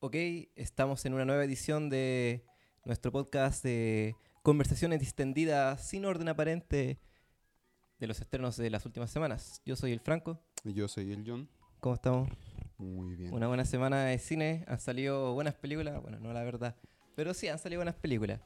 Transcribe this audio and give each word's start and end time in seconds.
Ok, 0.00 0.14
estamos 0.54 1.04
en 1.06 1.14
una 1.14 1.24
nueva 1.24 1.44
edición 1.44 1.90
de 1.90 2.44
nuestro 2.84 3.10
podcast 3.10 3.64
de 3.64 4.14
conversaciones 4.42 5.00
distendidas 5.00 5.86
sin 5.88 6.04
orden 6.04 6.28
aparente 6.28 7.00
de 7.98 8.06
los 8.06 8.20
estrenos 8.20 8.56
de 8.56 8.70
las 8.70 8.86
últimas 8.86 9.10
semanas. 9.10 9.60
Yo 9.66 9.74
soy 9.74 9.92
el 9.92 10.00
Franco. 10.00 10.40
Y 10.64 10.72
Yo 10.72 10.86
soy 10.88 11.10
el 11.12 11.24
John. 11.26 11.48
¿Cómo 11.80 11.94
estamos? 11.96 12.28
Muy 12.78 13.16
bien. 13.16 13.34
Una 13.34 13.48
buena 13.48 13.64
semana 13.64 14.04
de 14.04 14.18
cine. 14.18 14.64
Han 14.68 14.78
salido 14.78 15.34
buenas 15.34 15.54
películas. 15.54 16.00
Bueno, 16.00 16.20
no 16.20 16.32
la 16.32 16.44
verdad. 16.44 16.76
Pero 17.16 17.34
sí, 17.34 17.48
han 17.48 17.58
salido 17.58 17.80
buenas 17.80 17.96
películas. 17.96 18.40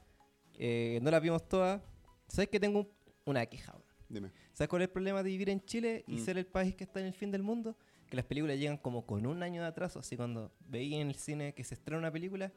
Eh, 0.55 0.99
no 1.03 1.11
las 1.11 1.21
vimos 1.21 1.47
todas. 1.47 1.81
¿Sabes 2.27 2.49
que 2.49 2.59
tengo 2.59 2.79
un- 2.79 2.89
una 3.25 3.45
queja? 3.45 3.75
Dime. 4.09 4.31
¿Sabes 4.53 4.69
cuál 4.69 4.81
es 4.81 4.87
el 4.87 4.91
problema 4.91 5.21
de 5.21 5.29
vivir 5.29 5.49
en 5.49 5.63
Chile 5.65 6.03
y 6.07 6.15
Mm. 6.15 6.25
ser 6.25 6.37
el 6.39 6.45
país 6.47 6.75
que 6.75 6.83
está 6.83 6.99
en 6.99 7.07
el 7.07 7.13
fin 7.13 7.29
del 7.31 7.43
mundo? 7.43 7.77
Que 8.13 8.17
las 8.17 8.27
películas 8.27 8.59
llegan 8.59 8.77
como 8.77 9.07
con 9.07 9.25
un 9.25 9.41
año 9.41 9.63
de 9.63 9.67
atraso. 9.69 9.97
Así 9.97 10.15
cuando 10.15 10.51
veí 10.67 10.93
en 10.93 11.07
el 11.07 11.15
cine 11.15 11.55
que 11.55 11.63
se 11.63 11.73
estrena 11.73 11.97
una 11.97 12.11
película, 12.11 12.51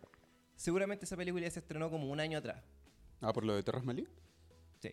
seguramente 0.55 1.07
esa 1.07 1.17
película 1.17 1.45
ya 1.45 1.51
se 1.51 1.61
estrenó 1.61 1.89
como 1.89 2.11
un 2.11 2.21
año 2.21 2.37
atrás. 2.37 2.63
Ah, 3.23 3.33
por 3.33 3.43
lo 3.43 3.55
de 3.55 3.63
Terras 3.63 3.83
Malí. 3.83 4.07
Sí. 4.83 4.91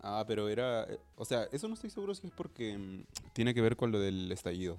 Ah, 0.00 0.24
pero 0.26 0.48
era. 0.48 0.84
eh, 0.84 0.98
O 1.14 1.26
sea, 1.26 1.46
eso 1.52 1.68
no 1.68 1.74
estoy 1.74 1.90
seguro 1.90 2.14
si 2.14 2.26
es 2.26 2.32
porque 2.32 2.78
mm, 2.78 3.04
tiene 3.34 3.52
que 3.52 3.60
ver 3.60 3.76
con 3.76 3.92
lo 3.92 4.00
del 4.00 4.32
estallido. 4.32 4.78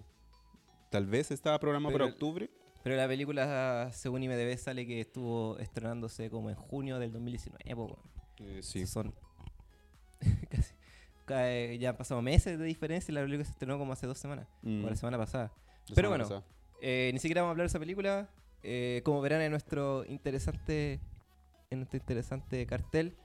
Tal 0.89 1.05
vez 1.05 1.29
estaba 1.29 1.59
programado 1.59 1.93
para 1.93 2.05
octubre. 2.05 2.49
Pero 2.81 2.95
la 2.95 3.07
película, 3.07 3.91
según 3.93 4.23
IMDB, 4.23 4.57
sale 4.57 4.87
que 4.87 4.99
estuvo 4.99 5.59
estrenándose 5.59 6.31
como 6.31 6.49
en 6.49 6.55
junio 6.55 6.97
del 6.97 7.11
2019. 7.11 7.75
po, 7.75 7.85
weón. 7.85 7.99
Eh, 8.39 8.63
sí. 8.63 8.87
Son 8.87 9.13
casi. 10.49 10.73
Eh, 11.31 11.77
Ya 11.79 11.89
han 11.91 11.97
pasado 11.97 12.21
meses 12.21 12.57
de 12.59 12.65
diferencia 12.65 13.11
y 13.11 13.15
la 13.15 13.21
película 13.21 13.45
se 13.45 13.51
estrenó 13.51 13.77
como 13.77 13.93
hace 13.93 14.07
dos 14.07 14.17
semanas. 14.17 14.47
Mm, 14.61 14.85
O 14.85 14.89
la 14.89 14.95
semana 14.95 15.17
pasada. 15.17 15.51
la 15.87 15.95
pero 15.95 16.07
semana 16.09 16.23
bueno. 16.25 16.41
pasada. 16.41 16.43
Eh, 16.81 17.09
ni 17.13 17.19
siquiera 17.19 17.41
vamos 17.41 17.49
a 17.49 17.53
hablar 17.53 17.65
de 17.65 17.69
esa 17.69 17.79
película. 17.79 18.29
Eh, 18.63 19.01
como 19.05 19.21
verán 19.21 19.41
en 19.41 19.51
nuestro 19.51 20.05
interesante 20.05 20.99
en 21.71 21.79
nuestro 21.79 21.97
interesante 21.97 22.65
cartel, 22.65 23.15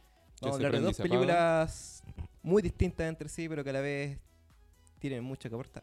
vamos 0.43 0.55
a 0.55 0.57
hablar 0.59 0.73
de 0.73 0.81
dos 0.81 0.97
películas 0.99 2.05
muy 2.43 2.61
distintas 2.63 3.09
entre 3.09 3.29
sí, 3.31 3.49
pero 3.49 3.65
que 3.65 3.71
a 3.71 3.73
la 3.73 3.81
vez 3.81 4.19
tienen 4.99 5.25
mucho 5.25 5.49
que 5.49 5.55
aportar. 5.55 5.83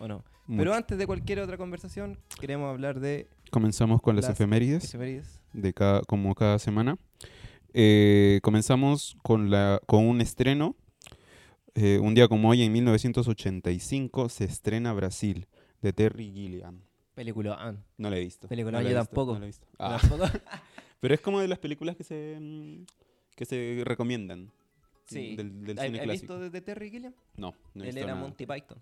¿O 0.00 0.08
no? 0.08 0.24
Pero 0.48 0.56
Mucho. 0.56 0.74
antes 0.74 0.98
de 0.98 1.06
cualquier 1.06 1.38
otra 1.40 1.56
conversación, 1.56 2.18
queremos 2.40 2.68
hablar 2.70 2.98
de 2.98 3.28
Comenzamos 3.52 4.02
con 4.02 4.16
las, 4.16 4.24
las 4.24 4.32
efemérides 4.34 4.84
efemérides. 4.84 5.40
de 5.52 5.72
cada, 5.72 6.00
como 6.02 6.34
cada 6.34 6.58
semana. 6.58 6.96
Eh, 7.72 8.40
comenzamos 8.42 9.16
con, 9.22 9.50
la, 9.50 9.80
con 9.86 10.06
un 10.08 10.20
estreno. 10.20 10.74
Eh, 11.74 11.98
un 12.00 12.14
día 12.14 12.28
como 12.28 12.48
hoy, 12.50 12.62
en 12.62 12.72
1985, 12.72 14.28
se 14.28 14.44
estrena 14.44 14.92
Brasil, 14.92 15.46
de 15.82 15.92
Terry 15.92 16.32
Gilliam. 16.32 16.80
Película 17.14 17.56
ah, 17.58 17.74
No 17.98 18.10
la 18.10 18.16
he 18.16 18.20
visto. 18.20 18.48
Película, 18.48 18.78
no 18.78 18.82
yo 18.82 18.88
visto, 18.88 19.04
tampoco. 19.04 19.34
no 19.34 19.40
la 19.40 19.44
he 19.44 19.48
visto. 19.48 19.66
Ah, 19.78 20.00
pero 21.00 21.14
es 21.14 21.20
como 21.20 21.40
de 21.40 21.48
las 21.48 21.58
películas 21.58 21.96
que 21.96 22.04
se, 22.04 22.38
mm, 22.40 22.84
que 23.36 23.44
se 23.44 23.82
recomiendan. 23.84 24.50
Sí. 25.14 25.36
Del, 25.36 25.64
del 25.64 25.78
¿Has 25.78 25.84
cine 25.86 25.98
has 25.98 26.04
clásico. 26.04 26.34
visto 26.38 26.50
de, 26.50 26.60
Terry 26.60 26.90
Gilliam? 26.90 27.12
No, 27.36 27.54
no 27.74 27.84
he 27.84 27.88
Él 27.88 27.94
visto 27.94 27.98
era 28.04 28.14
nada. 28.14 28.20
Monty 28.26 28.46
Python. 28.46 28.78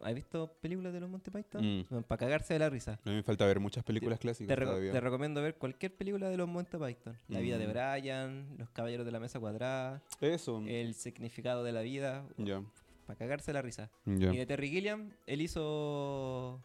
¿Has 0.00 0.14
visto 0.14 0.52
películas 0.60 0.92
de 0.92 1.00
los 1.00 1.10
Monty 1.10 1.30
Python? 1.30 1.84
Mm. 1.90 2.02
Para 2.04 2.18
cagarse 2.18 2.52
de 2.54 2.58
la 2.60 2.70
risa. 2.70 2.98
A 3.04 3.08
mí 3.10 3.16
me 3.16 3.22
falta 3.22 3.44
ver 3.46 3.60
muchas 3.60 3.84
películas 3.84 4.18
clásicas 4.18 4.48
Te, 4.54 4.62
reco- 4.62 4.68
todavía. 4.68 4.92
te 4.92 5.00
recomiendo 5.00 5.42
ver 5.42 5.56
cualquier 5.56 5.94
película 5.94 6.28
de 6.28 6.36
los 6.36 6.48
Monty 6.48 6.76
Python. 6.78 7.18
La 7.28 7.40
vida 7.40 7.58
de 7.58 7.66
Mm. 7.66 7.70
Brian, 7.70 8.46
Los 8.58 8.70
Caballeros 8.70 9.04
de 9.06 9.12
la 9.12 9.20
Mesa 9.20 9.38
Cuadrada, 9.40 10.02
Eso. 10.20 10.62
El 10.66 10.94
significado 10.94 11.64
de 11.64 11.72
la 11.72 11.80
vida. 11.82 12.24
Ya, 12.38 12.62
Para 13.06 13.18
cagarse 13.18 13.46
de 13.50 13.54
la 13.54 13.62
risa. 13.62 13.90
ya. 14.04 14.32
Y 14.32 14.36
de 14.36 14.46
Terry 14.46 14.68
Gilliam, 14.70 15.10
él 15.26 15.40
hizo... 15.42 16.62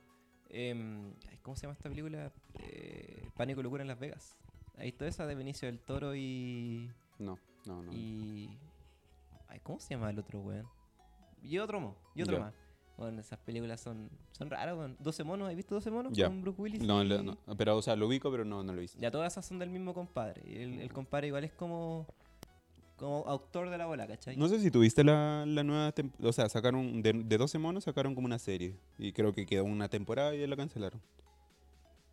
em, 0.50 1.14
¿Cómo 1.42 1.56
se 1.56 1.64
llama 1.64 1.74
esta 1.74 1.90
película? 1.90 2.32
Eh, 2.56 3.28
Pánico 3.36 3.60
y 3.60 3.64
locura 3.64 3.82
en 3.84 3.88
Las 3.88 4.00
Vegas. 4.00 4.36
Ahí 4.78 4.90
está 4.90 5.08
esa 5.08 5.26
de 5.28 5.36
Benicio 5.36 5.68
del 5.68 5.80
Toro 5.80 6.16
y... 6.16 6.90
No, 7.20 7.38
no, 7.66 7.82
no. 7.84 7.94
Y. 7.94 8.50
Ay, 9.48 9.60
¿cómo 9.62 9.80
se 9.80 9.94
llama 9.94 10.10
el 10.10 10.20
otro 10.20 10.40
weón? 10.42 10.68
Y 11.42 11.58
otro 11.60 11.80
mo, 11.80 11.96
y 12.16 12.22
otro 12.24 12.40
más. 12.40 12.54
Bueno, 12.98 13.20
esas 13.20 13.38
películas 13.40 13.82
son, 13.82 14.10
son 14.32 14.50
raras, 14.50 14.76
weón. 14.76 14.96
12 15.00 15.24
monos, 15.26 15.50
¿has 15.50 15.56
visto 15.56 15.76
12 15.76 15.92
monos? 15.92 16.18
Con 16.18 16.42
Brooke 16.42 16.60
Willis. 16.62 16.82
No, 16.82 17.04
y- 17.04 17.08
no, 17.24 17.38
pero, 17.58 17.76
o 17.78 17.82
sea, 17.82 17.96
lo 17.96 18.08
ubico, 18.08 18.32
pero 18.32 18.46
no, 18.46 18.64
no 18.64 18.74
lo 18.74 18.80
visto. 18.82 18.98
Ya 19.00 19.12
todas 19.12 19.34
esas 19.34 19.46
son 19.46 19.60
del 19.60 19.70
mismo 19.70 19.94
compadre. 19.94 20.42
El, 20.46 20.80
el 20.80 20.92
compadre 20.94 21.28
igual 21.28 21.44
es 21.44 21.52
como. 21.54 22.08
Como 22.96 23.26
autor 23.28 23.70
de 23.70 23.78
la 23.78 23.86
bola, 23.88 24.08
¿cachai? 24.08 24.38
No 24.38 24.48
sé 24.48 24.58
si 24.62 24.72
tuviste 24.72 25.04
la, 25.04 25.44
la 25.46 25.64
nueva 25.66 25.92
temporada. 25.92 26.30
O 26.30 26.32
sea, 26.32 26.48
sacaron. 26.48 27.02
De, 27.02 27.12
de 27.12 27.38
12 27.38 27.58
monos 27.58 27.84
sacaron 27.84 28.16
como 28.16 28.26
una 28.26 28.40
serie. 28.40 28.78
Y 28.98 29.12
creo 29.12 29.34
que 29.34 29.46
quedó 29.46 29.66
una 29.66 29.90
temporada 29.90 30.34
y 30.34 30.40
ya 30.40 30.48
la 30.48 30.56
cancelaron. 30.56 31.02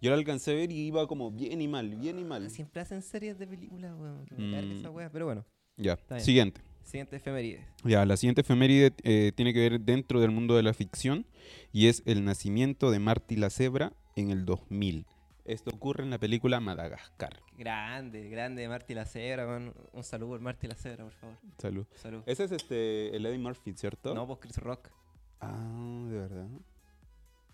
Yo 0.00 0.10
la 0.10 0.16
alcancé 0.16 0.50
a 0.50 0.54
ver 0.54 0.72
y 0.72 0.86
iba 0.88 1.06
como 1.06 1.30
bien 1.30 1.62
y 1.62 1.68
mal, 1.68 1.88
bien 1.94 2.18
y 2.18 2.24
mal. 2.24 2.50
Siempre 2.50 2.80
hacen 2.82 3.00
series 3.02 3.38
de 3.38 3.46
películas, 3.46 3.94
weón. 3.96 4.26
Que 4.26 4.34
me 4.34 4.60
Mm. 4.60 4.72
esa 4.72 4.90
wea. 4.90 5.08
Pero 5.10 5.26
bueno, 5.26 5.44
Ya, 5.76 5.96
siguiente. 6.18 6.60
Siguiente 6.84 7.16
efeméride. 7.16 7.66
Ya, 7.84 8.04
la 8.04 8.16
siguiente 8.16 8.42
efeméride 8.42 8.92
eh, 9.02 9.32
tiene 9.34 9.52
que 9.52 9.60
ver 9.60 9.80
dentro 9.80 10.20
del 10.20 10.30
mundo 10.30 10.56
de 10.56 10.62
la 10.62 10.74
ficción 10.74 11.26
y 11.72 11.88
es 11.88 12.02
el 12.06 12.24
nacimiento 12.24 12.90
de 12.90 12.98
Marty 12.98 13.36
la 13.36 13.50
Cebra 13.50 13.92
en 14.16 14.30
el 14.30 14.44
2000. 14.44 15.06
Esto 15.44 15.70
ocurre 15.74 16.04
en 16.04 16.10
la 16.10 16.18
película 16.18 16.60
Madagascar. 16.60 17.40
Grande, 17.58 18.28
grande 18.28 18.68
Marty 18.68 18.94
la 18.94 19.04
Cebra, 19.04 19.46
weón. 19.46 19.74
Un 19.92 20.04
saludo 20.04 20.30
por 20.30 20.40
Marty 20.40 20.68
la 20.68 20.76
Cebra, 20.76 21.04
por 21.04 21.12
favor. 21.14 21.36
Salud. 21.58 21.86
Salud. 21.96 22.22
Ese 22.26 22.44
es 22.44 22.52
este, 22.52 23.16
el 23.16 23.26
Eddie 23.26 23.38
Murphy, 23.38 23.72
¿cierto? 23.72 24.14
No, 24.14 24.26
pues 24.26 24.38
Chris 24.40 24.58
Rock. 24.58 24.90
Ah, 25.40 26.06
de 26.08 26.18
verdad. 26.18 26.48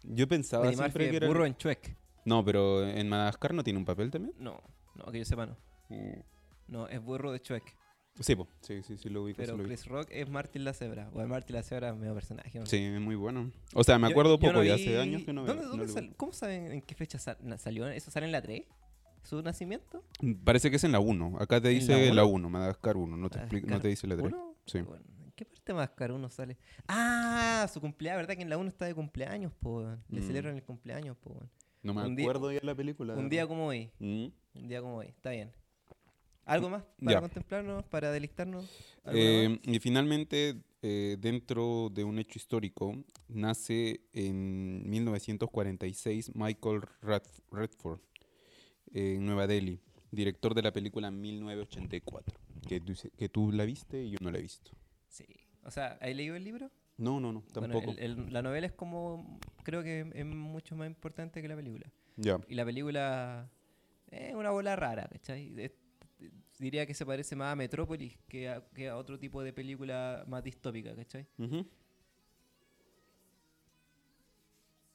Yo 0.02 0.28
pensaba 0.28 0.66
Eddie 0.66 0.76
Murphy 0.76 0.90
siempre 0.90 1.10
que 1.10 1.16
era... 1.16 1.28
burro 1.28 1.46
en 1.46 1.56
Chuec. 1.56 1.96
No, 2.26 2.44
pero 2.44 2.86
en 2.86 3.08
Madagascar 3.08 3.54
no 3.54 3.64
tiene 3.64 3.78
un 3.78 3.86
papel 3.86 4.10
también. 4.10 4.34
No, 4.38 4.60
no, 4.94 5.10
que 5.10 5.18
yo 5.18 5.24
sepa 5.24 5.46
no. 5.46 5.56
No, 6.66 6.88
es 6.88 7.02
burro 7.02 7.32
de 7.32 7.40
Chuec. 7.40 7.74
Sí, 8.20 8.34
po. 8.36 8.46
sí, 8.60 8.82
sí, 8.82 8.96
sí 8.98 9.08
lo 9.08 9.22
ubico. 9.24 9.36
Pero 9.36 9.52
sí, 9.52 9.58
lo 9.58 9.64
ubico. 9.64 9.68
Chris 9.68 9.86
Rock 9.86 10.08
es 10.10 10.28
Martin 10.28 10.64
la 10.64 10.72
Cebra. 10.72 11.08
O 11.12 11.24
Martin 11.26 11.56
la 11.56 11.62
Cebra 11.62 11.90
es 11.90 11.96
medio 11.96 12.14
personaje. 12.14 12.58
¿no? 12.58 12.66
Sí, 12.66 12.76
es 12.76 13.00
muy 13.00 13.14
bueno. 13.14 13.50
O 13.74 13.84
sea, 13.84 13.98
me 13.98 14.08
Yo- 14.08 14.12
acuerdo 14.12 14.32
yo 14.34 14.38
poco, 14.40 14.52
no 14.54 14.64
ya 14.64 14.74
vi- 14.76 14.82
hace 14.82 14.98
años 15.00 15.22
que 15.24 15.32
no 15.32 15.44
veo. 15.44 15.54
¿Dónde, 15.54 15.88
sal-. 15.88 16.14
¿Cómo 16.16 16.32
saben 16.32 16.72
en 16.72 16.82
qué 16.82 16.94
fecha 16.94 17.18
sal- 17.18 17.38
salió? 17.58 17.86
¿Eso 17.88 18.10
sale 18.10 18.26
en 18.26 18.32
la 18.32 18.42
3? 18.42 18.62
¿Su 19.22 19.42
nacimiento? 19.42 20.02
Parece 20.44 20.70
que 20.70 20.76
es 20.76 20.84
en 20.84 20.92
la 20.92 21.00
1. 21.00 21.36
Acá 21.40 21.60
te 21.60 21.68
¿En 21.70 21.74
dice 21.80 22.08
la 22.08 22.14
la 22.14 22.24
uno? 22.24 22.34
1, 22.46 22.50
Madagascar 22.50 22.96
1. 22.96 23.16
No 23.16 23.28
te, 23.28 23.38
explica- 23.38 23.66
no 23.66 23.76
Madagascar 23.76 23.82
te 23.82 23.88
dice 23.88 24.06
la 24.06 24.16
3. 24.16 24.26
¿Uno? 24.32 24.54
Sí. 24.66 24.80
Bueno, 24.80 25.02
¿En 25.24 25.32
qué 25.32 25.44
parte 25.44 25.74
más 25.74 25.90
caro 25.90 26.14
uno 26.16 26.30
sale? 26.30 26.56
Ah, 26.88 27.68
su 27.72 27.80
cumpleaños, 27.80 28.18
¿verdad? 28.22 28.34
Que 28.36 28.42
en 28.42 28.50
la 28.50 28.58
1 28.58 28.68
está 28.68 28.86
de 28.86 28.94
cumpleaños, 28.94 29.52
po. 29.60 29.82
Le 30.08 30.20
Mm. 30.20 30.26
celebran 30.26 30.56
el 30.56 30.62
cumpleaños, 30.64 31.16
po. 31.18 31.40
No 31.82 31.94
me 31.94 32.02
Un 32.04 32.16
día- 32.16 32.24
acuerdo 32.24 32.50
ya 32.50 32.60
la 32.62 32.74
película. 32.74 33.14
Un 33.14 33.28
día 33.28 33.46
como 33.46 33.66
hoy. 33.66 33.90
Mm. 34.00 34.26
Un 34.54 34.68
día 34.68 34.80
como 34.80 34.96
hoy. 34.96 35.06
Está 35.08 35.30
bien. 35.30 35.52
¿Algo 36.48 36.70
más 36.70 36.82
para 37.04 37.12
Ya. 37.12 37.20
contemplarnos, 37.20 37.84
para 37.86 38.10
delictarnos? 38.10 38.64
¿Alguna 39.04 39.22
Eh, 39.24 39.60
y 39.64 39.78
finalmente, 39.80 40.56
eh, 40.82 41.16
dentro 41.20 41.90
de 41.92 42.04
un 42.04 42.18
hecho 42.18 42.38
histórico, 42.38 42.94
nace 43.28 44.00
en 44.12 44.88
1946 44.88 46.32
Michael 46.34 46.82
Redford 47.52 48.00
en 48.92 49.26
Nueva 49.26 49.46
Delhi, 49.46 49.78
director 50.10 50.54
de 50.54 50.62
la 50.62 50.72
película 50.72 51.10
1984, 51.10 52.38
que 52.66 52.80
tú, 52.80 52.94
que 53.16 53.28
tú 53.28 53.52
la 53.52 53.64
viste 53.64 54.02
y 54.02 54.10
yo 54.12 54.18
no 54.22 54.30
la 54.30 54.38
he 54.38 54.42
visto. 54.42 54.70
Sí. 55.08 55.26
O 55.64 55.70
sea, 55.70 55.98
¿has 56.00 56.14
leído 56.14 56.34
el 56.36 56.44
libro? 56.44 56.70
No, 56.96 57.20
no, 57.20 57.32
no, 57.32 57.40
Bueno, 57.54 57.74
tampoco. 57.74 57.90
el- 57.92 57.98
el- 57.98 58.32
la 58.32 58.40
novela 58.42 58.66
es 58.66 58.72
como, 58.72 59.38
creo 59.62 59.82
que 59.82 60.10
es 60.14 60.24
mucho 60.24 60.74
más 60.76 60.86
importante 60.88 61.42
que 61.42 61.48
la 61.48 61.56
película. 61.56 61.92
Ya, 62.16 62.40
Y 62.48 62.54
la 62.54 62.64
película 62.64 63.48
es 64.10 64.34
una 64.34 64.50
bola 64.50 64.74
rara, 64.74 65.06
¿cachai? 65.12 65.50
Diría 66.58 66.86
que 66.86 66.94
se 66.94 67.06
parece 67.06 67.36
más 67.36 67.52
a 67.52 67.56
Metrópolis 67.56 68.18
que 68.28 68.48
a, 68.48 68.64
que 68.74 68.88
a 68.88 68.96
otro 68.96 69.18
tipo 69.18 69.42
de 69.42 69.52
película 69.52 70.24
más 70.26 70.42
distópica, 70.42 70.94
¿cachai? 70.94 71.26
Ujú. 71.38 71.64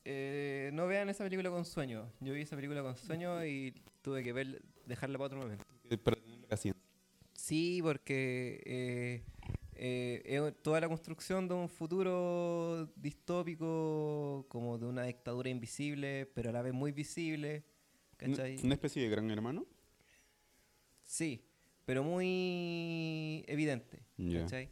Eh, 0.06 0.69
no 0.74 0.88
vean 0.88 1.09
esa 1.09 1.24
película 1.24 1.50
con 1.50 1.63
sueño. 1.63 2.12
Yo 2.19 2.34
vi 2.34 2.41
esa 2.41 2.57
película 2.57 2.81
con 2.81 2.97
sueño 2.97 3.46
y 3.46 3.74
tuve 4.01 4.24
que 4.24 4.33
ver, 4.33 4.62
dejarla 4.86 5.18
para 5.18 5.27
otro 5.27 5.39
momento. 5.39 5.63
Sí, 7.33 7.80
porque 7.81 8.62
eh, 8.66 9.24
eh, 9.75 10.54
toda 10.62 10.81
la 10.81 10.89
construcción 10.89 11.48
de 11.48 11.54
un 11.54 11.69
futuro 11.69 12.92
distópico, 12.98 14.45
como 14.50 14.77
de 14.77 14.86
una 14.86 15.04
dictadura 15.04 15.50
invisible, 15.50 16.30
pero 16.33 16.50
a 16.50 16.54
la 16.54 16.62
vez 16.62 16.74
muy 16.74 16.92
visible. 16.92 17.63
¿Cachai? 18.18 18.57
Una 18.63 18.74
especie 18.74 19.04
de 19.04 19.09
gran 19.09 19.31
hermano. 19.31 19.66
Sí, 21.04 21.45
pero 21.85 22.03
muy 22.03 23.44
evidente. 23.47 24.03
¿cachai? 24.41 24.69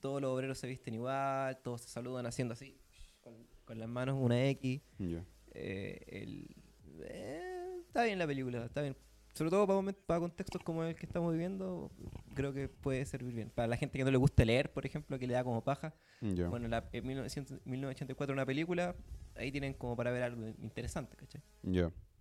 Todos 0.00 0.20
los 0.20 0.30
obreros 0.32 0.58
se 0.58 0.66
visten 0.66 0.94
igual, 0.94 1.58
todos 1.62 1.82
se 1.82 1.88
saludan 1.88 2.26
haciendo 2.26 2.54
así, 2.54 2.78
con, 3.20 3.34
con 3.64 3.78
las 3.78 3.88
manos 3.88 4.16
una 4.20 4.44
X. 4.50 4.80
Ya. 4.98 5.24
Eh, 5.54 6.00
el- 6.08 6.56
eh, 7.04 7.82
está 7.86 8.04
bien 8.04 8.18
la 8.18 8.26
película, 8.26 8.64
está 8.64 8.82
bien. 8.82 8.96
Sobre 9.34 9.50
todo 9.50 9.66
para, 9.66 9.78
momen- 9.80 9.96
para 10.06 10.20
contextos 10.20 10.62
como 10.62 10.84
el 10.84 10.94
que 10.94 11.06
estamos 11.06 11.32
viviendo, 11.32 11.90
creo 12.34 12.52
que 12.52 12.68
puede 12.68 13.04
servir 13.06 13.32
bien. 13.34 13.50
Para 13.50 13.66
la 13.68 13.76
gente 13.78 13.96
que 13.98 14.04
no 14.04 14.10
le 14.10 14.18
gusta 14.18 14.44
leer, 14.44 14.70
por 14.72 14.84
ejemplo, 14.84 15.18
que 15.18 15.26
le 15.26 15.32
da 15.34 15.42
como 15.44 15.62
paja. 15.64 15.94
Ya. 16.20 16.48
Bueno, 16.48 16.68
la, 16.68 16.88
en 16.92 17.06
1900 17.06 17.58
1984 17.64 18.32
una 18.34 18.44
película, 18.44 18.94
ahí 19.36 19.50
tienen 19.50 19.72
como 19.72 19.96
para 19.96 20.10
ver 20.10 20.22
algo 20.24 20.46
interesante, 20.60 21.16
¿cachai? 21.16 21.40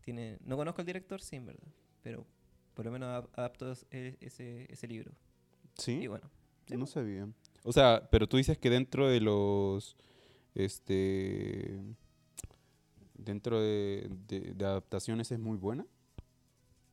Tiene, 0.02 0.38
no 0.46 0.56
conozco 0.56 0.82
al 0.82 0.88
director, 0.88 1.22
sí, 1.22 1.36
en 1.36 1.48
verdad. 1.48 1.68
Pero 2.02 2.26
por 2.74 2.86
lo 2.86 2.92
menos 2.92 3.10
adap- 3.10 3.30
adaptó 3.36 3.74
e- 3.92 4.18
ese, 4.22 4.72
ese 4.72 4.88
libro. 4.88 5.12
¿Sí? 5.78 5.94
Y 6.04 6.08
bueno. 6.08 6.30
sí, 6.68 6.76
No 6.78 6.86
sabía. 6.88 7.28
O 7.64 7.72
sea, 7.72 8.08
pero 8.12 8.28
tú 8.28 8.38
dices 8.38 8.58
que 8.58 8.70
dentro 8.70 9.08
de 9.08 9.20
los. 9.22 9.96
Este. 10.56 11.80
Dentro 13.14 13.62
de, 13.62 14.10
de- 14.28 14.54
de 14.56 14.66
adaptaciones 14.66 15.32
es 15.32 15.40
muy 15.40 15.58
buena. 15.58 15.86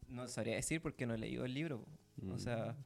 No 0.09 0.29
sabría 0.29 0.57
decir 0.57 0.81
porque 0.83 1.07
no 1.07 1.15
he 1.15 1.19
leído 1.19 1.45
el 1.45 1.55
libro. 1.55 1.81
po. 1.81 2.33
O 2.35 2.39
sea, 2.39 2.73
Mm, 2.73 2.85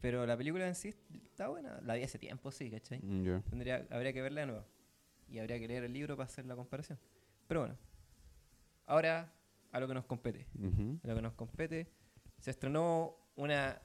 pero 0.00 0.26
la 0.26 0.36
película 0.36 0.66
en 0.68 0.74
sí 0.74 0.94
está 1.24 1.48
buena. 1.48 1.80
La 1.82 1.94
vi 1.94 2.02
hace 2.02 2.18
tiempo, 2.18 2.50
sí, 2.52 2.70
¿cachai? 2.70 3.00
mm, 3.02 3.24
ya. 3.24 3.40
Tendría, 3.48 3.86
habría 3.90 4.12
que 4.12 4.20
verla 4.22 4.42
de 4.42 4.46
nuevo. 4.48 4.64
Y 5.28 5.38
habría 5.38 5.58
que 5.58 5.66
leer 5.66 5.84
el 5.84 5.92
libro 5.92 6.16
para 6.16 6.26
hacer 6.26 6.44
la 6.46 6.54
comparación. 6.54 6.98
Pero 7.48 7.60
bueno. 7.60 7.76
Ahora 8.86 9.32
a 9.72 9.80
lo 9.80 9.88
que 9.88 9.94
nos 9.94 10.04
compete. 10.04 10.46
Ujú. 10.58 11.00
A 11.02 11.06
lo 11.08 11.14
que 11.16 11.22
nos 11.22 11.32
compete. 11.34 11.88
Se 12.44 12.50
estrenó 12.50 13.16
una 13.36 13.80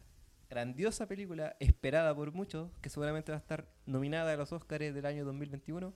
grandiosa 0.50 1.08
película 1.08 1.56
esperada 1.62 2.14
por 2.14 2.34
muchos, 2.34 2.70
que 2.82 2.90
seguramente 2.90 3.32
va 3.32 3.38
a 3.38 3.40
estar 3.40 3.72
nominada 3.86 4.34
a 4.34 4.36
los 4.36 4.52
Oscars 4.52 4.94
del 4.94 5.06
año 5.06 5.24
2021. 5.24 5.94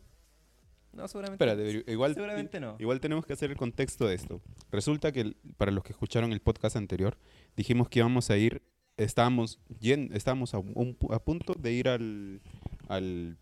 No, 0.94 1.07
seguramente. 1.10 1.44
Espérate, 1.44 1.62
pero 1.83 1.92
igual, 1.92 2.13
seguramente 2.13 2.62
no. 2.62 2.77
igual 2.80 3.01
tenemos 3.01 3.25
que 3.25 3.33
hacer 3.33 3.51
el 3.51 3.57
contexto 3.57 4.07
de 4.07 4.15
esto. 4.15 4.42
Resulta 4.71 5.12
que, 5.12 5.19
el- 5.19 5.36
para 5.57 5.71
los 5.74 5.83
que 5.83 5.92
escucharon 5.92 6.31
el 6.31 6.39
podcast 6.39 6.77
anterior, 6.77 7.18
dijimos 7.57 7.89
que 7.89 8.00
íbamos 8.00 8.30
a 8.30 8.38
ir, 8.38 8.62
estábamos, 8.95 9.59
estábamos 9.81 10.54
a, 10.54 10.59
un 10.59 10.98
a 11.09 11.19
punto 11.19 11.56
de 11.56 11.74
ir 11.74 11.89
al, 11.89 12.39
al, 12.88 13.38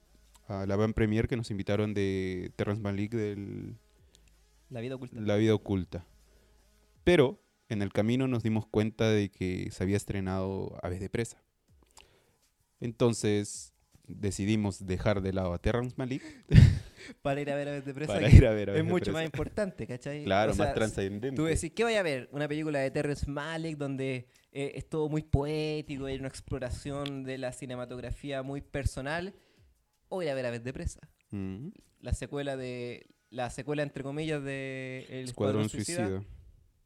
a 0.48 0.66
la 0.66 0.76
van 0.78 0.94
premier 0.94 1.28
que 1.28 1.38
nos 1.38 1.52
invitaron 1.52 1.94
de 1.94 2.52
Terrence 2.56 2.82
Malick 2.82 3.12
del 3.14 3.76
La 4.72 4.82
vida 4.82 4.96
oculta. 4.96 5.20
La 5.22 5.36
vida 5.36 5.54
oculta. 5.54 6.06
Pero 7.04 7.40
en 7.72 7.82
el 7.82 7.94
camino 7.94 8.28
nos 8.28 8.44
dimos 8.44 8.68
cuenta 8.68 9.10
de 9.10 9.30
que 9.30 9.70
se 9.72 9.82
había 9.84 9.96
estrenado 9.96 10.78
Aves 10.84 11.00
de 11.00 11.10
Presa. 11.10 11.42
Entonces 12.82 13.74
decidimos 14.04 14.86
dejar 14.86 15.22
de 15.22 15.32
lado 15.32 15.54
a 15.54 15.58
Terrence 15.60 15.96
Malick 15.98 16.22
Para 17.22 17.40
ir 17.40 17.50
a 17.50 17.56
ver 17.56 17.70
a 17.70 17.82
de 17.82 17.94
presa. 17.94 18.14
para 18.14 18.30
ir 18.30 18.46
a 18.46 18.52
ver 18.52 18.72
Aves 18.72 18.82
es 18.82 18.86
de 18.86 18.92
mucho 18.92 19.06
Presa. 19.06 19.18
más 19.18 19.26
importante, 19.26 19.88
¿cachai? 19.88 20.24
Claro, 20.26 20.52
O 20.52 20.56
sea, 20.56 20.66
más 20.66 20.74
trascendente. 20.76 21.36
Tú 21.36 21.46
decís, 21.46 21.72
¿qué 21.74 21.84
vaya 21.84 22.02
a 22.02 22.04
ver? 22.04 22.30
Una 22.32 22.48
película 22.48 22.80
de 22.80 22.92
Terrence 22.92 23.26
Malick 23.30 23.78
donde 23.78 24.28
eh, 24.52 24.74
es 24.76 24.88
todo 24.90 25.08
muy 25.08 25.24
poético, 25.24 26.06
hay 26.06 26.18
una 26.18 26.28
exploración 26.28 27.24
de 27.24 27.38
la 27.38 27.54
cinematografía 27.54 28.44
muy 28.44 28.62
personal. 28.62 29.34
O 30.10 30.22
ir 30.22 30.30
a 30.30 30.36
ver 30.36 30.46
Aves 30.46 30.64
de 30.64 30.74
Presa. 30.74 31.00
Mm. 31.32 31.70
La 32.02 32.14
secuela 32.14 32.58
de. 32.58 33.08
La 33.30 33.50
secuela, 33.50 33.82
entre 33.82 34.04
comillas, 34.04 34.44
de 34.44 35.08
El 35.10 35.26
Escuadrón 35.26 35.70
Suicida. 35.70 36.22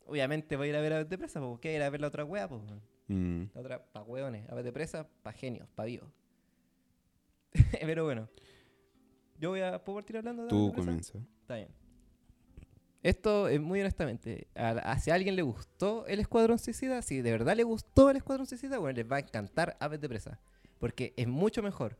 Obviamente 0.06 0.56
voy 0.56 0.68
a 0.68 0.69
ir 0.69 0.75
a 0.75 0.81
ver 0.81 0.94
Aves 0.94 1.10
de 1.10 1.18
Presa, 1.18 1.40
porque 1.40 1.69
¿qué? 1.69 1.75
Ir 1.75 1.81
a 1.81 1.90
ver 1.90 2.02
la 2.02 2.07
otra 2.07 2.24
wea, 2.24 2.48
pues. 2.48 2.62
Mm. 3.07 3.44
La 3.54 3.62
otra, 3.62 3.86
pa' 3.92 4.04
hueones. 4.04 4.50
Aves 4.50 4.63
de 4.63 4.72
Presa, 4.72 5.07
pa' 5.24 5.31
genios, 5.31 5.68
pa' 5.75 5.86
vivos. 5.86 6.10
Pero 7.81 8.06
bueno. 8.06 8.30
Yo 9.40 9.50
voy 9.50 9.62
a. 9.62 9.84
¿Puedo 9.84 9.98
partir 9.98 10.18
hablando 10.18 10.44
de 10.44 10.50
Aves 10.50 10.57
Tú 10.57 10.68
de 10.68 10.72
Presa? 10.74 10.86
comienza. 10.86 11.18
Está 11.42 11.56
bien. 11.56 11.69
Esto, 13.04 13.48
es 13.48 13.62
muy 13.62 13.81
honestamente, 13.81 14.48
a, 14.56 14.69
a 14.69 14.98
si 14.98 15.12
a 15.12 15.13
alguien 15.13 15.36
le 15.36 15.44
gustó 15.44 16.07
el 16.07 16.19
Escuadrón 16.19 16.57
Suicida, 16.57 17.04
si 17.04 17.22
de 17.22 17.31
verdad 17.31 17.56
le 17.56 17.62
gustó 17.63 18.10
el 18.10 18.18
Escuadrón 18.18 18.48
Suicida, 18.48 18.80
bueno, 18.80 18.98
les 18.98 19.12
va 19.12 19.18
a 19.18 19.19
encantar 19.19 19.78
Aves 19.80 20.02
de 20.02 20.10
Presa. 20.10 20.40
Porque 20.80 21.13
es 21.16 21.28
mucho 21.28 21.62
mejor. 21.62 21.98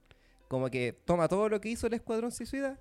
Como 0.48 0.69
que 0.69 0.94
toma 0.94 1.28
todo 1.28 1.48
lo 1.50 1.62
que 1.62 1.69
hizo 1.69 1.88
el 1.88 1.94
Escuadrón 1.94 2.31
Suicida 2.31 2.80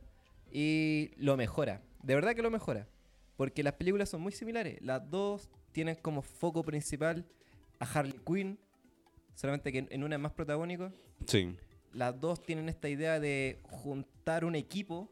y 0.50 1.10
lo 1.16 1.36
mejora. 1.36 1.82
De 2.02 2.14
verdad 2.14 2.34
que 2.34 2.42
lo 2.42 2.50
mejora. 2.50 2.88
Porque 3.36 3.62
las 3.62 3.74
películas 3.74 4.08
son 4.08 4.20
muy 4.20 4.32
similares. 4.32 4.80
Las 4.82 5.08
dos 5.10 5.50
tienen 5.72 5.96
como 5.96 6.22
foco 6.22 6.62
principal 6.62 7.24
a 7.80 7.84
Harley 7.84 8.18
Quinn. 8.26 8.58
Solamente 9.34 9.72
que 9.72 9.86
en- 9.90 10.04
una 10.04 10.14
es 10.16 10.22
más 10.22 10.32
protagónico 10.32 10.92
Sí. 11.26 11.56
las 11.92 12.18
dos 12.20 12.40
tienen 12.42 12.68
esta 12.68 12.88
idea 12.88 13.18
de 13.18 13.58
juntar 13.64 14.44
un 14.44 14.54
equipo 14.54 15.08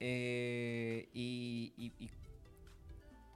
eh, 0.00 1.08
y, 1.12 1.72
y- 1.76 1.92
y- 2.04 2.10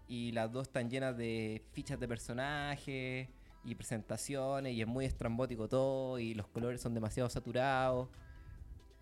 y 0.09 0.33
las 0.33 0.51
dos 0.53 0.67
están 0.69 0.89
llenas 0.91 1.17
de 1.17 1.63
fichas 1.73 1.99
de 1.99 2.09
personajes 2.09 3.29
y 3.65 3.75
presentaciones 3.75 4.73
y 4.75 4.81
es 4.81 4.87
muy 4.87 5.05
estrambótico 5.05 5.69
todo 5.69 6.19
y 6.19 6.35
los 6.35 6.47
colores 6.49 6.81
son 6.81 6.95
demasiado 6.95 7.29
saturados. 7.29 8.09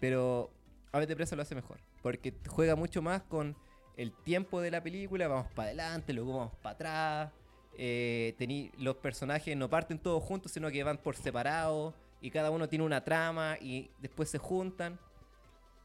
Pero 0.01 0.51
Aves 0.93 1.09
de 1.09 1.17
Presa 1.17 1.37
lo 1.37 1.43
hace 1.43 1.55
mejor 1.55 1.81
porque 2.03 2.35
juega 2.49 2.77
mucho 2.77 3.03
más 3.03 3.23
con 3.23 3.57
el 3.97 4.13
tiempo 4.13 4.61
de 4.61 4.71
la 4.71 4.83
película, 4.83 5.29
vamos 5.29 5.51
para 5.53 5.69
adelante, 5.69 6.13
luego 6.13 6.37
vamos 6.39 6.55
para 6.63 6.75
atrás. 6.75 7.33
eh, 7.77 8.35
tení- 8.39 8.71
los 8.79 8.97
personajes 8.99 9.57
no 9.57 9.69
parten 9.69 9.99
todos 9.99 10.23
juntos, 10.23 10.53
sino 10.53 10.71
que 10.71 10.85
van 10.85 10.97
por 10.99 11.17
separado 11.17 11.93
y 12.21 12.31
cada 12.31 12.51
uno 12.53 12.69
tiene 12.69 12.85
una 12.85 13.03
trama 13.03 13.57
y 13.61 13.91
después 14.01 14.29
se 14.31 14.39
juntan 14.39 14.97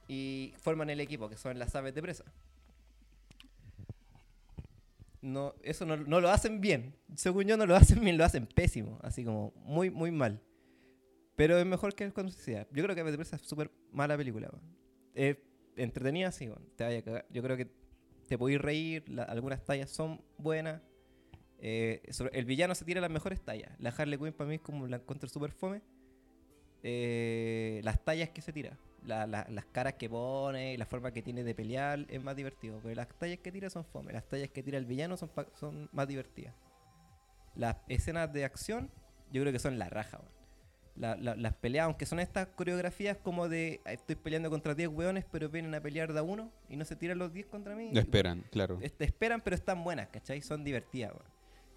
y 0.08 0.54
forman 0.62 0.90
el 0.92 1.00
equipo, 1.00 1.28
que 1.30 1.36
son 1.38 1.58
las 1.58 1.76
aves 1.76 1.96
de 1.96 2.02
presa. 2.04 2.26
No, 5.22 5.54
eso 5.64 5.86
no, 5.86 5.98
no 5.98 6.22
lo 6.22 6.30
hacen 6.30 6.62
bien. 6.62 6.96
Según 7.16 7.44
yo 7.46 7.58
no 7.58 7.66
lo 7.66 7.76
hacen 7.76 8.00
bien, 8.02 8.18
lo 8.18 8.24
hacen 8.24 8.46
pésimo. 8.48 9.00
Así 9.02 9.26
como 9.26 9.52
muy, 9.58 9.90
muy 9.90 10.12
mal. 10.12 10.42
Pero 11.36 11.58
es 11.58 11.66
mejor 11.66 11.94
que 11.94 12.06
Escuadrón 12.06 12.32
Suicida. 12.32 12.68
Yo 12.72 12.84
creo 12.84 12.96
que 12.96 13.02
Aves 13.02 13.14
de 13.14 13.18
Presa 13.18 13.36
es 13.36 13.42
súper 13.42 13.72
mala 13.92 14.16
película. 14.16 14.50
Es 15.14 15.38
entretenida, 15.76 16.32
sí, 16.32 16.50
te 16.76 16.84
vaya 16.84 17.00
a 17.00 17.02
cagar. 17.02 17.26
Yo 17.30 17.42
creo 17.44 17.58
que 17.58 17.66
te 18.30 18.38
podéis 18.38 18.62
reír, 18.62 19.04
algunas 19.28 19.64
tallas 19.66 19.90
son 19.90 20.22
buenas. 20.38 20.82
Eh, 21.62 22.02
el 22.32 22.46
villano 22.46 22.74
se 22.76 22.86
tira 22.86 23.02
las 23.02 23.10
mejores 23.12 23.42
tallas. 23.42 23.72
La 23.80 23.90
Harley 23.90 24.18
Quinn 24.18 24.32
para 24.34 24.48
mí 24.48 24.56
es 24.56 24.62
como 24.62 24.88
la 24.88 24.98
encuentro 24.98 25.28
súper 25.28 25.52
fome. 25.52 25.82
Eh, 26.84 27.82
las 27.84 28.04
tallas 28.06 28.30
que 28.30 28.42
se 28.42 28.54
tira, 28.54 28.78
la- 29.04 29.28
la- 29.28 29.46
las 29.50 29.66
caras 29.66 29.96
que 29.96 30.10
pone, 30.10 30.78
la 30.78 30.86
forma 30.86 31.12
que 31.12 31.22
tiene 31.22 31.44
de 31.44 31.54
pelear 31.54 32.06
es 32.10 32.24
más 32.24 32.36
divertido. 32.36 32.80
Pero 32.82 32.96
las 32.96 33.08
tallas 33.18 33.40
que 33.40 33.52
tira 33.52 33.70
son 33.70 33.84
fome. 33.84 34.14
Las 34.14 34.28
tallas 34.30 34.50
que 34.50 34.64
tira 34.64 34.78
el 34.78 34.86
villano 34.86 35.18
son, 35.18 35.30
son 35.56 35.90
más 35.92 36.08
divertidas. 36.08 36.54
Las 37.56 37.76
escenas 37.90 38.32
de 38.32 38.46
acción, 38.46 38.90
yo 39.32 39.42
creo 39.42 39.52
que 39.52 39.60
son 39.60 39.78
la 39.78 39.90
raja. 39.90 40.22
La- 41.00 41.16
la- 41.16 41.36
las 41.36 41.54
peleas, 41.56 41.86
aunque 41.86 42.06
son 42.06 42.20
estas 42.20 42.48
coreografías 42.48 43.16
como 43.18 43.48
de 43.48 43.80
"Ah, 43.86 43.94
estoy 43.94 44.16
peleando 44.18 44.50
contra 44.50 44.76
10 44.76 44.90
weones, 44.90 45.26
pero 45.32 45.48
vienen 45.50 45.74
a 45.74 45.80
pelear 45.82 46.12
de 46.14 46.20
a 46.20 46.24
uno 46.24 46.52
y 46.68 46.76
no 46.76 46.84
se 46.86 46.96
tiran 46.96 47.18
los 47.18 47.32
10 47.34 47.46
contra 47.48 47.74
mí. 47.76 47.90
Lo 47.94 48.00
esperan, 48.02 48.44
claro. 48.52 48.78
Este, 48.82 49.06
esperan, 49.06 49.40
pero 49.42 49.56
están 49.56 49.82
buenas, 49.84 50.10
¿cachai? 50.10 50.42
Son 50.42 50.64
divertidas, 50.64 51.12
weón. 51.14 51.26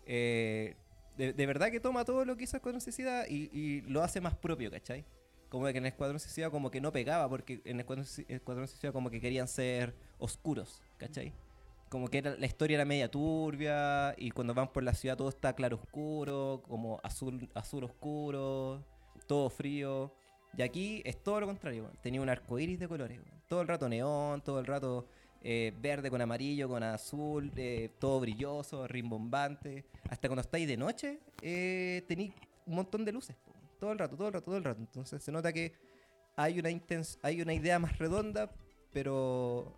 Eh, 0.06 0.74
de, 1.16 1.32
de 1.32 1.46
verdad 1.46 1.70
que 1.70 1.78
toma 1.78 2.04
todo 2.04 2.24
lo 2.24 2.36
que 2.36 2.44
hizo 2.44 2.56
Escuadrón 2.56 2.80
Suicida 2.80 3.28
y, 3.28 3.48
y 3.52 3.82
lo 3.82 4.02
hace 4.02 4.20
más 4.20 4.34
propio, 4.34 4.70
¿cachai? 4.70 5.04
Como 5.48 5.66
que 5.66 5.78
en 5.78 5.86
Escuadrón 5.86 6.18
Suicida 6.18 6.50
como 6.50 6.70
que 6.70 6.80
no 6.80 6.90
pegaba, 6.92 7.28
porque 7.28 7.60
en 7.64 7.78
Escuadrón, 7.78 8.06
Escuadrón 8.28 8.66
Suicida 8.66 8.90
como 8.92 9.10
que 9.10 9.20
querían 9.20 9.46
ser 9.46 9.94
oscuros, 10.18 10.82
¿cachai? 10.96 11.32
Como 11.90 12.08
que 12.08 12.18
era- 12.18 12.34
la 12.36 12.46
historia 12.46 12.76
era 12.76 12.84
media 12.86 13.10
turbia 13.10 14.14
y 14.16 14.30
cuando 14.30 14.54
van 14.54 14.72
por 14.72 14.82
la 14.82 14.94
ciudad 14.94 15.16
todo 15.16 15.28
está 15.28 15.52
claro 15.54 15.76
oscuro, 15.76 16.62
como 16.66 16.98
azul, 17.02 17.48
azul 17.54 17.84
oscuro, 17.84 18.82
todo 19.26 19.48
frío. 19.50 20.12
Y 20.56 20.62
aquí 20.62 21.02
es 21.04 21.22
todo 21.22 21.40
lo 21.40 21.46
contrario, 21.46 21.90
tenía 22.02 22.20
un 22.20 22.28
arco 22.28 22.58
iris 22.58 22.78
de 22.78 22.86
colores, 22.88 23.18
todo 23.48 23.62
el 23.62 23.68
rato 23.68 23.88
neón, 23.88 24.42
todo 24.42 24.60
el 24.60 24.66
rato 24.66 25.06
eh, 25.40 25.72
verde 25.80 26.10
con 26.10 26.20
amarillo, 26.20 26.68
con 26.68 26.82
azul, 26.82 27.50
eh, 27.56 27.88
todo 27.98 28.20
brilloso, 28.20 28.86
rimbombante. 28.86 29.84
Hasta 30.10 30.28
cuando 30.28 30.42
estáis 30.42 30.68
de 30.68 30.76
noche, 30.76 31.20
eh, 31.40 32.04
tenéis 32.06 32.32
un 32.66 32.74
montón 32.76 33.04
de 33.04 33.12
luces, 33.12 33.34
todo 33.80 33.92
el 33.92 33.98
rato, 33.98 34.14
todo 34.16 34.28
el 34.28 34.34
rato, 34.34 34.44
todo 34.44 34.56
el 34.58 34.64
rato. 34.64 34.80
Entonces 34.80 35.22
se 35.22 35.32
nota 35.32 35.52
que 35.54 35.72
hay 36.36 36.58
una, 36.58 36.70
intens- 36.70 37.18
hay 37.22 37.40
una 37.40 37.54
idea 37.54 37.78
más 37.78 37.98
redonda, 37.98 38.50
pero 38.92 39.72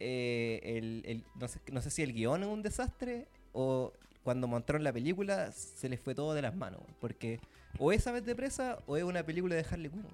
eh, 0.00 0.60
el, 0.64 1.02
el- 1.06 1.24
no, 1.36 1.46
sé, 1.48 1.60
no 1.72 1.80
sé 1.82 1.90
si 1.90 2.02
el 2.02 2.12
guion 2.12 2.42
es 2.42 2.48
un 2.48 2.62
desastre 2.62 3.28
o 3.52 3.92
cuando 4.22 4.46
montaron 4.48 4.82
la 4.84 4.92
película 4.92 5.50
se 5.52 5.88
les 5.88 6.00
fue 6.00 6.14
todo 6.14 6.34
de 6.34 6.42
las 6.42 6.54
manos. 6.54 6.82
Porque 7.00 7.40
o 7.78 7.92
es 7.92 8.06
Aves 8.06 8.24
de 8.24 8.34
Presa 8.34 8.78
o 8.86 8.96
es 8.96 9.02
una 9.04 9.22
película 9.24 9.54
de 9.54 9.64
Harley 9.70 9.90
Quinn. 9.90 10.06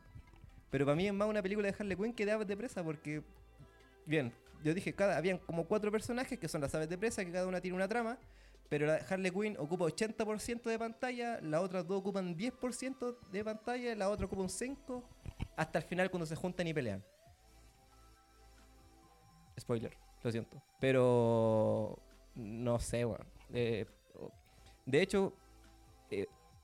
Pero 0.71 0.85
para 0.85 0.97
mí 0.97 1.07
es 1.07 1.13
más 1.15 1.29
una 1.29 1.43
película 1.43 1.69
de 1.71 1.75
Harley 1.79 1.97
Quinn 1.97 2.13
que 2.13 2.27
de 2.27 2.33
Aves 2.33 2.47
de 2.47 2.57
Presa 2.57 2.83
porque, 2.85 3.23
bien, 4.05 4.33
yo 4.65 4.75
dije, 4.75 4.93
cada, 4.95 5.17
habían 5.17 5.39
como 5.39 5.65
cuatro 5.67 5.91
personajes 5.93 6.39
que 6.39 6.49
son 6.49 6.61
las 6.61 6.75
Aves 6.75 6.89
de 6.89 6.99
Presa, 6.99 7.25
que 7.25 7.33
cada 7.33 7.47
una 7.47 7.61
tiene 7.61 7.77
una 7.77 7.89
trama. 7.89 8.19
Pero 8.69 8.87
la 8.87 8.97
Harley 8.97 9.31
Quinn 9.31 9.57
ocupa 9.59 9.85
80% 9.85 10.63
de 10.65 10.77
pantalla, 10.79 11.41
las 11.41 11.61
otras 11.63 11.87
dos 11.87 11.99
ocupan 12.01 12.37
10% 12.37 13.17
de 13.31 13.45
pantalla, 13.45 13.95
la 13.95 14.11
otra 14.11 14.27
ocupa 14.27 14.43
un 14.43 14.49
5%, 14.49 15.05
hasta 15.57 15.79
el 15.79 15.85
final 15.85 16.11
cuando 16.11 16.27
se 16.27 16.35
juntan 16.35 16.67
y 16.67 16.75
pelean. 16.75 17.05
Spoiler, 19.59 19.97
lo 20.23 20.31
siento. 20.33 20.61
Pero 20.81 21.99
no 22.35 22.79
sé, 22.81 23.05
weón. 23.05 23.25
Eh, 23.53 23.87
o- 24.15 24.31
de 24.85 25.01
hecho, 25.01 25.33
eh, 25.33 25.46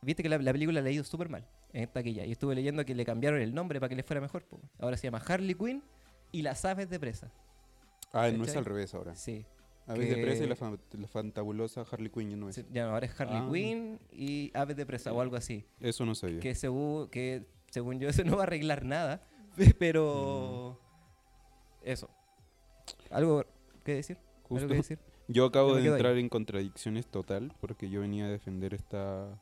viste 0.03 0.23
que 0.23 0.29
la, 0.29 0.39
la 0.39 0.53
película 0.53 0.81
la 0.81 0.89
ha 0.89 0.93
ido 0.93 1.05
súper 1.05 1.29
mal 1.29 1.47
en 1.73 1.89
taquilla. 1.89 2.25
Y 2.27 2.33
estuve 2.33 2.55
leyendo 2.55 2.85
que 2.85 2.95
le 2.95 3.05
cambiaron 3.05 3.41
el 3.41 3.55
nombre 3.55 3.81
para 3.81 3.89
que 3.89 3.97
le 3.97 4.03
fuera 4.03 4.21
mejor. 4.21 4.45
po. 4.45 4.61
Ahora 4.79 4.97
se 4.97 5.07
llama 5.07 5.23
Harley 5.27 5.55
Quinn 5.55 5.83
y 6.33 6.43
las 6.43 6.65
aves 6.65 6.89
de 6.91 6.99
presa. 7.01 7.31
Ah, 8.13 8.31
no 8.31 8.45
es 8.45 8.55
al 8.57 8.65
revés 8.65 8.95
ahora. 8.95 9.15
Sí. 9.15 9.45
Aves 9.87 10.09
de 10.09 10.17
presa 10.23 10.45
y 10.45 10.47
la, 10.47 10.55
que- 10.55 10.61
fan- 10.61 10.79
la 10.93 11.09
fantabulosa 11.09 11.85
Harley 11.91 12.09
Quinn, 12.11 12.39
¿no 12.39 12.49
es? 12.49 12.55
se- 12.57 12.67
ya 12.71 12.85
no, 12.87 12.93
ahora 12.93 13.07
es 13.07 13.21
Harley 13.21 13.37
Ah. 13.39 13.49
Quinn 13.53 13.99
y 14.13 14.51
Aves 14.55 14.77
de 14.77 14.87
presa 14.87 15.13
o 15.13 15.21
algo 15.21 15.35
así. 15.37 15.65
Eso 15.81 16.05
no 16.07 16.15
sabía. 16.15 16.39
Que 16.41 16.55
según, 16.55 17.09
que 17.09 17.45
según 17.71 17.99
yo 17.99 18.09
eso 18.09 18.23
no 18.25 18.37
va 18.37 18.43
a 18.43 18.47
arreglar 18.47 18.85
nada, 18.85 19.23
pero 19.79 20.79
eso. 21.83 22.09
¿Algo 23.11 23.45
que 23.85 23.95
decir? 23.95 24.17
¿Algo 24.45 24.49
Justo. 24.49 24.69
que 24.69 24.75
decir? 24.75 24.99
Yo 25.29 25.47
acabo 25.47 25.75
de 25.75 25.83
ahí. 25.83 25.89
entrar 25.89 26.17
en 26.19 26.29
contradicciones 26.29 27.07
total 27.07 27.55
porque 27.61 27.89
yo 27.89 28.01
venía 28.01 28.27
a 28.27 28.29
defender 28.29 28.75
esta 28.75 29.41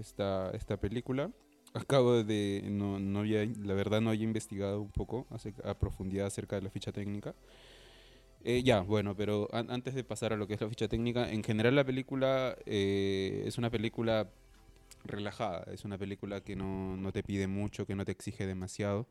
esta, 0.00 0.50
esta 0.52 0.76
película. 0.78 1.30
Acabo 1.74 2.22
de 2.24 2.62
no, 2.70 2.98
no 2.98 3.20
había, 3.20 3.44
la 3.62 3.74
verdad 3.74 4.00
no 4.00 4.10
había 4.10 4.24
investigado 4.24 4.80
un 4.80 4.90
poco 4.90 5.26
ace- 5.30 5.54
a 5.64 5.74
profundidad 5.78 6.26
acerca 6.26 6.56
de 6.56 6.62
la 6.62 6.70
ficha 6.70 6.92
técnica. 6.92 7.34
Eh, 8.44 8.62
ya, 8.62 8.80
bueno, 8.80 9.16
pero 9.16 9.48
an- 9.52 9.70
antes 9.70 9.94
de 9.94 10.04
pasar 10.04 10.32
a 10.32 10.36
lo 10.36 10.46
que 10.46 10.54
es 10.54 10.60
la 10.60 10.68
ficha 10.68 10.88
técnica, 10.88 11.30
en 11.30 11.42
general 11.42 11.74
la 11.74 11.84
película 11.84 12.56
eh, 12.66 13.42
es 13.46 13.58
una 13.58 13.68
película 13.70 14.28
relajada, 15.04 15.64
es 15.72 15.84
una 15.84 15.98
película 15.98 16.42
que 16.42 16.56
no, 16.56 16.96
no 16.96 17.12
te 17.12 17.22
pide 17.24 17.48
mucho, 17.48 17.86
que 17.86 17.94
no 17.96 18.04
te 18.04 18.12
exige 18.12 18.46
demasiado. 18.46 19.08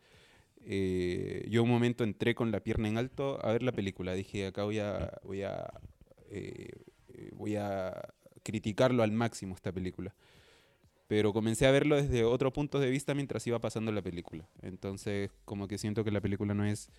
Eh, 0.66 1.48
yo 1.50 1.64
un 1.64 1.70
momento 1.70 2.04
entré 2.06 2.36
con 2.36 2.52
la 2.52 2.62
pierna 2.62 2.90
en 2.90 2.98
alto 2.98 3.40
a 3.46 3.52
ver 3.54 3.64
la 3.64 3.74
película, 3.74 4.14
dije 4.14 4.48
acá 4.48 4.64
voy 4.66 4.80
a, 4.80 5.20
voy 5.24 5.44
a, 5.44 5.72
eh, 6.32 6.72
voy 7.34 7.58
a 7.58 8.14
criticarlo 8.44 9.04
al 9.04 9.12
máximo 9.14 9.56
esta 9.56 9.72
película. 9.74 10.16
Pero 11.08 11.32
comencé 11.34 11.66
a 11.68 11.72
verlo 11.72 11.96
desde 11.96 12.24
otro 12.26 12.52
punto 12.52 12.80
de 12.80 12.90
vista 12.90 13.14
mientras 13.14 13.46
iba 13.48 13.60
pasando 13.60 13.92
la 13.92 14.02
película. 14.02 14.48
Entonces, 14.62 15.32
como 15.46 15.68
que 15.68 15.78
siento 15.78 16.04
que 16.04 16.12
la 16.12 16.22
película 16.22 16.54
no 16.54 16.66
es 16.66 16.90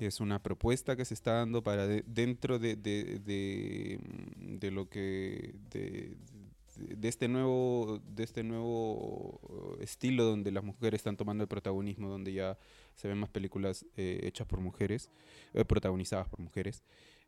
es 0.00 0.20
una 0.20 0.42
propuesta 0.42 0.96
que 0.96 1.04
se 1.04 1.12
está 1.14 1.32
dando 1.34 1.62
para 1.62 1.86
de- 1.86 2.02
dentro 2.06 2.58
de, 2.58 2.76
de, 2.76 3.18
de, 3.18 3.98
mm, 4.02 4.74
lo 4.74 4.88
que 4.88 5.54
de, 5.70 6.16
este 7.02 7.28
nuevo 7.28 8.00
de 8.08 8.22
este 8.24 8.42
nuevo 8.42 9.38
uh, 9.42 9.76
estilo 9.82 10.24
donde 10.24 10.50
las 10.50 10.64
mujeres 10.64 11.00
están 11.00 11.18
tomando 11.18 11.44
el 11.44 11.48
protagonismo 11.48 12.08
donde 12.08 12.32
ya 12.32 12.56
se 12.94 13.06
ven 13.08 13.18
más 13.18 13.28
películas 13.28 13.84
eh, 13.98 14.20
hechas 14.22 14.46
por 14.46 14.60
mujeres 14.60 15.10
eh, 15.52 15.64
protagonizadas 15.66 16.26
por 16.28 16.40
mujeres 16.40 16.82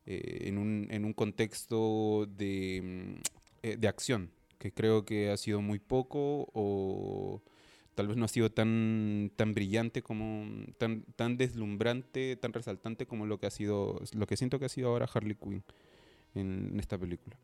eh, 0.07 0.45
en 0.49 0.57
un 0.57 0.87
en 0.91 1.05
un 1.05 1.13
contexto 1.13 2.25
de 2.27 2.81
mm, 2.83 3.21
eh, 3.63 3.77
de 3.77 3.89
acción 3.89 4.31
que 4.65 4.73
creo 4.73 5.05
que 5.05 5.31
ha 5.31 5.37
sido 5.37 5.61
muy 5.61 5.79
poco 5.79 6.49
o 6.55 7.43
tal 7.95 8.09
vez 8.09 8.17
no 8.17 8.25
ha 8.25 8.29
sido 8.29 8.51
tan, 8.51 9.31
tan 9.37 9.53
brillante 9.53 10.01
como, 10.01 10.65
tan, 10.79 11.03
tan 11.17 11.37
deslumbrante, 11.37 12.37
tan 12.37 12.55
resaltante 12.55 13.05
como 13.05 13.27
lo 13.27 13.39
que 13.39 13.45
ha 13.47 13.51
sido, 13.51 14.01
lo 14.15 14.27
que 14.27 14.39
siento 14.39 14.59
que 14.59 14.65
ha 14.65 14.71
sido 14.71 14.89
ahora 14.89 15.07
Harley 15.13 15.35
Quinn 15.35 15.63
en, 16.35 16.81
esta 16.81 16.97
película. 16.97 17.37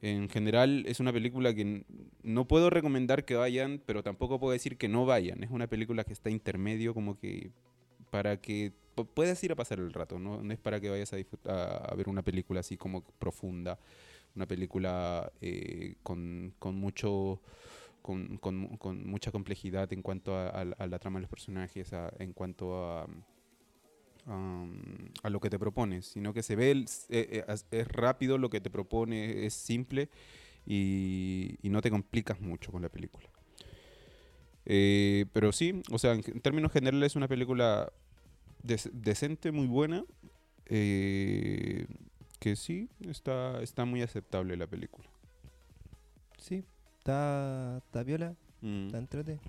En 0.00 0.28
general 0.28 0.84
es 0.86 1.00
una 1.00 1.12
película 1.12 1.52
que 1.52 1.84
no 2.22 2.46
puedo 2.46 2.70
recomendar 2.70 3.24
que 3.24 3.34
vayan, 3.34 3.82
pero 3.84 4.04
tampoco 4.04 4.38
puedo 4.38 4.52
decir 4.52 4.78
que 4.78 4.88
no 4.88 5.06
vayan. 5.06 5.42
Es 5.42 5.50
una 5.50 5.66
película 5.66 6.04
que 6.04 6.12
está 6.12 6.30
intermedio 6.30 6.94
como 6.94 7.18
que 7.18 7.50
para 8.12 8.40
que 8.40 8.72
pu- 8.94 9.08
puedas 9.12 9.42
ir 9.42 9.50
a 9.50 9.56
pasar 9.56 9.80
el 9.80 9.92
rato, 9.92 10.20
no, 10.20 10.40
es 10.52 10.58
para 10.60 10.80
que 10.80 10.88
vayas 10.88 11.12
a, 11.12 11.16
a 11.90 11.94
ver 11.96 12.08
una 12.08 12.22
película 12.22 12.60
así 12.60 12.76
como 12.76 13.02
profunda, 13.18 13.80
una 14.36 14.46
película 14.46 15.30
eh, 15.40 15.96
con, 16.02 16.54
con 16.58 16.76
mucho 16.76 17.40
con, 18.02 18.38
con 18.38 18.56
mu- 18.56 18.78
con 18.78 19.06
mucha 19.06 19.30
complejidad 19.30 19.92
en 19.92 20.02
cuanto 20.02 20.36
a, 20.36 20.64
la- 20.64 20.98
trama 20.98 21.18
de 21.18 21.22
los 21.22 21.30
personajes, 21.30 21.92
en 22.18 22.32
cuanto 22.32 22.76
a, 22.90 23.06
a 25.22 25.30
lo 25.30 25.40
que 25.40 25.50
te 25.50 25.58
propones, 25.58 26.06
sino 26.06 26.32
que 26.32 26.42
se 26.42 26.56
ve, 26.56 26.70
el- 26.70 26.86
eh, 27.10 27.44
eh, 27.46 27.54
es 27.70 27.88
rápido 27.88 28.38
lo 28.38 28.48
que 28.50 28.60
te 28.60 28.70
propone, 28.70 29.44
es 29.46 29.54
simple 29.54 30.08
y, 30.66 31.56
y 31.62 31.68
no 31.68 31.80
te 31.82 31.90
complicas 31.90 32.40
mucho 32.40 32.72
con 32.72 32.82
la 32.82 32.88
película. 32.88 33.28
Pero 34.64 35.52
sí, 35.52 35.82
o 35.90 35.98
sea, 35.98 36.12
en, 36.12 36.22
términos 36.22 36.72
generales 36.72 37.12
es 37.12 37.16
una 37.16 37.28
película 37.28 37.92
dec- 38.62 38.90
decente, 38.92 39.50
muy 39.52 39.66
buena, 39.66 40.04
que 42.40 42.56
sí, 42.56 42.88
está, 43.06 43.62
está 43.62 43.84
muy 43.84 44.02
aceptable 44.02 44.56
la 44.56 44.66
película. 44.66 45.08
Sí, 46.38 46.64
está, 46.98 47.78
está 47.78 48.04
piola, 48.04 48.34
Mm. 48.62 48.86
está 48.86 48.98
entrete. 48.98 49.40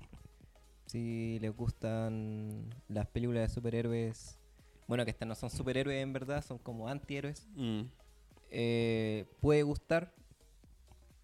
Si 0.86 1.38
les 1.40 1.54
gustan 1.56 2.66
las 2.88 3.06
películas 3.08 3.48
de 3.48 3.54
superhéroes, 3.54 4.38
bueno, 4.86 5.04
que 5.04 5.10
estas 5.10 5.26
no 5.26 5.34
son 5.34 5.50
superhéroes 5.50 6.02
en 6.02 6.12
verdad, 6.12 6.44
son 6.44 6.58
como 6.58 6.88
antihéroes, 6.88 7.46
Mm. 7.56 7.82
eh, 8.50 9.24
puede 9.40 9.62
gustar, 9.62 10.12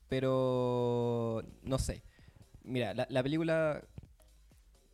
pero 0.08 1.42
no 1.62 1.78
sé. 1.78 2.02
Mira, 2.64 2.94
la, 2.94 3.06
la 3.10 3.22
película 3.22 3.82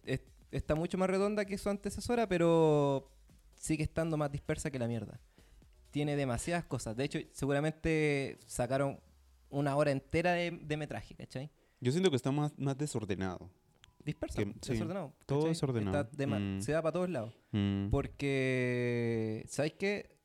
es- 0.04 0.20
está 0.50 0.74
mucho 0.74 0.98
más 0.98 1.08
redonda 1.10 1.44
que 1.44 1.58
su 1.58 1.68
antecesora, 1.68 2.28
pero 2.28 3.08
sigue 3.56 3.84
estando 3.84 4.16
más 4.16 4.30
dispersa 4.32 4.70
que 4.70 4.78
la 4.78 4.88
mierda. 4.88 5.20
Tiene 5.94 6.16
demasiadas 6.16 6.64
cosas. 6.64 6.96
De 6.96 7.04
hecho, 7.04 7.20
seguramente 7.30 8.40
sacaron 8.46 8.98
una 9.48 9.76
hora 9.76 9.92
entera 9.92 10.32
de, 10.32 10.50
de 10.50 10.76
metraje, 10.76 11.14
¿cachai? 11.14 11.52
Yo 11.80 11.92
siento 11.92 12.10
que 12.10 12.16
está 12.16 12.32
más, 12.32 12.52
más 12.58 12.76
desordenado. 12.76 13.48
Dispersa, 14.04 14.38
Que- 14.42 14.52
sí, 14.60 14.72
desordenado. 14.72 15.12
todo 15.24 15.46
desordenado. 15.46 16.00
Está 16.10 16.26
Mm. 16.26 16.60
Se 16.60 16.72
da 16.72 16.82
para 16.82 16.92
todos 16.94 17.08
lados. 17.10 17.32
Mm. 17.52 17.90
Porque, 17.90 19.44
¿sabes 19.48 19.74
qué? 19.74 20.16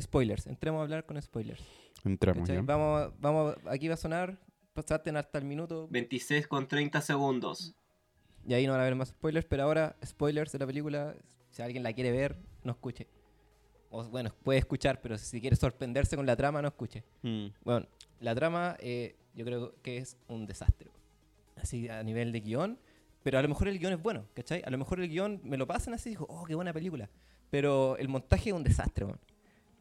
Spoilers, 0.00 0.46
entremos 0.46 0.80
a 0.80 0.84
hablar 0.84 1.04
con 1.04 1.20
spoilers. 1.20 1.62
Entramos 2.02 2.40
¿cachai? 2.48 2.56
ya. 2.56 2.62
Vamos, 2.62 3.12
vamos, 3.20 3.56
aquí 3.66 3.88
va 3.88 3.94
a 3.94 3.98
sonar, 3.98 4.38
pasaste 4.72 5.10
hasta 5.10 5.38
el 5.38 5.44
minuto 5.44 5.86
26 5.90 6.46
con 6.48 6.66
30 6.66 7.02
segundos. 7.02 7.74
y 8.48 8.54
ahí 8.54 8.64
no 8.64 8.72
van 8.72 8.80
a 8.80 8.84
haber 8.84 8.96
más 8.96 9.08
spoilers, 9.10 9.44
pero 9.46 9.64
ahora 9.64 9.96
spoilers 10.02 10.50
de 10.52 10.58
la 10.60 10.66
película, 10.66 11.14
si 11.50 11.60
alguien 11.60 11.82
la 11.82 11.92
quiere 11.92 12.10
ver, 12.10 12.38
no 12.64 12.72
escuche. 12.72 13.06
O 13.90 14.04
bueno, 14.04 14.32
puede 14.42 14.60
escuchar, 14.60 15.00
pero 15.00 15.18
si 15.18 15.40
quiere 15.40 15.56
sorprenderse 15.56 16.16
con 16.16 16.24
la 16.24 16.36
trama, 16.36 16.62
no 16.62 16.68
escuche. 16.68 17.04
Mm. 17.22 17.46
Bueno, 17.64 17.86
la 18.20 18.34
trama 18.34 18.76
eh, 18.78 19.16
yo 19.34 19.44
creo 19.44 19.74
que 19.82 19.98
es 19.98 20.16
un 20.28 20.46
desastre. 20.46 20.90
Así 21.56 21.88
a 21.88 22.02
nivel 22.02 22.32
de 22.32 22.40
guion. 22.40 22.78
Pero 23.22 23.38
a 23.38 23.42
lo 23.42 23.48
mejor 23.48 23.68
el 23.68 23.78
guion 23.78 23.92
es 23.92 24.02
bueno, 24.02 24.24
¿cachai? 24.32 24.62
A 24.64 24.70
lo 24.70 24.78
mejor 24.78 25.00
el 25.00 25.08
guion 25.08 25.40
me 25.44 25.58
lo 25.58 25.66
pasan 25.66 25.92
así 25.92 26.08
y 26.08 26.12
digo, 26.12 26.26
oh, 26.30 26.44
qué 26.44 26.54
buena 26.54 26.72
película. 26.72 27.10
Pero 27.50 27.96
el 27.98 28.08
montaje 28.08 28.50
es 28.50 28.56
un 28.56 28.64
desastre, 28.64 29.04
weón. 29.04 29.20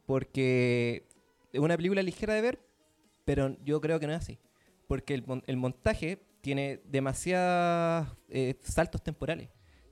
Porque 0.06 1.08
es 1.54 1.60
una 1.60 1.78
película 1.78 2.02
ligera 2.02 2.34
de 2.34 2.42
ver, 2.42 2.60
pero 3.24 3.56
yo 3.64 3.80
creo 3.80 4.00
que 4.00 4.08
no 4.08 4.14
es 4.14 4.20
así. 4.20 4.40
Porque 4.88 5.14
el, 5.14 5.24
el 5.46 5.56
montaje 5.56 6.20
tiene 6.42 6.82
demasiados 6.86 8.08
eh, 8.30 8.56
saltos 8.62 9.04
temporales. 9.04 9.50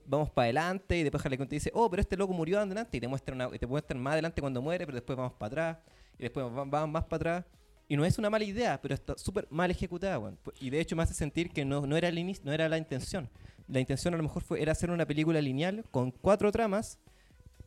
Vamos 0.09 0.29
para 0.29 0.45
adelante 0.45 0.97
y 0.97 1.03
después 1.03 1.23
Harley 1.25 1.37
Quinn 1.37 1.47
te 1.49 1.55
dice, 1.57 1.69
oh, 1.73 1.89
pero 1.89 2.01
este 2.01 2.15
loco 2.15 2.33
murió 2.33 2.59
adelante 2.59 2.95
y 2.97 3.01
te 3.01 3.07
muestran, 3.09 3.35
una- 3.41 3.53
y 3.55 3.59
te 3.59 3.67
muestran 3.67 4.01
más 4.01 4.13
adelante 4.13 4.39
cuando 4.41 4.61
muere, 4.61 4.85
pero 4.85 4.95
después 4.95 5.17
vamos 5.17 5.33
para 5.33 5.47
atrás 5.47 5.77
y 6.17 6.23
después 6.23 6.45
va- 6.45 6.63
vamos 6.65 6.89
más 6.89 7.03
para 7.03 7.15
atrás. 7.41 7.45
Y 7.89 7.95
no 7.97 8.03
es 8.05 8.17
una 8.17 8.29
mala 8.29 8.43
idea, 8.45 8.81
pero 8.81 8.93
está 8.93 9.17
súper 9.17 9.47
mal 9.49 9.69
ejecutada, 9.71 10.17
weón. 10.19 10.37
Y 10.59 10.69
de 10.69 10.79
hecho 10.79 10.95
me 10.95 11.03
hace 11.03 11.13
sentir 11.13 11.51
que 11.51 11.63
no, 11.65 11.85
no, 11.85 11.95
era 11.97 12.07
el 12.07 12.17
inicio, 12.17 12.43
no 12.45 12.51
era 12.53 12.67
la 12.69 12.77
intención. 12.77 13.29
La 13.67 13.79
intención 13.81 14.13
a 14.13 14.17
lo 14.17 14.23
mejor 14.23 14.43
fue, 14.43 14.61
era 14.61 14.71
hacer 14.71 14.91
una 14.91 15.05
película 15.05 15.41
lineal 15.41 15.83
con 15.91 16.11
cuatro 16.11 16.51
tramas 16.53 16.99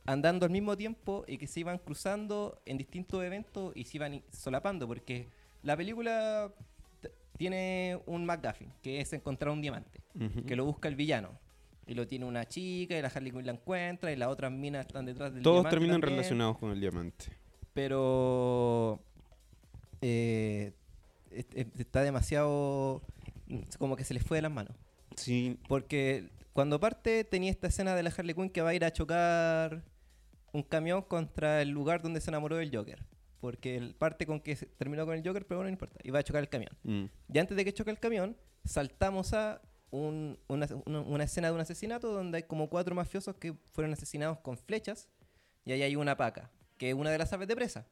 andando 0.07 0.45
al 0.47 0.51
mismo 0.51 0.77
tiempo 0.77 1.25
y 1.27 1.37
que 1.39 1.47
se 1.47 1.61
iban 1.61 1.77
cruzando 1.79 2.61
en 2.65 2.79
distintos 2.79 3.23
eventos 3.23 3.73
y 3.77 3.85
se 3.85 3.99
iban 3.99 4.23
solapando, 4.33 4.87
porque 4.89 5.29
la 5.63 5.77
película 5.77 6.51
tiene 7.37 7.99
un 8.07 8.25
McGuffin, 8.27 8.73
que 8.83 9.01
es 9.01 9.13
encontrar 9.13 9.51
un 9.53 9.61
diamante, 9.63 10.01
Ujú. 10.15 10.45
que 10.45 10.57
lo 10.57 10.65
busca 10.65 10.89
el 10.89 10.97
villano. 10.97 11.31
Y 11.87 11.95
lo 11.95 12.07
tiene 12.07 12.25
una 12.25 12.45
chica, 12.47 12.97
y 12.97 13.03
la 13.03 13.09
Harley 13.09 13.33
Quinn 13.33 13.47
la 13.47 13.53
encuentra, 13.53 14.13
y 14.13 14.17
las 14.17 14.29
otras 14.29 14.53
minas 14.53 14.87
están 14.87 15.07
detrás 15.07 15.33
del 15.35 15.43
Todos 15.43 15.57
diamante 15.57 15.77
terminan 15.77 16.01
también. 16.01 16.17
relacionados 16.19 16.59
con 16.59 16.71
el 16.71 16.81
diamante. 16.81 17.25
pero 17.73 19.01
eh, 20.03 20.73
est- 21.31 21.55
est- 21.57 21.81
está 21.81 22.03
demasiado 22.03 23.03
como 23.79 23.97
que 23.97 24.05
se 24.05 24.15
les 24.15 24.23
fue 24.23 24.39
de 24.39 24.43
las 24.43 24.53
manos. 24.53 24.77
Sí, 25.17 25.59
porque 25.69 26.31
cuando 26.53 26.79
parte 26.81 27.25
tenía 27.25 27.51
esta 27.51 27.67
escena 27.69 27.95
de 27.95 28.03
la 28.03 28.11
Harley 28.17 28.35
Quinn 28.35 28.51
que 28.51 28.63
va 28.63 28.71
a 28.71 28.75
ir 28.75 28.85
a 28.85 28.93
chocar 28.93 29.83
un 30.53 30.63
camión 30.63 31.03
contra 31.03 31.63
el 31.63 31.71
lugar 31.71 32.03
donde 32.03 32.21
se 32.21 32.31
enamoró 32.31 32.57
del 32.57 32.75
Joker. 32.75 33.05
Porque 33.41 33.77
el 33.77 33.95
parte 33.95 34.27
con 34.27 34.41
que 34.41 34.55
se 34.57 34.67
terminó 34.67 35.07
con 35.07 35.15
el 35.17 35.23
Joker 35.27 35.47
pero 35.47 35.59
bueno, 35.59 35.69
no 35.71 35.73
importa. 35.73 35.99
Y 36.03 36.11
va 36.11 36.19
a 36.21 36.23
chocar 36.23 36.43
el 36.43 36.49
camión. 36.49 36.73
Mm, 36.85 37.05
y 37.33 37.39
antes 37.39 37.57
de 37.57 37.65
que 37.65 37.73
choque 37.73 37.91
el 37.91 37.99
camión, 37.99 38.37
saltamos 38.65 39.33
a 39.33 39.61
un- 39.91 40.39
una, 40.49 40.67
una- 40.87 41.01
una 41.01 41.25
escena 41.25 41.49
de 41.49 41.55
un 41.55 41.61
asesinato 41.61 42.13
donde 42.13 42.39
hay 42.39 42.43
como 42.45 42.69
cuatro 42.69 42.95
mafiosos 42.95 43.37
que 43.37 43.55
fueron 43.73 43.93
asesinados 43.93 44.39
con 44.39 44.57
flechas 44.57 45.09
y 45.65 45.73
ahí 45.73 45.83
hay 45.83 45.97
una 45.97 46.17
paca, 46.17 46.51
que 46.79 46.91
es 46.91 46.95
una 46.95 47.11
de 47.11 47.19
las 47.19 47.33
aves 47.33 47.49
de 47.49 47.57
presa, 47.57 47.87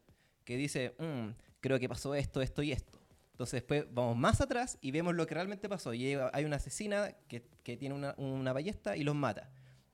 que 0.44 0.56
dice, 0.56 0.94
"Mm, 0.98 1.30
creo 1.60 1.78
que 1.78 1.88
pasó 1.88 2.14
esto, 2.14 2.40
esto 2.40 2.62
y 2.62 2.72
esto. 2.72 2.98
Entonces 3.32 3.60
después 3.60 3.84
vamos 3.92 4.16
más 4.16 4.40
atrás 4.40 4.78
y 4.80 4.90
vemos 4.90 5.14
lo 5.14 5.26
que 5.26 5.34
realmente 5.34 5.68
pasó. 5.68 5.94
Y 5.94 6.14
hay- 6.14 6.44
una 6.44 6.56
asesina 6.56 7.12
que, 7.28 7.46
que 7.62 7.76
tiene 7.76 7.94
una, 7.94 8.14
una 8.18 8.52
ballesta 8.52 8.96
y 8.96 9.04
los 9.04 9.14
mata. 9.14 9.50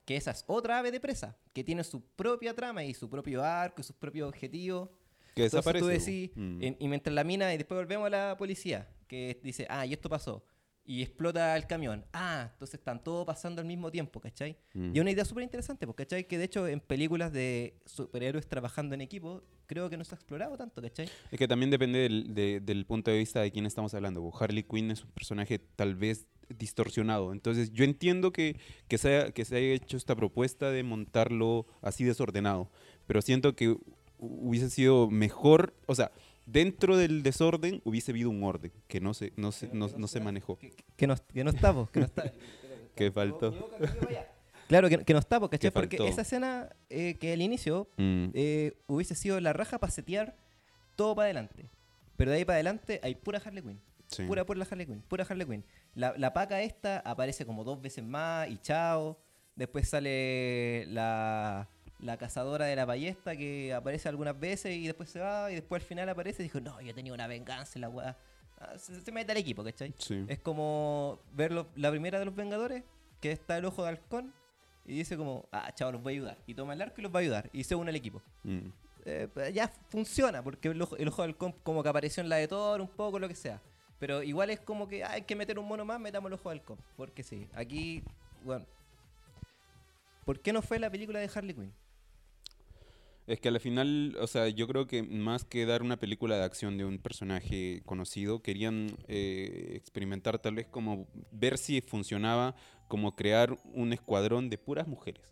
Que 0.06 0.16
esa 0.16 0.30
es 0.30 0.44
otra 0.46 0.78
ave 0.78 0.90
de 0.90 1.00
presa, 1.00 1.36
que 1.52 1.64
tiene 1.64 1.82
su 1.84 2.02
propia 2.02 2.54
trama 2.54 2.84
y 2.84 2.94
su 2.94 3.08
propio 3.10 3.42
arco 3.42 3.80
y 3.80 3.84
sus 3.84 3.96
propios 3.96 4.28
objetivos. 4.28 4.88
Que 5.34 5.42
desaparece. 5.42 5.80
tú 5.82 5.88
decís, 5.88 6.30
Mm. 6.36 6.62
en- 6.62 6.76
y 6.78 6.88
mientras 6.88 7.12
la 7.14 7.24
mina, 7.24 7.52
y 7.52 7.56
después 7.58 7.76
volvemos 7.76 8.06
a 8.06 8.10
la 8.10 8.36
policía, 8.36 8.88
que 9.08 9.40
dice, 9.42 9.66
ah, 9.68 9.84
y 9.84 9.92
esto 9.92 10.08
pasó. 10.08 10.44
Y 10.86 11.00
explota 11.02 11.56
el 11.56 11.66
camión. 11.66 12.04
Ah, 12.12 12.50
entonces 12.52 12.74
están 12.78 13.02
todos 13.02 13.24
pasando 13.24 13.62
al 13.62 13.66
mismo 13.66 13.90
tiempo, 13.90 14.20
¿cachai? 14.20 14.58
Mm. 14.74 14.94
Y 14.94 15.00
una 15.00 15.10
idea 15.10 15.24
súper 15.24 15.42
interesante, 15.44 15.86
porque, 15.86 16.04
¿cachai? 16.04 16.26
Que 16.28 16.36
de 16.36 16.44
hecho 16.44 16.68
en 16.68 16.80
películas 16.80 17.32
de 17.32 17.78
superhéroes 17.86 18.46
trabajando 18.48 18.94
en 18.94 19.00
equipo, 19.00 19.42
creo 19.66 19.88
que 19.88 19.96
no 19.96 20.04
se 20.04 20.14
ha 20.14 20.16
explorado 20.16 20.58
tanto, 20.58 20.82
¿cachai? 20.82 21.08
Es 21.30 21.38
que 21.38 21.48
también 21.48 21.70
depende 21.70 22.00
del, 22.00 22.34
de- 22.34 22.60
del 22.60 22.84
punto 22.84 23.10
de 23.10 23.16
vista 23.16 23.40
de 23.40 23.50
quién 23.50 23.64
estamos 23.64 23.94
hablando. 23.94 24.20
po. 24.20 24.36
Harley 24.38 24.62
Quinn 24.64 24.90
es 24.90 25.02
un 25.04 25.10
personaje 25.12 25.58
tal 25.58 25.94
vez 25.94 26.26
distorsionado. 26.50 27.32
Entonces 27.32 27.72
yo 27.72 27.84
entiendo 27.84 28.30
que, 28.32 28.58
que, 28.88 28.98
se 28.98 29.16
haya, 29.16 29.32
que 29.32 29.44
se 29.46 29.56
haya 29.56 29.72
hecho 29.74 29.96
esta 29.96 30.14
propuesta 30.14 30.70
de 30.70 30.82
montarlo 30.82 31.66
así 31.80 32.04
desordenado. 32.04 32.70
Pero 33.06 33.22
siento 33.22 33.56
que 33.56 33.70
hu- 33.70 33.80
hubiese 34.18 34.68
sido 34.70 35.08
mejor, 35.10 35.74
o 35.86 35.94
sea, 35.94 36.12
dentro 36.46 36.96
del 36.96 37.22
desorden 37.22 37.80
hubiese 37.84 38.12
habido 38.12 38.30
un 38.30 38.42
orden 38.42 38.72
que 38.86 39.00
no 39.00 39.14
se, 39.14 39.32
no 39.36 39.52
se, 39.52 39.68
no, 39.72 39.88
no 39.96 40.06
se 40.08 40.20
manejó. 40.20 40.58
Que, 40.58 40.74
que 40.96 41.06
no, 41.06 41.14
que 41.32 41.44
no 41.44 41.50
está, 41.50 41.74
que 41.92 42.00
no 42.00 42.06
está. 42.06 42.32
Que 42.94 43.10
faltó. 43.10 43.52
Claro, 44.68 44.88
que, 44.88 44.98
que 45.04 45.12
no 45.12 45.18
está, 45.18 45.40
¿cachai? 45.40 45.58
Que 45.58 45.70
Porque 45.72 45.96
esa 46.08 46.22
escena 46.22 46.70
eh, 46.88 47.16
que 47.18 47.32
al 47.32 47.42
inicio 47.42 47.88
Mm, 47.96 48.26
eh, 48.34 48.72
hubiese 48.86 49.14
sido 49.16 49.40
la 49.40 49.52
raja 49.52 49.78
para 49.78 49.90
setear 49.90 50.36
todo 50.96 51.14
para 51.16 51.26
adelante. 51.26 51.68
Pero 52.16 52.30
de 52.30 52.36
ahí 52.38 52.44
para 52.44 52.54
adelante 52.56 53.00
hay 53.02 53.16
pura 53.16 53.42
Harley 53.44 53.62
Quinn. 53.62 53.80
sí. 54.06 54.22
Pura, 54.24 54.46
pura 54.46 54.64
Harley 54.70 54.86
Quinn. 54.86 55.02
Pura 55.08 55.26
Harley 55.28 55.44
Quinn. 55.46 55.64
La, 55.94 56.14
la 56.16 56.32
paca 56.32 56.62
esta 56.62 57.00
aparece 57.00 57.44
como 57.44 57.64
dos 57.64 57.82
veces 57.82 58.04
más 58.04 58.48
y 58.48 58.58
chao. 58.58 59.18
Después 59.56 59.88
sale 59.88 60.86
la, 60.86 61.68
la 62.00 62.16
cazadora 62.16 62.66
de 62.66 62.76
la 62.76 62.84
ballesta 62.84 63.36
que 63.36 63.72
aparece 63.72 64.08
algunas 64.08 64.38
veces 64.38 64.74
y 64.76 64.86
después 64.86 65.08
se 65.10 65.20
va. 65.20 65.50
Y 65.50 65.54
después 65.54 65.82
al 65.82 65.88
final 65.88 66.08
aparece 66.08 66.42
y 66.42 66.44
dijo, 66.44 66.60
no, 66.60 66.80
yo 66.80 66.94
tenía 66.94 67.12
una 67.12 67.26
venganza 67.26 67.72
en 67.76 67.82
la 67.82 67.88
weá. 67.88 68.16
Ah, 68.58 68.78
Se, 68.78 69.00
se 69.00 69.12
mete 69.12 69.32
al 69.32 69.38
equipo, 69.38 69.64
¿cachai? 69.64 69.94
Sí. 69.98 70.24
Es 70.28 70.38
como 70.38 71.18
ver 71.32 71.52
lo- 71.52 71.68
la 71.76 71.90
primera 71.90 72.18
de 72.18 72.24
los 72.24 72.34
Vengadores, 72.34 72.82
que 73.20 73.32
está 73.32 73.56
el 73.58 73.64
ojo 73.64 73.82
de 73.82 73.88
halcón, 73.90 74.32
y 74.86 74.96
dice 74.98 75.16
como, 75.16 75.48
ah, 75.50 75.72
chao, 75.74 75.90
los 75.92 76.02
voy 76.02 76.12
a 76.12 76.16
ayudar. 76.16 76.38
Y 76.46 76.54
toma 76.54 76.74
el 76.74 76.82
arco 76.82 76.96
y 76.98 77.02
los 77.02 77.12
va 77.14 77.20
a 77.20 77.22
ayudar. 77.22 77.48
Y 77.52 77.64
se 77.64 77.74
une 77.74 77.90
al 77.90 77.96
equipo. 77.96 78.20
Mm, 78.42 78.68
Eh, 79.06 79.28
ya 79.52 79.68
funciona, 79.90 80.42
porque 80.42 80.68
el 80.68 80.80
ojo, 80.80 80.96
el 80.96 81.08
ojo 81.08 81.20
de 81.22 81.28
halcón 81.28 81.52
como 81.62 81.82
que 81.82 81.88
apareció 81.90 82.22
en 82.22 82.28
la 82.30 82.36
de 82.36 82.48
Thor, 82.48 82.80
un 82.80 82.88
poco, 82.88 83.18
lo 83.18 83.28
que 83.28 83.34
sea. 83.34 83.60
Pero 83.98 84.22
igual 84.22 84.48
es 84.50 84.60
como 84.60 84.88
que 84.88 85.04
ah, 85.04 85.12
hay 85.12 85.22
que 85.22 85.36
meter 85.36 85.58
un 85.58 85.66
mono 85.68 85.84
más, 85.84 86.00
metamos 86.00 86.28
el 86.30 86.34
ojo 86.34 86.48
de 86.48 86.54
halcón. 86.56 86.78
Porque 86.96 87.22
sí, 87.22 87.46
aquí, 87.54 88.02
bueno. 88.44 88.64
¿Por 90.24 90.40
qué 90.40 90.52
no 90.54 90.62
fue 90.62 90.78
la 90.78 90.88
película 90.90 91.18
de 91.18 91.30
Harley 91.34 91.54
Quinn? 91.54 91.72
Es 93.26 93.40
que 93.40 93.48
al 93.48 93.58
final, 93.58 94.16
o 94.20 94.26
sea, 94.26 94.48
yo 94.48 94.68
creo 94.68 94.86
que 94.86 95.02
más 95.02 95.44
que 95.44 95.64
dar 95.64 95.82
una 95.82 95.98
película 95.98 96.36
de 96.36 96.44
acción 96.44 96.76
de 96.76 96.84
un 96.84 96.98
personaje 96.98 97.80
conocido, 97.86 98.42
querían 98.42 98.96
eh, 99.08 99.72
experimentar 99.76 100.38
tal 100.38 100.56
vez 100.56 100.66
como 100.66 101.06
ver 101.32 101.56
si 101.56 101.80
funcionaba 101.80 102.54
como 102.86 103.16
crear 103.16 103.56
un 103.72 103.92
escuadrón 103.94 104.50
de 104.50 104.58
puras 104.58 104.86
mujeres. 104.86 105.22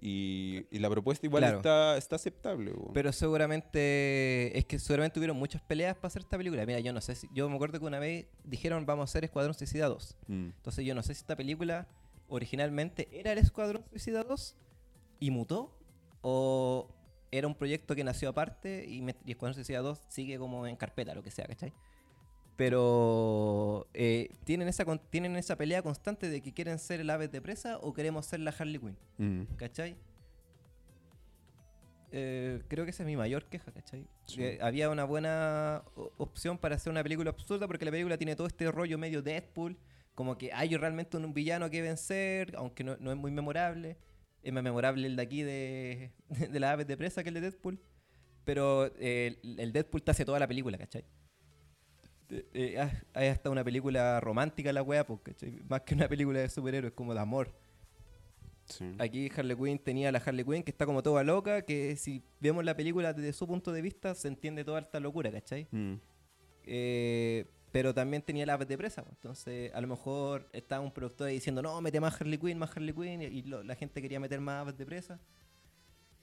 Y, 0.00 0.64
y 0.70 0.78
la 0.78 0.88
propuesta 0.88 1.26
igual 1.26 1.42
Claro. 1.42 1.58
está, 1.58 1.98
está 1.98 2.16
aceptable. 2.16 2.72
bo. 2.72 2.90
Pero 2.94 3.12
seguramente, 3.12 4.56
es 4.58 4.64
que 4.64 4.78
seguramente 4.78 5.14
tuvieron 5.14 5.36
muchas 5.36 5.60
peleas 5.62 5.94
para 5.96 6.06
hacer 6.08 6.22
esta 6.22 6.38
película. 6.38 6.64
Mira, 6.64 6.80
yo 6.80 6.92
no 6.92 7.00
sé 7.02 7.14
si, 7.14 7.28
yo 7.34 7.48
me 7.48 7.54
acuerdo 7.56 7.78
que 7.78 7.84
una 7.84 7.98
vez 7.98 8.26
dijeron 8.44 8.86
vamos 8.86 9.02
a 9.02 9.04
hacer 9.10 9.24
Escuadrón 9.24 9.54
Suicida 9.54 9.88
2. 9.88 10.16
Mm, 10.26 10.44
Entonces 10.56 10.84
yo 10.86 10.94
no 10.94 11.02
sé 11.02 11.14
si 11.14 11.20
esta 11.20 11.36
película 11.36 11.86
originalmente 12.28 13.08
era 13.12 13.32
el 13.32 13.38
Escuadrón 13.38 13.84
Suicida 13.90 14.24
2 14.24 14.56
y 15.20 15.30
mutó 15.30 15.76
o 16.26 16.88
era 17.30 17.46
un 17.46 17.54
proyecto 17.54 17.94
que 17.94 18.02
nació 18.02 18.30
aparte 18.30 18.86
y, 18.88 19.02
me- 19.02 19.14
y 19.26 19.32
Escuadrón 19.32 19.54
Suicida 19.54 19.80
2 19.80 20.00
sigue 20.08 20.38
como 20.38 20.66
en 20.66 20.74
carpeta, 20.76 21.14
lo 21.14 21.22
que 21.22 21.30
sea, 21.30 21.46
¿cachai? 21.46 21.72
Pero 22.56 23.88
eh, 23.94 24.30
tienen, 24.44 24.68
esa, 24.68 24.84
tienen 25.10 25.36
esa 25.36 25.56
pelea 25.56 25.82
constante 25.82 26.28
de 26.30 26.40
que 26.40 26.52
quieren 26.54 26.78
ser 26.78 27.00
el 27.00 27.10
ave 27.10 27.28
de 27.28 27.42
presa 27.42 27.78
o 27.78 27.92
queremos 27.92 28.24
ser 28.26 28.40
la 28.40 28.54
Harley 28.58 28.78
Quinn, 28.78 28.96
mm, 29.18 29.54
¿cachai? 29.56 29.96
Eh, 32.12 32.62
creo 32.68 32.84
que 32.84 32.90
esa 32.92 33.02
es 33.02 33.06
mi 33.08 33.16
mayor 33.16 33.44
queja, 33.46 33.72
¿cachai? 33.72 34.06
Sí. 34.26 34.36
Que 34.36 34.58
había 34.62 34.88
una 34.88 35.04
buena 35.04 35.82
opción 36.16 36.58
para 36.58 36.76
hacer 36.76 36.90
una 36.92 37.02
película 37.02 37.30
absurda 37.30 37.66
porque 37.66 37.84
la 37.84 37.90
película 37.90 38.16
tiene 38.16 38.36
todo 38.36 38.46
este 38.46 38.70
rollo 38.70 38.96
medio 38.98 39.20
Deadpool, 39.20 39.76
como 40.14 40.38
que 40.38 40.52
hay 40.52 40.76
realmente 40.76 41.16
un 41.16 41.34
villano 41.34 41.68
que 41.70 41.82
vencer, 41.82 42.54
aunque 42.56 42.84
no, 42.84 42.96
no 42.98 43.10
es 43.10 43.16
muy 43.16 43.32
memorable. 43.32 43.96
Es 44.44 44.52
más 44.52 44.62
memorable 44.62 45.06
el 45.06 45.16
de 45.16 45.22
aquí 45.22 45.42
de, 45.42 46.12
de 46.50 46.60
las 46.60 46.70
aves 46.72 46.86
de 46.86 46.96
presa 46.96 47.22
que 47.22 47.30
el 47.30 47.34
de 47.34 47.40
Deadpool. 47.40 47.80
Pero 48.44 48.86
eh, 48.98 49.38
el, 49.58 49.72
Deadpool 49.72 50.02
te 50.02 50.10
hace 50.10 50.24
toda 50.24 50.38
la 50.38 50.46
película, 50.46 50.76
¿cachai? 50.78 51.04
Eh, 52.30 52.78
hay 53.14 53.28
hasta 53.28 53.48
una 53.50 53.64
película 53.64 54.20
romántica 54.20 54.72
la 54.72 54.82
wea, 54.82 55.06
pues, 55.06 55.20
¿cachai? 55.22 55.60
Más 55.68 55.80
que 55.82 55.94
una 55.94 56.08
película 56.08 56.40
de 56.40 56.48
superhéroes, 56.48 56.92
como 56.92 57.14
de 57.14 57.20
amor. 57.20 57.54
sí. 58.66 58.94
Aquí 58.98 59.30
Harley 59.34 59.56
Quinn 59.56 59.78
tenía 59.78 60.10
a 60.10 60.12
la 60.12 60.18
Harley 60.18 60.44
Quinn 60.44 60.62
que 60.62 60.70
está 60.70 60.84
como 60.84 61.02
toda 61.02 61.24
loca, 61.24 61.62
que 61.62 61.96
si 61.96 62.22
vemos 62.40 62.64
la 62.64 62.76
película 62.76 63.12
desde 63.14 63.32
su 63.32 63.46
punto 63.46 63.72
de 63.72 63.80
vista 63.82 64.14
se 64.14 64.28
entiende 64.28 64.62
toda 64.64 64.80
esta 64.80 65.00
locura, 65.00 65.30
¿cachai? 65.32 65.68
Mm, 65.70 65.94
Eh, 66.66 67.46
pero 67.74 67.92
también 67.92 68.22
tenía 68.22 68.46
la 68.46 68.56
de 68.56 68.78
presa, 68.78 69.02
pues. 69.02 69.16
entonces 69.16 69.74
a 69.74 69.80
lo 69.80 69.88
mejor 69.88 70.48
estaba 70.52 70.80
un 70.80 70.92
productor 70.92 71.26
ahí 71.26 71.34
diciendo, 71.34 71.60
no, 71.60 71.80
mete 71.80 71.98
más 71.98 72.14
Harley 72.20 72.38
Quinn, 72.38 72.56
más 72.56 72.70
Harley 72.70 72.94
Quinn, 72.94 73.20
y, 73.20 73.24
y 73.24 73.42
lo- 73.42 73.64
la 73.64 73.74
gente 73.74 74.00
quería 74.00 74.20
meter 74.20 74.40
más 74.40 74.60
aves 74.60 74.78
de 74.78 74.86
presa. 74.86 75.18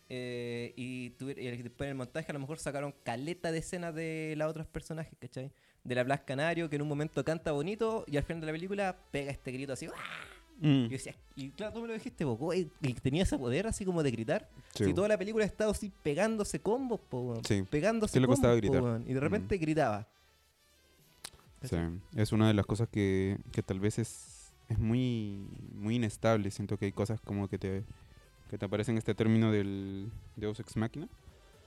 Eh, 0.07 0.73
y, 0.77 1.07
y 1.19 1.57
después 1.61 1.87
en 1.87 1.89
el 1.89 1.95
montaje 1.95 2.31
a 2.31 2.33
lo 2.33 2.39
mejor 2.39 2.57
sacaron 2.57 2.93
caleta 3.03 3.51
de 3.51 3.57
escenas 3.59 3.93
de 3.93 4.33
los 4.37 4.49
otros 4.49 4.65
personajes, 4.67 5.13
¿cachai? 5.19 5.51
De 5.83 5.93
la 5.95 6.03
Blas 6.03 6.21
Canario, 6.21 6.69
que 6.69 6.77
en 6.77 6.83
un 6.83 6.87
momento 6.87 7.21
canta 7.25 7.51
bonito 7.51 8.05
y 8.07 8.15
al 8.15 8.23
final 8.23 8.39
de 8.41 8.45
la 8.47 8.51
película 8.53 8.95
pega 9.11 9.29
este 9.31 9.51
grito 9.51 9.73
así. 9.73 9.87
¡ah! 9.87 9.91
mm, 10.61 10.85
Y, 10.85 10.87
decía, 10.89 11.15
y 11.35 11.49
claro, 11.49 11.73
tú 11.73 11.81
me 11.81 11.87
lo 11.87 11.93
dijiste, 11.95 12.23
güey, 12.23 12.69
y 12.81 12.93
tenía 12.93 13.23
ese 13.23 13.37
poder 13.37 13.67
así 13.67 13.83
como 13.83 14.03
de 14.03 14.11
gritar. 14.11 14.47
sí, 14.73 14.85
Si 14.85 14.93
toda 14.93 15.09
la 15.09 15.17
película 15.17 15.43
ha 15.43 15.47
estado 15.47 15.71
así 15.71 15.91
pegándose 16.01 16.59
combos, 16.61 17.01
po. 17.09 17.41
Sí. 17.45 17.63
Pegándose 17.69 18.13
¿Qué 18.13 18.19
le 18.21 18.27
costaba 18.27 18.53
combos, 18.57 18.79
po. 18.99 19.09
Y 19.09 19.13
de 19.13 19.19
Mm. 19.19 19.23
repente 19.23 19.57
gritaba. 19.57 20.07
Sí, 21.63 21.75
es 22.15 22.31
una 22.31 22.47
de 22.47 22.53
las 22.53 22.65
cosas 22.65 22.89
que, 22.89 23.37
que 23.51 23.61
tal 23.63 23.79
vez 23.79 23.99
es, 23.99 24.51
es 24.69 24.79
muy, 24.79 25.47
muy 25.73 25.95
inestable. 25.95 26.49
Siento 26.51 26.77
que 26.77 26.85
hay 26.85 26.91
cosas 26.91 27.21
como 27.21 27.47
que 27.47 27.57
te, 27.57 27.83
que 28.49 28.57
te 28.57 28.65
aparecen 28.65 28.97
este 28.97 29.13
término 29.13 29.51
del 29.51 30.11
Deus 30.35 30.59
Ex 30.59 30.75
Machina. 30.75 31.07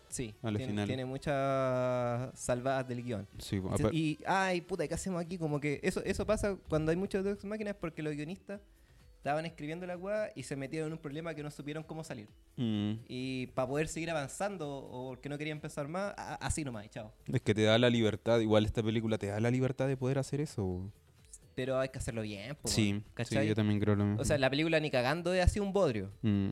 Sí, 0.09 0.35
A 0.43 0.51
la 0.51 0.59
tiene, 0.59 0.73
final. 0.73 0.87
tiene 0.87 1.05
muchas 1.05 2.39
salvadas 2.39 2.87
del 2.87 3.03
guion. 3.03 3.27
Sí, 3.39 3.61
Y, 3.93 4.19
ay, 4.27 4.61
puta, 4.61 4.87
¿qué 4.87 4.95
hacemos 4.95 5.21
aquí? 5.21 5.39
Como 5.39 5.61
que 5.61 5.81
eso, 5.83 6.03
eso 6.05 6.25
pasa 6.25 6.57
cuando 6.69 6.91
hay 6.91 6.97
muchos 6.97 7.25
Deus 7.25 7.37
Ex 7.37 7.45
máquinas 7.45 7.75
porque 7.81 8.03
los 8.03 8.15
guionistas 8.15 8.61
estaban 9.25 9.47
escribiendo 9.47 9.87
la 9.87 9.97
weá 9.97 10.31
y 10.35 10.43
se 10.43 10.55
metieron 10.55 10.89
en 10.89 10.93
un 10.93 10.99
problema 10.99 11.35
que 11.35 11.43
no 11.43 11.51
supieron 11.51 11.83
cómo 11.83 12.05
salir. 12.05 12.29
Mm, 12.59 12.93
Y 13.09 13.47
para 13.55 13.67
poder 13.67 13.89
seguir 13.89 14.11
avanzando 14.11 14.69
o 14.69 15.09
porque 15.09 15.31
no 15.31 15.39
querían 15.39 15.57
empezar 15.57 15.89
más, 15.89 16.13
así 16.19 16.63
nomás, 16.63 16.91
chao. 16.91 17.11
es 17.33 17.41
que 17.41 17.55
te 17.55 17.63
da 17.63 17.79
la 17.79 17.89
libertad, 17.89 18.39
igual 18.41 18.67
esta 18.67 18.83
película 18.83 19.17
te 19.17 19.29
da 19.29 19.41
la 19.41 19.51
libertad 19.51 19.89
de 19.89 19.97
poder 19.97 20.19
hacer 20.19 20.43
eso. 20.43 20.93
Pero 21.55 21.79
hay 21.79 21.89
que 21.89 21.99
hacerlo 21.99 22.21
bien, 22.21 22.55
po, 22.55 22.69
Sí, 22.69 23.03
sí, 23.25 23.47
yo 23.47 23.55
también 23.55 23.81
creo 23.81 23.97
lo 23.97 24.05
mismo. 24.05 24.21
O 24.21 24.27
sea, 24.27 24.37
la 24.37 24.51
película 24.51 24.79
ni 24.79 24.91
cagando 24.91 25.33
es 25.33 25.43
así 25.43 25.59
un 25.59 25.73
bodrio. 25.73 26.11
Mm, 26.21 26.49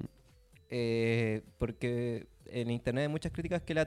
Eh, 0.75 1.43
porque 1.59 2.27
en 2.47 2.71
internet 2.71 3.03
hay 3.03 3.09
muchas 3.09 3.31
críticas 3.33 3.61
que 3.61 3.75
la- 3.75 3.87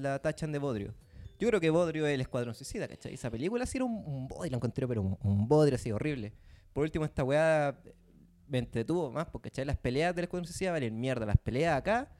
la 0.00 0.18
tachan 0.22 0.52
de 0.52 0.58
bodrio. 0.60 0.94
Yo 1.40 1.48
creo 1.48 1.60
que 1.60 1.70
Bodrio 1.70 2.06
es 2.06 2.14
el 2.14 2.20
Escuadrón 2.20 2.54
Suicida, 2.54 2.86
¿cachai? 2.86 3.14
Esa 3.14 3.30
película 3.30 3.64
sí 3.66 3.78
era 3.78 3.84
un, 3.84 3.96
un 4.06 4.28
bodrio, 4.28 4.50
lo 4.52 4.56
encontré, 4.58 4.86
pero 4.86 5.02
un, 5.02 5.16
un 5.22 5.48
bodrio 5.48 5.74
así 5.76 5.90
horrible. 5.90 6.32
Por 6.72 6.84
último, 6.84 7.04
esta 7.04 7.24
weá 7.24 7.78
me 8.46 8.58
entretuvo 8.58 9.10
más, 9.10 9.26
porque 9.26 9.50
¿cachai? 9.50 9.64
Las 9.64 9.76
peleas 9.76 10.14
del 10.14 10.24
Escuadrón 10.24 10.46
Suicida 10.46 10.72
valen 10.72 10.98
mierda. 11.00 11.26
Las 11.26 11.38
peleas 11.38 11.76
acá 11.76 12.10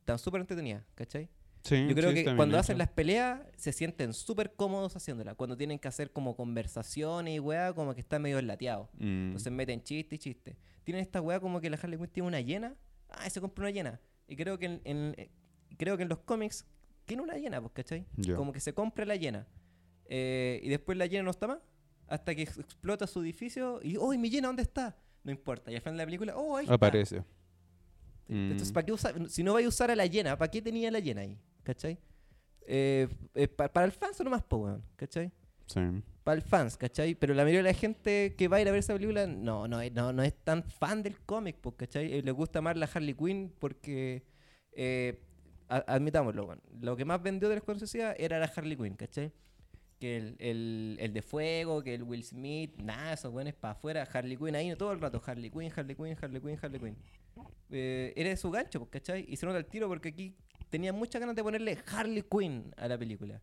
están 0.00 0.18
súper 0.18 0.40
entretenidas, 0.40 0.84
¿cachai? 0.94 1.28
sí, 1.62 1.86
Yo 1.88 1.94
creo 1.96 2.10
sí, 2.10 2.16
que 2.24 2.36
cuando 2.36 2.54
hecho. 2.56 2.60
hacen 2.60 2.78
las 2.78 2.88
peleas 2.90 3.40
se 3.56 3.72
sienten 3.72 4.12
súper 4.12 4.54
cómodos 4.54 4.94
haciéndolas. 4.96 5.34
Cuando 5.34 5.56
tienen 5.56 5.78
que 5.78 5.88
hacer 5.88 6.12
como 6.12 6.36
conversaciones 6.36 7.34
y 7.34 7.38
weá, 7.40 7.72
como 7.74 7.92
que 7.94 8.00
está 8.00 8.18
medio 8.18 8.38
enlateado. 8.38 8.88
Mm, 8.98 9.26
Entonces 9.28 9.52
meten 9.52 9.82
chiste 9.82 10.14
y 10.14 10.18
chiste. 10.18 10.56
Tienen 10.84 11.02
esta 11.02 11.20
weá 11.20 11.40
como 11.40 11.60
que 11.60 11.68
la 11.70 11.76
Harley 11.76 11.98
Quinn 11.98 12.08
tiene 12.08 12.28
una 12.28 12.40
llena. 12.40 12.76
Ah, 13.08 13.28
se 13.30 13.40
compró 13.40 13.64
una 13.64 13.70
llena. 13.72 14.00
Y 14.28 14.36
creo 14.36 14.58
que 14.58 14.66
en, 14.66 14.80
en- 14.84 15.14
eh, 15.18 15.30
creo 15.76 15.96
que 15.96 16.04
en 16.04 16.08
los 16.08 16.18
cómics 16.20 16.64
tiene 17.04 17.22
una 17.22 17.34
llena, 17.36 17.60
pues, 17.60 17.72
¿cachai? 17.72 18.06
ya. 18.16 18.34
Como 18.36 18.52
que 18.52 18.60
se 18.60 18.72
compra 18.72 19.04
la 19.04 19.16
llena. 19.16 19.46
Eh, 20.08 20.60
y 20.62 20.68
después 20.68 20.96
la 20.96 21.06
llena 21.06 21.24
no 21.24 21.30
está 21.30 21.46
más. 21.48 21.58
Hasta 22.08 22.34
que 22.34 22.42
ex- 22.42 22.58
explota 22.58 23.06
su 23.06 23.20
edificio 23.22 23.80
y, 23.82 23.96
¡oh, 23.96 24.12
mi 24.16 24.30
llena 24.30 24.48
dónde 24.48 24.62
está! 24.62 24.96
No 25.24 25.32
importa. 25.32 25.70
Y 25.72 25.74
al 25.74 25.80
final 25.80 25.94
de 25.96 26.02
la 26.02 26.06
película, 26.06 26.36
¡oh, 26.36 26.56
ahí 26.56 26.64
está! 26.64 26.74
Aparece. 26.74 27.24
Entonces, 28.28 28.70
Mm. 28.70 28.74
¿para 28.74 28.86
qué 28.86 28.92
usa- 28.92 29.14
si 29.28 29.42
no 29.42 29.54
vais 29.54 29.66
a 29.66 29.68
usar 29.68 29.90
a 29.90 29.96
la 29.96 30.06
llena, 30.06 30.36
¿para 30.36 30.50
qué 30.50 30.60
tenía 30.60 30.90
la 30.90 30.98
llena 31.00 31.20
ahí? 31.22 31.38
¿Cachai? 31.62 31.98
Eh, 32.66 33.08
eh, 33.34 33.48
pa- 33.48 33.68
para 33.68 33.86
el 33.86 33.92
fans 33.92 34.18
nomás, 34.20 34.42
po, 34.42 34.56
weón, 34.58 34.82
¿cachai? 34.96 35.30
Sí. 35.66 35.80
Para 36.24 36.36
el 36.36 36.42
fans, 36.42 36.76
¿cachai? 36.76 37.14
Pero 37.14 37.34
la 37.34 37.42
mayoría 37.44 37.62
de 37.62 37.72
la 37.72 37.78
gente 37.78 38.34
que 38.36 38.48
va 38.48 38.56
a 38.56 38.60
ir 38.60 38.68
a 38.68 38.72
ver 38.72 38.80
esa 38.80 38.92
película 38.94 39.26
no, 39.28 39.68
no, 39.68 39.78
no, 39.90 40.12
no 40.12 40.22
es 40.24 40.34
tan 40.42 40.64
fan 40.64 41.02
del 41.04 41.20
cómic, 41.20 41.56
¿cachai? 41.76 42.12
Eh, 42.14 42.22
le 42.22 42.30
gusta 42.32 42.60
más 42.60 42.76
la 42.76 42.86
Harley 42.92 43.14
Quinn 43.14 43.52
porque 43.60 44.24
eh, 44.72 45.20
admitámoslo, 45.68 46.46
weón. 46.46 46.60
Lo 46.80 46.96
que 46.96 47.04
más 47.04 47.22
vendió 47.22 47.48
de 47.48 47.54
la 47.54 47.58
Escuadrón 47.58 47.78
Suicida 47.80 48.12
era 48.14 48.38
la 48.40 48.46
Harley 48.46 48.76
Quinn, 48.76 48.94
¿cachai? 48.96 49.32
Que 49.98 50.16
el, 50.18 50.36
el, 50.38 50.96
el 51.00 51.12
de 51.12 51.22
fuego, 51.22 51.82
que 51.82 51.94
el 51.94 52.02
Will 52.02 52.22
Smith, 52.22 52.76
nada, 52.76 53.14
esos 53.14 53.32
weones 53.32 53.54
para 53.54 53.72
afuera, 53.72 54.06
Harley 54.12 54.36
Quinn 54.36 54.54
ahí 54.54 54.74
todo 54.76 54.92
el 54.92 55.00
rato, 55.00 55.22
Harley 55.24 55.50
Quinn, 55.50 55.72
Harley 55.74 55.96
Quinn, 55.96 56.16
Harley 56.20 56.40
Quinn, 56.40 56.58
Harley 56.60 56.80
Quinn. 56.80 56.96
Eh, 57.70 58.12
era 58.14 58.28
de 58.28 58.36
su 58.36 58.50
gancho, 58.50 58.78
pues, 58.80 58.90
¿cachai? 58.90 59.24
Y 59.28 59.36
se 59.36 59.46
nota 59.46 59.58
el 59.58 59.66
tiro 59.66 59.88
porque 59.88 60.10
aquí 60.10 60.36
tenía 60.68 60.92
muchas 60.92 61.20
ganas 61.20 61.34
de 61.34 61.42
ponerle 61.42 61.78
Harley 61.86 62.22
Quinn 62.22 62.72
a 62.76 62.88
la 62.88 62.98
película. 62.98 63.40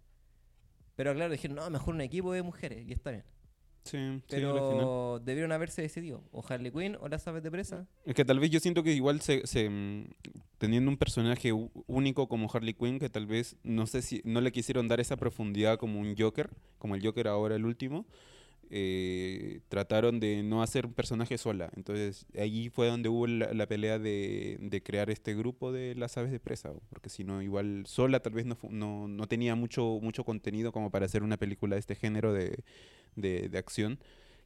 Pero 0.95 1.13
claro, 1.13 1.31
dijeron, 1.31 1.55
no, 1.55 1.69
mejor 1.69 1.95
un 1.95 2.01
equipo 2.01 2.31
de 2.33 2.43
mujeres, 2.43 2.85
y 2.87 2.93
está 2.93 3.11
bien. 3.11 3.23
Sí. 3.83 4.21
Pero 4.29 5.19
debieron 5.23 5.51
haberse 5.51 5.81
decidido, 5.81 6.23
o 6.31 6.43
Harley 6.47 6.71
Quinn 6.71 6.97
o 6.99 7.07
las 7.07 7.27
aves 7.27 7.43
de 7.43 7.51
presa. 7.51 7.85
Es 8.05 8.15
que 8.15 8.25
tal 8.25 8.39
vez 8.39 8.49
yo 8.49 8.59
siento 8.59 8.83
que 8.83 8.93
igual 8.93 9.21
se, 9.21 9.45
se, 9.45 9.69
mm, 9.69 10.07
teniendo 10.57 10.89
un 10.89 10.97
personaje 10.97 11.51
único 11.87 12.27
como 12.27 12.49
Harley 12.51 12.73
Quinn, 12.73 12.99
que 12.99 13.09
tal 13.09 13.25
vez 13.25 13.57
no 13.63 13.85
sé 13.85 14.01
si 14.01 14.21
no 14.23 14.41
le 14.41 14.51
quisieron 14.51 14.87
dar 14.87 14.99
esa 14.99 15.17
profundidad 15.17 15.77
como 15.77 15.99
un 15.99 16.15
Joker, 16.17 16.49
como 16.77 16.95
el 16.95 17.05
Joker 17.05 17.27
ahora 17.27 17.55
el 17.55 17.65
último, 17.65 18.05
eh, 18.69 19.61
trataron 19.69 20.19
de 20.19 20.43
no 20.43 20.61
hacer 20.63 20.85
un 20.85 20.93
personaje 20.93 21.37
sola. 21.37 21.71
Entonces 21.75 22.25
allí 22.39 22.69
fue 22.69 22.87
donde 22.87 23.09
hubo 23.09 23.27
la, 23.27 23.67
pelea 23.67 23.99
de, 23.99 24.57
de 24.59 24.83
crear 24.83 25.09
este 25.09 25.35
grupo 25.35 25.71
de 25.71 25.95
las 25.95 26.17
aves 26.17 26.31
de 26.31 26.39
presa, 26.39 26.73
porque 26.89 27.09
si 27.09 27.23
no 27.23 27.41
igual 27.41 27.83
sola 27.85 28.19
tal 28.21 28.33
vez 28.33 28.45
no, 28.45 28.57
no, 28.69 29.07
no 29.07 29.27
tenía 29.27 29.55
mucho, 29.55 29.99
mucho 30.01 30.23
contenido 30.23 30.71
como 30.71 30.91
para 30.91 31.05
hacer 31.05 31.23
una 31.23 31.37
película 31.37 31.75
de 31.75 31.79
este 31.81 31.95
género 31.95 32.33
de, 32.33 32.63
de, 33.15 33.49
de 33.49 33.57
acción 33.57 33.99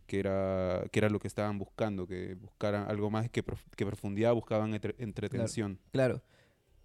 que 0.07 0.19
era, 0.19 0.85
que 0.91 0.99
era 0.99 1.09
lo 1.09 1.19
que 1.19 1.27
estaban 1.27 1.57
buscando, 1.59 2.07
que 2.07 2.35
buscaran 2.35 2.89
algo 2.89 3.09
más 3.11 3.29
que, 3.29 3.43
prof- 3.43 3.65
que 3.75 3.85
profundidad, 3.85 4.33
buscaban 4.33 4.73
entre- 4.73 4.95
entretención. 4.99 5.79
Claro. 5.91 6.21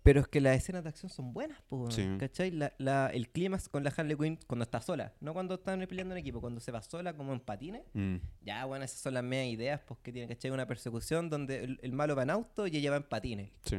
Pero 0.03 0.21
es 0.21 0.27
que 0.29 0.41
las 0.41 0.57
escenas 0.57 0.83
de 0.83 0.89
acción 0.89 1.11
son 1.11 1.33
buenas, 1.33 1.59
weón, 1.71 1.93
Sí. 1.93 2.05
¿cachai? 2.19 2.51
La, 2.51 2.73
la- 2.79 3.09
el 3.15 3.29
clímax 3.29 3.69
con 3.69 3.85
la 3.85 3.91
Harley 3.97 4.17
Quinn 4.17 4.39
cuando 4.49 4.65
está 4.65 4.81
sola, 4.81 5.13
no 5.21 5.33
cuando 5.33 5.55
están 5.55 5.79
peleando 5.87 6.15
en 6.15 6.19
equipo, 6.19 6.41
cuando 6.41 6.61
se 6.61 6.73
va 6.73 6.83
sola 6.83 7.15
como 7.17 7.33
en 7.33 7.41
patines. 7.41 7.83
Mm, 7.95 8.17
Ya, 8.43 8.65
bueno, 8.65 8.85
esas 8.85 8.99
son 8.99 9.15
las 9.15 9.23
medias 9.23 9.53
ideas 9.55 9.81
pues, 9.87 10.01
que 10.03 10.11
tiene, 10.13 10.27
¿cachai? 10.29 10.51
Una 10.51 10.67
persecución 10.67 11.31
donde 11.31 11.63
el, 11.65 11.79
el 11.83 11.93
malo 11.93 12.17
va 12.17 12.25
en 12.25 12.31
auto 12.31 12.67
y 12.67 12.77
ella 12.77 12.91
va 12.91 12.97
en 12.97 13.05
patines. 13.05 13.51
sí. 13.65 13.77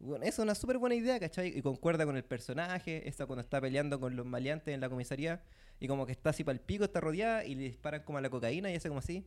Bueno, 0.00 0.24
eso 0.26 0.42
es 0.42 0.44
una 0.44 0.54
súper 0.54 0.76
buena 0.76 0.96
idea, 0.96 1.18
¿cachai? 1.18 1.56
Y 1.56 1.62
concuerda 1.62 2.04
con 2.04 2.14
el 2.16 2.24
personaje, 2.24 3.08
esa 3.08 3.24
cuando 3.24 3.40
está 3.40 3.58
peleando 3.58 3.98
con 3.98 4.14
los 4.16 4.26
maleantes 4.26 4.74
en 4.74 4.80
la 4.82 4.90
comisaría 4.90 5.42
y 5.80 5.88
como 5.88 6.04
que 6.04 6.12
está 6.12 6.30
así 6.30 6.44
para 6.44 6.52
el 6.54 6.60
pico, 6.60 6.84
está 6.84 7.00
rodeada 7.00 7.44
y 7.46 7.54
le 7.54 7.62
disparan 7.62 8.02
como 8.02 8.18
a 8.18 8.20
la 8.20 8.28
cocaína 8.28 8.70
y 8.70 8.74
hace 8.76 8.88
como 8.88 8.98
así. 8.98 9.24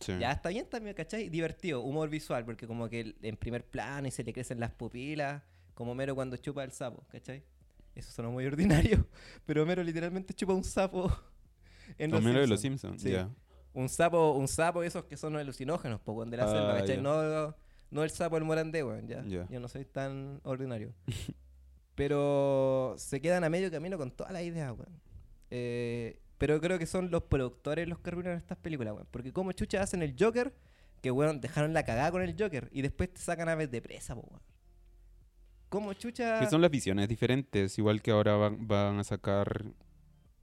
Sí. 0.00 0.12
Ya 0.18 0.32
está 0.32 0.48
bien 0.50 0.66
también, 0.68 0.94
¿cachai? 0.94 1.28
Divertido, 1.28 1.82
humor 1.82 2.08
visual, 2.08 2.44
porque 2.44 2.66
como 2.66 2.88
que 2.88 3.00
el- 3.00 3.16
en 3.22 3.36
primer 3.36 3.64
plano 3.64 4.08
y 4.08 4.10
se 4.10 4.22
le 4.24 4.32
crecen 4.32 4.60
las 4.60 4.70
pupilas, 4.72 5.42
como 5.74 5.94
Mero 5.94 6.14
cuando 6.14 6.36
chupa 6.36 6.64
el 6.64 6.72
sapo, 6.72 7.04
¿cachai? 7.10 7.42
Eso 7.94 8.12
suena 8.12 8.30
muy 8.30 8.46
ordinario, 8.46 9.06
pero 9.46 9.64
Mero 9.66 9.82
literalmente 9.82 10.32
chupa 10.34 10.52
un 10.54 10.64
sapo 10.64 11.10
en 11.98 12.10
los 12.10 12.20
Homero 12.20 12.40
de 12.40 12.46
los 12.46 12.60
Simpsons. 12.60 13.02
Sí. 13.02 13.10
ya. 13.12 13.28
Un 13.74 13.88
sapo, 13.88 14.32
un 14.32 14.48
sapo 14.48 14.82
esos 14.82 15.04
que 15.04 15.16
son 15.16 15.36
alucinógenos, 15.36 16.00
po, 16.00 16.24
de 16.24 16.36
la 16.36 16.44
Ah, 16.44 16.48
selva, 16.48 16.74
¿cachai? 16.78 16.96
ya. 16.96 17.02
No, 17.02 17.54
no 17.90 18.02
el 18.02 18.10
sapo 18.10 18.34
del 18.36 18.44
morandé, 18.44 18.82
weón, 18.82 19.06
ya. 19.06 19.22
Ya. 19.24 19.46
Yo 19.48 19.60
no 19.60 19.68
soy 19.68 19.84
tan 19.84 20.40
ordinario. 20.42 20.92
pero 21.94 22.94
se 22.96 23.20
quedan 23.20 23.44
a 23.44 23.48
medio 23.50 23.70
camino 23.70 23.98
con 23.98 24.10
todas 24.10 24.32
las 24.32 24.42
ideas, 24.42 24.72
weón. 24.72 25.00
Eh, 25.50 26.20
pero 26.38 26.60
creo 26.60 26.78
que 26.78 26.86
son 26.86 27.10
los 27.10 27.24
productores 27.24 27.88
los 27.88 27.98
que 27.98 28.10
arruinan 28.10 28.36
estas 28.36 28.58
películas, 28.58 28.94
weón. 28.94 29.08
Porque 29.10 29.32
como 29.32 29.52
chucha 29.52 29.82
hacen 29.82 30.02
el 30.02 30.14
Joker, 30.18 30.54
que 31.02 31.10
weón, 31.10 31.40
dejaron 31.40 31.74
la 31.74 31.84
cagada 31.84 32.10
con 32.10 32.22
el 32.22 32.34
Joker 32.38 32.68
y 32.72 32.82
después 32.82 33.12
te 33.12 33.20
sacan 33.20 33.48
aves 33.48 33.70
de 33.70 33.82
presa, 33.82 34.14
weón. 34.14 34.40
¿Cómo 35.68 35.92
chucha? 35.92 36.40
Que 36.40 36.46
son 36.46 36.62
las 36.62 36.70
visiones 36.70 37.08
diferentes, 37.08 37.76
igual 37.78 38.00
que 38.00 38.10
ahora 38.10 38.36
van, 38.36 38.66
van 38.66 38.98
a 39.00 39.04
sacar... 39.04 39.66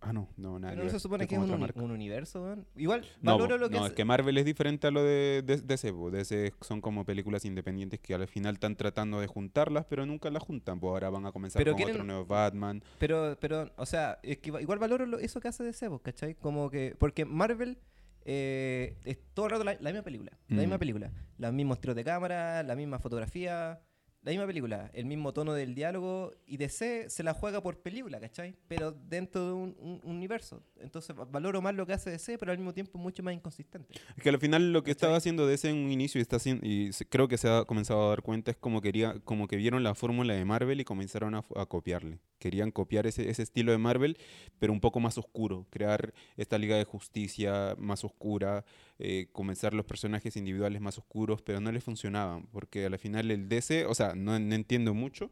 Ah, 0.08 0.14
no, 0.14 0.30
no, 0.38 0.60
nada. 0.60 0.74
Pero 0.74 0.86
no 0.86 0.90
se 0.92 1.00
supone 1.00 1.24
es 1.24 1.28
que 1.30 1.34
es 1.36 1.40
un, 1.40 1.46
otra 1.46 1.56
uni- 1.56 1.62
marca. 1.64 1.82
un 1.82 1.90
universo, 1.92 2.44
weón. 2.44 2.68
Igual, 2.76 3.06
No, 3.22 3.32
valoro 3.34 3.56
po, 3.56 3.62
lo 3.62 3.70
que 3.70 3.76
no, 3.78 3.86
es 3.88 3.94
que 3.94 4.06
Marvel 4.06 4.38
es 4.38 4.46
diferente 4.46 4.86
a 4.88 4.92
lo 4.92 5.04
de, 5.04 5.42
de, 5.44 5.58
DC, 5.62 5.92
po. 5.94 6.12
DC 6.12 6.54
son 6.62 6.80
como 6.82 7.06
películas 7.06 7.44
independientes 7.46 8.00
que 8.00 8.14
al 8.14 8.28
final 8.28 8.54
están 8.54 8.76
tratando 8.76 9.20
de 9.20 9.28
juntarlas, 9.28 9.86
pero 9.90 10.06
nunca 10.06 10.30
las 10.30 10.44
juntan. 10.44 10.80
Pues 10.80 10.90
ahora 10.92 11.10
van 11.10 11.26
a 11.26 11.32
comenzar 11.32 11.60
Pero 11.60 11.72
con 11.72 11.78
quieren- 11.78 11.96
otro 11.96 12.04
nuevo 12.06 12.26
Batman. 12.26 12.84
Pero, 13.00 13.36
pero, 13.42 13.72
o 13.78 13.86
sea, 13.88 14.20
es 14.22 14.38
que 14.38 14.50
igual- 14.50 14.78
valoro 14.80 15.06
lo- 15.08 15.18
eso 15.20 15.40
que 15.40 15.48
hace 15.48 15.64
DC, 15.64 15.90
¿cachai? 16.04 16.36
Como 16.36 16.70
que, 16.70 16.96
porque 17.00 17.26
Marvel 17.26 17.80
eh, 18.28 18.98
es 19.06 19.18
todo 19.34 19.46
el 19.48 19.52
rato 19.52 19.64
la, 19.64 19.74
la 19.80 19.92
misma 19.92 20.04
película, 20.04 20.32
la 20.48 20.56
Mm. 20.56 20.60
misma 20.60 20.78
película, 20.80 21.12
los 21.38 21.54
mismos 21.54 21.80
tiros 21.80 21.96
de 21.96 22.04
cámara, 22.04 22.64
la 22.64 22.76
misma 22.76 22.98
fotografía, 23.00 23.80
la 24.26 24.32
misma 24.32 24.48
película, 24.48 24.90
el 24.94 25.06
mismo 25.06 25.32
tono 25.34 25.54
del 25.54 25.76
diálogo, 25.76 26.32
y 26.48 26.58
DC 26.58 27.10
se 27.10 27.24
la 27.24 27.34
juega 27.34 27.62
por 27.62 27.78
película, 27.80 28.20
¿cachai? 28.20 28.56
Pero 28.68 28.92
dentro 28.92 29.46
de 29.48 29.54
un, 29.54 29.76
un- 29.80 30.02
un 30.04 30.16
universo. 30.16 30.64
Entonces 30.80 31.16
va- 31.18 31.26
valoro 31.26 31.62
más 31.62 31.76
lo 31.76 31.86
que 31.86 31.94
hace 31.94 32.10
DC, 32.10 32.38
pero 32.40 32.52
al 32.52 32.58
mismo 32.58 32.74
tiempo 32.74 32.98
mucho 32.98 33.22
más 33.24 33.34
inconsistente. 33.36 33.94
Es 34.18 34.24
que 34.24 34.30
al 34.30 34.40
final 34.40 34.74
lo 34.74 34.82
que 34.84 34.92
¿Cachai? 34.92 34.98
estaba 34.98 35.18
haciendo 35.18 35.46
DC 35.48 35.70
en 35.70 35.78
un 35.78 35.92
inicio 35.92 36.20
y, 36.20 36.24
está 36.24 36.38
haciendo, 36.38 36.66
y 36.66 36.90
creo 37.10 37.28
que 37.28 37.38
se 37.38 37.48
ha 37.48 37.66
comenzado 37.66 38.04
a 38.06 38.10
dar 38.10 38.24
cuenta 38.24 38.50
es 38.52 38.58
como, 38.58 38.82
quería, 38.82 39.20
como 39.24 39.48
que 39.48 39.58
vieron 39.58 39.84
la 39.84 39.94
fórmula 39.96 40.34
de 40.34 40.44
Marvel 40.44 40.82
y 40.82 40.84
comenzaron 40.86 41.36
a, 41.36 41.44
a 41.56 41.66
copiarle. 41.68 42.20
Querían 42.40 42.72
copiar 42.72 43.08
ese, 43.08 43.30
ese 43.30 43.44
estilo 43.44 43.72
de 43.72 43.78
Marvel, 43.78 44.18
pero 44.60 44.74
un 44.74 44.82
poco 44.82 45.00
más 45.00 45.18
oscuro. 45.18 45.66
Crear 45.70 46.14
esta 46.36 46.58
Liga 46.58 46.76
de 46.78 46.84
Justicia 46.84 47.76
más 47.78 48.04
oscura, 48.04 48.66
eh, 49.00 49.28
comenzar 49.32 49.74
los 49.74 49.86
personajes 49.86 50.36
individuales 50.38 50.82
más 50.82 50.98
oscuros, 50.98 51.42
pero 51.42 51.60
no 51.60 51.72
les 51.72 51.84
funcionaban. 51.84 52.48
Porque 52.48 52.86
al 52.86 52.98
final 53.00 53.32
el 53.32 53.50
DC, 53.50 53.86
o 53.86 53.96
sea, 53.96 54.14
no, 54.16 54.38
no 54.40 54.56
entiendo 54.56 54.94
mucho. 54.94 55.32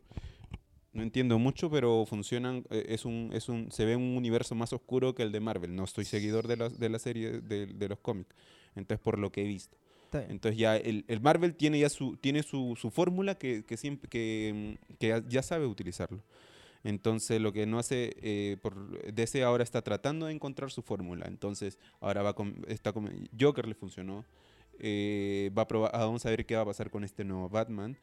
No 0.94 1.02
entiendo 1.02 1.40
mucho, 1.40 1.72
pero 1.72 2.06
funcionan, 2.06 2.66
eh, 2.70 2.86
es 2.90 3.06
un, 3.06 3.32
es 3.34 3.50
un, 3.50 3.72
se 3.72 3.86
ve 3.86 3.96
un 3.96 4.16
universo 4.16 4.54
más 4.54 4.74
oscuro 4.74 5.16
que 5.16 5.24
el 5.24 5.32
de 5.32 5.40
Marvel. 5.40 5.76
No 5.76 5.84
estoy 5.84 6.06
seguidor 6.06 6.48
de 6.48 6.58
la, 6.58 6.70
de 6.70 6.90
la 6.90 7.00
serie, 7.00 7.42
de, 7.42 7.66
de 7.66 7.90
los 7.90 8.00
cómics. 8.00 8.36
Entonces, 8.76 9.04
por 9.04 9.18
lo 9.18 9.32
que 9.32 9.42
he 9.42 9.48
visto. 9.48 9.78
Entonces 10.22 10.60
ya 10.60 10.78
el, 10.78 11.06
el 11.08 11.22
Marvel 11.22 11.56
tiene 11.56 11.80
ya 11.80 11.90
su, 11.90 12.18
tiene 12.18 12.44
su, 12.44 12.78
su 12.80 12.92
fórmula 12.92 13.36
que, 13.36 13.64
que 13.66 13.78
siempre 13.78 14.10
que, 14.10 14.78
que 15.00 15.24
ya 15.28 15.42
sabe 15.42 15.66
utilizarlo. 15.66 16.22
Entonces 16.84 17.40
lo 17.40 17.54
que 17.54 17.66
no 17.66 17.80
hace 17.80 18.14
eh, 18.22 18.58
por 18.62 19.02
DC 19.14 19.42
ahora 19.44 19.64
está 19.64 19.82
tratando 19.82 20.26
de 20.26 20.34
encontrar 20.34 20.70
su 20.72 20.82
fórmula. 20.82 21.26
Entonces 21.28 21.78
ahora 22.02 22.22
va 22.24 22.34
con, 22.34 22.56
está 22.68 22.92
con 22.94 23.10
Joker 23.40 23.68
le 23.68 23.76
funcionó. 23.76 24.26
eh, 24.80 25.52
va 25.58 25.62
a 25.64 25.68
probar, 25.68 25.92
ah, 25.94 26.00
vamos 26.00 26.26
a 26.26 26.30
ver 26.30 26.46
qué 26.46 26.56
va 26.56 26.64
a 26.64 26.66
pasar 26.66 26.90
con 26.90 27.04
este 27.04 27.24
nuevo 27.24 27.48
Batman. 27.50 27.96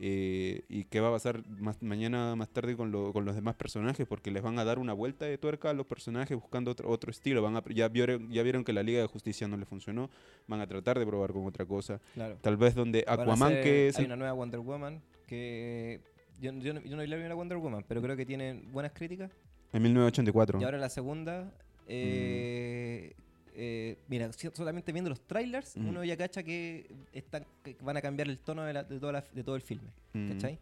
eh, 0.00 0.62
y 0.68 0.84
qué 0.84 1.00
va 1.00 1.08
a 1.08 1.12
pasar 1.12 1.42
más, 1.48 1.82
mañana 1.82 2.36
más 2.36 2.48
tarde 2.50 2.76
con, 2.76 2.92
lo- 2.92 3.12
con 3.12 3.24
los 3.24 3.34
demás 3.34 3.56
personajes, 3.56 4.06
porque 4.06 4.30
les 4.30 4.42
van 4.44 4.56
a 4.60 4.64
dar 4.64 4.78
una 4.78 4.92
vuelta 4.92 5.24
de 5.24 5.38
tuerca 5.38 5.70
a 5.70 5.72
los 5.72 5.86
personajes 5.86 6.36
buscando 6.38 6.70
otro, 6.70 6.88
otro 6.88 7.10
estilo. 7.10 7.42
Van 7.42 7.56
a, 7.56 7.64
ya, 7.74 7.88
vieron, 7.88 8.30
ya 8.30 8.44
vieron 8.44 8.62
que 8.62 8.72
la 8.72 8.84
Liga 8.84 9.00
de 9.00 9.08
Justicia 9.08 9.48
no 9.48 9.56
le 9.56 9.64
funcionó, 9.64 10.08
van 10.46 10.60
a 10.60 10.68
tratar 10.68 11.00
de 11.00 11.04
probar 11.06 11.32
con 11.32 11.44
otra 11.46 11.64
cosa. 11.66 12.00
Claro. 12.14 12.36
Tal 12.40 12.56
vez 12.56 12.76
donde 12.76 13.04
Aquaman, 13.08 13.54
que 13.54 13.88
es 13.88 13.98
Hay 13.98 14.04
una 14.04 14.14
nueva 14.14 14.34
Wonder 14.34 14.60
Woman 14.60 15.02
que... 15.26 16.00
Yo, 16.40 16.52
yo, 16.52 16.74
no- 16.74 16.80
yo 16.82 16.96
no 16.96 17.02
vi 17.02 17.08
la 17.08 17.16
primera 17.16 17.34
Wonder 17.34 17.58
Woman, 17.58 17.84
pero 17.88 18.00
creo 18.02 18.16
que 18.16 18.24
tiene 18.26 18.62
buenas 18.72 18.92
críticas. 18.92 19.30
en 19.72 19.82
1984. 19.82 20.60
Y 20.60 20.64
ahora 20.64 20.78
la 20.78 20.88
segunda. 20.88 21.52
eh, 21.90 23.12
eh, 23.54 23.96
mira, 24.08 24.30
solamente 24.32 24.92
viendo 24.92 25.10
los 25.10 25.20
trailers, 25.26 25.76
Mm. 25.76 25.88
uno 25.88 26.04
ya 26.04 26.16
cacha 26.16 26.42
que, 26.42 26.86
están, 27.12 27.44
que 27.64 27.76
van 27.80 27.96
a 27.96 28.02
cambiar 28.02 28.28
el 28.28 28.38
tono 28.38 28.62
de, 28.64 28.72
la- 28.72 28.84
de 28.84 28.98
toda 29.00 29.12
la- 29.12 29.24
de 29.32 29.42
todo 29.42 29.56
el 29.56 29.62
filme. 29.62 29.90
Mm. 30.12 30.32
¿Cachai? 30.32 30.58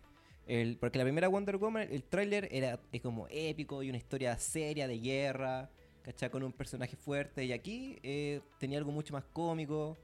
El- 0.47 0.77
porque 0.79 0.99
la 0.99 1.05
primera 1.05 1.29
Wonder 1.29 1.57
Woman, 1.57 1.89
el 1.91 2.03
tráiler 2.05 2.49
era 2.53 2.79
es 2.93 3.01
como 3.01 3.27
épico 3.29 3.83
y 3.83 3.89
una 3.91 3.99
historia 3.99 4.39
seria 4.39 4.87
de 4.89 4.99
guerra, 4.99 5.69
¿cachai? 6.03 6.31
Con 6.31 6.43
un 6.45 6.53
personaje 6.53 6.97
fuerte. 6.97 7.45
Y 7.45 7.53
aquí 7.53 7.99
eh, 8.03 8.41
tenía 8.59 8.79
algo 8.79 8.93
mucho 8.93 9.12
más 9.12 9.25
cómico, 9.33 9.97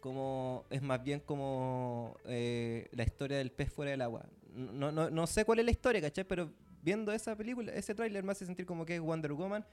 como 0.00 0.64
es 0.70 0.82
más 0.82 1.02
bien 1.02 1.20
como 1.20 2.16
eh, 2.26 2.88
la 2.92 3.02
historia 3.04 3.38
del 3.38 3.50
pez 3.50 3.72
fuera 3.72 3.90
del 3.92 4.02
agua. 4.02 4.26
No, 4.56 4.90
no, 4.90 5.10
no 5.10 5.26
sé 5.26 5.44
cuál 5.44 5.58
es 5.58 5.64
la 5.66 5.70
historia, 5.70 6.00
¿cachai? 6.00 6.24
Pero 6.24 6.50
viendo 6.82 7.12
esa 7.12 7.36
película, 7.36 7.72
ese 7.72 7.94
tráiler 7.94 8.24
me 8.24 8.32
hace 8.32 8.46
sentir 8.46 8.64
como 8.64 8.84
que 8.86 8.94
es 8.96 9.00
Wonder 9.00 9.32
Woman 9.34 9.64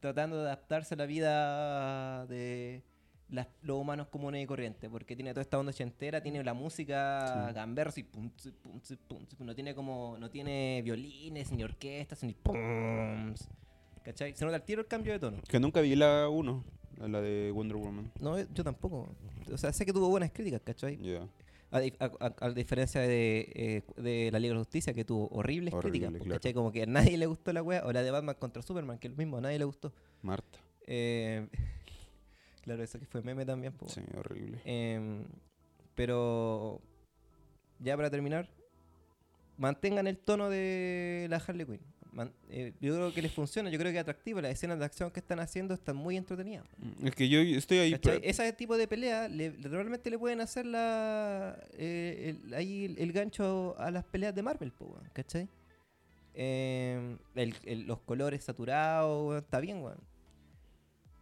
tratando 0.00 0.36
de 0.36 0.42
adaptarse 0.46 0.94
a 0.94 0.96
la 0.96 1.06
vida 1.06 2.26
de 2.26 2.82
las- 3.28 3.46
los 3.62 3.78
humanos 3.78 4.08
comunes 4.08 4.42
y 4.42 4.46
corrientes, 4.46 4.90
porque 4.90 5.14
tiene 5.14 5.30
toda 5.30 5.42
esta 5.42 5.58
onda 5.58 5.70
ochentera, 5.70 6.20
tiene 6.22 6.42
la 6.42 6.54
música 6.54 7.46
Sí. 7.48 7.54
gamberro, 7.54 7.88
así, 7.90 8.02
pum, 8.02 8.30
pum, 8.62 8.80
pum, 9.08 9.46
no 9.46 9.54
tiene 9.54 9.74
como, 9.74 10.16
no 10.18 10.28
tiene 10.28 10.82
violines, 10.84 11.50
ni 11.52 11.62
orquestas, 11.62 12.22
ni 12.24 12.34
pums, 12.34 13.48
¿cachai? 14.02 14.34
Se 14.34 14.44
nota 14.44 14.56
el 14.56 14.62
tiro 14.62 14.80
el 14.82 14.86
cambio 14.88 15.12
de 15.12 15.18
tono. 15.20 15.38
Que 15.48 15.60
nunca 15.60 15.80
vi 15.80 15.94
la 15.94 16.28
1, 16.28 16.64
la 16.98 17.20
de 17.20 17.50
Wonder 17.52 17.76
Woman. 17.76 18.10
No, 18.20 18.38
yo 18.38 18.64
tampoco. 18.64 19.14
O 19.52 19.56
sea, 19.56 19.72
sé 19.72 19.86
que 19.86 19.92
tuvo 19.92 20.08
buenas 20.08 20.30
críticas, 20.32 20.60
¿cachai? 20.62 20.96
Ya. 20.98 21.26
A, 21.72 21.80
a- 22.46 22.50
diferencia 22.50 23.00
de, 23.00 23.50
eh, 23.54 23.82
de 23.96 24.30
la 24.30 24.38
Liga 24.38 24.50
de 24.52 24.58
la 24.58 24.60
Justicia, 24.64 24.92
que 24.92 25.04
tuvo 25.06 25.28
horribles 25.28 25.72
Horrible, 25.72 26.00
críticas, 26.00 26.18
po, 26.18 26.24
claro. 26.24 26.38
¿cachai? 26.38 26.52
Como 26.52 26.70
que 26.70 26.82
a 26.82 26.86
nadie 26.86 27.16
le 27.16 27.24
gustó 27.26 27.52
la 27.52 27.62
wea, 27.62 27.82
o 27.86 27.92
la 27.92 28.02
de 28.02 28.10
Batman 28.10 28.36
contra 28.38 28.60
Superman, 28.62 28.98
que 28.98 29.08
es 29.08 29.12
lo 29.12 29.16
mismo, 29.16 29.38
a 29.38 29.40
nadie 29.40 29.58
le 29.58 29.64
gustó. 29.64 29.90
Marta. 30.20 30.58
Eh, 30.86 31.48
claro, 32.62 32.82
eso 32.82 32.98
que 32.98 33.06
fue 33.06 33.22
meme 33.22 33.46
también, 33.46 33.72
po. 33.72 33.88
Sí, 33.88 34.02
horrible. 34.16 34.60
Em, 34.66 35.24
pero 35.94 36.80
ya 37.78 37.96
para 37.96 38.10
terminar, 38.10 38.48
mantengan 39.56 40.06
el 40.06 40.18
tono 40.18 40.50
de 40.50 41.26
la 41.30 41.36
Harley 41.36 41.64
Quinn. 41.66 41.80
Eh, 42.50 42.74
yo 42.80 42.94
creo 42.94 43.14
que 43.14 43.22
les 43.22 43.32
funciona, 43.32 43.70
yo 43.70 43.78
creo 43.78 43.90
que 43.90 43.96
es 43.96 44.02
atractivo. 44.02 44.40
Las 44.40 44.52
escenas 44.52 44.78
de 44.78 44.84
acción 44.84 45.10
que 45.10 45.20
están 45.20 45.40
haciendo 45.40 45.72
están 45.72 45.96
muy 45.96 46.16
entretenidas. 46.16 46.66
Mm, 46.78 47.06
Es 47.06 47.14
que 47.14 47.28
yo 47.28 47.40
estoy 47.40 47.78
ahí. 47.78 48.00
Ese 48.22 48.52
tipo 48.52 48.76
de 48.76 48.86
pelea 48.86 49.28
le, 49.28 49.50
realmente 49.50 50.10
le 50.10 50.18
pueden 50.18 50.40
hacer 50.42 50.66
la, 50.66 51.58
eh, 51.78 52.36
el, 52.44 52.54
ahí 52.54 52.84
el, 52.84 52.98
el 52.98 53.12
gancho 53.12 53.74
a 53.78 53.90
las 53.90 54.04
peleas 54.04 54.34
de 54.34 54.42
Marvel, 54.42 54.72
po, 54.72 54.84
weón, 54.86 55.08
¿cachai? 55.14 55.48
Eh, 56.34 57.16
el- 57.34 57.54
el- 57.64 57.86
los 57.86 58.00
colores 58.00 58.44
saturados, 58.44 59.28
weón, 59.28 59.38
está 59.42 59.60
bien, 59.60 59.82
weón. 59.82 59.98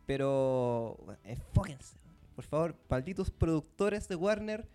Pero, 0.07 0.97
enfóquense. 1.25 1.97
Por 2.35 2.45
favor, 2.45 2.75
malditos 2.89 3.31
productores 3.31 4.09
de 4.09 4.17
Warner, 4.17 4.67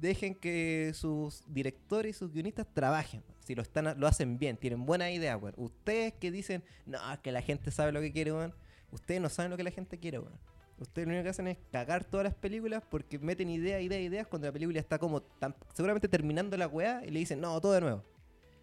dejen 0.00 0.34
que 0.34 0.92
sus 0.94 1.42
directores 1.48 2.16
y 2.16 2.18
sus 2.18 2.32
guionistas 2.32 2.66
trabajen. 2.74 3.22
Si 3.40 3.54
lo, 3.54 3.62
están, 3.62 3.98
lo 4.00 4.06
hacen 4.06 4.38
bien, 4.38 4.56
tienen 4.56 4.86
buena 4.86 5.10
idea, 5.10 5.36
weón. 5.36 5.54
Ustedes 5.56 6.12
que 6.14 6.30
dicen, 6.30 6.62
no, 6.86 6.98
que 7.22 7.30
la 7.32 7.42
gente 7.42 7.70
sabe 7.70 7.92
lo 7.92 8.00
que 8.00 8.12
quiere, 8.12 8.32
weón. 8.32 8.54
Ustedes 8.90 9.20
no 9.20 9.28
saben 9.28 9.50
lo 9.50 9.56
que 9.56 9.64
la 9.64 9.70
gente 9.70 9.98
quiere, 9.98 10.18
weón. 10.18 10.38
Ustedes 10.78 11.06
lo 11.06 11.12
único 11.12 11.24
que 11.24 11.30
hacen 11.30 11.46
es 11.46 11.58
cagar 11.70 12.04
todas 12.04 12.24
las 12.24 12.34
películas 12.34 12.82
porque 12.90 13.18
meten 13.18 13.48
ideas, 13.50 13.80
ideas, 13.82 14.00
ideas 14.02 14.26
cuando 14.26 14.48
la 14.48 14.52
película 14.52 14.80
está 14.80 14.98
como 14.98 15.22
tan- 15.22 15.54
seguramente 15.72 16.08
terminando 16.08 16.56
la 16.56 16.66
weá 16.66 17.02
y 17.04 17.10
le 17.10 17.20
dicen, 17.20 17.40
no, 17.40 17.60
todo 17.60 17.72
de 17.72 17.80
nuevo. 17.80 18.02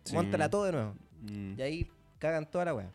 Sí. 0.03 0.13
Móntala 0.15 0.49
todo 0.49 0.65
de 0.65 0.71
nuevo. 0.73 0.95
Mm, 1.21 1.53
Y 1.57 1.61
ahí 1.61 1.91
cagan 2.19 2.49
toda 2.49 2.65
la 2.65 2.73
weá. 2.75 2.91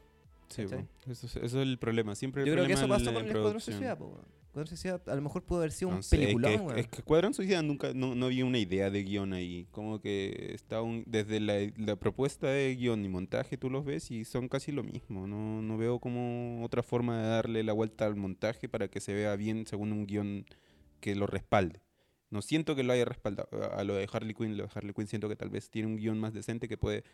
sí, 0.48 0.62
eso, 0.62 0.76
es- 1.10 1.24
eso 1.24 1.38
es 1.38 1.54
el 1.54 1.78
problema. 1.78 2.14
Siempre 2.14 2.42
el 2.42 2.48
Yo 2.48 2.54
creo 2.54 2.66
que 2.66 2.72
eso 2.74 2.86
pasó 2.88 3.12
con 3.12 3.24
el 3.24 3.30
Escuadrón. 3.30 3.60
Suicida, 3.60 3.96
po, 3.96 4.06
weón. 4.08 4.35
Escuadrón 4.56 4.66
Suicida 4.68 5.02
a 5.12 5.14
lo 5.16 5.22
mejor 5.22 5.42
pudo 5.44 5.58
haber 5.58 5.72
sido 5.72 5.90
No 5.90 5.96
un 5.98 6.02
sé, 6.02 6.16
es 6.16 6.20
peliculón, 6.22 6.52
que, 6.52 6.58
weón. 6.60 6.78
es 6.78 6.88
que 6.88 6.96
Escuadrón 6.96 7.34
Suicida 7.34 7.62
nunca, 7.62 7.92
no, 7.94 8.14
no 8.14 8.26
había 8.26 8.44
una 8.46 8.58
idea 8.58 8.90
de 8.90 9.02
guion 9.02 9.34
ahí. 9.34 9.66
Como 9.70 10.00
que 10.00 10.52
está 10.54 10.80
un, 10.80 11.04
desde 11.06 11.40
la, 11.40 11.54
la 11.76 11.96
propuesta 11.96 12.46
de 12.48 12.74
guion 12.74 13.04
y 13.04 13.08
montaje 13.08 13.58
tú 13.58 13.68
los 13.68 13.84
ves 13.84 14.10
y 14.10 14.24
son 14.24 14.48
casi 14.48 14.72
lo 14.72 14.82
mismo. 14.82 15.26
No, 15.26 15.60
no 15.60 15.76
veo 15.76 15.98
como 15.98 16.64
otra 16.64 16.82
forma 16.82 17.20
de 17.20 17.28
darle 17.28 17.64
la 17.64 17.74
vuelta 17.74 18.06
al 18.06 18.16
montaje 18.16 18.68
para 18.68 18.88
que 18.88 19.00
se 19.00 19.12
vea 19.12 19.36
bien 19.36 19.66
según 19.66 19.92
un 19.92 20.06
guion 20.06 20.46
que 21.00 21.14
lo 21.14 21.26
respalde. 21.26 21.82
No 22.30 22.42
siento 22.42 22.74
que 22.74 22.82
lo 22.82 22.92
haya 22.92 23.04
respaldado. 23.04 23.48
A 23.76 23.84
lo 23.84 23.94
de 23.94 24.08
Harley 24.10 24.34
Quinn, 24.34 24.56
lo 24.56 24.64
de 24.64 24.70
Harley 24.74 24.92
Quinn 24.94 25.06
siento 25.06 25.28
que 25.28 25.36
tal 25.36 25.50
vez 25.50 25.70
tiene 25.70 25.86
un 25.88 25.96
guion 25.96 26.18
más 26.18 26.32
decente 26.32 26.66
que 26.66 26.76
puede 26.78 27.04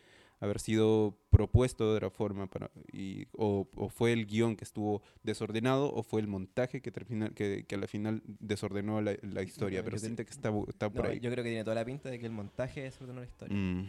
haber 0.43 0.59
sido 0.59 1.17
propuesto 1.29 1.89
de 1.89 1.95
otra 1.95 2.09
forma 2.09 2.47
para, 2.47 2.69
y, 2.91 3.27
o, 3.33 3.67
o 3.75 3.89
fue 3.89 4.11
el 4.13 4.25
guion 4.25 4.55
que 4.55 4.63
estuvo 4.63 5.01
desordenado 5.23 5.91
o 5.93 6.03
fue 6.03 6.21
el 6.21 6.27
montaje 6.27 6.81
que, 6.81 6.91
termina, 6.91 7.29
que, 7.29 7.65
que 7.65 7.75
a 7.75 7.77
la 7.77 7.87
final 7.87 8.21
desordenó 8.25 9.01
la, 9.01 9.15
la 9.21 9.41
historia. 9.41 9.79
No, 9.79 9.85
pero 9.85 9.95
yo 9.97 10.01
te- 10.01 10.05
siento 10.07 10.25
que 10.25 10.31
está, 10.31 10.51
está 10.67 10.89
por 10.89 11.05
No, 11.05 11.11
ahí. 11.11 11.19
yo 11.19 11.31
creo 11.31 11.43
que 11.43 11.49
tiene 11.49 11.63
toda 11.63 11.75
la 11.75 11.85
pinta 11.85 12.09
de 12.09 12.19
que 12.19 12.25
el 12.25 12.31
montaje 12.33 12.85
es 12.85 12.99
ordenó 13.01 13.21
la 13.21 13.25
historia. 13.25 13.55
Mm, 13.55 13.87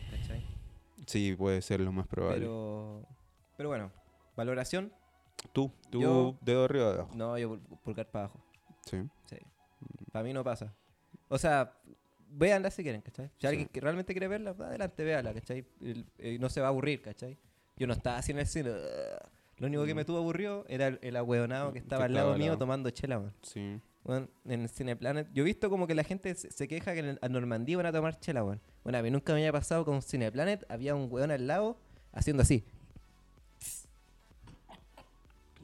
sí, 1.07 1.35
puede 1.37 1.61
ser 1.63 1.81
lo 1.81 1.93
más 1.93 2.07
probable. 2.07 2.41
Pero, 2.41 3.03
pero 3.57 3.69
bueno, 3.69 3.91
valoración, 4.37 4.93
tú, 5.53 5.71
tú, 5.91 6.01
yo- 6.01 6.39
dedo 6.41 6.65
arriba 6.65 6.89
o 6.89 6.93
abajo. 6.93 7.11
no, 7.15 7.37
yo 7.39 7.51
pul- 7.57 7.79
pulgar 7.83 8.11
para 8.11 8.25
abajo. 8.27 8.41
Sí. 8.87 8.99
Sí. 9.27 9.37
Para 10.13 10.25
mí 10.25 10.33
no 10.33 10.45
pasa. 10.45 10.73
O 11.29 11.39
sea, 11.39 11.73
véanla 12.37 12.71
si 12.71 12.83
quieren, 12.83 13.01
¿cachai? 13.03 13.27
Si 13.29 13.41
Sí. 13.41 13.47
alguien 13.47 13.69
que 13.69 13.81
realmente 13.81 14.13
quiere 14.13 14.29
verla, 14.29 14.51
adelante, 14.51 15.05
véala, 15.05 15.33
¿cachai? 15.35 15.65
El- 15.81 16.07
eh, 16.19 16.39
no 16.39 16.49
se 16.49 16.61
va 16.61 16.67
a 16.67 16.71
aburrir, 16.71 17.01
¿cachai? 17.03 17.39
Yo 17.77 17.87
no 17.87 17.93
estaba 17.93 18.19
así 18.19 18.33
en 18.33 18.39
el 18.39 18.47
cine. 18.47 18.71
Lo 19.59 19.67
único 19.69 19.85
que 19.85 19.95
me 19.95 20.03
Mm. 20.03 20.07
tuvo 20.07 20.19
aburrido 20.19 20.65
era 20.69 20.89
el, 20.89 20.99
el 21.03 21.17
ahueonado 21.17 21.69
que 21.69 21.75
Que 21.75 21.79
estaba 21.81 22.05
al 22.05 22.11
estaba 22.11 22.23
lado 22.25 22.33
al 22.35 22.39
mío 22.39 22.49
lado. 22.49 22.59
tomando 22.59 22.91
chela, 22.91 23.21
man. 23.21 23.33
Sí. 23.43 23.81
Weón, 24.05 24.29
en 24.45 24.63
el 24.63 24.69
Cineplanet. 24.69 25.29
Yo 25.33 25.43
he 25.43 25.47
visto 25.47 25.71
como 25.71 25.87
que 25.87 25.95
la 25.95 26.05
gente 26.05 26.35
se, 26.35 26.51
se 26.51 26.69
queja 26.69 26.93
que 26.93 26.99
en 26.99 27.05
el- 27.07 27.19
a 27.23 27.29
Normandía 27.29 27.77
van 27.79 27.87
a 27.87 27.93
tomar 27.93 28.19
chela, 28.21 28.45
weón. 28.45 28.61
Bueno, 28.83 28.99
a 28.99 29.03
mí 29.03 29.11
nunca 29.11 29.33
me 29.33 29.39
había 29.41 29.53
pasado 29.53 29.85
con 29.85 30.03
Cineplanet. 30.03 30.67
Había 30.69 30.95
un 30.95 31.11
weón 31.11 31.31
al 31.31 31.47
lado 31.47 31.79
haciendo 32.13 32.43
así. 32.43 32.65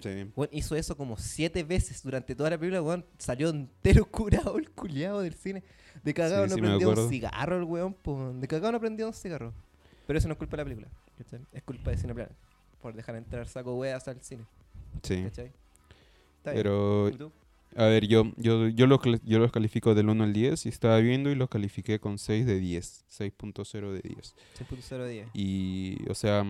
Sí. 0.01 0.31
Weón, 0.37 0.49
hizo 0.53 0.77
eso 0.77 0.97
como 0.97 1.17
siete 1.17 1.63
veces 1.63 2.03
durante 2.03 2.35
toda 2.35 2.51
la 2.51 2.59
película, 2.59 2.83
weón. 2.83 3.05
Salió 3.19 3.51
entero 3.51 4.05
curado 4.11 4.59
el 4.59 4.71
culiado 4.71 5.21
del 5.21 5.35
cine. 5.35 5.63
De 6.03 6.15
cagado 6.15 6.45
Sí, 6.45 6.51
no 6.51 6.55
sí 6.57 6.61
prendió 6.63 6.91
un 6.91 7.09
cigarro 7.09 7.57
el 7.59 7.65
weón, 7.65 7.95
po. 7.95 8.33
De 8.33 8.49
cagado 8.49 8.73
no 8.73 8.81
prendió 8.81 9.07
un 9.07 9.15
cigarro. 9.15 9.53
Pero 10.07 10.19
eso 10.19 10.29
no 10.29 10.33
es 10.33 10.39
culpa 10.39 10.57
de 10.57 10.63
la 10.63 10.65
película. 10.65 10.89
¿cachai? 11.19 11.41
Es 11.53 11.63
culpa 11.63 11.91
de 11.91 11.97
Cineplanet. 11.97 12.35
Por 12.81 12.95
dejar 12.95 13.17
entrar 13.17 13.47
saco 13.47 13.75
weas 13.75 14.09
al 14.09 14.21
cine. 14.23 14.45
Sí. 15.03 15.23
¿Cachai? 15.23 15.53
Está. 16.39 16.53
Pero, 16.53 17.11
a 17.77 17.85
ver, 17.85 18.07
yo, 18.09 18.33
yo, 18.37 18.69
yo, 18.69 18.87
los, 18.87 19.01
yo 19.25 19.39
los 19.39 19.53
califico 19.53 19.95
del 19.95 20.09
1 20.09 20.25
al 20.25 20.33
10 20.33 20.67
y 20.67 20.69
estaba 20.69 20.99
viendo 20.99 21.31
y 21.31 21.37
los 21.37 21.49
califiqué 21.49 22.01
con 22.01 22.19
6 22.19 22.47
de 22.47 22.59
10. 22.59 23.05
6.0 23.09 23.93
de 23.93 24.01
10. 24.01 24.35
6.0 24.59 24.99
de 25.05 25.11
10. 25.11 25.29
Y, 25.35 25.99
o 26.09 26.15
sea, 26.15 26.45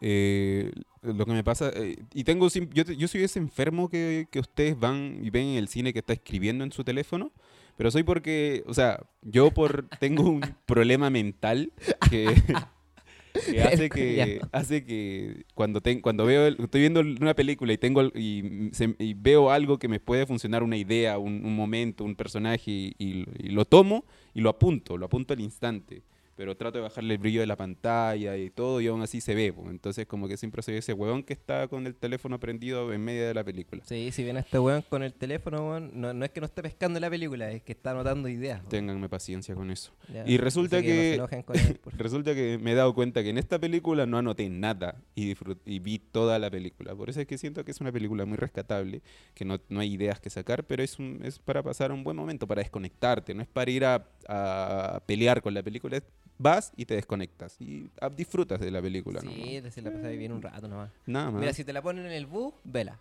eh, 0.00 0.70
lo 1.02 1.24
que 1.26 1.32
me 1.32 1.44
pasa, 1.44 1.70
eh, 1.74 1.96
y 2.14 2.24
tengo, 2.24 2.48
yo, 2.48 2.84
te- 2.84 2.96
yo 2.96 3.08
soy 3.08 3.22
ese 3.22 3.38
enfermo 3.38 3.88
que, 3.88 4.26
que 4.30 4.38
ustedes 4.40 4.78
van 4.78 5.18
y 5.22 5.30
ven 5.30 5.48
en 5.48 5.56
el 5.58 5.68
cine 5.68 5.92
que 5.92 5.98
está 6.00 6.12
escribiendo 6.12 6.64
en 6.64 6.72
su 6.72 6.84
teléfono, 6.84 7.32
pero 7.76 7.90
soy 7.90 8.02
porque, 8.02 8.62
o 8.66 8.74
sea, 8.74 9.00
yo 9.22 9.50
por 9.50 9.88
tengo 10.00 10.22
un 10.28 10.40
problema 10.66 11.08
mental 11.10 11.72
que, 12.10 12.34
que 13.50 13.62
hace 13.62 13.88
que 13.90 14.40
hace 14.52 14.84
que 14.84 15.44
cuando 15.54 15.80
ten- 15.80 16.00
cuando 16.00 16.26
veo 16.26 16.46
el- 16.48 16.56
estoy 16.60 16.80
viendo 16.82 17.00
una 17.00 17.34
película 17.34 17.72
y 17.72 17.78
tengo 17.78 18.02
y, 18.14 18.70
se- 18.72 18.96
y 18.98 19.14
veo 19.14 19.50
algo 19.50 19.78
que 19.78 19.88
me 19.88 20.00
puede 20.00 20.26
funcionar 20.26 20.62
una 20.62 20.76
idea 20.76 21.16
un, 21.18 21.44
un 21.44 21.54
momento 21.56 22.04
un 22.04 22.16
personaje 22.16 22.70
y, 22.70 22.94
y- 22.98 23.24
y 23.38 23.48
lo 23.50 23.64
tomo 23.64 24.04
y 24.34 24.40
lo 24.40 24.50
apunto 24.50 24.98
lo 24.98 25.06
apunto 25.06 25.32
al 25.32 25.40
instante 25.40 26.02
pero 26.40 26.56
trato 26.56 26.78
de 26.78 26.82
bajarle 26.84 27.12
el 27.12 27.18
brillo 27.18 27.40
de 27.40 27.46
la 27.46 27.54
pantalla 27.56 28.34
y 28.38 28.48
todo 28.48 28.80
y 28.80 28.86
aún 28.86 29.02
así 29.02 29.20
se 29.20 29.34
ve 29.34 29.52
po. 29.52 29.68
entonces 29.68 30.06
como 30.06 30.26
que 30.26 30.38
siempre 30.38 30.62
soy 30.62 30.76
ese 30.76 30.94
huevón 30.94 31.22
que 31.22 31.34
está 31.34 31.68
con 31.68 31.86
el 31.86 31.94
teléfono 31.94 32.40
prendido 32.40 32.90
en 32.94 33.04
medio 33.04 33.26
de 33.28 33.34
la 33.34 33.44
película 33.44 33.82
Sí, 33.84 34.10
si 34.10 34.24
viene 34.24 34.40
este 34.40 34.58
weón 34.58 34.80
con 34.88 35.02
el 35.02 35.12
teléfono, 35.12 35.68
weón, 35.68 35.90
no, 36.00 36.14
no 36.14 36.24
es 36.24 36.30
que 36.30 36.40
no 36.40 36.46
esté 36.46 36.62
pescando 36.62 36.98
la 36.98 37.10
película, 37.10 37.50
es 37.50 37.62
que 37.62 37.72
está 37.72 37.90
anotando 37.90 38.26
ideas. 38.30 38.60
weón. 38.60 38.70
ténganme 38.70 39.08
paciencia 39.10 39.54
con 39.54 39.70
eso 39.70 39.92
Ya, 40.10 40.24
y 40.26 40.38
resulta 40.38 40.76
no 40.76 40.82
que- 40.82 41.14
enojen 41.16 41.42
con 41.42 41.58
él, 41.58 41.74
por. 41.76 41.92
Resulta 41.98 42.34
que 42.34 42.56
me 42.58 42.72
he 42.72 42.74
dado 42.74 42.94
cuenta 42.94 43.22
que 43.22 43.28
en 43.28 43.36
esta 43.36 43.58
película 43.58 44.06
no 44.06 44.16
anoté 44.16 44.48
nada 44.48 44.96
y, 45.14 45.34
y 45.66 45.78
vi 45.80 45.98
toda 45.98 46.38
la 46.38 46.50
película. 46.50 46.94
Por 46.96 47.10
eso 47.10 47.20
es 47.20 47.26
que 47.26 47.36
siento 47.36 47.66
que 47.66 47.72
es 47.72 47.80
una 47.82 47.92
película 47.92 48.24
muy 48.24 48.38
rescatable, 48.38 49.02
que 49.34 49.44
no, 49.44 49.60
no 49.68 49.80
hay 49.80 49.92
ideas 49.92 50.20
que 50.20 50.30
sacar, 50.30 50.64
pero 50.64 50.82
es, 50.82 50.98
un- 50.98 51.20
es 51.22 51.38
para 51.38 51.62
pasar 51.62 51.92
un 51.92 52.02
buen 52.02 52.16
momento, 52.16 52.46
para 52.46 52.62
desconectarte. 52.62 53.34
No 53.34 53.42
es 53.42 53.48
para 53.48 53.70
ir 53.70 53.84
a, 53.84 54.06
a 54.28 55.02
pelear 55.04 55.42
con 55.42 55.52
la 55.52 55.62
película, 55.62 55.98
es- 55.98 56.04
vas 56.42 56.72
y 56.76 56.86
te 56.86 56.94
desconectas 56.94 57.60
y 57.60 57.90
ah, 58.00 58.08
disfrutas 58.08 58.58
de 58.60 58.70
la 58.70 58.80
película. 58.80 59.20
¿no? 59.22 59.30
Sí, 59.30 59.60
te- 59.74 59.82
la 59.82 59.92
pasáis 59.92 60.18
bien 60.18 60.32
un 60.32 60.40
rato 60.42 60.66
nomás. 60.68 60.90
Nada 61.06 61.30
más. 61.30 61.40
Mira, 61.40 61.52
si 61.52 61.64
te 61.64 61.72
la 61.72 61.82
ponen 61.82 62.06
en 62.06 62.12
el 62.12 62.26
bus, 62.26 62.54
vela. 62.64 62.98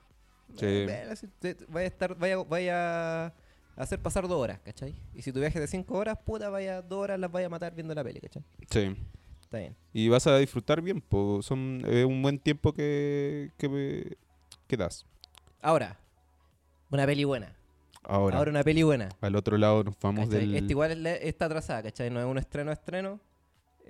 Sí. 0.57 0.65
Vela, 0.65 1.15
si 1.15 1.27
te- 1.27 1.55
vaya 1.69 1.85
a 1.85 1.87
estar, 1.87 2.15
vaya, 2.17 2.37
vaya 2.43 3.25
a 3.27 3.33
hacer 3.77 3.99
pasar 4.01 4.27
dos 4.27 4.37
horas, 4.41 4.59
¿cachai? 4.65 4.93
Y 5.13 5.21
si 5.21 5.31
tu 5.31 5.39
viaje 5.39 5.57
es 5.57 5.61
de 5.61 5.67
cinco 5.67 5.97
horas, 5.97 6.17
puta, 6.25 6.49
vaya 6.49 6.81
dos 6.81 6.99
horas 6.99 7.19
las 7.19 7.31
vaya 7.31 7.47
a 7.47 7.49
matar 7.49 7.73
viendo 7.73 7.93
la 7.95 8.03
peli, 8.03 8.19
¿cachai? 8.19 8.43
Sí. 8.69 8.95
Está 9.41 9.59
bien. 9.59 9.75
Y 9.93 10.09
vas 10.09 10.27
a 10.27 10.37
disfrutar 10.37 10.81
bien, 10.81 10.99
po. 11.01 11.41
son 11.41 11.81
eh, 11.85 12.03
un 12.05 12.21
buen 12.21 12.39
tiempo 12.39 12.73
que, 12.73 13.51
que, 13.57 14.17
que 14.67 14.77
das. 14.77 15.05
Ahora, 15.61 15.97
una 16.91 17.05
peli 17.05 17.23
buena. 17.23 17.55
Ahora, 18.03 18.37
Ahora 18.37 18.51
una 18.51 18.63
peli 18.63 18.81
buena. 18.83 19.09
al 19.21 19.35
otro 19.35 19.57
lado 19.57 19.83
nos 19.83 19.95
vamos 20.01 20.25
¿cachai? 20.29 20.41
del... 20.47 20.55
Esta 20.55 20.71
igual 20.71 20.91
es 20.91 20.97
la- 20.97 21.15
está 21.15 21.45
atrasada, 21.45 21.83
¿cachai? 21.83 22.09
No 22.09 22.19
es 22.19 22.25
un 22.25 22.37
estreno 22.37 22.69
a 22.71 22.73
estreno. 22.73 23.19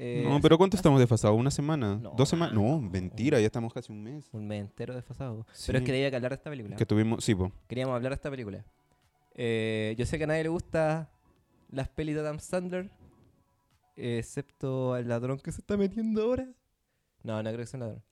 Eh, 0.02 0.24
No, 0.26 0.40
pero 0.40 0.58
¿cuánto 0.58 0.78
estamos 0.78 0.98
desfasados? 0.98 1.38
¿Una 1.38 1.52
semana? 1.52 1.98
No, 2.02 2.14
¿Dos 2.16 2.30
semanas? 2.30 2.56
No, 2.56 2.80
mentira, 2.80 3.38
ya 3.38 3.46
estamos 3.48 3.74
casi 3.74 3.92
un 3.92 4.02
mes. 4.02 4.30
Un 4.32 4.48
mes 4.48 4.62
entero 4.62 4.96
desfasado. 4.96 5.46
Sí. 5.52 5.64
Pero 5.68 5.80
es 5.80 5.84
que 5.84 5.92
había 5.92 6.10
que 6.10 6.16
hablar 6.16 6.32
de 6.32 6.36
esta 6.36 6.50
película. 6.50 6.78
Que 6.78 6.86
tuvimos, 6.86 7.22
sí, 7.22 7.36
po. 7.36 7.52
Queríamos 7.68 7.94
hablar 7.96 8.12
de 8.12 8.16
esta 8.16 8.32
película. 8.32 8.64
Eh, 9.36 9.96
yo 9.98 10.06
sé 10.06 10.18
que 10.18 10.24
a 10.24 10.28
nadie 10.28 10.44
le 10.44 10.50
gusta 10.50 11.10
las 11.70 11.90
pelis 11.90 12.16
de 12.16 12.22
Adam 12.22 12.40
Sandler, 12.40 12.90
excepto 13.98 14.94
al 14.94 15.08
ladrón 15.08 15.38
que 15.40 15.52
se 15.52 15.60
está 15.60 15.76
metiendo 15.76 16.22
ahora. 16.24 16.48
No, 17.24 17.44
no 17.44 17.50
creo 17.50 17.60
que 17.60 17.68
sea 17.68 17.78
un 17.78 17.86
ladrón. 17.86 18.04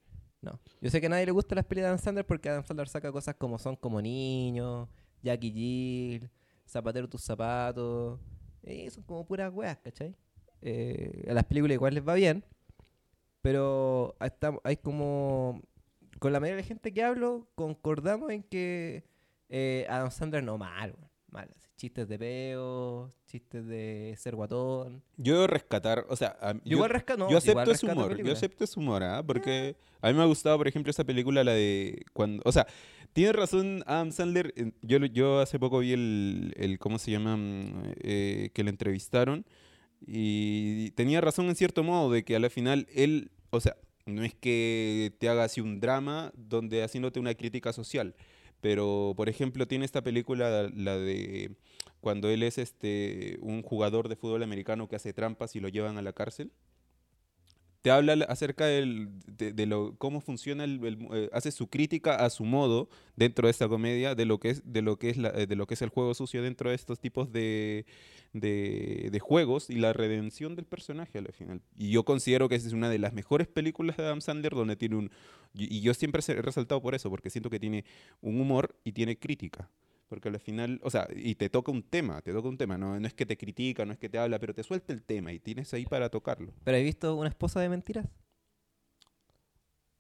No. 0.42 0.60
Yo 0.82 0.90
sé 0.90 1.00
que 1.00 1.08
a 1.08 1.10
nadie 1.10 1.26
le 1.26 1.32
gusta 1.32 1.56
las 1.56 1.64
pelis 1.66 1.84
de 1.84 1.88
Adam 1.88 2.00
Sandler 2.00 2.26
porque 2.26 2.50
Adam 2.50 2.66
Sandler 2.66 2.90
saca 2.90 3.12
cosas 3.14 3.36
como 3.36 3.58
son 3.58 3.78
como 3.78 4.02
niños, 4.02 4.90
Jackie 5.24 5.52
Jill, 5.52 6.30
Zapatero 6.68 7.08
tus 7.08 7.24
zapatos. 7.24 8.20
Y 8.62 8.90
son 8.90 9.04
como 9.04 9.26
puras 9.26 9.54
weas, 9.54 9.78
¿cachai? 9.78 10.14
Eh, 10.62 11.26
a 11.30 11.34
las 11.34 11.44
películas 11.46 11.76
igual 11.76 11.94
les 11.94 12.08
va 12.08 12.14
bien. 12.16 12.44
Pero 13.42 14.16
hay 14.20 14.30
tam- 14.40 14.60
hay 14.64 14.78
como. 14.78 15.62
Con 16.20 16.34
la 16.34 16.40
mayoría 16.40 16.58
de 16.58 16.62
la 16.64 16.68
gente 16.68 16.92
que 16.94 17.04
hablo, 17.04 17.48
concordamos 17.56 18.32
en 18.32 18.42
que 18.44 19.04
eh, 19.50 19.86
Adam 19.88 20.10
Sandler 20.10 20.44
no 20.44 20.58
mal, 20.58 20.96
mal. 21.30 21.48
Chistes 21.78 22.08
de 22.10 22.18
peo, 22.18 23.14
chistes 23.28 23.68
de 23.68 24.16
ser 24.18 24.36
guatón. 24.36 25.04
Yo 25.18 25.46
rescatar, 25.46 26.06
o 26.10 26.16
sea, 26.16 26.36
a- 26.42 26.54
Yo, 26.54 26.60
yo, 26.66 26.72
igual 26.78 26.90
rescato, 26.90 27.20
no, 27.20 27.30
yo 27.30 27.38
igual 27.38 27.70
acepto 27.70 27.72
ese 27.72 27.86
la 27.86 27.94
humor, 27.94 28.18
yo 28.24 28.34
acepto 28.34 28.64
ese 28.64 28.80
humor, 28.80 29.04
¿ah? 29.04 29.22
Porque 29.24 29.76
a 30.02 30.08
mí 30.08 30.16
me 30.16 30.24
ha 30.24 30.26
gustado, 30.26 30.58
por 30.58 30.68
ejemplo, 30.68 30.90
esa 30.90 31.04
película, 31.04 31.44
la 31.44 31.54
de 31.54 32.04
cuando, 32.14 32.42
o 32.46 32.52
sea, 32.52 32.66
tiene 33.14 33.32
razón 33.32 33.84
Adam 33.86 34.12
Sandler, 34.12 34.54
eh, 34.58 34.72
yo, 34.82 34.98
yo 35.06 35.40
hace 35.40 35.60
poco 35.60 35.78
vi 35.80 35.94
el, 35.94 36.54
el 36.58 36.80
¿cómo 36.80 36.98
se 36.98 37.12
llama? 37.12 37.38
Mm, 37.38 37.94
eh, 38.02 38.50
que 38.56 38.64
le 38.64 38.72
entrevistaron 38.72 39.46
Y 40.06 40.92
tenía 40.92 41.22
razón 41.22 41.48
en 41.48 41.56
cierto 41.56 41.84
modo 41.84 42.12
de 42.12 42.24
que 42.24 42.36
a 42.36 42.40
la 42.40 42.50
final 42.50 42.88
él, 42.94 43.32
o 43.50 43.60
sea, 43.60 43.76
no 44.06 44.24
es 44.24 44.34
que 44.34 45.14
te 45.20 45.30
haga 45.30 45.44
así 45.44 45.62
un 45.62 45.80
drama 45.80 46.32
donde 46.36 46.84
haciéndote 46.84 47.20
una 47.20 47.36
crítica 47.36 47.74
social, 47.74 48.16
pero 48.62 49.14
por 49.16 49.30
ejemplo 49.30 49.68
tiene 49.68 49.86
esta 49.86 50.02
película, 50.02 50.70
la 50.74 50.98
de 50.98 51.52
cuando 52.00 52.30
él 52.30 52.44
es 52.44 52.58
este 52.58 53.38
un 53.42 53.64
jugador 53.64 54.08
de 54.08 54.16
fútbol 54.16 54.44
americano 54.44 54.88
que 54.88 54.96
hace 54.96 55.14
trampas 55.14 55.56
y 55.56 55.60
lo 55.60 55.68
llevan 55.68 55.98
a 55.98 56.02
la 56.02 56.14
cárcel 56.14 56.52
habla 57.90 58.26
acerca 58.30 58.66
del, 58.66 59.10
de, 59.38 59.66
lo, 59.66 59.96
cómo 59.98 60.22
funciona, 60.22 60.64
el, 60.64 60.80
eh, 61.14 61.30
hace 61.34 61.52
su 61.52 61.68
crítica 61.68 62.16
a 62.16 62.30
su 62.30 62.44
modo 62.44 62.90
dentro 63.16 63.48
de 63.48 63.52
esta 63.52 63.68
comedia 63.68 64.16
de 64.16 64.26
lo 64.26 64.40
que 64.40 64.52
es, 64.52 64.62
de 64.66 64.82
lo 64.82 64.98
que 64.98 65.10
es, 65.10 65.18
la, 65.18 65.32
de 65.32 65.56
lo 65.56 65.68
que 65.68 65.74
es 65.76 65.82
el 65.82 65.90
juego 65.90 66.14
sucio 66.14 66.42
dentro 66.42 66.70
de 66.70 66.76
estos 66.76 67.00
tipos 67.00 67.32
de, 67.32 67.86
de, 68.34 69.10
de, 69.12 69.20
juegos 69.20 69.70
y 69.70 69.76
la 69.76 69.94
redención 69.94 70.56
del 70.56 70.66
personaje 70.66 71.18
al 71.18 71.32
final. 71.34 71.62
Y 71.78 71.92
yo 71.92 72.04
considero 72.04 72.50
que 72.50 72.56
esa 72.56 72.68
es 72.68 72.74
una 72.74 72.90
de 72.90 73.00
las 73.00 73.14
mejores 73.14 73.48
películas 73.48 73.98
de 73.98 74.04
Adam 74.04 74.22
Sandler 74.22 74.54
donde 74.54 74.76
tiene 74.76 74.96
un... 74.96 75.12
Y 75.54 75.82
yo 75.82 75.94
siempre 75.94 76.22
he 76.28 76.42
resaltado 76.42 76.82
por 76.82 76.94
eso, 76.94 77.10
porque 77.10 77.30
siento 77.30 77.50
que 77.50 77.60
tiene 77.60 77.86
un 78.22 78.40
humor 78.40 78.76
y 78.84 78.92
tiene 78.92 79.18
crítica. 79.18 79.70
Porque 80.08 80.30
al 80.30 80.40
final, 80.40 80.80
o 80.84 80.90
sea, 80.90 81.08
y 81.14 81.36
te 81.36 81.50
toca 81.50 81.72
un 81.72 81.84
tema, 81.84 82.22
te 82.22 82.32
toca 82.32 82.48
un 82.48 82.58
tema, 82.58 82.78
no, 82.78 82.98
no 83.00 83.08
es 83.08 83.14
que 83.14 83.26
te 83.26 83.38
critica, 83.38 83.86
no 83.86 83.92
es 83.92 84.00
que 84.00 84.08
te 84.08 84.18
habla, 84.18 84.40
pero 84.40 84.54
te 84.54 84.64
suelta 84.64 84.94
el 84.94 85.04
tema 85.04 85.34
y 85.34 85.40
tienes 85.40 85.74
ahí 85.74 85.86
para 85.86 86.10
tocarlo. 86.10 86.54
¿Pero 86.64 86.78
he 86.78 86.84
visto 86.84 87.16
una 87.16 87.28
esposa 87.28 87.60
de 87.60 87.68
mentiras? 87.68 88.08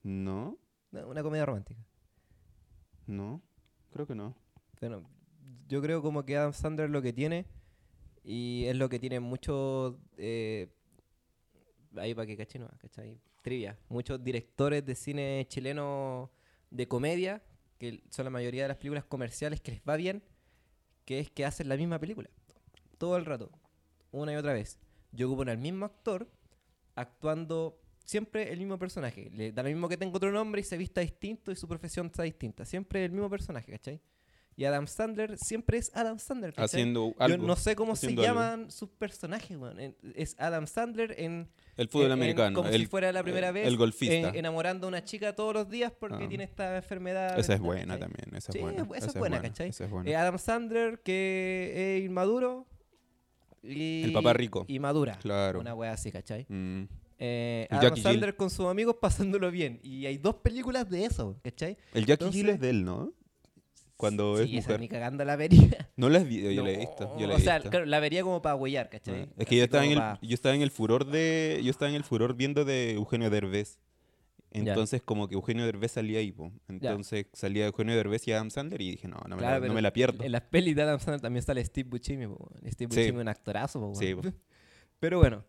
No. 0.03 0.57
no 0.91 1.07
una 1.07 1.21
comedia 1.23 1.45
romántica. 1.45 1.81
No, 3.05 3.41
creo 3.91 4.07
que 4.07 4.15
no. 4.15 4.33
Bueno, 4.79 5.09
yo 5.67 5.81
creo 5.81 6.01
como 6.01 6.23
que 6.23 6.37
Adam 6.37 6.53
Sandler 6.53 6.89
lo 6.89 7.01
que 7.01 7.11
tiene, 7.11 7.45
y 8.23 8.65
es 8.65 8.77
lo 8.77 8.87
que 8.87 8.99
tiene 8.99 9.19
muchos, 9.19 9.95
eh, 10.17 10.69
ahí 11.97 12.13
para 12.15 12.25
que 12.25 12.37
caché, 12.37 12.59
no, 12.59 12.69
¿cachai? 12.77 13.19
Trivia, 13.41 13.77
muchos 13.89 14.23
directores 14.23 14.85
de 14.85 14.95
cine 14.95 15.45
chileno 15.49 16.31
de 16.69 16.87
comedia 16.87 17.41
que 17.77 18.01
son 18.09 18.25
la 18.25 18.31
mayoría 18.31 18.63
de 18.63 18.69
las 18.69 18.77
películas 18.77 19.05
comerciales 19.05 19.61
que 19.61 19.71
les 19.71 19.81
va 19.81 19.95
bien, 19.95 20.23
que 21.05 21.19
es 21.19 21.29
que 21.29 21.45
hacen 21.45 21.69
la 21.69 21.77
misma 21.77 21.99
película. 21.99 22.29
Todo 22.97 23.17
el 23.17 23.25
rato. 23.25 23.51
Una 24.11 24.33
y 24.33 24.35
otra 24.35 24.53
vez. 24.53 24.79
Yo 25.11 25.27
ocupo 25.27 25.49
al 25.49 25.57
mismo 25.57 25.85
actor 25.85 26.29
actuando 26.95 27.79
siempre 28.03 28.51
el 28.51 28.59
mismo 28.59 28.79
personaje. 28.79 29.29
Le 29.31 29.51
da 29.51 29.63
lo 29.63 29.69
mismo 29.69 29.87
que 29.87 29.97
tenga 29.97 30.15
otro 30.15 30.31
nombre 30.31 30.61
y 30.61 30.63
se 30.63 30.77
vista 30.77 31.01
distinto 31.01 31.51
y 31.51 31.55
su 31.55 31.67
profesión 31.67 32.07
está 32.07 32.23
distinta. 32.23 32.65
Siempre 32.65 33.05
el 33.05 33.11
mismo 33.11 33.29
personaje, 33.29 33.71
¿cachai? 33.71 34.01
Y 34.59 34.65
Adam 34.65 34.87
Sandler 34.87 35.37
siempre 35.37 35.77
es 35.77 35.91
Adam 35.95 36.17
Sandler. 36.17 36.51
¿cachai? 36.51 36.65
Haciendo 36.65 37.13
algo. 37.19 37.37
Yo 37.37 37.47
no 37.47 37.55
sé 37.55 37.75
cómo 37.75 37.95
se 37.95 38.07
algo. 38.07 38.23
llaman 38.23 38.71
sus 38.71 38.89
personajes, 38.89 39.55
weón. 39.55 39.77
Es 40.15 40.35
Adam 40.39 40.65
Sandler 40.65 41.13
en 41.19 41.47
el 41.77 41.87
fútbol 41.89 42.07
en- 42.07 42.11
americano. 42.13 42.55
como 42.55 42.69
el, 42.69 42.79
si 42.81 42.85
fuera 42.87 43.11
la 43.11 43.21
primera 43.21 43.49
el- 43.49 43.53
vez. 43.53 43.67
El 43.67 43.77
golfista. 43.77 44.15
eh, 44.15 44.31
enamorando 44.33 44.87
a 44.87 44.89
una 44.89 45.03
chica 45.03 45.35
todos 45.35 45.53
los 45.53 45.69
días 45.69 45.93
porque 45.99 46.25
Ah. 46.25 46.27
tiene 46.27 46.43
esta 46.43 46.75
enfermedad. 46.75 47.33
esa 47.33 47.39
es 47.39 47.47
¿cachai? 47.59 47.59
buena 47.65 47.99
también. 47.99 48.35
Esa 48.35 48.51
Sí, 48.51 48.57
es 48.57 48.63
buena. 48.63 48.87
esa 48.95 49.05
es 49.05 49.13
buena, 49.13 49.41
¿cachai? 49.43 49.69
Esa 49.69 49.85
es 49.85 49.91
buena. 49.91 50.09
Eh, 50.09 50.15
Adam 50.15 50.39
Sandler, 50.39 51.01
que 51.03 51.97
es 51.99 52.05
inmaduro. 52.05 52.65
Y, 53.61 54.03
El 54.05 54.13
papá 54.13 54.33
rico. 54.33 54.65
Y 54.67 54.79
madura. 54.79 55.19
Claro. 55.19 55.59
Una 55.59 55.75
wea 55.75 55.91
así, 55.93 56.11
¿cachai? 56.11 56.45
Mm. 56.49 56.83
Eh, 57.19 57.67
Adam 57.69 57.81
Jackie 57.83 58.01
Sandler 58.01 58.35
con 58.35 58.49
sus 58.49 58.65
amigos 58.67 58.95
pasándolo 59.01 59.51
bien. 59.51 59.79
Y 59.83 60.05
hay 60.05 60.17
dos 60.17 60.35
películas 60.35 60.89
de 60.89 61.05
eso, 61.05 61.39
¿cachai? 61.43 61.77
El 61.93 62.05
Jackie 62.05 62.23
Entonces- 62.25 62.35
Gill 62.41 62.49
es 62.49 62.59
de 62.59 62.69
él, 62.69 62.83
¿no? 62.85 63.13
Cuando 63.97 64.37
sí, 64.37 64.57
es 64.57 64.65
mujer. 64.65 64.79
ni 64.79 64.87
cagando 64.87 65.25
la 65.25 65.35
vería. 65.35 65.89
No 65.97 66.09
la 66.09 66.19
visto, 66.19 66.51
yo 66.51 66.63
la 66.63 66.69
he 66.71 66.77
visto. 66.77 67.17
Yo 67.17 67.25
la 67.27 67.33
he 67.33 67.37
o 67.37 67.39
sea, 67.39 67.55
visto. 67.55 67.71
claro, 67.71 67.85
la 67.87 67.99
vería 67.99 68.21
como 68.21 68.41
para 68.43 68.55
huellar, 68.55 68.85
Ah, 68.85 68.89
¿cachai? 68.91 69.27
Es 69.37 69.47
que 69.47 69.57
yo 69.57 69.63
estaba, 69.63 69.83
en 69.85 69.91
el, 69.93 69.97
pa- 69.97 70.19
yo 70.21 70.33
estaba 70.35 70.53
en 70.55 70.61
el 70.61 70.69
furor 70.71 71.05
de. 71.05 71.59
Yo 71.63 71.71
estaba 71.71 71.89
en 71.89 71.95
el 71.95 72.03
furor 72.03 72.35
viendo 72.35 72.63
de 72.65 72.91
Eugenio 72.93 73.29
Derbez. 73.31 73.79
Ya. 74.53 74.59
Entonces, 74.61 75.01
como 75.03 75.27
que 75.27 75.33
Eugenio 75.35 75.65
Derbez 75.65 75.91
salía 75.93 76.19
ahí, 76.19 76.31
po. 76.31 76.51
Entonces 76.67 77.25
salía 77.33 77.65
Eugenio 77.65 77.95
Derbez 77.95 78.27
y 78.27 78.31
Adam 78.31 78.49
Sandler 78.51 78.81
y 78.81 78.91
dije, 78.91 79.07
no, 79.07 79.17
no 79.27 79.35
me, 79.35 79.41
Claro, 79.41 79.59
la, 79.61 79.67
no 79.67 79.73
me 79.73 79.81
la 79.81 79.91
pierdo. 79.91 80.23
En 80.23 80.31
las 80.31 80.41
pelis 80.43 80.75
de 80.75 80.83
Adam 80.83 80.99
Sandler 80.99 81.21
también 81.21 81.43
sale 81.43 81.63
Steve 81.65 81.89
Buscemi, 81.89 82.27
po. 82.27 82.49
Steve 82.59 82.71
Sí. 82.77 82.85
Buscemi 82.85 83.07
es 83.17 83.21
un 83.21 83.27
actorazo, 83.27 83.79
po, 83.79 83.95
Sí, 83.95 84.13
po. 84.15 84.21
Pero 84.99 85.19
bueno. 85.19 85.43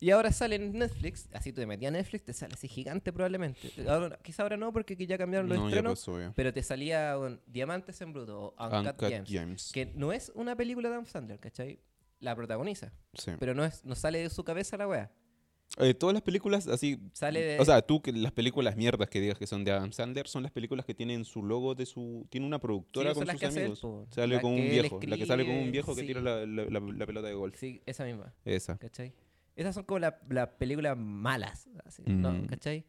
Y 0.00 0.10
ahora 0.10 0.30
sale 0.30 0.56
en 0.56 0.72
Netflix, 0.78 1.28
así 1.32 1.52
tú 1.52 1.60
te 1.60 1.66
metías 1.66 1.88
a 1.90 1.96
Netflix, 1.96 2.24
te 2.24 2.32
sale 2.32 2.54
así 2.54 2.68
gigante 2.68 3.12
probablemente. 3.12 3.72
Ahora, 3.88 4.18
quizá 4.22 4.44
ahora 4.44 4.56
no, 4.56 4.72
porque 4.72 4.94
ya 4.96 5.18
cambiaron 5.18 5.48
los 5.48 5.58
no, 5.58 5.64
ya 5.64 5.68
estrenos, 5.70 5.98
pasó, 5.98 6.20
ya. 6.20 6.32
pero 6.36 6.52
te 6.52 6.62
salía 6.62 7.18
un 7.18 7.40
Diamantes 7.46 8.00
en 8.00 8.12
Bruto 8.12 8.54
o 8.56 8.64
Uncut, 8.64 9.02
Uncut 9.02 9.26
Gems. 9.26 9.72
que 9.72 9.86
no 9.86 10.12
es 10.12 10.30
una 10.36 10.54
película 10.54 10.88
de 10.88 10.94
Adam 10.94 11.06
Sandler, 11.06 11.40
¿cachai? 11.40 11.80
La 12.20 12.36
protagoniza, 12.36 12.92
Sí. 13.14 13.32
pero 13.40 13.54
no, 13.54 13.64
es, 13.64 13.84
no 13.84 13.94
sale 13.96 14.18
de 14.20 14.30
su 14.30 14.44
cabeza 14.44 14.76
la 14.76 14.86
wea. 14.86 15.10
Eh, 15.78 15.94
todas 15.94 16.14
las 16.14 16.22
películas 16.22 16.66
así. 16.66 16.98
Sale 17.12 17.40
de- 17.42 17.60
O 17.60 17.64
sea, 17.64 17.82
tú, 17.82 18.00
que 18.00 18.10
las 18.12 18.32
películas 18.32 18.74
mierdas 18.76 19.08
que 19.10 19.20
digas 19.20 19.38
que 19.38 19.46
son 19.46 19.64
de 19.64 19.72
Adam 19.72 19.92
Sandler 19.92 20.26
son 20.26 20.42
las 20.42 20.50
películas 20.50 20.86
que 20.86 20.94
tienen 20.94 21.24
su 21.24 21.42
logo 21.42 21.74
de 21.74 21.84
su. 21.86 22.26
Tiene 22.30 22.46
una 22.46 22.58
productora 22.58 23.10
Sí, 23.12 23.20
con 23.20 23.28
sus 23.28 23.42
él, 23.42 23.48
amigos. 23.58 23.80
po. 23.80 24.06
sale 24.10 24.36
La 24.36 24.40
con 24.40 24.52
un 24.52 24.58
él 24.60 24.70
viejo. 24.70 25.00
La 25.06 25.16
que 25.18 25.26
sale 25.26 25.44
con 25.44 25.54
un 25.56 25.70
viejo 25.70 25.94
que 25.94 26.02
tira 26.04 26.20
la- 26.22 26.46
la 26.46 27.06
pelota 27.06 27.28
de 27.28 27.34
golf. 27.34 27.56
Sí, 27.58 27.82
esa 27.84 28.04
misma, 28.04 28.32
Esa. 28.44 28.78
¿cachai? 28.78 29.12
Esas 29.58 29.74
son 29.74 29.84
como 29.84 29.98
las 29.98 30.14
las 30.28 30.48
películas 30.50 30.96
malas, 30.96 31.68
así, 31.84 32.02
¿no? 32.06 32.32
Mm. 32.32 32.46
¿cachai? 32.46 32.84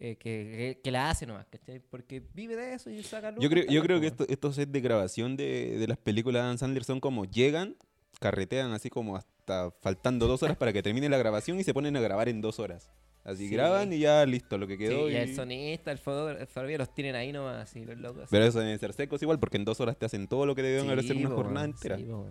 Eh, 0.00 0.16
que, 0.16 0.18
que, 0.18 0.80
que 0.82 0.90
la 0.90 1.10
hace 1.10 1.24
nomás, 1.26 1.46
¿cachai? 1.46 1.78
Porque 1.78 2.20
vive 2.34 2.56
de 2.56 2.74
eso 2.74 2.90
y 2.90 3.02
saca 3.04 3.30
Yo 3.30 3.36
lucas, 3.36 3.48
creo, 3.50 3.64
yo 3.68 3.82
creo 3.82 4.00
que 4.00 4.08
esto- 4.08 4.26
estos 4.28 4.56
sets 4.56 4.72
de 4.72 4.80
grabación 4.80 5.36
de, 5.36 5.78
de 5.78 5.86
las 5.86 5.98
películas 5.98 6.40
de 6.42 6.46
Adam 6.46 6.58
Sandler 6.58 6.82
son 6.82 6.98
como 6.98 7.24
llegan, 7.24 7.76
carretean 8.18 8.72
así 8.72 8.90
como 8.90 9.16
hasta 9.16 9.70
faltando 9.80 10.26
dos 10.26 10.42
horas 10.42 10.56
para 10.56 10.72
que 10.72 10.82
termine 10.82 11.08
la 11.08 11.18
grabación 11.18 11.60
y 11.60 11.64
se 11.64 11.72
ponen 11.72 11.96
a 11.96 12.00
grabar 12.00 12.28
en 12.28 12.40
dos 12.40 12.58
horas. 12.58 12.90
Así 13.22 13.46
Sí. 13.48 13.54
graban 13.54 13.92
y 13.92 14.00
ya 14.00 14.26
listo, 14.26 14.58
lo 14.58 14.66
que 14.66 14.72
Sí, 14.74 14.78
quedó. 14.80 15.08
y 15.08 15.12
y- 15.12 15.16
el 15.16 15.36
sonista, 15.36 15.92
el 15.92 15.98
fotógrafo, 15.98 16.62
los 16.64 16.92
tienen 16.92 17.14
ahí 17.14 17.30
nomás, 17.30 17.58
así, 17.58 17.84
los 17.84 17.96
locos. 17.96 18.22
así. 18.24 18.28
Pero 18.32 18.44
eso 18.46 18.58
deben 18.58 18.76
ser 18.80 18.92
secos 18.94 19.22
igual, 19.22 19.38
porque 19.38 19.58
en 19.58 19.64
dos 19.64 19.80
horas 19.80 19.96
te 19.96 20.06
hacen 20.06 20.26
todo 20.26 20.44
lo 20.46 20.56
que 20.56 20.62
deben 20.62 20.86
haber 20.86 20.98
hacer 20.98 21.16
Sí, 21.16 21.24
una 21.24 21.32
jornada 21.32 21.64
entera. 21.66 21.96
sí, 21.96 22.02
po. 22.02 22.26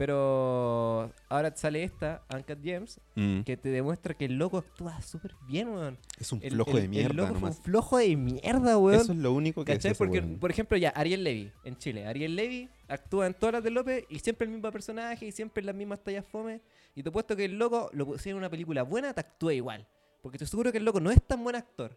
Pero 0.00 1.12
ahora 1.28 1.54
sale 1.54 1.84
esta, 1.84 2.22
Uncut 2.34 2.62
Gems, 2.62 2.98
Mm. 3.16 3.42
que 3.42 3.58
te 3.58 3.68
demuestra 3.68 4.14
que 4.14 4.24
el 4.24 4.38
loco 4.38 4.56
actúa 4.56 5.00
súper 5.02 5.34
bien, 5.46 5.68
weón. 5.68 5.98
Es 6.18 6.32
un 6.32 6.40
flojo 6.40 6.70
el- 6.78 6.82
de 6.84 6.88
mierda 6.88 7.10
el 7.10 7.16
loco 7.18 7.28
fue 7.28 7.40
nomás. 7.40 7.56
un 7.58 7.62
flojo 7.64 7.98
de 7.98 8.16
mierda, 8.16 8.78
weón. 8.78 8.98
Eso 9.00 9.12
es 9.12 9.18
lo 9.18 9.32
único 9.34 9.62
que 9.62 9.74
¿Cachai? 9.74 9.92
es 9.92 9.98
Porque, 9.98 10.20
weón. 10.20 10.38
por 10.38 10.50
ejemplo, 10.50 10.78
ya, 10.78 10.88
Ariel 10.96 11.22
Levy 11.22 11.52
en 11.64 11.76
Chile. 11.76 12.06
Ariel 12.06 12.34
Levy 12.34 12.70
actúa 12.88 13.26
en 13.26 13.34
todas 13.34 13.52
las 13.52 13.62
de 13.62 13.70
López 13.70 14.06
y 14.08 14.18
siempre 14.20 14.46
el 14.46 14.52
mismo 14.52 14.72
personaje 14.72 15.26
y 15.26 15.32
siempre 15.32 15.62
las 15.62 15.74
mismas 15.74 16.02
tallas 16.02 16.24
fome. 16.26 16.62
Y 16.94 17.02
te 17.02 17.10
he 17.10 17.12
puesto 17.12 17.36
que 17.36 17.44
el 17.44 17.58
loco, 17.58 17.90
lo 17.92 18.06
pusieron 18.06 18.38
en 18.38 18.44
una 18.44 18.50
película 18.50 18.82
buena, 18.84 19.12
te 19.12 19.20
actúa 19.20 19.52
igual. 19.52 19.86
Porque 20.22 20.36
estoy 20.38 20.48
seguro 20.48 20.72
que 20.72 20.78
el 20.78 20.84
loco 20.86 20.98
no 21.00 21.10
es 21.10 21.22
tan 21.22 21.44
buen 21.44 21.56
actor. 21.56 21.94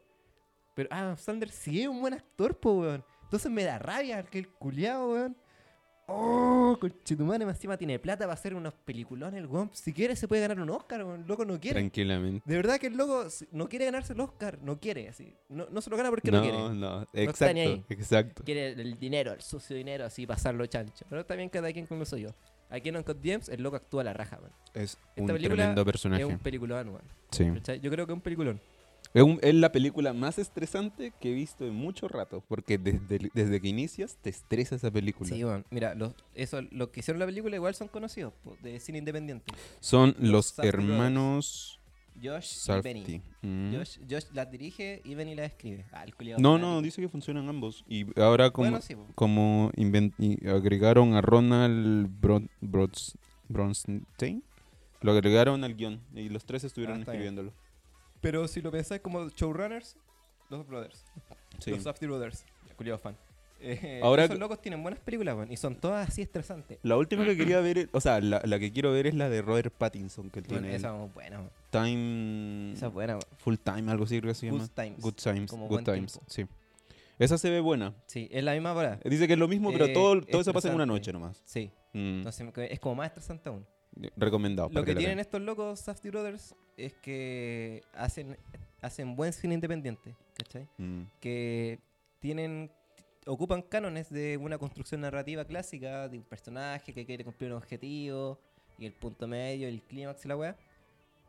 Pero 0.75 0.89
Adam 0.91 1.15
Sandler 1.17 1.51
sí 1.51 1.81
es 1.81 1.87
un 1.87 2.01
buen 2.01 2.13
actor, 2.15 2.57
po, 2.59 2.73
weón. 2.81 3.03
Entonces 3.23 3.49
me 3.49 3.63
da 3.63 3.79
rabia 3.79 4.23
que 4.23 4.39
el 4.39 4.49
culiao, 4.49 5.13
weón. 5.13 5.37
Oh, 6.15 6.78
conchetumane, 6.80 7.45
más 7.45 7.56
encima 7.56 7.78
tiene 7.78 7.97
plata 7.99 8.26
para 8.26 8.34
hacer 8.34 8.54
unos 8.54 8.73
peliculones, 8.73 9.39
el 9.39 9.47
weón. 9.47 9.69
Si 9.73 9.93
quiere 9.93 10.15
se 10.15 10.28
puede 10.28 10.41
ganar 10.41 10.60
un 10.60 10.69
Oscar. 10.69 11.02
El 11.02 11.26
loco 11.26 11.43
no 11.45 11.60
quiere. 11.60 11.80
Tranquilamente. 11.80 12.43
De 12.45 12.56
verdad 12.56 12.78
que 12.80 12.88
el 12.88 12.97
loco 12.97 13.26
no 13.52 13.67
quiere 13.67 13.86
ganarse 13.86 14.13
el 14.13 14.19
Oscar, 14.19 14.60
no 14.62 14.80
quiere, 14.80 15.10
así. 15.10 15.36
No, 15.49 15.67
no 15.71 15.82
se 15.82 15.89
lo 15.89 15.97
gana 15.97 16.10
porque 16.10 16.32
no, 16.32 16.41
quiere. 16.41 16.58
No, 16.58 16.73
no, 16.73 17.08
está 17.13 17.52
ni 17.54 17.62
ahí. 17.62 17.73
exacto, 17.73 17.93
exacto. 17.93 18.43
Quiere 18.43 18.69
el 18.69 18.99
dinero, 18.99 19.34
el 19.34 19.41
sucio 19.41 19.76
dinero, 19.76 20.06
así 20.06 20.28
pasarlo 20.28 20.65
chancho. 20.67 21.06
Pero 21.10 21.26
también 21.26 21.49
cada 21.49 21.71
quien 21.73 21.86
con 21.86 21.99
lo 21.99 22.06
suyo. 22.06 22.34
Aquí 22.69 22.89
en 22.89 22.97
Uncut 22.97 23.21
Gems, 23.21 23.49
el 23.49 23.62
loco 23.62 23.76
actúa 23.76 24.02
a 24.02 24.06
la 24.06 24.13
raja, 24.13 24.39
man. 24.41 24.52
Es 24.73 24.97
Esta 25.15 25.21
un 25.21 25.28
película 25.28 25.56
tremendo 25.56 25.86
personaje. 25.86 26.23
Es 26.23 26.28
un 26.28 26.39
peliculón, 26.39 26.89
weón. 26.89 27.04
Sí. 27.32 27.45
Yo 27.82 27.91
creo 27.91 28.06
que 28.06 28.13
es 28.13 28.15
un 28.15 28.21
peliculón. 28.21 28.60
Es, 29.13 29.21
un- 29.23 29.39
es 29.43 29.54
la 29.54 29.71
película 29.71 30.12
más 30.13 30.39
estresante 30.39 31.13
que 31.19 31.32
he 31.32 31.34
visto 31.34 31.65
en 31.67 31.76
mucho 31.76 32.08
rato, 32.08 32.43
porque 32.47 32.78
desde, 32.78 33.30
desde 33.34 33.62
que 33.62 33.67
inicias 33.67 34.17
te 34.21 34.30
estresa 34.30 34.76
esa 34.76 34.89
película. 34.89 35.30
Sí, 35.30 35.43
weón. 35.43 35.65
Mira, 35.69 35.93
los, 35.93 36.13
eso, 36.34 36.62
los 36.71 36.89
que 36.89 37.02
hicieron 37.02 37.19
la 37.19 37.26
película 37.28 37.56
igual 37.56 37.76
son 37.76 37.88
conocidos, 37.89 38.34
de 38.62 38.79
cine 38.79 38.98
independiente. 38.98 39.54
Son 39.79 40.15
Los 40.19 40.58
hermanos 40.60 41.79
Josh 42.21 42.46
y. 42.46 42.83
Benny. 42.83 43.21
Mm. 43.42 43.75
Josh, 43.75 44.00
Josh 44.10 44.25
las 44.33 44.50
dirige 44.52 45.02
y 45.04 45.15
Benny 45.15 45.35
las 45.35 45.48
escribe. 45.52 45.85
Ah, 45.92 46.04
el 46.04 46.13
No, 46.40 46.58
no, 46.58 46.81
dice 46.81 47.02
que 47.02 47.10
funcionan 47.10 47.48
ambos. 47.50 47.83
Y 47.87 48.06
ahora 48.19 48.52
como, 48.52 48.69
Bueno, 48.69 48.81
sí, 48.81 48.96
como 49.15 49.71
y 50.17 50.48
agregaron 50.48 51.13
a 51.15 51.21
Ronald 51.21 52.10
Bronstein, 53.50 54.44
lo 55.02 55.12
agregaron 55.12 55.63
al 55.63 55.75
guion 55.75 56.02
y 56.15 56.29
los 56.29 56.46
tres 56.46 56.63
estuvieron 56.63 57.04
Ah, 57.08 57.12
bien. 57.12 57.52
Pero 58.24 58.48
si 58.48 58.62
lo 58.62 58.71
pensáis 58.71 59.02
como 59.02 59.30
showrunners, 59.30 59.98
los 60.50 60.65
Brothers. 60.65 61.06
Sí. 61.60 61.69
Los 61.71 61.84
Safdie 61.84 62.08
Brothers. 62.08 62.44
Culiao 62.76 62.98
fan. 62.98 63.15
Eh, 63.60 64.02
Ahora 64.04 64.26
esos 64.26 64.40
locos 64.40 64.60
tienen 64.62 64.82
buenas 64.82 65.00
películas, 65.00 65.36
weón. 65.36 65.52
Y 65.52 65.58
son 65.58 65.76
todas 65.76 66.10
así 66.10 66.21
estresantes. 66.21 66.80
La 66.84 66.98
última 66.98 67.24
que 67.24 67.38
quería 67.38 67.60
ver, 67.62 67.90
o 67.94 68.02
sea, 68.02 68.19
la, 68.19 68.42
la 68.44 68.60
que 68.60 68.71
quiero 68.74 68.92
ver 68.92 69.08
es 69.08 69.13
la 69.13 69.30
de 69.30 69.42
Robert 69.42 69.74
Pattinson, 69.78 70.30
que 70.30 70.42
Bueno, 70.42 70.62
tiene 70.63 70.76
esa 70.76 70.90
es 71.06 71.13
buena, 71.13 71.38
weón. 71.40 71.52
Time... 71.69 72.74
Esa 72.74 72.88
es 72.88 72.94
buena, 72.94 73.13
weón. 73.13 73.26
Full 73.38 73.56
Time, 73.63 73.92
algo 73.92 74.04
así 74.06 74.19
creo 74.19 74.32
que 74.32 74.36
se 74.40 74.48
llama. 74.48 74.60
Good 74.60 74.69
Times. 74.84 75.02
Good 75.02 75.13
Times. 75.13 75.52
Como 75.52 75.67
Good 75.67 75.84
Times, 75.84 76.13
tiempo. 76.13 76.30
sí. 76.30 76.46
Esa 77.19 77.38
se 77.38 77.50
ve 77.50 77.60
buena. 77.60 77.94
Sí, 78.08 78.28
es 78.32 78.44
la 78.44 78.54
misma 78.54 78.74
hora. 78.74 79.00
Dice 79.06 79.28
que 79.28 79.34
es 79.34 79.40
lo 79.40 79.48
mismo, 79.48 79.71
pero 79.71 79.86
Eh, 79.86 79.94
todo, 79.94 80.19
todo 80.24 80.42
eso 80.42 80.52
pasa 80.52 80.69
en 80.69 80.76
una 80.76 80.86
noche 80.86 81.13
nomás. 81.13 81.42
Sí. 81.46 81.71
Mm. 81.94 82.17
Entonces, 82.26 82.48
es 82.71 82.80
como 82.80 82.96
más 82.96 83.08
estresante 83.08 83.48
aún. 83.50 83.65
Recomendado. 84.15 84.69
Lo 84.71 84.83
que 84.83 84.96
tienen 84.96 85.19
estos 85.19 85.41
locos 85.41 85.79
Safdie 85.79 86.12
Brothers 86.12 86.56
es 86.77 86.94
que 86.96 87.83
hacen, 87.94 88.37
hacen 88.81 89.15
buen 89.15 89.33
cine 89.33 89.54
independiente, 89.56 90.15
¿cachai? 90.37 90.67
Mm, 90.77 91.04
Que 91.19 91.79
tienen 92.19 92.71
ocupan 93.25 93.62
cánones 93.62 94.10
de 94.10 94.37
una 94.37 94.58
construcción 94.58 95.02
narrativa 95.02 95.46
clásica 95.46 96.10
de 96.10 96.17
un 96.17 96.23
personaje 96.23 96.94
que 96.94 97.06
quiere 97.06 97.23
cumplir 97.23 97.52
un 97.52 97.58
objetivo 97.58 98.39
y 98.77 98.85
el 98.85 98.94
punto 98.94 99.27
medio, 99.27 99.67
el 99.67 99.81
clímax 99.81 100.25
y 100.25 100.27
la 100.27 100.35
weá. 100.35 100.58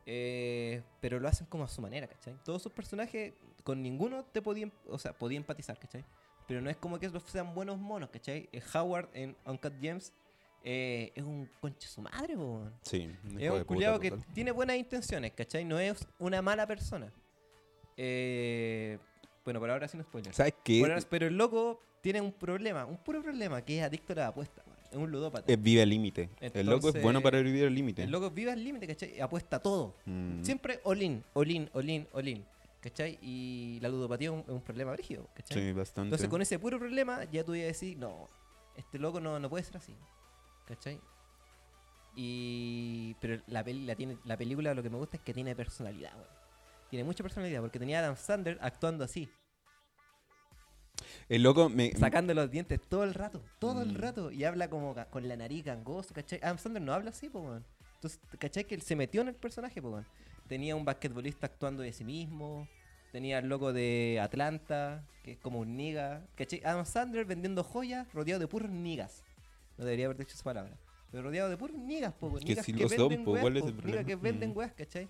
eh, 0.07 0.83
pero 1.01 1.19
lo 1.19 1.27
hacen 1.27 1.47
como 1.47 1.63
a 1.63 1.67
su 1.67 1.81
manera, 1.81 2.05
¿cachai? 2.07 2.35
Todos 2.43 2.61
sus 2.61 2.71
personajes, 2.71 3.33
con 3.63 3.81
ninguno 3.81 4.23
te 4.23 4.41
podían, 4.41 4.71
o 4.87 4.99
sea, 4.99 5.13
podía 5.13 5.37
empatizar, 5.37 5.79
¿cachai? 5.79 6.03
Pero 6.47 6.61
no 6.61 6.69
es 6.69 6.77
como 6.77 6.99
que 6.99 7.09
sean 7.21 7.55
buenos 7.55 7.79
monos, 7.79 8.09
¿cachai? 8.11 8.47
Eh, 8.51 8.61
Howard 8.73 9.09
en 9.13 9.35
Uncut 9.45 9.73
Gems 9.81 10.13
eh, 10.67 11.11
es 11.13 11.23
un 11.23 11.47
conche 11.61 11.87
su 11.87 12.01
madre, 12.01 12.35
po. 12.35 12.67
Sí, 12.81 13.07
Es 13.37 13.51
un 13.51 13.63
culiado 13.65 13.99
que 13.99 14.09
total. 14.09 14.25
tiene 14.33 14.51
buenas 14.51 14.75
intenciones, 14.77 15.31
¿cachai? 15.33 15.63
No 15.63 15.77
es 15.79 16.07
una 16.17 16.41
mala 16.41 16.65
persona. 16.65 17.13
Eh, 17.97 18.97
bueno, 19.43 19.59
por 19.59 19.69
ahora 19.69 19.87
sin 19.87 20.01
spoilers. 20.01 20.35
¿Sabes 20.35 20.55
qué? 20.63 20.81
Ahora- 20.81 20.99
pero 21.09 21.27
el 21.27 21.37
loco 21.37 21.79
tiene 22.01 22.19
un 22.19 22.31
problema, 22.31 22.85
un 22.85 22.97
puro 22.97 23.21
problema, 23.21 23.61
que 23.63 23.77
es 23.77 23.83
adicto 23.83 24.13
a 24.13 24.15
la 24.15 24.27
apuesta. 24.27 24.63
Es 24.91 24.97
un 24.97 25.11
ludópata. 25.11 25.51
Eh, 25.51 25.55
vive 25.55 25.81
al 25.83 25.89
límite. 25.89 26.29
el 26.41 26.65
loco 26.65 26.89
es 26.89 27.01
bueno 27.01 27.21
para 27.21 27.39
vivir 27.41 27.65
al 27.65 27.73
límite. 27.75 28.03
el 28.03 28.11
loco 28.11 28.31
vive 28.31 28.51
al 28.51 28.63
límite, 28.63 28.87
¿cachai? 28.87 29.19
Apuesta 29.19 29.59
todo. 29.59 29.93
Mm, 30.05 30.41
Siempre 30.43 30.79
all-in, 30.83 31.23
all-in, 31.33 31.69
all-in, 31.73 32.07
all-in. 32.11 32.43
¿Cachai? 32.81 33.17
Y 33.21 33.79
la 33.81 33.89
ludopatía 33.89 34.27
es 34.29 34.33
un, 34.33 34.39
es 34.41 34.49
un 34.49 34.61
problema 34.61 34.91
brígido, 34.93 35.27
¿cachai? 35.35 35.59
Sí, 35.59 35.71
bastante. 35.73 36.07
Entonces 36.07 36.27
con 36.29 36.41
ese 36.41 36.59
puro 36.59 36.77
problema 36.79 37.23
ya 37.25 37.43
tú 37.43 37.55
ibas 37.55 37.65
a 37.65 37.67
decir, 37.67 37.97
no, 37.97 38.29
este 38.77 38.99
loco 38.99 39.19
no, 39.19 39.39
no 39.39 39.49
puede 39.49 39.63
ser 39.63 39.77
así. 39.77 39.95
¿Cachai? 40.67 40.99
Y... 42.15 43.15
Pero 43.19 43.41
la, 43.47 43.63
peli, 43.63 43.85
la, 43.85 43.95
tiene, 43.95 44.17
la 44.25 44.37
película 44.37 44.73
lo 44.73 44.81
que 44.83 44.89
me 44.89 44.97
gusta 44.97 45.17
es 45.17 45.23
que 45.23 45.33
tiene 45.33 45.55
personalidad, 45.55 46.13
weón. 46.15 46.27
Tiene 46.89 47.03
mucha 47.03 47.23
personalidad 47.23 47.61
porque 47.61 47.79
tenía 47.79 47.99
a 47.99 48.03
Adam 48.03 48.15
Sandler 48.15 48.57
actuando 48.61 49.03
así, 49.03 49.27
El 51.27 51.43
loco 51.43 51.67
me... 51.67 51.91
sacando 51.93 52.33
los 52.33 52.49
dientes 52.51 52.79
todo 52.87 53.03
el 53.03 53.13
rato, 53.13 53.41
todo 53.59 53.81
el 53.81 53.93
Mm. 53.93 53.97
rato. 53.97 54.31
Y 54.31 54.43
habla 54.45 54.69
como 54.69 54.95
con 55.09 55.27
la 55.27 55.35
nariz 55.35 55.65
gangoso, 55.65 56.13
¿cachai? 56.13 56.39
Adam 56.41 56.57
Sandler 56.57 56.83
no 56.83 56.93
habla 56.93 57.09
así, 57.09 57.27
weón. 57.27 57.65
Entonces, 57.95 58.19
¿cachai? 58.39 58.63
Que 58.65 58.75
él 58.75 58.81
se 58.81 58.95
metió 58.95 59.21
en 59.21 59.29
el 59.29 59.35
personaje, 59.35 59.81
weón. 59.81 60.05
Tenía 60.47 60.75
un 60.75 60.85
basquetbolista 60.85 61.47
actuando 61.47 61.81
de 61.83 61.91
sí 61.91 62.05
mismo. 62.05 62.67
Tenía 63.11 63.39
al 63.39 63.49
loco 63.49 63.73
de 63.73 64.19
Atlanta, 64.21 65.03
que 65.23 65.31
es 65.33 65.39
como 65.39 65.59
un 65.59 65.75
niga. 65.75 66.21
¿Cachai? 66.35 66.61
Adam 66.63 66.85
Sandler 66.85 67.25
vendiendo 67.25 67.63
joyas 67.63 68.11
rodeado 68.13 68.39
de 68.39 68.47
puros 68.47 68.69
nigas. 68.69 69.23
No 69.77 69.85
debería 69.85 70.05
haber 70.05 70.17
dicho 70.17 70.33
esa 70.33 70.43
palabra. 70.43 70.75
Pero 71.11 71.23
rodeado 71.23 71.49
de 71.49 71.57
puros 71.57 71.77
nigas, 71.77 72.13
po. 72.13 72.33
Que 72.39 72.55
si 72.61 72.73
que 72.73 72.83
lo 72.83 72.89
son, 72.89 73.09
venden 73.09 73.23
po, 73.25 73.31
weas, 73.31 73.41
¿cuál 73.43 73.57
es 73.57 73.65
el 73.65 73.73
problema? 73.73 74.03
que 74.03 74.15
venden 74.15 74.49
Mm. 74.51 74.57
weas, 74.57 74.73
¿cachai? 74.73 75.07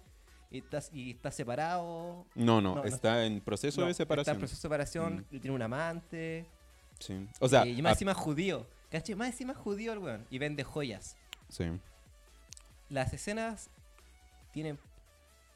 Y 0.52 0.60
está, 0.60 0.80
y 0.94 1.12
está 1.12 1.32
separado. 1.32 2.26
No, 2.36 2.62
no, 2.62 2.76
No, 2.76 2.76
no 2.76 2.84
está 2.84 3.26
en 3.26 3.42
proceso 3.42 3.82
No, 3.82 3.88
de 3.88 3.92
Está 3.92 4.04
separación. 4.04 4.36
en 4.36 4.40
proceso 4.40 4.58
de 4.58 4.62
separación. 4.62 5.16
Mm. 5.32 5.36
y 5.36 5.40
Tiene 5.40 5.56
un 5.56 5.62
amante. 5.62 6.46
Sí. 7.00 7.28
O 7.40 7.50
sea, 7.50 7.66
y 7.66 7.82
más 7.82 7.92
a- 7.92 7.94
encima 7.94 8.14
judío. 8.14 8.68
¿Cachai? 8.92 9.16
Más 9.16 9.28
encima 9.28 9.54
judío 9.54 9.94
el 9.94 10.00
weón. 10.00 10.26
Y 10.30 10.38
vende 10.38 10.64
joyas. 10.64 11.18
sí. 11.50 11.66
Las 12.90 13.14
escenas 13.14 13.72
tienen 14.54 14.78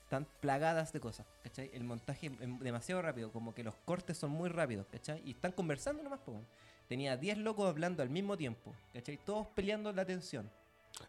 tan 0.10 0.26
plagadas 0.41 0.91
de 0.91 0.99
cosas, 0.99 1.28
¿cachai? 1.43 1.70
El 1.76 1.84
montaje 1.84 2.26
es 2.41 2.60
demasiado 2.60 3.03
rápido, 3.03 3.32
como 3.32 3.53
que 3.53 3.64
los 3.64 3.76
cortes 3.86 4.18
son 4.18 4.32
muy 4.32 4.49
rápidos, 4.49 4.88
¿cachai? 4.91 5.22
Y 5.24 5.32
están 5.32 5.51
conversando 5.51 6.01
nomás, 6.01 6.20
po. 6.22 6.41
Tenía 6.90 7.16
10 7.18 7.38
locos 7.38 7.68
hablando 7.70 8.02
al 8.02 8.10
mismo 8.10 8.36
tiempo, 8.36 8.74
¿cachai? 8.94 9.18
Todos 9.24 9.46
peleando 9.50 9.94
la 9.94 10.06
tensión, 10.06 10.50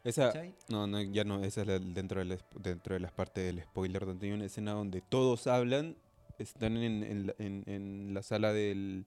Esa, 0.05 0.27
¿cachai? 0.27 0.55
no, 0.69 0.87
no, 0.87 1.01
ya 1.01 1.25
no, 1.25 1.43
esa 1.43 1.63
es 1.63 1.67
la- 1.67 1.79
dentro, 1.79 2.19
del, 2.21 2.33
sp- 2.37 2.61
dentro 2.61 2.93
de 2.95 3.01
las 3.01 3.13
partes 3.13 3.43
del 3.47 3.65
spoiler, 3.65 4.05
donde 4.05 4.27
hay 4.27 4.33
una 4.35 4.45
escena 4.45 4.73
donde 4.73 5.01
todos 5.01 5.47
hablan, 5.47 5.97
están 6.39 6.77
en, 6.77 7.03
en 7.03 7.27
la, 7.29 7.35
en- 7.39 7.65
en 7.67 8.13
la 8.13 8.23
sala 8.23 8.53
del, 8.53 9.07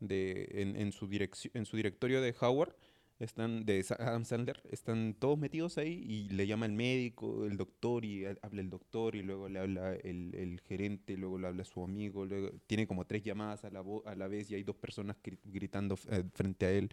de, 0.00 0.46
en, 0.52 0.76
en 0.76 0.92
su 0.92 1.08
dirección, 1.08 1.52
en 1.54 1.64
su 1.64 1.76
directorio 1.78 2.20
de 2.20 2.34
Howard, 2.38 2.74
están 3.20 3.64
de 3.66 3.84
Adam 3.98 4.24
Sandler, 4.24 4.60
están 4.70 5.14
todos 5.18 5.38
metidos 5.38 5.78
ahí 5.78 6.02
y 6.06 6.28
le 6.30 6.46
llama 6.46 6.66
el 6.66 6.72
médico, 6.72 7.44
el 7.46 7.56
doctor 7.56 8.04
y 8.04 8.24
ha- 8.24 8.36
habla 8.42 8.60
el 8.62 8.70
doctor 8.70 9.14
y 9.14 9.22
luego 9.22 9.48
le 9.48 9.58
habla 9.60 9.94
el, 9.94 10.34
el 10.34 10.60
gerente, 10.60 11.16
luego 11.16 11.38
le 11.38 11.46
habla 11.46 11.64
su 11.64 11.84
amigo, 11.84 12.24
luego 12.24 12.50
tiene 12.66 12.86
como 12.86 13.04
tres 13.06 13.22
llamadas 13.22 13.64
a 13.64 13.70
la, 13.70 13.84
a 14.06 14.14
la 14.14 14.26
vez 14.28 14.50
y 14.50 14.54
hay 14.54 14.62
dos 14.62 14.76
personas 14.76 15.16
gri- 15.22 15.38
gritando 15.44 15.96
eh, 16.10 16.24
frente 16.34 16.66
a 16.66 16.70
él. 16.72 16.90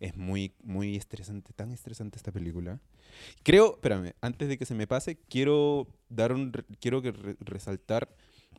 Es 0.00 0.16
muy, 0.16 0.52
muy 0.62 0.96
estresante, 0.96 1.52
tan 1.54 1.70
estresante 1.70 2.18
esta 2.18 2.32
película. 2.32 2.80
Creo, 3.42 3.74
espérame, 3.74 4.12
antes 4.20 4.48
de 4.48 4.58
que 4.58 4.66
se 4.66 4.74
me 4.74 4.86
pase, 4.86 5.16
quiero 5.28 5.86
dar 6.08 6.32
un, 6.32 6.52
quiero 6.80 7.00
que 7.00 7.12
re- 7.12 7.36
resaltar 7.40 8.14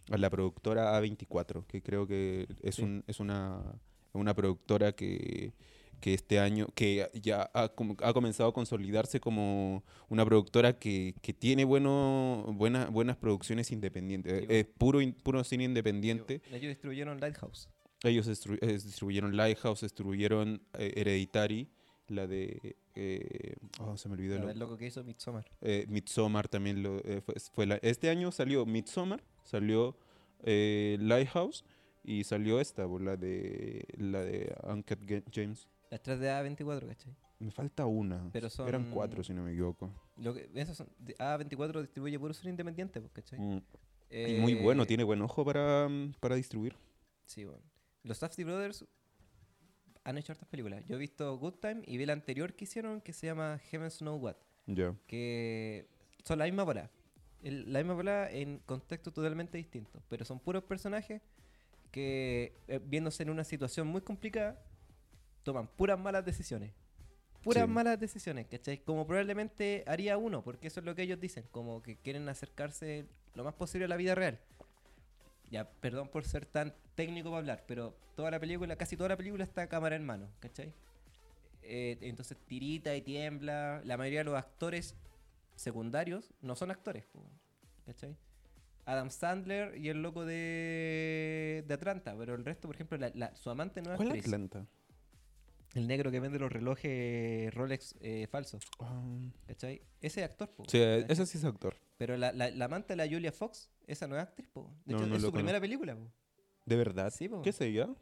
a 0.10 0.18
la 0.18 0.30
productora 0.30 1.00
A24, 1.00 1.66
que 1.68 1.82
creo 1.82 2.08
que 2.08 2.48
es, 2.64 2.76
Sí. 2.76 2.84
un, 2.84 3.04
es 3.06 3.20
una, 3.20 3.62
una 4.14 4.34
productora 4.34 4.94
que, 4.94 5.54
que 6.00 6.14
este 6.14 6.40
año, 6.40 6.68
que 6.76 7.10
ya 7.22 7.50
ha, 7.54 7.70
com- 7.70 7.96
ha 8.04 8.14
comenzado 8.14 8.50
a 8.50 8.54
consolidarse 8.54 9.20
como 9.20 9.84
una 10.10 10.24
productora 10.26 10.78
que, 10.78 11.16
que 11.22 11.34
tiene 11.34 11.66
bueno, 11.66 12.46
buena- 12.54 12.88
buenas 12.90 13.18
producciones 13.18 13.72
independientes. 13.72 14.46
Es 14.50 14.66
puro, 14.66 15.02
in- 15.02 15.14
puro 15.14 15.44
cine 15.44 15.64
independiente. 15.64 16.42
Ellos 16.52 16.70
distribuyeron 16.70 17.20
Lighthouse. 17.20 17.70
Ellos 18.04 18.28
distru- 18.28 18.60
eh, 18.62 18.74
distribuyeron 18.74 19.36
Lighthouse, 19.36 19.82
distribuyeron 19.82 20.62
eh, 20.78 20.94
Hereditary, 20.96 21.68
la 22.08 22.28
de... 22.28 22.76
eh, 22.94 23.56
oh, 23.80 23.98
se 23.98 24.08
me 24.10 24.14
olvidó. 24.14 24.48
El 24.48 24.60
loco 24.60 24.78
que 24.78 24.86
hizo 24.88 25.04
Midsommar. 25.04 25.46
Midsommar 25.88 26.48
también 26.48 26.84
lo, 26.84 27.02
fue, 27.26 27.36
fue 27.52 27.66
la- 27.66 27.78
este 27.82 28.10
año 28.10 28.32
salió 28.32 28.66
Midsommar, 28.68 29.24
salió 29.44 29.98
Lighthouse 31.00 31.64
y 32.04 32.24
salió 32.24 32.60
esta, 32.60 32.88
por 32.88 33.02
la 33.02 33.18
de 33.18 33.86
la 33.98 34.22
de 34.22 34.56
Uncut 34.64 35.00
James. 35.34 35.68
Las 35.96 36.02
3 36.04 36.20
de 36.20 36.30
A24, 36.30 36.88
¿cachai? 36.88 37.16
Me 37.40 37.52
falta 37.52 37.86
una. 37.86 38.30
Pero 38.34 38.50
Eran 38.68 38.92
cuatro 38.92 39.24
si 39.24 39.34
no 39.34 39.44
me 39.44 39.52
equivoco. 39.54 39.90
Lo 40.18 40.34
que, 40.34 40.50
son, 40.74 40.90
de- 41.00 41.16
A24 41.16 41.80
distribuye 41.82 42.20
puro 42.20 42.34
cine 42.34 42.50
independiente, 42.50 43.00
pues, 43.00 43.14
¿cachai? 43.14 43.40
Mm. 43.40 43.62
Y 44.12 44.34
muy 44.42 44.56
bueno, 44.56 44.84
Eh, 44.84 44.88
tiene 44.88 45.06
buen 45.06 45.22
ojo 45.22 45.46
para, 45.46 45.88
mm, 45.88 46.16
para 46.20 46.36
distribuir. 46.36 46.76
Sí, 47.26 47.46
bueno. 47.46 47.64
Los 48.04 48.18
Safdie 48.18 48.44
Brothers 48.44 48.84
han 50.04 50.18
hecho 50.18 50.34
hartas 50.34 50.50
películas. 50.50 50.84
Yo 50.86 50.98
he 50.98 51.00
visto 51.00 51.38
Good 51.38 51.54
Time 51.62 51.82
y 51.86 51.96
vi 51.96 52.06
la 52.06 52.12
anterior 52.12 52.54
que 52.56 52.66
hicieron 52.66 53.00
que 53.00 53.14
se 53.14 53.28
llama 53.28 53.58
Heavens 53.72 54.00
Know 54.00 54.18
What. 54.18 54.36
Ya. 54.68 54.94
Que 55.08 55.88
son 56.26 56.40
la 56.40 56.46
misma 56.46 56.64
bola. 56.64 56.92
El- 57.42 57.72
la 57.72 57.80
misma 57.80 57.94
bola 57.94 58.30
en 58.30 58.60
contextos 58.66 59.14
totalmente 59.14 59.58
distintos. 59.58 60.04
Pero 60.10 60.26
son 60.26 60.42
puros 60.42 60.64
personajes 60.64 61.22
que, 61.92 62.54
eh, 62.68 62.82
viéndose 62.84 63.24
en 63.24 63.30
una 63.30 63.46
situación 63.46 63.88
muy 63.88 64.02
complicada, 64.02 64.62
toman 65.46 65.68
puras 65.68 65.98
malas 65.98 66.26
decisiones. 66.26 66.74
Puras 67.44 67.66
Sí. 67.66 67.70
malas 67.72 68.00
decisiones, 68.00 68.48
¿cachai? 68.48 68.80
Como 68.80 69.06
probablemente 69.06 69.84
haría 69.88 70.18
uno, 70.18 70.44
porque 70.44 70.68
eso 70.68 70.80
es 70.80 70.86
lo 70.86 70.96
que 70.96 71.04
ellos 71.04 71.20
dicen, 71.20 71.46
como 71.52 71.82
que 71.84 71.96
quieren 71.98 72.28
acercarse 72.28 73.06
lo 73.36 73.44
más 73.44 73.54
posible 73.54 73.86
a 73.86 73.88
la 73.88 73.96
vida 73.98 74.16
real. 74.16 74.40
Ya, 75.52 75.70
perdón 75.70 76.10
por 76.10 76.26
ser 76.26 76.48
tan 76.48 76.74
técnico 76.96 77.30
para 77.30 77.38
hablar, 77.40 77.64
pero 77.68 77.96
toda 78.16 78.32
la 78.32 78.40
película, 78.40 78.76
casi 78.76 78.98
toda 78.98 79.10
la 79.10 79.18
película 79.18 79.44
está 79.44 79.62
a 79.62 79.68
cámara 79.68 79.96
en 79.96 80.04
mano, 80.04 80.28
¿cachai? 80.40 80.74
Eh, 81.62 81.98
entonces 82.02 82.36
tirita 82.48 82.96
y 82.96 83.02
tiembla. 83.02 83.82
La 83.86 83.96
mayoría 83.98 84.20
de 84.22 84.26
los 84.26 84.36
actores 84.36 84.96
secundarios 85.56 86.34
no 86.42 86.56
son 86.56 86.72
actores, 86.72 87.06
¿cachai? 87.86 88.16
Adam 88.86 89.12
Sandler 89.12 89.78
y 89.78 89.90
el 89.90 90.02
loco 90.02 90.26
de, 90.26 91.64
de 91.68 91.74
Atlanta, 91.76 92.16
pero 92.18 92.34
el 92.34 92.44
resto, 92.44 92.68
por 92.68 92.76
ejemplo, 92.76 92.98
la- 92.98 93.12
la- 93.14 93.36
su 93.36 93.50
amante 93.52 93.82
no 93.84 93.92
es 93.92 93.98
¿Cuál 93.98 94.08
actriz. 94.10 94.26
Atlanta? 94.26 94.66
El 95.76 95.88
negro 95.88 96.10
que 96.10 96.20
vende 96.20 96.40
los 96.40 96.52
relojes 96.52 97.54
Rolex 97.54 97.96
eh, 98.00 98.28
falsos, 98.32 98.64
Ah, 98.80 99.04
¿cachai? 99.46 99.82
Ese 100.02 100.22
es 100.24 100.26
actor, 100.30 100.50
po, 100.50 100.64
sí, 100.68 100.80
¿cachai? 100.80 101.06
ese 101.10 101.26
sí 101.28 101.38
es 101.38 101.44
actor. 101.46 101.76
Pero 101.98 102.18
la, 102.18 102.32
la, 102.32 102.50
la 102.50 102.66
amante 102.66 102.94
de 102.96 102.98
la 102.98 103.08
Julia 103.08 103.32
Fox, 103.32 103.70
esa 103.86 104.08
no 104.08 104.16
es 104.16 104.24
actriz, 104.24 104.48
po. 104.54 104.74
De 104.86 104.94
No, 104.94 105.00
hecho, 105.00 105.08
no 105.08 105.16
es 105.18 105.22
su 105.22 105.32
primera 105.32 105.60
película, 105.62 105.96
po. 105.96 106.10
¿De 106.66 106.76
verdad? 106.78 107.12
Sí, 107.14 107.28
po. 107.30 107.42
¿Qué 107.42 107.52
sé 107.52 107.72
yo? 107.72 107.96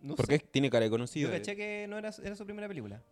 No 0.00 0.14
Porque 0.16 0.36
sé. 0.38 0.44
tiene 0.50 0.68
cara 0.70 0.82
de 0.84 0.88
Yo 0.88 0.92
conocida. 0.92 1.30
caché 1.30 1.56
que 1.56 1.86
no 1.88 1.98
era, 1.98 2.10
era 2.22 2.36
su 2.36 2.44
primera 2.44 2.68
película. 2.68 3.02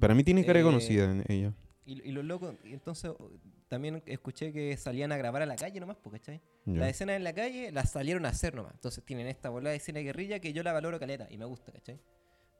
Para 0.00 0.14
mí 0.14 0.24
tiene 0.24 0.44
cara 0.46 0.54
de 0.58 0.60
Eh, 0.60 0.64
conocida 0.64 1.04
en 1.10 1.24
ella. 1.28 1.52
Y, 1.84 2.00
y 2.08 2.12
los 2.12 2.24
locos, 2.24 2.54
y 2.64 2.72
entonces 2.72 3.10
o- 3.10 3.30
también 3.68 4.02
escuché 4.06 4.50
que 4.52 4.76
salían 4.78 5.12
a 5.12 5.16
grabar 5.18 5.42
a 5.42 5.46
la 5.46 5.56
calle 5.56 5.78
nomás, 5.78 5.96
po, 5.98 6.10
¿cachai? 6.10 6.40
Ya. 6.64 6.80
Las 6.80 6.90
escenas 6.90 7.16
en 7.16 7.24
la 7.24 7.34
calle 7.34 7.70
las 7.70 7.90
salieron 7.92 8.24
a 8.24 8.30
hacer 8.30 8.54
nomás. 8.54 8.72
Entonces 8.72 9.04
tienen 9.04 9.26
esta 9.26 9.50
bola 9.50 9.68
de 9.70 9.76
escena 9.76 9.98
de 9.98 10.04
guerrilla 10.04 10.40
que 10.40 10.52
yo 10.54 10.62
la 10.62 10.72
valoro 10.72 10.98
caleta 10.98 11.26
y 11.30 11.36
me 11.36 11.44
gusta, 11.44 11.70
¿cachai? 11.72 12.00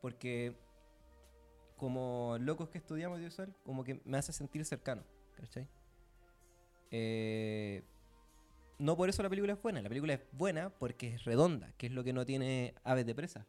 Porque 0.03 0.55
como 1.83 2.37
locos 2.39 2.69
que 2.69 2.79
estudiamos 2.79 3.17
audiovisual, 3.17 3.57
como 3.65 3.83
que 3.83 4.01
me 4.05 4.17
hace 4.17 4.33
sentir 4.33 4.65
cercano. 4.65 5.03
Eh, 6.93 7.83
no 8.79 8.97
por 8.97 9.09
eso 9.09 9.21
la 9.21 9.29
película 9.29 9.55
es 9.55 9.61
buena. 9.61 9.83
La 9.83 9.89
película 9.89 10.15
es 10.15 10.21
buena 10.31 10.71
porque 10.71 11.15
es 11.15 11.25
redonda, 11.25 11.73
que 11.79 11.89
es 11.89 11.93
lo 11.93 12.05
que 12.05 12.13
no 12.13 12.25
tiene 12.25 12.77
Aves 12.85 13.05
de 13.05 13.17
Presa, 13.17 13.49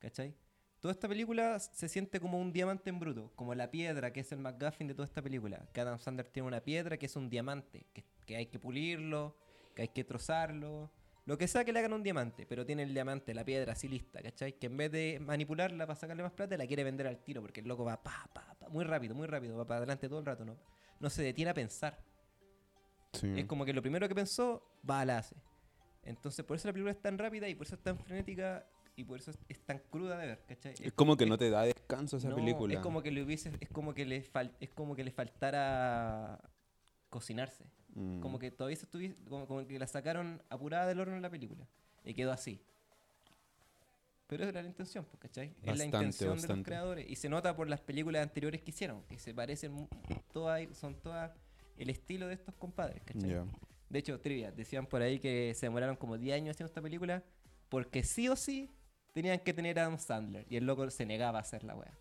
¿cachai? 0.00 0.34
Toda 0.80 0.92
esta 0.92 1.08
película 1.08 1.58
se 1.60 1.88
siente 1.88 2.20
como 2.20 2.38
un 2.38 2.52
diamante 2.52 2.90
en 2.90 3.00
bruto, 3.00 3.32
como 3.36 3.54
la 3.54 3.70
piedra 3.70 4.12
que 4.12 4.20
es 4.20 4.30
el 4.32 4.40
McGuffin 4.40 4.88
de 4.88 4.94
toda 4.94 5.06
esta 5.06 5.22
película. 5.22 5.66
Que 5.72 5.80
Adam 5.80 5.98
Sandler 5.98 6.28
tiene 6.28 6.48
una 6.48 6.60
piedra 6.60 6.98
que 6.98 7.06
es 7.06 7.16
un 7.16 7.30
diamante, 7.30 7.86
que 8.26 8.36
hay 8.36 8.48
que 8.48 8.58
pulirlo, 8.58 9.34
que 9.74 9.80
hay 9.80 9.88
que 9.88 10.04
trozarlo, 10.04 10.90
lo 11.24 11.38
que 11.38 11.46
sea 11.46 11.64
que 11.64 11.72
le 11.72 11.78
hagan 11.78 11.92
un 11.92 12.02
diamante, 12.02 12.46
pero 12.46 12.66
tiene 12.66 12.82
el 12.82 12.92
diamante, 12.92 13.32
la 13.32 13.44
piedra 13.44 13.72
así 13.72 13.88
lista, 13.88 14.20
¿cachai? 14.22 14.54
Que 14.58 14.66
en 14.66 14.76
vez 14.76 14.90
de 14.90 15.18
manipularla 15.20 15.86
para 15.86 15.96
sacarle 15.98 16.22
más 16.22 16.32
plata, 16.32 16.56
la 16.56 16.66
quiere 16.66 16.82
vender 16.84 17.06
al 17.06 17.22
tiro, 17.22 17.40
porque 17.40 17.60
el 17.60 17.68
loco 17.68 17.84
va 17.84 18.02
pa, 18.02 18.28
pa, 18.32 18.56
pa, 18.58 18.68
muy 18.68 18.84
rápido, 18.84 19.14
muy 19.14 19.26
rápido, 19.26 19.56
va 19.56 19.66
para 19.66 19.78
adelante 19.78 20.08
todo 20.08 20.18
el 20.18 20.26
rato, 20.26 20.44
¿no? 20.44 20.56
No 20.98 21.10
se 21.10 21.22
detiene 21.22 21.50
a 21.50 21.54
pensar. 21.54 22.02
Sí. 23.12 23.32
Es 23.36 23.46
como 23.46 23.64
que 23.64 23.72
lo 23.72 23.82
primero 23.82 24.08
que 24.08 24.14
pensó, 24.14 24.66
va, 24.88 25.04
la 25.04 25.18
hace. 25.18 25.36
Entonces, 26.02 26.44
por 26.44 26.56
eso 26.56 26.66
la 26.68 26.72
película 26.72 26.92
es 26.92 27.00
tan 27.00 27.18
rápida 27.18 27.48
y 27.48 27.54
por 27.54 27.66
eso 27.66 27.76
es 27.76 27.82
tan 27.82 27.98
frenética 27.98 28.66
y 28.96 29.04
por 29.04 29.18
eso 29.18 29.30
es, 29.30 29.38
es 29.48 29.60
tan 29.64 29.78
cruda 29.90 30.18
de 30.18 30.26
ver, 30.26 30.44
¿cachai? 30.46 30.74
Es 30.80 30.92
como 30.92 31.16
que 31.16 31.26
no 31.26 31.38
te 31.38 31.50
da 31.50 31.62
descanso 31.62 32.16
esa 32.16 32.30
no, 32.30 32.36
película. 32.36 32.74
Es 32.74 32.80
como 32.80 33.02
que 33.02 33.10
le 33.10 33.22
hubiese, 33.22 33.52
es 33.60 33.68
como 33.68 33.94
que 33.94 34.04
le 34.06 34.24
fal- 34.24 34.54
es 34.60 34.70
como 34.70 34.96
que 34.96 35.04
le 35.04 35.12
faltara 35.12 36.40
cocinarse. 37.08 37.64
Mm. 37.94 38.20
Como 38.20 38.38
que 38.38 38.50
todavía 38.50 38.76
se 38.76 38.86
estuvi- 38.88 39.14
como, 39.28 39.46
como 39.46 39.66
que 39.66 39.78
la 39.78 39.86
sacaron 39.86 40.42
apurada 40.48 40.86
del 40.86 41.00
horno 41.00 41.16
en 41.16 41.22
la 41.22 41.30
película. 41.30 41.66
Y 42.04 42.14
quedó 42.14 42.32
así. 42.32 42.60
Pero 44.26 44.44
esa 44.44 44.50
era 44.50 44.62
la 44.62 44.68
intención, 44.68 45.04
pues, 45.04 45.20
¿cachai? 45.20 45.48
es 45.48 45.66
la 45.66 45.72
Bastante, 45.72 45.96
intención 45.96 46.30
de 46.30 46.34
los 46.36 46.42
bastante. 46.42 46.64
creadores. 46.64 47.10
Y 47.10 47.16
se 47.16 47.28
nota 47.28 47.54
por 47.54 47.68
las 47.68 47.80
películas 47.80 48.22
anteriores 48.22 48.62
que 48.62 48.70
hicieron, 48.70 49.02
que 49.04 49.18
se 49.18 49.34
parecen 49.34 49.88
todas, 50.32 50.66
son 50.76 50.94
todas 51.00 51.32
el 51.76 51.90
estilo 51.90 52.28
de 52.28 52.34
estos 52.34 52.54
compadres, 52.54 53.02
¿cachai? 53.04 53.28
Ya. 53.30 53.44
De 53.90 53.98
hecho, 53.98 54.18
trivia, 54.20 54.50
decían 54.50 54.86
por 54.86 55.02
ahí 55.02 55.18
que 55.18 55.52
se 55.54 55.66
demoraron 55.66 55.96
como 55.96 56.16
10 56.16 56.36
años 56.36 56.50
haciendo 56.56 56.68
esta 56.68 56.80
película 56.80 57.22
porque 57.68 58.02
sí 58.04 58.26
o 58.28 58.36
sí 58.36 58.70
tenían 59.12 59.38
que 59.40 59.52
tener 59.52 59.78
a 59.78 59.82
Adam 59.82 59.98
Sandler. 59.98 60.46
Y 60.48 60.56
el 60.56 60.64
loco 60.64 60.88
se 60.90 61.04
negaba 61.04 61.38
a 61.38 61.42
hacer 61.42 61.62
la 61.64 61.74
wea. 61.76 61.92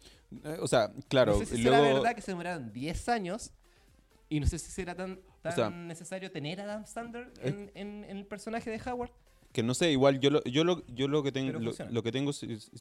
Eh, 0.46 0.58
O 0.62 0.68
sea, 0.70 0.94
claro, 1.10 1.34
no 1.34 1.40
sé 1.40 1.48
si 1.48 1.56
y 1.60 1.64
será 1.64 1.80
luego 1.80 1.96
verdad 1.96 2.16
que 2.16 2.22
se 2.22 2.32
demoraron 2.32 2.72
10 2.72 3.10
años 3.10 3.52
y 4.30 4.40
no 4.40 4.48
sé 4.48 4.58
si 4.58 4.72
será 4.72 4.96
tan, 4.96 5.20
tan 5.42 5.56
sea, 5.56 5.70
necesario 5.70 6.32
tener 6.32 6.60
a 6.62 6.64
Adam 6.66 6.86
Sandler 6.86 7.32
en, 7.42 7.72
en- 7.76 8.04
en 8.06 8.18
el 8.18 8.26
personaje 8.26 8.70
de 8.70 8.80
Howard. 8.90 9.12
que 9.52 9.64
no 9.64 9.74
sé, 9.74 9.92
igual 9.92 10.20
yo 10.20 10.30
lo, 10.30 10.44
yo 10.46 10.64
lo, 10.64 10.86
yo 10.88 11.08
lo 11.08 11.24
que 11.24 11.32
tengo 11.32 11.60
lo, 11.60 11.74
lo 11.90 12.04
que 12.04 12.12
tengo 12.12 12.32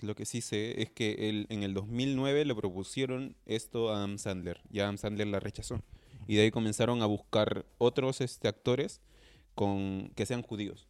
lo 0.03 0.15
que 0.15 0.25
sí 0.27 0.41
sé 0.41 0.81
es 0.83 0.91
que 0.91 1.29
el, 1.29 1.47
en 1.49 1.63
el 1.65 1.75
2009 1.75 2.45
le 2.45 2.55
propusieron 2.55 3.35
esto 3.47 3.91
a 3.93 3.97
Adam 3.99 4.19
Sandler 4.19 4.61
y 4.71 4.81
Adam 4.81 4.97
Sandler 4.99 5.27
la 5.27 5.41
rechazó. 5.41 5.83
Y 6.29 6.37
de 6.37 6.43
ahí 6.43 6.51
comenzaron 6.53 7.03
a 7.03 7.07
buscar 7.07 7.65
otros 7.79 8.21
este, 8.21 8.47
actores 8.47 9.01
con 9.55 10.11
que 10.15 10.27
sean 10.27 10.43
judíos. 10.43 10.87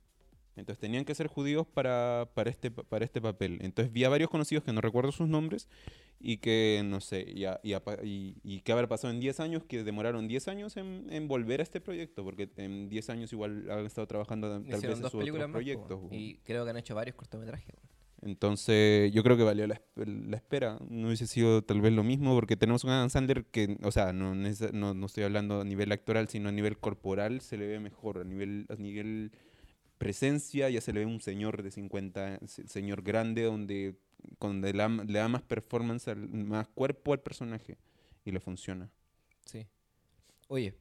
Entonces 0.56 0.78
tenían 0.80 1.04
que 1.06 1.14
ser 1.14 1.28
judíos 1.28 1.66
para, 1.66 2.28
para, 2.34 2.50
este, 2.50 2.70
pa- 2.70 2.82
para 2.82 3.04
este 3.06 3.20
papel. 3.22 3.58
Entonces 3.62 3.90
vi 3.92 4.04
a 4.04 4.10
varios 4.10 4.28
conocidos 4.28 4.64
que 4.64 4.72
no 4.74 4.80
recuerdo 4.82 5.12
sus 5.12 5.28
nombres 5.28 5.68
y 6.22 6.36
que, 6.36 6.82
no 6.84 7.00
sé, 7.00 7.24
y, 7.28 7.46
a- 7.46 7.58
y, 7.62 7.72
a 7.72 7.82
y, 8.04 8.36
y 8.44 8.60
que 8.60 8.72
haber 8.72 8.88
pasado 8.88 9.12
en 9.12 9.20
10 9.20 9.40
años, 9.40 9.64
que 9.64 9.82
demoraron 9.84 10.28
10 10.28 10.48
años 10.48 10.76
en, 10.76 11.06
en 11.10 11.26
volver 11.28 11.60
a 11.60 11.62
este 11.62 11.80
proyecto, 11.80 12.22
porque 12.22 12.48
en 12.56 12.88
10 12.90 13.10
años 13.10 13.32
igual 13.32 13.70
han 13.70 13.86
estado 13.86 14.06
trabajando 14.06 14.48
tal 14.50 14.62
vez 14.64 14.84
en 14.84 15.00
dos 15.02 15.10
sus 15.12 15.22
otros 15.22 15.38
más. 15.38 15.48
proyectos. 15.50 15.98
weón. 15.98 16.12
y 16.12 16.36
creo 16.44 16.64
que 16.64 16.70
han 16.70 16.76
hecho 16.76 16.94
varios 16.94 17.16
cortometrajes. 17.16 17.74
Entonces, 18.22 19.10
yo 19.12 19.22
creo 19.22 19.36
que 19.38 19.44
valió 19.44 19.66
la, 19.66 19.80
la 19.96 20.36
espera. 20.36 20.78
No 20.90 21.06
hubiese 21.06 21.26
sido 21.26 21.62
tal 21.62 21.80
vez 21.80 21.92
lo 21.94 22.02
mismo, 22.04 22.34
porque 22.34 22.54
tenemos 22.56 22.84
un 22.84 22.90
Adam 22.90 23.08
Sandler 23.08 23.46
que, 23.46 23.78
o 23.82 23.90
sea, 23.90 24.12
no, 24.12 24.34
no, 24.34 24.94
no 24.94 25.06
estoy 25.06 25.24
hablando 25.24 25.62
a 25.62 25.64
nivel 25.64 25.90
actoral, 25.90 26.28
sino 26.28 26.50
a 26.50 26.52
nivel 26.52 26.76
corporal, 26.78 27.40
se 27.40 27.56
le 27.56 27.66
ve 27.66 27.80
mejor. 27.80 28.18
A 28.18 28.24
nivel, 28.24 28.66
a 28.68 28.74
nivel 28.74 29.32
presencia, 30.00 30.70
ya 30.70 30.80
se 30.80 30.92
le 30.94 31.00
ve 31.00 31.06
un 31.06 31.20
señor 31.20 31.62
de 31.62 31.70
50, 31.70 32.40
se- 32.46 32.66
señor 32.66 33.02
grande, 33.02 33.42
donde, 33.42 33.94
donde 34.40 34.72
le, 34.72 34.78
da, 34.78 34.88
le 34.88 35.18
da 35.18 35.28
más 35.28 35.42
performance, 35.42 36.08
al- 36.08 36.26
más 36.28 36.66
cuerpo 36.68 37.12
al 37.12 37.20
personaje, 37.20 37.76
y 38.24 38.30
le 38.32 38.40
funciona. 38.40 38.88
Sí. 39.44 39.66
Oye. 40.48 40.74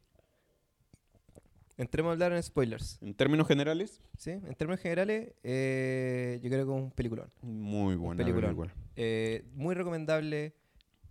Entremos 1.77 2.09
a 2.09 2.13
hablar 2.13 2.33
en 2.33 2.43
spoilers. 2.43 2.97
En 3.01 3.13
términos 3.13 3.47
generales, 3.47 4.01
¿sí? 4.17 4.31
En 4.31 4.53
términos 4.55 4.81
generales, 4.81 5.31
eh, 5.43 6.39
yo 6.41 6.49
creo 6.49 6.65
que 6.65 6.71
es 6.73 6.77
un 6.77 6.91
peliculón. 6.91 7.29
muy 7.41 7.95
buena 7.95 8.17
peliculón. 8.23 8.49
película. 8.55 8.73
Eh, 8.97 9.43
muy 9.53 9.75
recomendable 9.75 10.53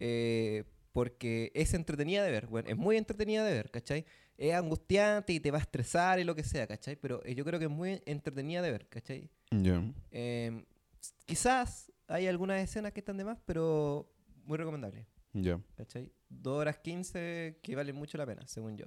eh, 0.00 0.64
porque 0.92 1.50
es 1.54 1.72
entretenida 1.74 2.22
de 2.22 2.30
ver. 2.30 2.46
Bueno, 2.48 2.68
es 2.68 2.76
muy 2.76 2.96
entretenida 2.98 3.44
de 3.44 3.52
ver, 3.54 3.70
¿cachai? 3.70 4.04
Es 4.38 4.54
angustiante 4.54 5.32
y 5.34 5.40
te 5.40 5.50
va 5.50 5.58
a 5.58 5.60
estresar 5.60 6.18
y 6.20 6.24
lo 6.24 6.34
que 6.34 6.44
sea, 6.44 6.66
¿cachai? 6.66 6.96
Pero 6.96 7.22
eh, 7.24 7.34
yo 7.34 7.44
creo 7.44 7.58
que 7.58 7.66
es 7.66 7.70
muy 7.70 8.00
entretenida 8.06 8.62
de 8.62 8.70
ver, 8.70 8.88
¿cachai? 8.88 9.28
Ya. 9.50 9.82
Eh, 10.12 10.64
s- 11.00 11.12
quizás 11.26 11.92
hay 12.06 12.26
algunas 12.28 12.62
escenas 12.62 12.92
que 12.92 13.00
están 13.00 13.16
de 13.18 13.24
más, 13.24 13.38
pero 13.44 14.10
muy 14.44 14.56
recomendable, 14.56 15.06
Ya. 15.32 15.60
¿cachai? 15.76 16.12
2 16.28 16.56
horas 16.60 16.78
15 16.78 17.58
que 17.62 17.74
valen 17.76 17.96
mucho 17.96 18.16
la 18.16 18.24
pena, 18.26 18.46
según 18.46 18.76
yo. 18.78 18.86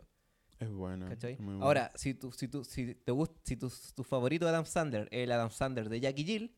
Es 0.60 0.70
buena. 0.70 1.10
¿cachai? 1.10 1.36
muy 1.38 1.56
buena. 1.56 1.66
Ahora, 1.66 1.92
si, 1.96 2.14
tú, 2.14 2.32
si, 2.32 2.48
tú, 2.48 2.64
si 2.64 2.96
te 2.96 3.12
gusta, 3.12 3.40
si 3.44 3.58
tu, 3.58 3.70
tu 3.96 4.04
favorito 4.04 4.48
Adam 4.48 4.66
Sandler 4.66 5.08
es 5.12 5.24
el 5.26 5.32
Adam 5.34 5.52
Sandler 5.52 5.90
de 5.90 6.00
Jackie 6.00 6.24
Jill, 6.24 6.56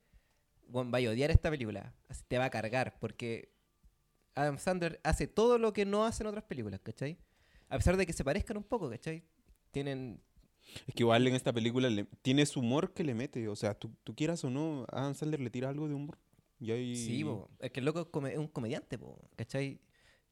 bueno, 0.68 0.92
vaya 0.92 1.10
a 1.10 1.14
odiar 1.14 1.32
esta 1.32 1.50
película. 1.50 1.96
Así 2.10 2.24
te 2.28 2.38
va 2.38 2.46
a 2.46 2.50
cargar, 2.50 2.98
porque 3.00 3.54
Adam 4.36 4.58
Sandler 4.60 5.00
hace 5.04 5.26
todo 5.28 5.58
lo 5.58 5.74
que 5.74 5.86
no 5.86 6.06
hacen 6.06 6.28
otras 6.28 6.44
películas, 6.44 6.80
¿cachai? 6.82 7.18
A 7.74 7.78
pesar 7.78 7.98
de 7.98 8.06
que 8.06 8.14
se 8.14 8.24
parezcan 8.24 8.58
un 8.58 8.64
poco, 8.64 8.90
¿cachai? 8.90 9.24
Tienen... 9.72 10.22
Es 10.88 10.94
que 10.96 11.04
igual 11.04 11.28
en 11.28 11.36
esta 11.36 11.52
película 11.52 11.90
le- 11.90 12.06
tiene 12.22 12.46
su 12.46 12.60
humor 12.62 12.94
que 12.94 13.04
le 13.04 13.14
mete. 13.14 13.48
O 13.50 13.56
sea, 13.56 13.74
tú, 13.74 13.92
tú 14.04 14.16
quieras 14.16 14.44
o 14.44 14.50
no, 14.50 14.86
a 14.92 15.00
Adam 15.02 15.16
Sandler 15.16 15.40
le 15.42 15.50
tira 15.50 15.70
algo 15.70 15.88
de 15.88 15.94
humor. 15.96 16.18
Y 16.60 16.72
ahí... 16.72 16.96
Sí, 16.96 17.24
po, 17.24 17.50
es 17.60 17.72
que 17.72 17.80
el 17.80 17.86
loco 17.86 18.00
es, 18.02 18.06
come- 18.08 18.32
es 18.32 18.38
un 18.38 18.48
comediante, 18.48 18.98
po, 18.98 19.20
¿cachai? 19.36 19.82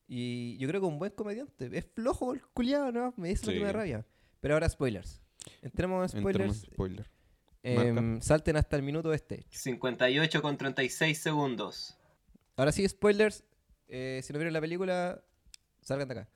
Y 0.07 0.57
yo 0.57 0.67
creo 0.67 0.81
que 0.81 0.87
un 0.87 0.99
buen 0.99 1.11
comediante. 1.11 1.69
Es 1.77 1.85
flojo 1.93 2.33
el 2.33 2.41
culiado, 2.53 2.91
¿no? 2.91 3.13
Me 3.17 3.29
dice 3.29 3.45
lo 3.47 3.51
que 3.53 3.59
me 3.59 3.65
da 3.65 3.71
Sí. 3.71 3.77
rabia. 3.77 4.05
Pero 4.39 4.53
ahora 4.55 4.69
spoilers. 4.69 5.21
Entremos 5.61 6.13
en 6.13 6.19
Entremos 6.25 6.57
spoilers. 6.57 6.67
en 6.67 6.73
spoiler. 6.73 7.11
Em, 7.63 8.21
salten 8.21 8.55
hasta 8.55 8.75
el 8.75 8.83
minuto 8.83 9.13
este. 9.13 9.45
58 9.49 10.41
con 10.41 10.57
36 10.57 11.17
segundos. 11.21 11.97
Ahora 12.55 12.71
sí, 12.71 12.87
spoilers. 12.87 13.43
Eh, 13.87 14.21
si 14.23 14.31
no 14.33 14.39
vieron 14.39 14.53
la 14.53 14.61
película, 14.61 15.23
salgan 15.81 16.07
de 16.07 16.13
acá. 16.13 16.29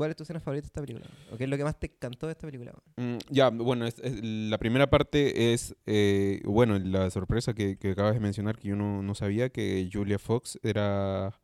¿Cuál 0.00 0.12
es 0.12 0.16
tu 0.16 0.22
escena 0.22 0.40
favorita 0.40 0.62
de 0.62 0.66
esta 0.68 0.80
película? 0.80 1.04
¿O 1.30 1.36
qué 1.36 1.44
es 1.44 1.50
lo 1.50 1.58
que 1.58 1.62
más 1.64 1.78
te 1.78 1.88
encantó 1.88 2.24
de 2.26 2.32
esta 2.32 2.46
película? 2.46 2.72
Mm, 2.96 3.18
ya, 3.28 3.50
bueno, 3.50 3.84
es- 3.86 3.98
es- 3.98 4.18
la 4.24 4.56
primera 4.56 4.88
parte 4.88 5.52
es, 5.52 5.76
eh, 5.84 6.40
bueno, 6.46 6.78
la 6.78 7.10
sorpresa 7.10 7.52
que, 7.52 7.76
que 7.76 7.90
acabas 7.90 8.14
de 8.14 8.20
mencionar, 8.20 8.56
que 8.56 8.68
yo 8.68 8.76
no, 8.76 9.02
no 9.02 9.14
sabía 9.14 9.50
que 9.50 9.86
Julia 9.92 10.18
Fox 10.18 10.58
era, 10.62 11.38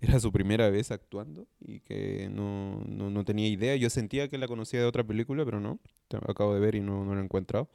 era 0.00 0.18
su 0.18 0.32
primera 0.32 0.70
vez 0.70 0.90
actuando 0.92 1.46
y 1.60 1.80
que 1.80 2.30
no, 2.32 2.82
no, 2.86 3.10
no 3.10 3.22
tenía 3.26 3.48
idea. 3.48 3.76
Yo 3.76 3.90
sentía 3.90 4.28
que 4.28 4.38
la 4.38 4.48
conocía 4.48 4.80
de 4.80 4.86
otra 4.86 5.04
película, 5.04 5.44
pero 5.44 5.60
no. 5.60 5.78
Acabo 6.26 6.54
de 6.54 6.60
ver 6.60 6.76
y 6.76 6.80
no, 6.80 7.04
no 7.04 7.14
la 7.14 7.20
he 7.20 7.24
encontrado. 7.24 7.68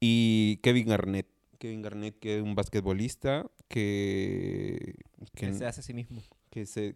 Y 0.00 0.56
Kevin 0.64 0.88
Garnett. 0.88 1.28
Kevin 1.60 1.82
Garnett, 1.82 2.18
que 2.18 2.38
es 2.38 2.42
un 2.42 2.56
basquetbolista 2.56 3.46
que... 3.68 4.96
Que 5.34 5.46
que 5.46 5.52
se 5.54 5.66
hace 5.66 5.80
a 5.80 5.84
sí 5.84 5.94
mismo. 5.94 6.20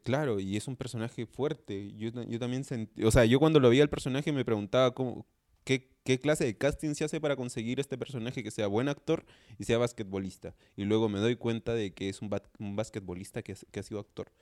Claro, 0.02 0.40
y 0.40 0.56
es 0.56 0.68
un 0.68 0.76
personaje 0.76 1.26
fuerte. 1.26 1.92
Yo, 1.96 2.10
yo 2.10 2.38
también 2.38 2.64
sentí, 2.64 3.04
o 3.04 3.10
sea, 3.10 3.24
yo 3.24 3.38
cuando 3.38 3.60
lo 3.60 3.70
vi 3.70 3.80
al 3.80 3.90
personaje 3.90 4.32
me 4.32 4.44
preguntaba 4.44 4.94
cómo, 4.94 5.26
qué, 5.64 5.90
qué 6.04 6.18
clase 6.18 6.44
de 6.44 6.56
casting 6.56 6.94
se 6.94 7.04
hace 7.04 7.20
para 7.20 7.36
conseguir 7.36 7.80
este 7.80 7.98
personaje 7.98 8.42
que 8.42 8.50
sea 8.50 8.66
buen 8.66 8.88
actor 8.88 9.24
y 9.58 9.64
sea 9.64 9.78
basquetbolista. 9.78 10.54
Y 10.76 10.84
luego 10.84 11.08
me 11.08 11.18
doy 11.18 11.36
cuenta 11.36 11.74
de 11.74 11.92
que 11.92 12.08
es 12.08 12.22
un, 12.22 12.30
basquetbolista 12.30 13.42
que, 13.42 13.54
que 13.70 13.80
ha 13.80 13.82
sido 13.82 14.00
actor 14.00 14.32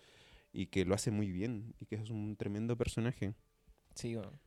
y 0.52 0.66
que 0.66 0.84
lo 0.84 0.94
hace 0.94 1.10
muy 1.10 1.30
bien 1.30 1.74
y 1.78 1.86
que 1.86 1.96
es 1.96 2.10
un 2.10 2.36
tremendo 2.36 2.76
personaje. 2.76 3.34
Sí, 3.94 4.14
bueno. 4.14 4.38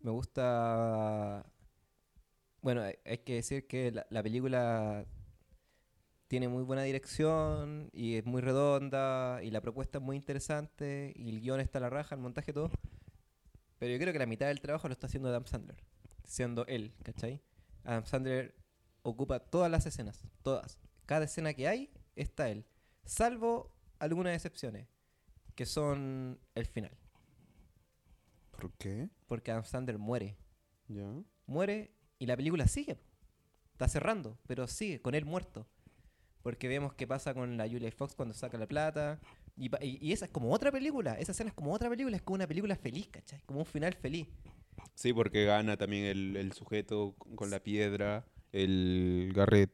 Me 0.00 0.10
gusta. 0.10 1.44
Bueno, 2.62 2.82
hay, 2.82 3.18
que 3.18 3.34
decir 3.34 3.66
que 3.66 3.92
la 4.10 4.22
película 4.22 5.06
tiene 6.28 6.48
muy 6.48 6.64
buena 6.64 6.82
dirección 6.82 7.88
y 7.92 8.16
es 8.16 8.24
muy 8.24 8.42
redonda 8.42 9.42
y 9.42 9.50
la 9.50 9.60
propuesta 9.60 9.98
es 9.98 10.04
muy 10.04 10.16
interesante 10.16 11.12
y 11.16 11.30
el 11.30 11.40
guion 11.40 11.60
está 11.60 11.78
a 11.78 11.82
la 11.82 11.90
raja, 11.90 12.14
el 12.14 12.20
montaje 12.20 12.52
todo. 12.52 12.70
Pero 13.78 13.92
yo 13.92 13.98
creo 13.98 14.12
que 14.12 14.18
la 14.18 14.26
mitad 14.26 14.46
del 14.46 14.60
trabajo 14.60 14.88
lo 14.88 14.92
está 14.92 15.06
haciendo 15.06 15.28
Adam 15.28 15.46
Sandler, 15.46 15.76
siendo 16.24 16.66
él, 16.66 16.94
¿cachai? 17.02 17.42
Adam 17.84 18.04
Sandler 18.04 18.54
ocupa 19.02 19.38
todas 19.38 19.70
las 19.70 19.86
escenas, 19.86 20.24
todas. 20.42 20.78
Cada 21.04 21.26
escena 21.26 21.54
que 21.54 21.68
hay 21.68 21.92
está 22.16 22.48
él, 22.48 22.66
salvo 23.04 23.72
algunas 23.98 24.34
excepciones, 24.34 24.88
que 25.54 25.66
son 25.66 26.40
el 26.54 26.66
final. 26.66 26.96
¿Por 28.50 28.72
qué? 28.72 29.10
Porque 29.26 29.50
Adam 29.50 29.64
Sandler 29.64 29.98
muere. 29.98 30.36
¿Ya? 30.88 31.12
Muere 31.46 31.92
y 32.18 32.26
la 32.26 32.36
película 32.36 32.66
sigue. 32.66 32.98
Está 33.72 33.88
cerrando, 33.88 34.38
pero 34.46 34.66
sigue, 34.66 35.00
con 35.02 35.14
él 35.14 35.24
muerto. 35.24 35.68
Porque 36.46 36.68
vemos 36.68 36.94
qué 36.94 37.08
pasa 37.08 37.34
con 37.34 37.56
la 37.56 37.68
Julia 37.68 37.90
Fox 37.90 38.14
cuando 38.14 38.32
saca 38.32 38.56
la 38.56 38.68
plata. 38.68 39.18
Y, 39.56 39.66
y- 39.84 39.98
y 40.00 40.12
esa 40.12 40.26
es 40.26 40.30
como 40.30 40.52
otra 40.52 40.70
película. 40.70 41.14
Esa 41.14 41.32
escena 41.32 41.48
es 41.48 41.54
como 41.54 41.72
otra 41.72 41.90
película. 41.90 42.14
Es 42.16 42.22
como 42.22 42.36
una 42.36 42.46
película 42.46 42.76
feliz, 42.76 43.08
¿cachai? 43.08 43.40
Como 43.46 43.58
un 43.58 43.66
final 43.66 43.94
feliz. 43.94 44.28
Sí, 44.94 45.12
porque 45.12 45.44
gana 45.44 45.76
también 45.76 46.04
el, 46.04 46.36
el 46.36 46.52
sujeto 46.52 47.16
con 47.34 47.50
la 47.50 47.58
piedra, 47.64 48.24
el 48.52 49.32
Garrett. 49.34 49.72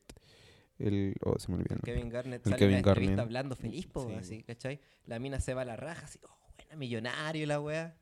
El, 0.78 1.14
oh, 1.24 1.38
se 1.38 1.52
me 1.52 1.58
olvidó. 1.58 1.78
Kevin 1.82 2.08
Garnett 2.08 2.46
El 2.46 2.52
sale 2.52 2.58
Kevin 2.58 2.76
en 2.78 2.82
la 2.82 2.90
entrevista 2.90 3.20
hablando 3.20 3.54
feliz, 3.54 3.86
po, 3.88 4.08
Sí, 4.08 4.14
así, 4.14 4.42
¿cachai? 4.42 4.80
La 5.04 5.18
mina 5.18 5.40
se 5.40 5.52
va 5.52 5.60
a 5.60 5.64
la 5.66 5.76
raja, 5.76 6.06
así, 6.06 6.18
oh, 6.24 6.38
buena, 6.56 6.76
millonario 6.76 7.46
la 7.46 7.60
wea. 7.60 7.98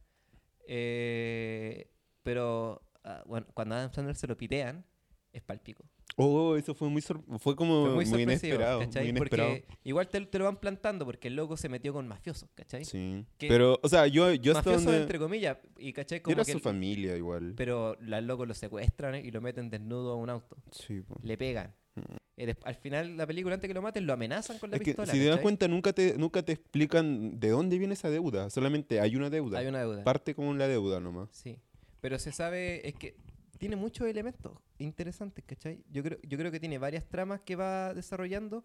Eh, 0.68 1.91
pero 2.23 2.83
ah, 3.03 3.25
bueno, 3.27 3.49
cuando 3.53 3.75
Adam 3.75 3.93
Sandler 3.93 4.14
se 4.14 4.29
lo 4.29 4.37
pitean, 4.37 4.85
es 5.33 5.43
palpico. 5.43 5.85
Oh, 6.23 6.57
eso 6.57 6.75
fue 6.75 6.89
muy 6.89 7.01
fue 7.03 7.57
como 7.57 7.87
Fue 7.87 7.95
muy 7.95 8.05
muy, 8.07 8.23
inesperado, 8.23 8.81
¿cachai? 8.81 9.03
muy 9.05 9.11
inesperado. 9.11 9.51
Porque 9.55 9.66
igual 9.85 10.09
te, 10.09 10.21
te 10.27 10.39
lo 10.39 10.45
van 10.45 10.57
plantando 10.57 11.05
porque 11.07 11.29
el 11.29 11.37
loco 11.37 11.57
se 11.57 11.68
metió 11.68 11.93
con 11.93 12.07
mafiosos, 12.07 12.49
¿cachai? 12.55 12.85
Sí. 12.85 13.25
Que- 13.39 13.49
Pero, 13.49 13.79
o 13.83 13.89
sea, 13.89 14.07
yo, 14.07 14.33
yo 14.35 14.57
hasta 14.57 14.73
donde... 14.73 15.03
entre 15.03 15.18
comillas, 15.18 15.57
y 15.79 15.93
¿cachai? 15.93 16.21
Como 16.21 16.33
Era 16.35 16.45
que 16.45 16.53
su 16.53 16.59
el- 16.59 16.62
familia 16.62 17.16
igual. 17.16 17.55
Pero 17.57 17.97
los 18.01 18.23
locos 18.23 18.47
lo 18.49 18.55
secuestran 18.55 19.14
y 19.16 19.31
lo 19.31 19.41
meten 19.41 19.71
desnudo 19.71 20.12
a 20.12 20.16
un 20.16 20.31
auto. 20.31 20.57
Sí, 20.73 21.01
po. 21.01 21.18
Le 21.23 21.39
pegan. 21.39 21.75
Mm. 21.95 22.01
Eh, 22.37 22.55
al 22.64 22.75
final, 22.75 23.16
la 23.18 23.27
película, 23.27 23.55
antes 23.55 23.68
que 23.68 23.75
lo 23.75 23.83
maten, 23.83 24.07
lo 24.07 24.12
amenazan 24.14 24.59
con 24.59 24.71
la 24.71 24.77
Es 24.77 24.81
que 24.83 24.93
pistola. 24.93 25.12
si 25.12 25.18
te 25.18 25.27
das 25.27 25.41
cuenta, 25.41 25.68
nunca 25.68 25.93
te, 25.93 26.16
nunca 26.16 26.43
te 26.43 26.53
explican 26.53 27.39
de 27.39 27.49
dónde 27.51 27.77
viene 27.79 27.93
esa 27.95 28.09
deuda. 28.09 28.49
Solamente 28.49 28.99
hay 29.01 29.14
una 29.16 29.29
deuda. 29.29 29.59
Hay 29.59 29.66
una 29.66 29.81
deuda. 29.81 30.05
Parte 30.05 30.35
como 30.35 30.55
la 30.55 30.66
deuda 30.66 31.01
nomás. 31.01 31.29
Sí. 31.33 31.59
Pero 32.01 32.18
se 32.18 32.33
sabe, 32.33 32.87
es 32.89 32.95
que 32.95 33.16
tiene 33.61 33.76
muchos 33.76 34.08
elementos 34.08 34.58
interesantes, 34.78 35.44
¿cachai? 35.44 35.84
Yo 35.90 36.02
creo, 36.02 36.18
yo 36.22 36.38
creo 36.38 36.50
que 36.50 36.58
tiene 36.58 36.78
varias 36.78 37.06
tramas 37.08 37.42
que 37.42 37.54
va 37.56 37.92
desarrollando, 37.94 38.64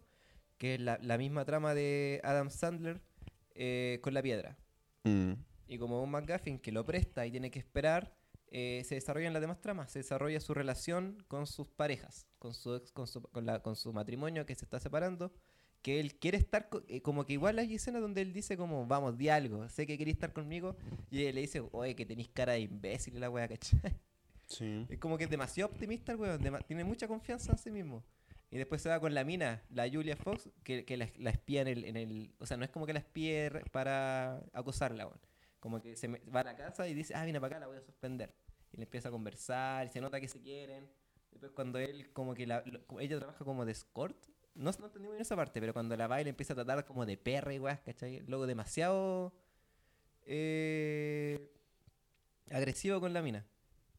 que 0.58 0.74
es 0.74 0.80
la, 0.80 0.98
la 1.02 1.18
misma 1.18 1.44
trama 1.44 1.74
de 1.74 2.20
Adam 2.24 2.48
Sandler 2.50 3.00
eh, 3.54 4.00
con 4.02 4.14
la 4.14 4.22
piedra. 4.22 4.56
Mm. 5.04 5.32
Y 5.68 5.78
como 5.78 6.02
un 6.02 6.10
McGuffin 6.10 6.58
que 6.58 6.72
lo 6.72 6.84
presta 6.86 7.26
y 7.26 7.30
tiene 7.30 7.50
que 7.50 7.58
esperar, 7.58 8.16
eh, 8.48 8.82
se 8.86 8.94
desarrollan 8.94 9.32
las 9.34 9.42
demás 9.42 9.60
tramas. 9.60 9.90
Se 9.90 9.98
desarrolla 9.98 10.40
su 10.40 10.54
relación 10.54 11.22
con 11.28 11.46
sus 11.46 11.68
parejas, 11.68 12.26
con 12.38 12.54
su, 12.54 12.74
ex- 12.76 12.90
con 12.92 13.06
su, 13.06 13.20
con 13.20 13.44
la- 13.44 13.60
con 13.62 13.76
su 13.76 13.92
matrimonio 13.92 14.46
que 14.46 14.54
se 14.54 14.64
está 14.64 14.80
separando. 14.80 15.30
Que 15.82 16.00
él 16.00 16.14
quiere 16.18 16.38
estar, 16.38 16.68
eh, 16.88 17.02
como 17.02 17.26
que 17.26 17.34
igual 17.34 17.58
hay 17.58 17.74
escenas 17.74 18.00
donde 18.00 18.22
él 18.22 18.32
dice 18.32 18.56
como, 18.56 18.86
vamos, 18.86 19.18
di 19.18 19.28
algo, 19.28 19.68
sé 19.68 19.86
que 19.86 19.98
queréis 19.98 20.16
estar 20.16 20.32
conmigo. 20.32 20.76
Y 21.10 21.20
ella 21.20 21.32
le 21.32 21.42
dice, 21.42 21.62
oye, 21.72 21.94
que 21.94 22.06
tenéis 22.06 22.28
cara 22.30 22.54
de 22.54 22.60
imbécil 22.60 23.20
la 23.20 23.28
wea, 23.30 23.46
¿cachai? 23.46 23.78
Sí. 24.46 24.86
Es 24.88 24.98
como 24.98 25.18
que 25.18 25.24
es 25.24 25.30
demasiado 25.30 25.70
optimista 25.70 26.12
el 26.12 26.18
weón, 26.18 26.40
tiene 26.66 26.84
mucha 26.84 27.08
confianza 27.08 27.52
en 27.52 27.58
sí 27.58 27.70
mismo. 27.70 28.04
Y 28.50 28.58
después 28.58 28.80
se 28.80 28.88
va 28.88 29.00
con 29.00 29.12
la 29.12 29.24
mina, 29.24 29.62
la 29.70 29.88
Julia 29.90 30.16
Fox, 30.16 30.48
que, 30.62 30.84
que 30.84 30.96
la, 30.96 31.08
la 31.18 31.30
espía 31.30 31.62
en 31.62 31.68
el, 31.68 31.84
en 31.84 31.96
el... 31.96 32.32
O 32.38 32.46
sea, 32.46 32.56
no 32.56 32.64
es 32.64 32.70
como 32.70 32.86
que 32.86 32.92
la 32.92 33.00
espíe 33.00 33.48
re- 33.48 33.64
para 33.72 34.36
acosarla, 34.52 35.06
weón. 35.06 35.20
Como 35.58 35.80
que 35.82 35.96
se 35.96 36.06
me- 36.06 36.20
va 36.32 36.40
a 36.40 36.44
la 36.44 36.56
casa 36.56 36.86
y 36.86 36.94
dice, 36.94 37.12
ah, 37.16 37.24
viene 37.24 37.40
para 37.40 37.56
acá, 37.56 37.60
la 37.60 37.66
voy 37.66 37.76
a 37.76 37.80
suspender. 37.82 38.32
Y 38.72 38.76
le 38.76 38.84
empieza 38.84 39.08
a 39.08 39.10
conversar, 39.10 39.86
y 39.86 39.88
se 39.90 40.00
nota 40.00 40.20
que 40.20 40.28
se 40.28 40.40
quieren. 40.40 40.88
Después 41.32 41.50
cuando 41.52 41.80
él, 41.80 42.12
como 42.12 42.34
que 42.34 42.46
la, 42.46 42.62
lo- 42.66 43.00
ella 43.00 43.18
trabaja 43.18 43.44
como 43.44 43.64
de 43.64 43.72
escort, 43.72 44.16
no, 44.54 44.70
no 44.78 44.86
entendí 44.86 45.08
muy 45.08 45.16
bien 45.16 45.22
esa 45.22 45.34
parte, 45.34 45.60
pero 45.60 45.72
cuando 45.72 45.96
la 45.96 46.06
le 46.22 46.30
empieza 46.30 46.52
a 46.52 46.56
tratar 46.56 46.84
como 46.86 47.04
de 47.04 47.16
perra 47.16 47.52
y 47.52 47.58
weas, 47.58 47.80
¿cachai? 47.80 48.20
Luego 48.28 48.46
demasiado... 48.46 49.34
eh, 50.22 51.50
agresivo 52.50 53.00
con 53.00 53.12
la 53.12 53.22
mina. 53.22 53.44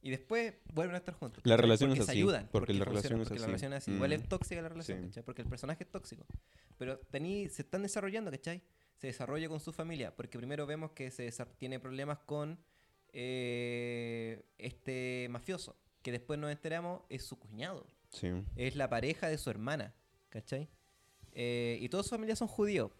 Y 0.07 0.09
después 0.11 0.53
vuelven 0.73 0.95
a 0.95 0.99
estar 0.99 1.13
juntos. 1.15 1.43
La 1.45 1.57
relación 1.57 1.89
porque 1.89 1.99
es 1.99 2.05
se 2.05 2.11
así, 2.13 2.19
ayudan. 2.21 2.47
porque 2.49 2.73
la 2.73 2.85
funciona, 2.85 3.01
relación 3.01 3.21
es 3.21 3.27
porque 3.27 3.39
la 3.41 3.45
relación 3.47 3.73
es 3.73 3.77
así. 3.79 3.91
Igual 3.91 4.09
Mm. 4.09 4.13
es 4.13 4.29
tóxica 4.29 4.61
la 4.61 4.69
relación, 4.69 4.99
Sí. 5.01 5.07
¿cachai? 5.07 5.23
Porque 5.23 5.41
el 5.41 5.49
personaje 5.49 5.83
es 5.83 5.91
tóxico. 5.91 6.25
Pero 6.77 6.97
tení, 6.99 7.49
se 7.49 7.63
están 7.63 7.81
desarrollando, 7.83 8.31
¿cachai? 8.31 8.61
Se 8.95 9.07
desarrolla 9.07 9.49
con 9.49 9.59
su 9.59 9.73
familia. 9.73 10.15
Porque 10.15 10.37
primero 10.37 10.65
vemos 10.65 10.91
que 10.91 11.11
se 11.11 11.29
tiene 11.57 11.79
problemas 11.81 12.19
con 12.19 12.57
eh, 13.11 14.45
este 14.57 15.27
mafioso. 15.29 15.75
Que 16.01 16.11
después 16.13 16.39
nos 16.39 16.51
enteramos 16.51 17.01
es 17.09 17.23
su 17.25 17.37
cuñado. 17.37 17.85
Sí. 18.09 18.29
Es 18.55 18.75
la 18.77 18.89
pareja 18.89 19.27
de 19.27 19.37
su 19.37 19.49
hermana, 19.49 19.93
¿cachai? 20.29 20.69
Eh, 21.33 21.77
y 21.81 21.89
toda 21.89 22.03
su 22.03 22.11
familia 22.11 22.35
son 22.37 22.47
judíos. 22.47 22.91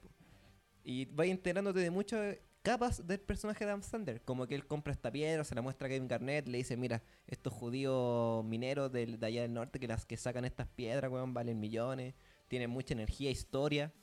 Y 0.83 1.05
vas 1.05 1.27
enterándote 1.27 1.79
de 1.79 1.89
muchas 1.91 2.37
capas 2.67 3.07
del 3.07 3.19
personaje 3.21 3.65
de 3.65 3.71
Adam. 3.71 3.81
Como 4.25 4.45
que 4.45 4.53
él 4.55 4.67
compra 4.67 4.91
esta 4.91 5.09
piedra, 5.09 5.43
se 5.45 5.55
la 5.55 5.61
muestra 5.61 5.87
a 5.87 5.89
Kevin 5.89 6.07
Garnett, 6.09 6.47
le 6.49 6.57
dice, 6.57 6.75
mira, 6.75 7.01
estos 7.25 7.53
judíos 7.53 8.43
mineros 8.43 8.91
del- 8.91 9.17
de, 9.19 9.25
allá 9.25 9.41
del 9.43 9.53
norte 9.53 9.79
que 9.79 9.87
las 9.87 10.05
que 10.05 10.17
sacan 10.17 10.43
estas 10.43 10.67
piedras, 10.67 11.09
weón, 11.09 11.33
valen 11.33 11.59
millones, 11.61 12.13
tienen 12.49 12.69
mucha 12.69 12.93
energía, 12.93 13.31
historia. 13.31 13.93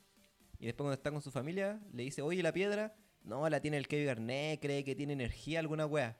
Y 0.57 0.65
después 0.65 0.85
cuando 0.85 0.93
está 0.95 1.11
con 1.11 1.21
su 1.21 1.29
familia, 1.29 1.79
le 1.93 2.03
dice, 2.03 2.23
oye, 2.23 2.41
la 2.41 2.53
piedra, 2.53 2.95
no, 3.23 3.47
la 3.49 3.59
tiene 3.59 3.77
el 3.77 3.87
Kevin 3.87 4.07
Garnett, 4.07 4.59
cree 4.61 4.83
que 4.83 4.95
tiene 4.95 5.13
energía 5.13 5.59
alguna 5.59 5.85
wea. 5.85 6.17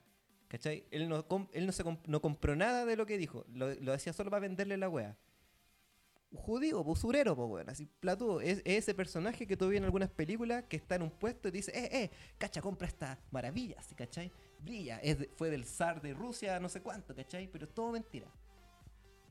¿Cachai? 0.48 0.86
Él 0.92 1.10
no, 1.10 1.26
él 1.54 1.66
no, 1.66 1.72
se 1.72 1.84
no 2.06 2.22
compró 2.22 2.56
nada 2.56 2.86
de 2.86 2.96
lo 2.96 3.08
que 3.08 3.18
dijo, 3.18 3.46
lo, 3.52 3.74
lo 3.74 3.92
hacía 3.92 4.14
solo 4.14 4.30
para 4.30 4.42
venderle 4.42 4.78
la 4.78 4.88
wea 4.88 5.18
judío, 6.36 6.84
pues, 6.84 7.00
usurero, 7.00 7.36
pues, 7.36 7.50
weón, 7.50 7.70
así, 7.70 7.88
platudo. 8.00 8.42
Es, 8.42 8.60
es 8.60 8.78
ese 8.84 8.94
personaje 8.94 9.46
que 9.48 9.58
tú 9.58 9.68
ves 9.70 9.78
en 9.78 9.84
algunas 9.86 10.10
películas 10.10 10.64
que 10.70 10.78
está 10.78 10.96
en 10.96 11.04
un 11.04 11.12
puesto 11.12 11.48
y 11.48 11.52
te 11.52 11.58
dice, 11.58 11.72
eh, 11.74 11.90
eh, 12.04 12.12
cacha, 12.38 12.62
compra 12.62 12.88
esta 12.88 13.20
maravilla, 13.32 13.82
¿sí, 13.82 13.96
¿cachai? 13.96 14.32
Brilla, 14.60 15.00
es 15.00 15.20
de- 15.20 15.30
fue 15.36 15.50
del 15.50 15.66
zar 15.66 16.02
de 16.02 16.14
Rusia, 16.14 16.60
no 16.60 16.70
sé 16.70 16.82
cuánto, 16.82 17.14
¿cachai? 17.16 17.48
Pero 17.52 17.66
es 17.66 17.74
todo 17.74 17.92
mentira. 17.92 18.28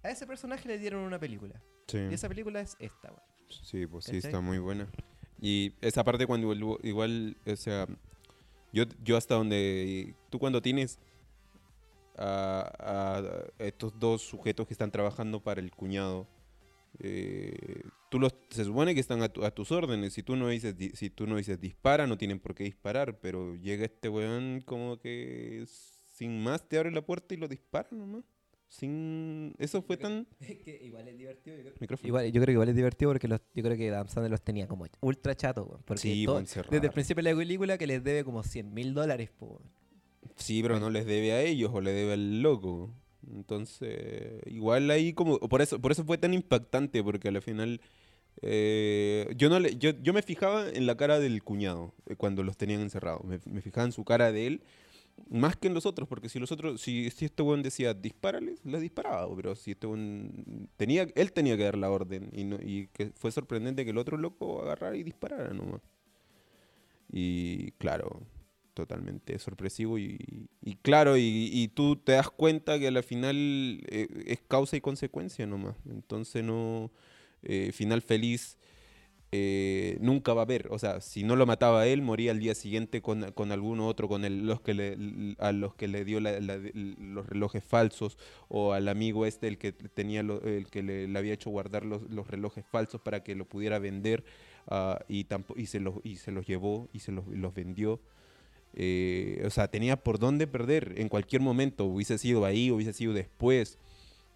A 0.03 0.11
ese 0.11 0.27
personaje 0.27 0.69
le 0.69 0.79
dieron 0.79 1.01
una 1.03 1.19
película. 1.19 1.61
Sí. 1.89 1.99
Y 1.99 2.15
esa 2.15 2.29
película 2.29 2.61
es 2.61 2.77
esta, 2.79 3.09
weón. 3.11 3.23
Sí, 3.49 3.87
pues 3.87 4.05
sí, 4.07 4.17
está 4.19 4.41
muy 4.41 4.59
buena. 4.59 4.89
Y 5.41 5.75
esa 5.81 6.03
parte 6.05 6.27
cuando 6.27 6.53
igual, 6.55 6.79
igual, 6.83 7.37
o 7.47 7.57
sea, 7.57 7.87
yo, 8.73 8.85
yo 9.03 9.17
hasta 9.17 9.35
donde, 9.35 10.15
tú 10.31 10.39
cuando 10.39 10.61
tienes 10.63 10.99
a, 12.17 12.73
a 13.59 13.65
estos 13.65 13.99
dos 13.99 14.23
sujetos 14.23 14.67
que 14.67 14.75
están 14.75 14.91
trabajando 14.91 15.41
para 15.43 15.61
el 15.61 15.71
cuñado, 15.73 16.27
eh, 17.01 17.83
tú 18.11 18.19
los, 18.21 18.35
se 18.51 18.65
supone 18.65 18.95
que 18.95 19.01
están 19.01 19.23
a, 19.23 19.29
tu- 19.29 19.45
a 19.45 19.51
tus 19.51 19.73
órdenes, 19.73 20.13
si 20.13 20.23
tú 20.23 20.37
no 20.37 20.49
dices, 20.49 20.77
di- 20.77 20.91
si 20.95 21.11
tú 21.11 21.27
no 21.27 21.37
dices 21.37 21.61
dispara, 21.61 22.07
no 22.07 22.17
tienen 22.19 22.39
por 22.41 22.55
qué 22.55 22.65
disparar, 22.65 23.19
pero 23.21 23.57
llega 23.57 23.85
este 23.85 24.09
weón 24.09 24.63
como 24.65 24.99
que 25.01 25.65
sin 25.67 26.43
más 26.43 26.69
te 26.69 26.79
abre 26.79 26.91
la 26.93 27.03
puerta 27.05 27.35
y 27.35 27.37
lo 27.39 27.49
dispara 27.49 27.89
nomás. 27.93 28.25
Sin, 28.69 29.55
eso 29.59 29.83
fue 29.83 29.97
tan... 29.97 30.27
que 30.65 30.81
igual 30.83 31.07
es 31.07 31.17
divertido. 31.17 31.57
Yo 31.57 31.63
creo, 31.63 31.75
Micrófono. 31.81 32.09
igual, 32.09 32.25
yo 32.27 32.33
creo 32.33 32.47
que 32.47 32.53
igual 32.53 32.69
es 32.71 32.75
divertido 32.77 33.11
porque 33.11 33.29
los, 33.29 33.41
yo 33.55 33.63
creo 33.63 33.77
que 33.77 33.89
Adam 33.91 34.09
Sandler 34.09 34.31
los 34.33 34.43
tenía 34.43 34.67
como 34.67 34.87
ultra 35.01 35.37
chato. 35.37 35.81
Porque 35.85 36.01
Sí, 36.03 36.25
todo- 36.25 36.41
encerrar. 36.41 36.71
desde 36.71 36.87
el 36.89 36.93
principio 36.93 37.23
de 37.23 37.31
la 37.33 37.37
película 37.39 37.79
que 37.79 37.87
les 37.87 38.03
debe 38.03 38.25
como 38.25 38.43
100 38.43 38.75
mil 38.75 38.93
dólares. 38.95 39.31
Sí, 40.37 40.61
pero 40.63 40.81
no 40.81 40.91
les 40.91 41.07
debe 41.07 41.33
a 41.33 41.43
ellos 41.43 41.71
o 41.73 41.81
le 41.81 41.93
debe 41.93 42.15
al 42.15 42.43
loco. 42.43 42.91
Entonces, 43.33 44.43
igual 44.47 44.91
ahí 44.91 45.13
como 45.13 45.39
por 45.39 45.63
eso 45.63 45.81
por 45.81 45.93
eso 45.93 46.05
fue 46.05 46.19
tan 46.19 46.35
impactante 46.35 47.03
porque 47.03 47.29
al 47.29 47.41
final 47.43 47.81
eh, 48.43 49.33
yo 49.37 49.49
no 49.49 49.61
le, 49.61 49.77
yo, 49.77 49.91
yo 50.03 50.13
me 50.13 50.23
fijaba 50.23 50.69
en 50.69 50.87
la 50.87 50.97
cara 50.97 51.19
del 51.21 51.43
cuñado 51.43 51.95
eh, 52.07 52.17
cuando 52.17 52.43
los 52.43 52.57
tenían 52.57 52.81
encerrados. 52.81 53.23
Me, 53.25 53.39
fijaba 53.61 53.87
en 53.87 53.93
su 53.93 54.05
cara 54.05 54.33
de 54.33 54.47
él 54.47 54.63
más 55.31 55.57
que 55.57 55.69
en 55.69 55.75
los 55.75 55.87
otros, 55.87 56.09
porque 56.09 56.29
si 56.29 56.41
los 56.41 56.51
otros 56.51 56.81
si, 56.81 57.11
si 57.11 57.27
este 57.27 57.43
weón 57.43 57.63
decía 57.63 57.95
dispárales, 57.95 58.61
les 58.65 58.81
disparaba, 58.81 59.35
pero 59.37 59.55
si 59.55 59.73
este 59.73 59.87
weón 59.87 60.69
tenía 60.77 61.07
él 61.15 61.33
tenía 61.33 61.57
que 61.57 61.65
dar 61.65 61.79
la 61.79 61.91
orden 61.91 62.31
y 62.33 62.45
no, 62.45 62.57
y 62.61 62.89
que 62.89 63.13
fue 63.15 63.31
sorprendente 63.31 63.85
que 63.85 63.93
el 63.93 63.99
otro 63.99 64.17
loco 64.17 64.63
agarrara 64.63 64.97
y 64.97 65.05
disparara 65.05 65.55
nomás. 65.55 65.83
Y 67.11 67.71
claro, 67.73 68.23
totalmente 68.75 69.39
sorpresivo 69.39 69.99
y, 69.99 70.19
claro, 70.83 71.17
y, 71.17 71.51
y 71.53 71.69
tú 71.69 71.97
te 71.97 72.13
das 72.13 72.31
cuenta 72.31 72.79
que 72.79 72.89
al 72.89 73.03
final 73.03 73.81
eh, 73.89 74.09
es 74.27 74.41
causa 74.49 74.77
y 74.77 74.81
consecuencia 74.81 75.47
nomás. 75.47 75.77
Entonces 75.89 76.45
no, 76.45 76.91
eh, 77.43 77.71
final 77.73 78.03
feliz 78.03 78.59
eh, 79.33 79.99
nunca 80.01 80.33
va 80.35 80.43
a 80.43 80.45
haber. 80.45 80.69
O 80.71 80.79
sea, 80.79 81.01
si 81.01 81.25
no 81.25 81.37
lo 81.37 81.47
mataba 81.47 81.87
él, 81.87 82.03
moría 82.03 82.31
al 82.33 82.39
día 82.39 82.55
siguiente 82.55 83.03
con, 83.03 83.33
con 83.33 83.51
alguno 83.53 83.89
otro, 83.89 84.09
con 84.09 84.25
el, 84.25 84.47
los 84.47 84.61
que 84.61 84.75
le, 84.75 84.97
a 85.39 85.53
los 85.53 85.75
que 85.75 85.89
le 85.89 86.05
dio 86.05 86.21
la- 86.21 86.39
los 86.41 87.27
relojes 87.27 87.65
falsos, 87.65 88.17
o 88.49 88.73
al 88.73 88.89
amigo 88.89 89.27
este, 89.27 89.49
el 89.49 89.59
que 89.59 89.73
tenía 89.73 90.23
lo- 90.23 90.43
el 90.43 90.69
que 90.69 90.83
le, 90.83 91.19
había 91.19 91.35
hecho 91.35 91.51
guardar 91.51 91.85
los, 91.85 92.03
los 92.11 92.29
relojes 92.29 92.65
falsos 92.67 93.01
para 93.01 93.23
que 93.25 93.35
lo 93.35 93.45
pudiera 93.47 93.79
vender, 93.79 94.25
ah, 94.69 95.01
y, 95.09 95.27
y, 95.57 95.67
se 95.67 95.81
los, 95.81 95.95
y 96.05 96.17
se 96.17 96.31
los 96.33 96.47
llevó 96.47 96.89
y 96.93 97.01
se 97.01 97.13
los 97.13 97.55
vendió. 97.55 98.01
Eh, 98.77 99.43
o 99.47 99.51
sea, 99.51 99.69
tenía 99.69 99.97
por 100.03 100.19
dónde 100.19 100.47
perder 100.47 100.95
en 100.97 101.09
cualquier 101.09 101.41
momento. 101.43 101.85
Hubiese 101.85 102.19
sido 102.19 102.45
ahí, 102.45 102.71
hubiese 102.71 102.93
sido 102.93 103.13
después. 103.13 103.79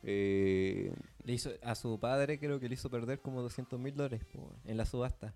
Eh, 0.04 0.92
Le 1.24 1.32
hizo, 1.32 1.50
a 1.62 1.74
su 1.74 1.98
padre 1.98 2.38
creo 2.38 2.60
que 2.60 2.68
le 2.68 2.74
hizo 2.74 2.88
perder 2.88 3.20
como 3.20 3.42
200 3.42 3.78
mil 3.80 3.94
dólares 3.94 4.20
en 4.64 4.76
la 4.76 4.86
subasta. 4.86 5.34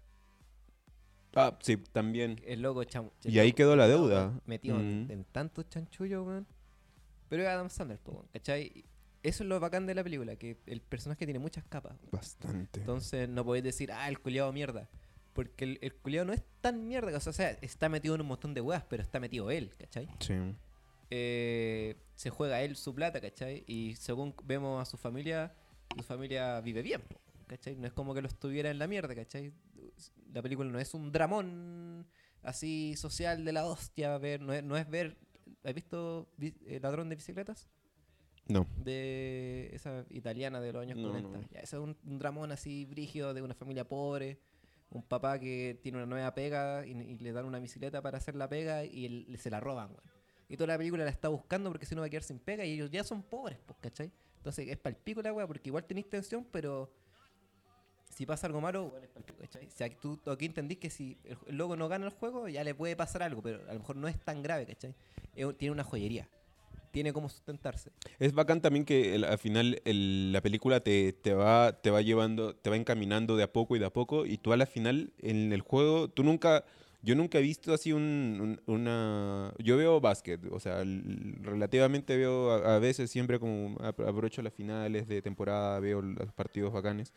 ah, 1.34 1.59
sí, 1.61 1.76
también. 1.92 2.40
El 2.46 2.62
loco 2.62 2.82
cham- 2.84 3.11
Y 3.24 3.38
ahí 3.38 3.53
quedó 3.53 3.74
la 3.76 3.88
deuda. 3.88 4.38
Metido 4.46 4.78
en, 4.78 5.07
en 5.11 5.24
tantos 5.24 5.68
chanchullos, 5.68 6.26
weón. 6.26 6.46
Pero 7.28 7.42
es 7.42 7.48
Adam 7.48 7.70
Sandler, 7.70 7.98
po, 7.98 8.24
¿cachai? 8.32 8.84
Eso 9.22 9.42
es 9.44 9.48
lo 9.48 9.59
bacán 9.61 9.86
de 9.86 9.94
la 9.94 10.03
película, 10.05 10.36
que 10.36 10.59
el 10.66 10.80
personaje 10.80 11.24
tiene 11.24 11.38
muchas 11.38 11.64
capas. 11.64 11.94
Bastante. 12.11 12.80
Entonces 12.80 13.28
no 13.28 13.44
podéis 13.44 13.64
decir, 13.64 13.90
ah, 13.92 14.09
el 14.09 14.18
culiado 14.20 14.53
mierda. 14.53 14.88
Porque 15.33 15.64
el, 15.64 15.78
el 15.80 15.95
culiado 15.95 16.26
no 16.26 16.33
es 16.33 16.43
tan 16.61 16.87
mierda. 16.87 17.16
O 17.16 17.20
sea, 17.20 17.51
está 17.62 17.89
metido 17.89 18.14
en 18.14 18.20
un 18.20 18.26
montón 18.26 18.53
de 18.55 18.61
weas, 18.61 18.85
pero 18.89 19.03
está 19.03 19.18
metido 19.20 19.51
él, 19.51 19.74
¿cachai? 19.78 20.09
Sí. 20.20 20.35
eh, 21.11 21.97
se 22.14 22.30
juega 22.30 22.62
él 22.62 22.76
su 22.76 22.95
plata, 22.95 23.20
¿cachai? 23.20 23.64
Y 23.66 23.95
según 23.97 24.35
vemos 24.45 24.80
a 24.80 24.85
su 24.91 24.97
familia, 24.97 25.55
su 25.97 26.03
familia 26.03 26.61
vive 26.61 26.83
bien, 26.83 27.03
¿cachai? 27.47 27.76
No 27.76 27.87
es 27.87 27.93
como 27.93 28.14
que 28.14 28.22
lo 28.22 28.28
estuviera 28.28 28.70
en 28.70 28.78
la 28.78 28.87
mierda, 28.87 29.14
¿cachai? 29.14 29.53
La 30.33 30.43
película 30.43 30.70
no 30.70 30.78
es 30.78 30.95
un 30.95 31.12
dramón 31.12 32.07
así 32.43 32.95
social 32.97 33.45
de 33.45 33.53
la 33.53 33.66
hostia, 33.66 34.16
ver, 34.18 34.41
no 34.41 34.53
es, 34.53 34.62
no 34.62 34.76
es 34.76 34.89
ver... 34.89 35.16
¿Has 35.64 35.74
visto 35.74 36.28
Vi- 36.37 36.55
eh, 36.66 36.80
Ladrón 36.83 37.09
de 37.09 37.14
Bicicletas? 37.16 37.68
No. 38.49 38.66
de 38.76 39.70
esa 39.72 40.05
italiana 40.11 40.61
de 40.61 40.72
los 40.72 40.83
años 40.83 40.99
No, 40.99 41.11
40. 41.11 41.28
no. 41.39 41.49
Ya, 41.53 41.61
ese 41.61 41.76
es 41.76 41.83
un, 41.83 41.97
un 42.05 42.18
dramón 42.18 42.51
así 42.51 42.85
brígido 42.87 43.33
de 43.35 43.41
una 43.43 43.55
familia 43.55 43.87
pobre, 43.87 44.41
un 44.93 45.03
papá 45.03 45.38
que 45.38 45.78
tiene 45.82 45.99
una 45.99 46.07
nueva 46.07 46.34
pega 46.34 46.86
y, 46.86 46.95
le 46.95 47.32
dan 47.32 47.47
una 47.47 47.59
bicicleta 47.59 48.03
para 48.03 48.18
hacer 48.18 48.34
la 48.34 48.49
pega 48.49 48.84
y 48.84 49.07
él- 49.07 49.38
se 49.38 49.51
la 49.51 49.61
roban. 49.61 49.90
Y 50.49 50.57
toda 50.57 50.68
la 50.68 50.78
película 50.78 51.05
la 51.05 51.11
está 51.11 51.28
buscando 51.28 51.70
porque 51.70 51.86
si 51.86 51.95
no 51.95 52.03
va 52.03 52.09
a 52.09 52.11
quedar 52.11 52.22
sin 52.22 52.38
pega 52.38 52.64
y 52.64 52.72
ellos 52.72 52.90
ya 52.90 53.03
son 53.03 53.22
pobres, 53.22 53.59
pues, 53.64 53.78
¿cachai? 53.80 54.11
Entonces 54.36 54.68
es 54.68 54.76
palpico 54.76 55.22
la 55.22 55.32
weá 55.32 55.47
porque 55.47 55.70
igual 55.70 55.84
tenéis 55.84 56.11
tensión, 56.11 56.47
pero 56.51 56.93
si 58.11 58.26
pasa 58.26 58.47
algo 58.47 58.61
malo, 58.61 58.90
bueno, 58.90 59.07
es 59.07 59.11
palpico, 59.11 59.38
¿cachai? 59.38 59.66
O 59.66 59.70
sea, 59.70 59.88
tú, 59.99 60.20
aquí 60.26 60.45
entendís 60.45 60.78
que 60.78 60.90
si 60.90 61.18
el, 61.24 61.57
loco 61.57 61.76
no 61.76 61.88
gana 61.88 62.07
el 62.07 62.12
juego, 62.12 62.49
ya 62.49 62.62
le 62.62 62.74
puede 62.74 62.95
pasar 62.97 63.22
algo, 63.22 63.40
pero 63.40 63.62
a 63.68 63.72
lo 63.72 63.80
mejor 63.80 63.97
no 63.97 64.09
es 64.09 64.18
tan 64.20 64.43
grave, 64.43 64.66
¿cachai? 64.66 64.95
Tiene 65.34 65.70
una 65.70 65.84
joyería. 65.84 66.28
Tiene 66.93 67.12
cómo 67.12 67.28
sustentarse. 67.28 67.90
Es 68.20 68.32
bacán 68.34 68.61
también 68.61 68.84
que 68.84 69.14
el- 69.16 69.24
al 69.24 69.38
final 69.38 69.80
el- 69.84 70.30
la 70.32 70.40
película 70.43 70.80
te, 70.80 71.12
te 71.12 71.32
va, 71.34 71.72
te 71.72 71.90
va 71.90 72.03
llevando, 72.03 72.55
te 72.55 72.70
va 72.70 72.76
encaminando 72.76 73.34
de 73.36 73.43
a 73.43 73.53
poco 73.53 73.74
y 73.74 73.78
de 73.80 73.86
a 73.86 73.90
poco, 73.93 74.26
y 74.26 74.36
tú 74.38 74.53
a 74.53 74.57
la 74.57 74.66
final 74.66 75.12
en 75.18 75.53
el 75.55 75.62
juego, 75.62 76.09
tú 76.09 76.22
nunca, 76.22 76.64
yo 77.03 77.14
nunca 77.16 77.38
he 77.38 77.43
visto 77.43 77.72
así 77.74 77.93
un, 77.93 78.59
un- 78.66 78.72
una... 78.72 79.53
Yo 79.59 79.76
veo 79.78 80.01
básquet, 80.01 80.40
o 80.53 80.61
sea, 80.61 80.84
relativamente 81.40 82.16
veo 82.16 82.51
a, 82.53 82.76
a 82.76 82.78
veces 82.78 83.11
siempre 83.11 83.40
como 83.40 83.76
apro- 83.78 84.07
aprovecho 84.07 84.43
las 84.43 84.53
finales 84.53 85.09
de 85.09 85.22
temporada, 85.22 85.80
veo 85.80 86.03
los 86.03 86.32
partidos 86.34 86.72
bacanes, 86.72 87.12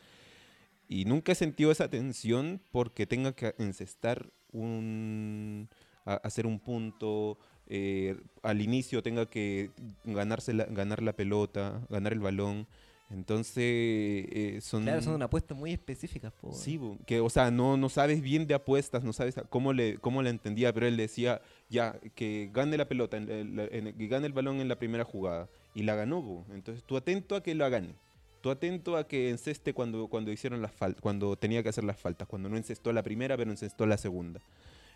y 0.88 1.04
nunca 1.06 1.34
he 1.34 1.36
sentido 1.36 1.70
esa 1.72 1.90
tensión 1.90 2.62
porque 2.72 3.06
tenga 3.06 3.34
que 3.34 3.54
encestar 3.58 4.32
un... 4.52 5.68
a- 6.06 6.16
hacer 6.24 6.46
un 6.48 6.60
punto, 6.60 7.38
eh, 7.68 8.16
al 8.44 8.62
inicio 8.62 9.02
tenga 9.04 9.26
que 9.28 9.72
ganarse 10.04 10.54
la- 10.54 10.66
ganar 10.66 11.02
la 11.02 11.14
pelota, 11.14 11.82
ganar 11.90 12.14
el 12.14 12.20
balón. 12.20 12.68
Entonces, 13.12 13.56
eh, 13.58 14.60
son... 14.62 14.84
Claro, 14.84 15.02
son 15.02 15.14
una 15.14 15.26
apuesta 15.26 15.54
muy 15.54 15.72
específicas, 15.72 16.34
po. 16.34 16.52
Sí, 16.54 16.80
que, 17.06 17.20
o 17.20 17.30
sea, 17.30 17.52
no, 17.52 17.78
no 17.78 17.88
sabes 17.90 18.20
bien 18.22 18.48
de 18.48 18.56
apuestas, 18.56 19.04
no 19.04 19.14
sabes 19.14 19.36
cómo 19.50 19.74
le, 19.74 20.00
cómo 20.00 20.24
la 20.24 20.32
entendía, 20.32 20.74
pero 20.74 20.88
él 20.88 20.98
decía, 20.98 21.40
ya, 21.70 22.00
que 22.16 22.50
gane 22.52 22.78
la 22.78 22.88
pelota, 22.88 23.18
en, 23.18 23.94
que 23.96 24.08
gane 24.08 24.26
el 24.26 24.34
balón 24.34 24.60
en 24.60 24.68
la 24.68 24.80
primera 24.80 25.04
jugada. 25.04 25.48
Y 25.76 25.84
la 25.84 25.94
ganó, 25.96 26.22
bo. 26.22 26.46
Entonces, 26.52 26.84
tú 26.84 26.98
atento 26.98 27.36
a 27.36 27.44
que 27.44 27.54
la 27.54 27.70
gane. 27.70 27.94
Tú 28.42 28.50
atento 28.50 28.98
a 28.98 29.08
que 29.08 29.30
enceste 29.30 29.74
cuando, 29.74 30.08
cuando 30.08 30.32
hicieron 30.32 30.62
las 30.62 30.72
faltas, 30.72 31.02
cuando 31.02 31.36
tenía 31.36 31.62
que 31.64 31.70
hacer 31.70 31.84
las 31.84 32.00
faltas, 32.00 32.28
cuando 32.28 32.50
no 32.50 32.58
encestó 32.58 32.92
la 32.94 33.04
primera, 33.04 33.38
pero 33.38 33.52
encestó 33.52 33.86
la 33.86 33.98
segunda. 33.98 34.40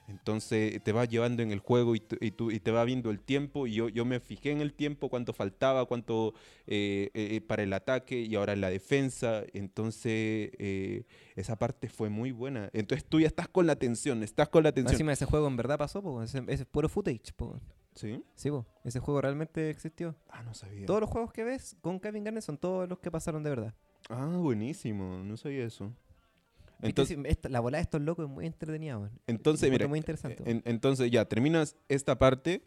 Entonces 0.10 0.84
te 0.84 0.92
va 0.92 1.06
llevando 1.06 1.44
en 1.44 1.52
el 1.52 1.60
juego 1.60 1.96
y, 1.96 2.00
tú- 2.00 2.18
y, 2.20 2.32
tú, 2.32 2.52
y 2.52 2.60
te 2.60 2.72
va 2.72 2.84
viendo 2.84 3.10
el 3.12 3.20
tiempo. 3.20 3.68
Y 3.68 3.74
yo, 3.76 3.90
yo 3.90 4.06
me 4.06 4.20
fijé 4.20 4.52
en 4.52 4.62
el 4.62 4.74
tiempo, 4.74 5.10
cuánto 5.10 5.34
faltaba, 5.34 5.86
cuánto 5.86 6.34
eh, 6.68 7.10
eh, 7.14 7.42
para 7.42 7.64
el 7.64 7.72
ataque 7.74 8.20
y 8.22 8.36
ahora 8.36 8.54
en 8.54 8.62
la 8.62 8.70
defensa. 8.70 9.44
Entonces 9.54 10.52
eh, 10.58 11.04
esa 11.36 11.58
parte 11.58 11.90
fue 11.90 12.10
muy 12.10 12.32
buena. 12.32 12.70
Entonces 12.74 13.06
tú 13.08 13.20
ya 13.20 13.28
estás 13.28 13.48
con 13.48 13.68
la 13.68 13.76
tensión, 13.76 14.24
estás 14.24 14.50
con 14.50 14.64
la 14.64 14.72
tensión. 14.72 14.94
Encima 14.94 15.14
ese 15.14 15.26
juego 15.26 15.48
en 15.48 15.56
verdad 15.58 15.78
pasó, 15.78 16.02
po, 16.02 16.22
ese, 16.24 16.40
ese 16.48 16.64
es 16.64 16.66
puro 16.66 16.90
footage, 16.90 17.32
po. 17.36 17.60
¿Sí? 17.96 18.24
Sí, 18.36 18.50
po, 18.50 18.66
ese 18.84 19.00
juego 19.00 19.22
realmente 19.22 19.70
existió. 19.70 20.16
Ah, 20.30 20.42
no 20.44 20.54
sabía. 20.54 20.86
Todos 20.86 21.02
los 21.02 21.10
juegos 21.10 21.34
que 21.34 21.44
ves 21.44 21.76
con 21.82 22.00
Kevin 22.00 22.24
Garnett 22.24 22.44
son 22.44 22.58
todos 22.58 22.88
los 22.88 23.00
que 23.00 23.12
pasaron 23.12 23.44
de 23.44 23.50
verdad. 23.50 23.74
Ah, 24.10 24.26
buenísimo. 24.38 25.22
No 25.24 25.36
sabía 25.38 25.66
eso. 25.66 25.92
Entonces, 26.82 27.18
Sí, 27.18 27.50
la 27.50 27.60
bola 27.60 27.78
de 27.78 27.84
estos 27.84 28.02
locos 28.02 28.26
es 28.26 28.32
muy 28.32 28.46
entretenida, 28.46 28.98
weón. 28.98 29.12
entonces 29.28 29.70
mira, 29.70 29.88
muy 29.88 29.98
interesante. 30.00 30.44
en- 30.50 30.62
entonces 30.66 31.12
ya 31.12 31.26
terminas 31.26 31.76
esta 31.90 32.18
parte 32.18 32.64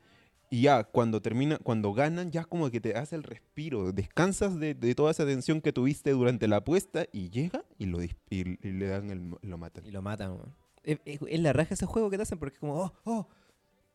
y 0.51 0.63
ya 0.63 0.85
cuando 0.85 1.23
termina, 1.23 1.57
cuando 1.59 1.95
ganan, 1.95 2.31
ya 2.31 2.45
como 2.45 2.71
que 2.71 2.79
te 2.81 2.95
hace 2.95 3.17
el 3.17 3.23
respiro, 3.23 3.91
descansas 3.93 4.59
de, 4.61 4.75
de 4.75 4.95
toda 4.95 5.11
esa 5.13 5.25
tensión 5.25 5.63
que 5.63 5.73
tuviste 5.73 6.11
durante 6.11 6.47
la 6.47 6.57
apuesta 6.57 7.07
y 7.11 7.31
llega 7.31 7.65
y 7.79 7.87
lo 7.87 8.03
y, 8.03 8.11
y 8.29 8.45
le 8.73 8.87
dan 8.87 9.09
el, 9.11 9.31
lo 9.41 9.57
matan. 9.59 9.87
Y 9.87 9.91
lo 9.91 10.03
matan, 10.03 10.33
weón. 10.33 10.55
Es, 10.85 10.99
es- 11.07 11.41
la 11.41 11.53
raja 11.55 11.73
ese 11.73 11.87
juego 11.87 12.11
que 12.11 12.17
te 12.19 12.25
hacen 12.25 12.39
porque 12.39 12.55
es 12.55 12.61
como, 12.61 12.75
oh, 12.83 12.93
oh, 13.05 13.29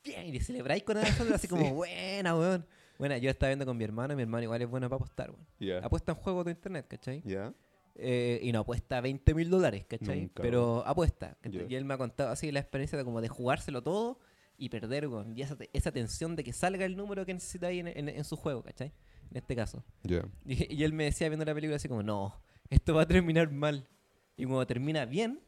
bien, 0.03 0.25
y 0.25 0.31
le 0.31 0.39
celebráis 0.41 0.81
con 0.83 0.97
Alejandro 0.97 1.35
así 1.35 1.47
como, 1.47 1.75
buena, 1.75 2.35
weón. 2.35 2.65
Buena, 2.97 3.19
yo 3.19 3.29
estaba 3.29 3.49
viendo 3.49 3.67
con 3.67 3.77
mi 3.77 3.83
hermano 3.83 4.13
y 4.13 4.15
mi 4.15 4.23
hermano 4.23 4.41
igual 4.41 4.59
es 4.63 4.67
bueno 4.67 4.89
para 4.89 4.95
apostar, 4.95 5.29
weón. 5.29 5.45
Ya. 5.59 5.77
Apuesta 5.85 6.13
en 6.13 6.17
juegos 6.17 6.45
de 6.45 6.51
internet, 6.53 6.87
¿cachai? 6.89 7.21
Ya. 7.23 7.53
Eh, 7.99 8.39
y 8.43 8.51
no 8.51 8.59
apuesta 8.59 9.01
20 9.01 9.33
mil 9.33 9.49
dólares, 9.49 9.85
¿cachai? 9.87 10.21
Nunca, 10.21 10.43
Pero 10.43 10.83
apuesta. 10.85 11.35
Y 11.67 11.75
él 11.75 11.83
me 11.85 11.95
ha 11.95 11.97
contado 11.97 12.29
así 12.29 12.51
la 12.51 12.59
experiencia 12.59 12.97
de 12.97 13.03
como 13.03 13.21
de 13.21 13.27
jugárselo 13.27 13.81
todo 13.81 14.19
y 14.57 14.69
perder. 14.69 15.09
Y 15.35 15.41
esa, 15.41 15.55
te- 15.55 15.69
esa 15.73 15.91
tensión 15.91 16.35
de 16.35 16.43
que 16.43 16.53
salga 16.53 16.85
el 16.85 16.95
número 16.95 17.25
que 17.25 17.33
necesita 17.33 17.67
ahí 17.67 17.79
en, 17.79 17.87
en- 17.87 18.09
en 18.09 18.23
su 18.23 18.35
juego, 18.35 18.61
¿cachai? 18.63 18.93
En 19.31 19.37
este 19.37 19.55
caso. 19.55 19.83
Y, 20.45 20.75
y 20.75 20.83
él 20.83 20.93
me 20.93 21.05
decía 21.05 21.27
viendo 21.29 21.43
la 21.45 21.53
película 21.55 21.77
así 21.77 21.87
como, 21.87 22.03
no, 22.03 22.39
esto 22.69 22.93
va 22.93 23.01
a 23.01 23.07
terminar 23.07 23.51
mal. 23.51 23.87
Y 24.35 24.45
cuando 24.45 24.67
termina 24.67 25.05
bien, 25.05 25.39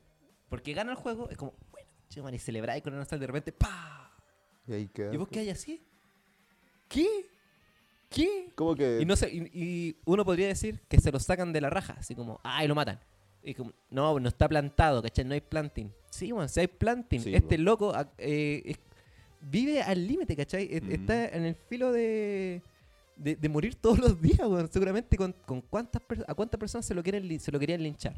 porque 0.49 0.73
gana 0.73 0.91
el 0.91 0.97
juego, 0.97 1.29
es 1.29 1.37
como, 1.37 1.53
bueno, 1.71 1.87
chico, 2.09 2.27
y 2.31 2.39
celebráis 2.39 2.81
con 2.81 2.93
el 2.93 2.99
nostalgia 2.99 3.21
de 3.21 3.27
repente, 3.27 3.51
¡pa! 3.51 4.11
Y 4.67 4.73
ahí 4.73 4.87
queda. 4.87 5.13
¿Y 5.13 5.17
vos 5.17 5.27
qué 5.27 5.41
hay 5.41 5.49
así? 5.51 5.83
¿Qué? 6.87 7.07
¿Qué? 8.09 8.49
¿Cómo 8.55 8.75
que? 8.75 8.99
Y, 9.01 9.05
no 9.05 9.15
sé, 9.15 9.29
y, 9.31 9.39
y 9.53 9.95
uno 10.05 10.25
podría 10.25 10.47
decir 10.47 10.79
que 10.87 10.99
se 10.99 11.11
lo 11.11 11.19
sacan 11.19 11.53
de 11.53 11.61
la 11.61 11.69
raja, 11.69 11.95
así 11.99 12.15
como, 12.15 12.39
¡ay, 12.43 12.67
lo 12.67 12.75
matan! 12.75 12.99
Y 13.43 13.53
como, 13.53 13.71
no, 13.89 14.19
no 14.19 14.27
está 14.29 14.49
plantado, 14.49 15.01
¿cachai? 15.01 15.23
No 15.25 15.33
hay 15.33 15.41
planting. 15.41 15.91
Sí, 16.09 16.31
bueno, 16.31 16.47
si 16.47 16.59
hay 16.59 16.67
planting. 16.67 17.21
Sí, 17.21 17.33
este 17.35 17.55
po. 17.57 17.61
loco 17.63 17.93
ah, 17.95 18.09
eh, 18.17 18.61
es- 18.65 18.79
vive 19.41 19.81
al 19.81 20.05
límite, 20.07 20.35
¿cachai? 20.35 20.67
E- 20.71 20.81
Mm. 20.81 20.91
Está 20.91 21.25
en 21.29 21.45
el 21.45 21.55
filo 21.55 21.91
de, 21.93 22.61
de, 23.15 23.35
de 23.37 23.49
morir 23.49 23.75
todos 23.75 23.99
los 23.99 24.19
días. 24.21 24.39
Seguramente 24.71 25.15
con, 25.15 25.33
con 25.45 25.61
cuántas 25.61 26.01
a 26.27 26.33
cuántas 26.33 26.59
personas 26.59 26.85
se 26.85 26.93
lo, 26.93 27.01
quieren, 27.03 27.39
se 27.39 27.51
lo 27.51 27.59
querían 27.59 27.81
linchar. 27.83 28.15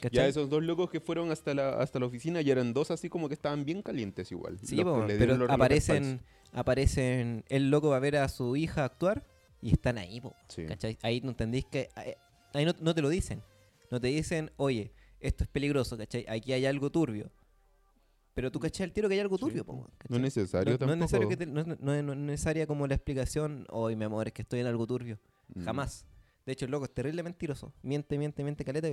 ¿Cachai? 0.00 0.10
Ya 0.12 0.26
esos 0.28 0.48
dos 0.48 0.62
locos 0.62 0.88
que 0.90 1.00
fueron 1.00 1.30
hasta 1.30 1.52
la, 1.54 1.80
hasta 1.80 1.98
la 1.98 2.06
oficina 2.06 2.40
ya 2.40 2.52
eran 2.52 2.72
dos 2.72 2.90
así 2.90 3.08
como 3.08 3.28
que 3.28 3.34
estaban 3.34 3.64
bien 3.64 3.82
calientes 3.82 4.30
igual. 4.32 4.58
Sí, 4.62 4.82
po, 4.82 5.04
pero 5.06 5.50
aparecen, 5.52 6.20
aparecen, 6.52 7.44
el 7.48 7.70
loco 7.70 7.88
va 7.90 7.96
a 7.96 8.00
ver 8.00 8.16
a 8.16 8.28
su 8.28 8.56
hija 8.56 8.84
actuar 8.84 9.26
y 9.60 9.72
están 9.72 9.98
ahí, 9.98 10.20
po, 10.20 10.34
Sí. 10.48 10.64
¿cachai? 10.66 10.96
Ahí 11.02 11.20
no 11.20 11.30
entendís 11.30 11.66
que, 11.66 11.88
ahí- 11.96 12.14
ahí 12.54 12.64
no, 12.64 12.74
no 12.80 12.94
te 12.94 13.02
lo 13.02 13.08
dicen, 13.08 13.42
no 13.90 14.00
te 14.00 14.08
dicen, 14.08 14.50
oye, 14.56 14.92
esto 15.18 15.44
es 15.44 15.50
peligroso, 15.50 15.98
¿cachai? 15.98 16.24
Aquí 16.28 16.52
hay 16.52 16.64
algo 16.66 16.90
turbio. 16.90 17.30
Pero 18.32 18.50
tú 18.52 18.60
cachai 18.60 18.84
el 18.84 18.92
tiro 18.92 19.08
que 19.08 19.14
hay 19.14 19.20
algo 19.20 19.36
Sí, 19.36 19.40
turbio, 19.40 19.64
po, 19.64 19.72
weón, 19.74 19.90
No 20.08 20.16
es 20.16 20.22
necesario 20.22 20.78
no, 20.78 20.92
es 20.92 20.98
necesario 20.98 21.28
que 21.28 21.36
te- 21.36 21.46
no, 21.46 21.60
es- 21.60 21.66
no 21.66 21.92
es- 21.94 22.04
no 22.04 22.12
es 22.12 22.18
necesaria 22.18 22.66
como 22.66 22.86
la 22.86 22.94
explicación, 22.94 23.66
hoy 23.70 23.96
mi 23.96 24.04
amor, 24.04 24.28
es 24.28 24.32
que 24.32 24.42
estoy 24.42 24.60
en 24.60 24.66
algo 24.66 24.86
turbio. 24.86 25.18
Mm. 25.54 25.64
Jamás. 25.64 26.06
De 26.46 26.52
hecho, 26.52 26.64
el 26.64 26.70
loco 26.70 26.84
es 26.86 26.94
terrible 26.94 27.22
mentiroso. 27.22 27.72
Miente, 27.82 28.16
miente, 28.18 28.42
miente 28.42 28.64
caleta. 28.64 28.88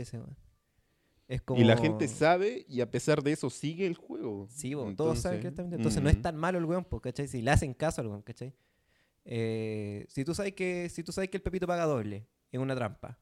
Es 1.28 1.42
como... 1.42 1.60
Y 1.60 1.64
la 1.66 1.76
gente 1.78 2.08
sabe 2.08 2.66
y 2.70 2.80
a 2.82 2.90
pesar 2.90 3.22
de 3.22 3.34
eso 3.34 3.50
sigue 3.50 3.86
el 3.86 3.96
juego. 3.96 4.48
Sí, 4.50 4.74
bo, 4.74 4.94
todos 4.96 5.20
saben 5.20 5.42
que 5.42 5.48
Entonces, 5.48 5.66
está. 5.66 5.76
Entonces 5.78 6.04
no 6.04 6.10
es 6.10 6.22
tan 6.22 6.38
malo 6.38 6.58
el 6.58 6.66
weón, 6.66 6.86
po, 6.86 7.02
¿cachai? 7.02 7.28
Si 7.28 7.42
le 7.42 7.52
hacen 7.52 7.74
caso 7.74 8.02
al 8.02 8.08
weón, 8.08 8.22
¿cachai? 8.22 8.54
Eh, 9.26 10.06
si 10.08 10.24
tú 10.24 10.34
sabes 10.34 10.54
que 10.54 10.88
si 10.90 11.04
tú 11.04 11.12
sabes 11.12 11.30
que 11.30 11.36
el 11.38 11.44
Pepito 11.44 11.68
paga 11.68 11.86
doble 11.86 12.26
en 12.52 12.62
una 12.62 12.76
trampa 12.76 13.20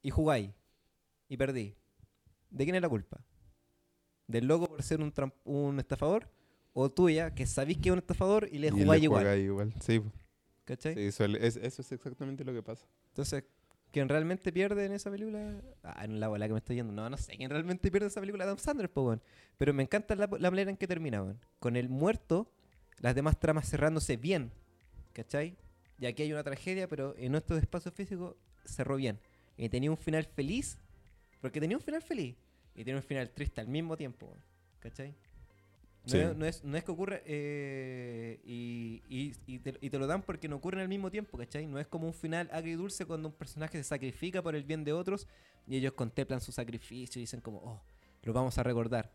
y 0.00 0.08
jugáis 0.08 0.50
y 1.28 1.36
perdí, 1.36 1.76
¿de 2.50 2.64
quién 2.64 2.76
es 2.76 2.82
la 2.82 2.88
culpa? 2.88 3.22
¿Del 4.26 4.46
loco 4.46 4.68
por 4.68 4.82
ser 4.82 5.00
un, 5.02 5.12
un 5.44 5.78
estafador? 5.78 6.30
¿O 6.72 6.90
tuya 6.90 7.34
que 7.34 7.44
sabéis 7.46 7.76
que 7.76 7.90
es 7.90 7.92
un 7.92 7.98
estafador 7.98 8.48
y 8.50 8.58
le 8.58 8.68
Y 8.68 8.70
jugáis 8.70 9.02
igual? 9.02 9.38
igual. 9.38 9.74
Sí, 9.82 10.00
¿Cachai? 10.64 10.94
sí, 10.94 11.00
eso, 11.02 11.24
es, 11.26 11.56
eso 11.56 11.82
es 11.82 11.92
exactamente 11.92 12.42
lo 12.44 12.54
que 12.54 12.62
pasa. 12.62 12.86
Entonces, 13.08 13.44
¿quién 13.92 14.08
realmente 14.08 14.52
pierde 14.52 14.86
en 14.86 14.92
esa 14.92 15.10
película? 15.10 15.60
Ah, 15.84 16.04
en 16.04 16.18
la 16.18 16.28
bola 16.28 16.46
que 16.46 16.52
me 16.52 16.58
estoy 16.58 16.76
yendo. 16.76 16.92
No, 16.92 17.08
no 17.08 17.16
sé. 17.16 17.36
¿Quién 17.36 17.50
realmente 17.50 17.90
pierde 17.90 18.06
en 18.06 18.10
esa 18.10 18.20
película? 18.20 18.44
Adam 18.44 18.58
Sandler, 18.58 18.90
po, 18.90 19.02
weón. 19.02 19.22
Pero 19.58 19.72
me 19.72 19.84
encanta 19.84 20.16
la, 20.16 20.28
la 20.38 20.50
manera 20.50 20.70
en 20.70 20.76
que 20.76 20.88
termina, 20.88 21.22
weón. 21.22 21.38
Con 21.60 21.76
el 21.76 21.88
muerto, 21.88 22.50
las 22.98 23.14
demás 23.14 23.38
tramas 23.38 23.68
cerrándose 23.68 24.16
bien. 24.16 24.50
¿Cachai? 25.12 25.56
Y 25.98 26.06
aquí 26.06 26.22
hay 26.22 26.32
una 26.32 26.42
tragedia, 26.42 26.88
pero 26.88 27.14
en 27.16 27.30
nuestro 27.32 27.56
espacio 27.56 27.92
físico 27.92 28.36
cerró 28.64 28.96
bien. 28.96 29.20
Y 29.56 29.68
tenía 29.68 29.90
un 29.90 29.98
final 29.98 30.24
feliz, 30.24 30.78
porque 31.40 31.60
tenía 31.60 31.76
un 31.76 31.82
final 31.82 32.02
feliz. 32.02 32.36
Y 32.74 32.84
tenía 32.84 32.96
un 32.96 33.02
final 33.02 33.30
triste 33.30 33.60
al 33.60 33.68
mismo 33.68 33.96
tiempo, 33.96 34.26
weón. 34.26 34.42
¿Cachai? 34.80 35.14
No, 36.04 36.10
Sí. 36.10 36.18
no, 36.36 36.44
es, 36.46 36.64
no 36.64 36.76
es 36.76 36.82
que 36.82 36.90
ocurre 36.90 37.22
eh, 37.26 38.40
y, 38.44 39.02
y- 39.08 39.32
y 39.46 39.58
te, 39.60 39.78
y 39.80 39.88
te 39.88 39.98
lo 39.98 40.06
dan 40.08 40.22
porque 40.22 40.48
no 40.48 40.56
ocurre 40.56 40.82
al 40.82 40.88
mismo 40.88 41.10
tiempo, 41.10 41.38
¿cachai? 41.38 41.66
No 41.66 41.78
es 41.78 41.86
como 41.86 42.06
un 42.08 42.14
final 42.14 42.48
agridulce 42.52 43.06
cuando 43.06 43.28
un 43.28 43.34
personaje 43.34 43.78
se 43.78 43.84
sacrifica 43.84 44.42
por 44.42 44.56
el 44.56 44.64
bien 44.64 44.82
de 44.84 44.92
otros 44.92 45.28
y 45.66 45.76
ellos 45.76 45.92
contemplan 45.92 46.40
su 46.40 46.50
sacrificio 46.50 47.20
y 47.20 47.22
dicen 47.22 47.40
como, 47.40 47.58
oh, 47.58 47.80
lo 48.24 48.32
vamos 48.32 48.58
a 48.58 48.62
recordar. 48.64 49.12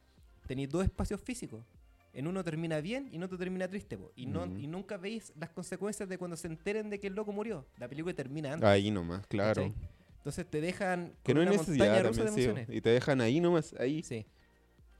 Tenéis 0.48 0.70
dos 0.70 0.84
espacios 0.86 1.20
físicos. 1.22 1.66
En 2.14 2.26
uno 2.26 2.44
termina 2.44 2.80
bien 2.82 3.10
y 3.12 3.18
en 3.18 3.24
otro 3.24 3.38
termina 3.38 3.68
triste, 3.68 3.98
po. 3.98 4.12
y, 4.16 4.26
no, 4.26 4.46
y 4.58 4.66
nunca 4.66 4.98
veis 4.98 5.34
las 5.38 5.50
consecuencias 5.50 6.08
de 6.10 6.18
cuando 6.18 6.36
se 6.38 6.48
enteren 6.48 6.90
de 6.90 7.00
que 7.00 7.08
el 7.08 7.14
loco 7.16 7.32
murió. 7.34 7.68
La 7.78 7.88
película 7.88 8.16
termina 8.16 8.54
antes. 8.54 8.68
Ahí 8.68 8.90
nomás, 8.92 9.28
claro. 9.28 9.62
¿cachai? 9.64 9.76
Entonces 10.20 10.50
te 10.50 10.60
dejan 10.62 11.14
Que 11.24 11.34
con 11.34 11.36
no 11.36 11.42
hay 11.42 11.48
una 11.48 11.58
necesidad 11.58 12.04
de 12.04 12.66
sí. 12.66 12.74
Y 12.76 12.82
te 12.82 12.90
dejan 12.90 13.22
ahí 13.22 13.40
nomás, 13.40 13.74
ahí. 13.78 14.02
Sí. 14.04 14.26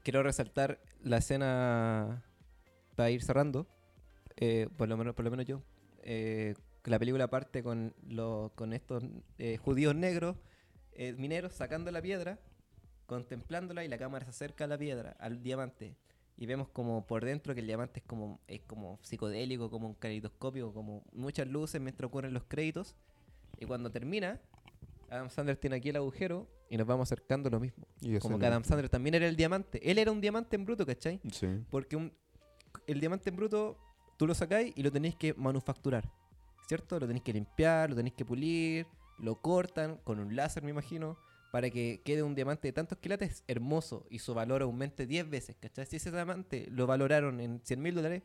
Quiero 0.08 0.22
resaltar 0.22 0.80
la 1.02 1.18
escena 1.18 2.24
para 2.96 3.10
ir 3.10 3.22
cerrando. 3.22 3.66
eh, 4.36 4.66
por, 4.78 4.88
lo 4.88 4.96
menos, 4.96 5.14
por 5.14 5.22
lo 5.22 5.30
menos 5.30 5.44
yo. 5.44 5.60
eh, 6.02 6.54
la 6.84 6.98
película 6.98 7.28
parte 7.28 7.62
con, 7.62 7.94
los 8.08 8.50
con 8.52 8.72
estos 8.72 9.04
eh, 9.36 9.58
judíos 9.58 9.94
negros, 9.94 10.38
eh, 10.92 11.12
mineros, 11.12 11.52
sacando 11.52 11.90
la 11.90 12.00
piedra, 12.00 12.38
contemplándola 13.04 13.84
y 13.84 13.88
la 13.88 13.98
cámara 13.98 14.24
se 14.24 14.30
acerca 14.30 14.64
a 14.64 14.66
la 14.66 14.78
piedra, 14.78 15.14
al 15.18 15.42
diamante. 15.42 15.98
Y 16.38 16.46
vemos 16.46 16.70
como 16.70 17.06
por 17.06 17.22
dentro 17.26 17.54
que 17.54 17.60
el 17.60 17.66
diamante 17.66 18.00
es 18.00 18.06
como, 18.06 18.40
es 18.48 18.62
como 18.62 18.98
psicodélico, 19.02 19.68
como 19.68 19.88
un 19.88 19.94
caleidoscopio, 19.94 20.72
como 20.72 21.04
muchas 21.12 21.48
luces 21.48 21.82
mientras 21.82 22.08
ocurren 22.08 22.32
los 22.32 22.44
créditos. 22.44 22.96
Y 23.60 23.66
cuando 23.66 23.90
termina, 23.90 24.40
Adam 25.10 25.28
Sandler 25.28 25.58
tiene 25.58 25.76
aquí 25.76 25.90
el 25.90 25.96
agujero 25.96 26.48
y 26.68 26.76
nos 26.76 26.86
vamos 26.86 27.08
acercando 27.08 27.48
a 27.48 27.52
lo 27.52 27.60
mismo. 27.60 27.86
Y 28.00 28.18
Como 28.18 28.38
que 28.38 28.46
Adam 28.46 28.64
Sandler 28.64 28.88
también 28.90 29.14
era 29.14 29.26
el 29.26 29.36
diamante. 29.36 29.80
Él 29.90 29.98
era 29.98 30.12
un 30.12 30.20
diamante 30.20 30.56
en 30.56 30.64
bruto, 30.64 30.84
¿cachai? 30.86 31.20
Sí. 31.32 31.46
Porque 31.70 31.96
un- 31.96 32.12
el 32.86 33.00
diamante 33.00 33.30
en 33.30 33.36
bruto 33.36 33.78
tú 34.16 34.26
lo 34.26 34.34
sacáis 34.34 34.72
y 34.76 34.82
lo 34.82 34.92
tenéis 34.92 35.14
que 35.16 35.34
manufacturar. 35.34 36.10
¿Cierto? 36.68 37.00
Lo 37.00 37.06
tenéis 37.06 37.22
que 37.24 37.32
limpiar, 37.32 37.88
lo 37.90 37.96
tenéis 37.96 38.14
que 38.14 38.24
pulir, 38.26 38.86
lo 39.18 39.40
cortan 39.40 39.96
con 40.04 40.18
un 40.18 40.36
láser, 40.36 40.62
me 40.62 40.70
imagino, 40.70 41.16
para 41.50 41.70
que 41.70 42.02
quede 42.04 42.22
un 42.22 42.34
diamante 42.34 42.68
de 42.68 42.72
tantos 42.72 42.98
quilates 42.98 43.42
hermoso 43.48 44.06
y 44.10 44.18
su 44.18 44.34
valor 44.34 44.60
aumente 44.60 45.06
10 45.06 45.28
veces, 45.30 45.56
¿cachai? 45.58 45.86
Si 45.86 45.96
ese 45.96 46.10
diamante 46.10 46.66
lo 46.70 46.86
valoraron 46.86 47.40
en 47.40 47.60
100 47.64 47.80
mil 47.80 47.94
dólares, 47.94 48.22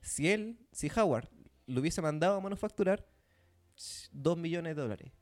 si 0.00 0.30
él, 0.30 0.58
si 0.72 0.90
Howard 0.96 1.28
lo 1.66 1.80
hubiese 1.82 2.00
mandado 2.00 2.36
a 2.38 2.40
manufacturar, 2.40 3.06
2 4.12 4.38
millones 4.38 4.74
de 4.76 4.82
dólares. 4.82 5.12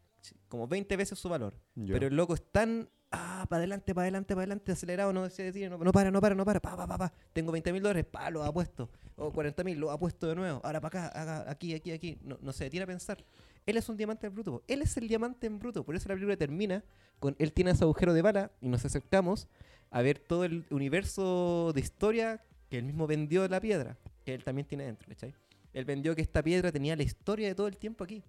Como 0.48 0.66
20 0.66 0.96
veces 0.96 1.18
su 1.18 1.28
valor. 1.28 1.54
Pero 1.74 2.06
el 2.06 2.16
loco 2.16 2.34
es 2.34 2.42
tan. 2.50 2.88
Ah, 3.12 3.44
para 3.48 3.58
adelante, 3.58 3.92
para 3.92 4.04
adelante, 4.04 4.34
para 4.34 4.42
adelante, 4.42 4.70
acelerado, 4.70 5.12
no 5.12 5.28
se 5.30 5.42
detiene, 5.42 5.68
no, 5.68 5.82
no 5.82 5.90
para, 5.90 6.12
no 6.12 6.20
para, 6.20 6.36
no 6.36 6.44
para, 6.44 6.60
pa, 6.60 6.76
pa, 6.76 6.86
pa, 6.86 6.96
pa. 6.96 7.12
Tengo 7.32 7.50
20 7.50 7.72
mil 7.72 7.82
dólares, 7.82 8.06
pa, 8.08 8.30
lo 8.30 8.44
apuesto. 8.44 8.88
O 9.16 9.32
40 9.32 9.64
mil, 9.64 9.78
lo 9.80 9.90
apuesto 9.90 10.28
de 10.28 10.36
nuevo. 10.36 10.60
Ahora 10.62 10.80
para 10.80 11.08
acá, 11.08 11.20
haga 11.20 11.50
aquí, 11.50 11.74
aquí, 11.74 11.90
aquí. 11.90 12.18
No, 12.22 12.38
no 12.40 12.52
se 12.52 12.64
detiene 12.64 12.84
a 12.84 12.86
pensar. 12.86 13.24
Él 13.66 13.76
es 13.76 13.88
un 13.88 13.96
diamante 13.96 14.28
en 14.28 14.34
bruto. 14.34 14.62
Él 14.68 14.82
es 14.82 14.96
el 14.96 15.08
diamante 15.08 15.46
en 15.48 15.58
bruto. 15.58 15.84
Por 15.84 15.96
eso 15.96 16.08
la 16.08 16.14
película 16.14 16.36
termina 16.36 16.84
con 17.20 17.36
él 17.38 17.52
tiene 17.52 17.72
ese 17.72 17.84
agujero 17.84 18.14
de 18.14 18.22
bala 18.22 18.50
y 18.60 18.68
nos 18.68 18.84
acercamos 18.84 19.46
a 19.90 20.02
ver 20.02 20.18
todo 20.18 20.44
el 20.44 20.66
universo 20.70 21.72
de 21.74 21.80
historia 21.80 22.42
que 22.68 22.78
él 22.78 22.84
mismo 22.84 23.06
vendió 23.06 23.42
de 23.42 23.50
la 23.50 23.60
piedra. 23.60 23.98
Que 24.24 24.34
él 24.34 24.42
también 24.42 24.66
tiene 24.66 24.84
dentro, 24.84 25.08
¿cachai? 25.08 25.34
Él 25.72 25.84
vendió 25.84 26.16
que 26.16 26.22
esta 26.22 26.42
piedra 26.42 26.72
tenía 26.72 26.96
la 26.96 27.02
historia 27.02 27.48
de 27.48 27.54
todo 27.54 27.68
el 27.68 27.76
tiempo 27.76 28.04
aquí. 28.04 28.24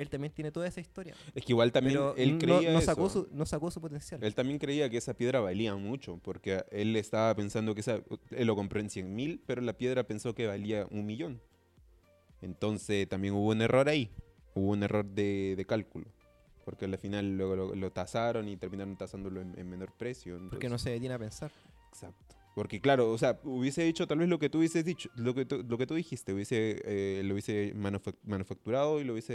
Él 0.00 0.08
también 0.08 0.32
tiene 0.32 0.50
toda 0.50 0.66
esa 0.66 0.80
historia. 0.80 1.14
Es 1.34 1.44
que 1.44 1.52
igual 1.52 1.72
también 1.72 1.96
Pero 1.98 2.16
él 2.16 2.32
no, 2.32 2.38
creía 2.38 2.72
no 2.72 2.80
sacó 2.80 3.06
eso. 3.06 3.26
su, 3.28 3.36
no 3.36 3.44
sacó 3.44 3.70
su 3.70 3.80
potencial. 3.80 4.22
Él 4.24 4.34
también 4.34 4.58
creía 4.58 4.88
que 4.88 4.96
esa 4.96 5.12
piedra 5.14 5.40
valía 5.40 5.74
mucho, 5.76 6.18
porque 6.22 6.64
él 6.70 6.96
estaba 6.96 7.34
pensando 7.34 7.74
que 7.74 7.82
esa, 7.82 8.00
él 8.30 8.46
lo 8.46 8.56
compró 8.56 8.80
en 8.80 8.88
100 8.88 9.14
mil, 9.14 9.42
pero 9.46 9.60
la 9.60 9.74
piedra 9.74 10.04
pensó 10.04 10.34
que 10.34 10.46
valía 10.46 10.86
un 10.90 11.04
millón. 11.04 11.40
Entonces 12.40 13.08
también 13.08 13.34
hubo 13.34 13.48
un 13.50 13.60
error 13.60 13.88
ahí, 13.88 14.10
hubo 14.54 14.70
un 14.70 14.82
error 14.82 15.04
de, 15.04 15.54
de 15.56 15.64
cálculo, 15.66 16.06
porque 16.64 16.86
al 16.86 16.96
final 16.96 17.36
luego 17.36 17.54
lo, 17.56 17.74
lo 17.74 17.92
tasaron 17.92 18.48
y 18.48 18.56
terminaron 18.56 18.96
tasándolo 18.96 19.42
en, 19.42 19.58
en 19.58 19.68
menor 19.68 19.92
precio. 19.96 20.36
Porque 20.48 20.68
no 20.68 20.76
entonces- 20.76 20.82
se 20.84 20.90
detiene 20.90 21.14
a 21.14 21.18
pensar. 21.18 21.50
Exacto. 21.90 22.36
Porque 22.54 22.80
claro, 22.80 23.10
o 23.12 23.16
sea, 23.18 23.38
hubiese 23.44 23.82
dicho 23.84 24.06
tal 24.08 24.18
vez 24.18 24.28
lo 24.28 24.38
que 24.38 24.50
tú 24.50 24.58
hubieses 24.58 24.84
dicho, 24.84 25.08
lo 25.14 25.34
que 25.34 25.44
tú, 25.46 25.64
lo 25.66 25.78
que 25.78 25.86
tú 25.86 25.94
dijiste, 25.94 26.32
hubiese, 26.32 26.80
eh, 26.84 27.22
lo 27.24 27.34
hubiese 27.34 27.74
manufac- 27.76 28.16
manufacturado 28.24 29.00
y 29.00 29.04
lo 29.04 29.12
hubiese 29.12 29.34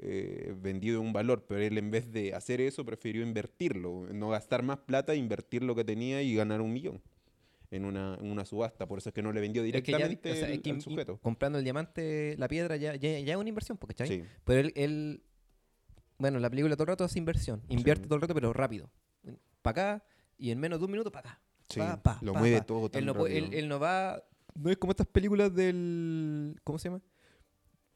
eh, 0.00 0.54
vendido 0.60 1.00
un 1.00 1.12
valor, 1.12 1.44
pero 1.46 1.60
él 1.60 1.76
en 1.76 1.90
vez 1.90 2.10
de 2.10 2.34
hacer 2.34 2.60
eso 2.62 2.84
prefirió 2.84 3.22
invertirlo, 3.22 4.06
no 4.12 4.30
gastar 4.30 4.62
más 4.62 4.78
plata, 4.78 5.14
invertir 5.14 5.62
lo 5.62 5.74
que 5.74 5.84
tenía 5.84 6.22
y 6.22 6.34
ganar 6.34 6.62
un 6.62 6.72
millón 6.72 7.02
en 7.70 7.84
una, 7.84 8.16
en 8.20 8.30
una 8.30 8.44
subasta. 8.46 8.86
Por 8.88 8.98
eso 8.98 9.10
es 9.10 9.14
que 9.14 9.22
no 9.22 9.32
le 9.32 9.40
vendió 9.42 9.62
Es 9.62 9.70
que 9.82 9.92
ya- 9.92 9.98
directamente 9.98 10.30
o 10.32 10.34
sea, 10.34 10.48
es 10.48 10.54
el- 10.54 10.62
que 10.62 10.70
al 10.70 10.80
sujeto. 10.80 11.18
comprando 11.18 11.58
el 11.58 11.64
diamante, 11.64 12.34
la 12.38 12.48
piedra, 12.48 12.76
ya, 12.76 12.94
ya, 12.96 13.18
ya 13.20 13.32
es 13.34 13.38
una 13.38 13.48
inversión, 13.50 13.76
porque. 13.76 14.06
Sí. 14.06 14.22
Pero 14.44 14.60
él, 14.60 14.72
él- 14.74 15.22
bueno, 16.18 16.38
la 16.38 16.48
película 16.48 16.76
todo 16.76 16.84
el 16.84 16.88
rato 16.88 17.04
hace 17.04 17.18
inversión. 17.18 17.62
Invierte 17.68 18.04
Sí. 18.04 18.08
todo 18.08 18.16
el 18.16 18.22
rato, 18.22 18.34
pero 18.34 18.52
rápido. 18.54 18.90
Para 19.60 19.70
acá 19.96 20.04
y 20.38 20.50
en 20.50 20.60
menos 20.60 20.78
de 20.78 20.84
un 20.86 20.90
minuto 20.92 21.12
para 21.12 21.30
acá. 21.30 21.40
Sí, 21.68 21.80
Pa, 21.80 22.02
pa, 22.02 22.18
lo 22.20 22.32
pa, 22.32 22.38
mueve 22.40 22.60
todo 22.60 22.88
tan 22.90 23.00
Él 23.00 23.06
no, 23.06 23.26
él, 23.26 23.54
él 23.54 23.68
no 23.68 23.78
va. 23.80 24.22
No 24.54 24.70
es 24.70 24.76
como 24.76 24.90
estas 24.92 25.06
películas 25.06 25.54
del. 25.54 26.60
¿Cómo 26.62 26.78
se 26.78 26.88
llama? 26.88 27.02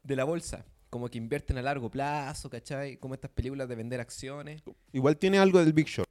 De 0.02 0.16
la 0.16 0.24
bolsa. 0.24 0.64
Como 0.90 1.08
que 1.08 1.18
invierten 1.18 1.58
a 1.58 1.62
largo 1.62 1.90
plazo, 1.90 2.48
¿cachai? 2.48 2.96
Como 2.96 3.14
estas 3.14 3.30
películas 3.30 3.68
de 3.68 3.74
vender 3.76 4.00
acciones. 4.00 4.62
Igual 4.92 5.18
tiene 5.18 5.38
algo 5.38 5.58
del 5.58 5.72
Big 5.72 5.86
Short. 5.86 6.10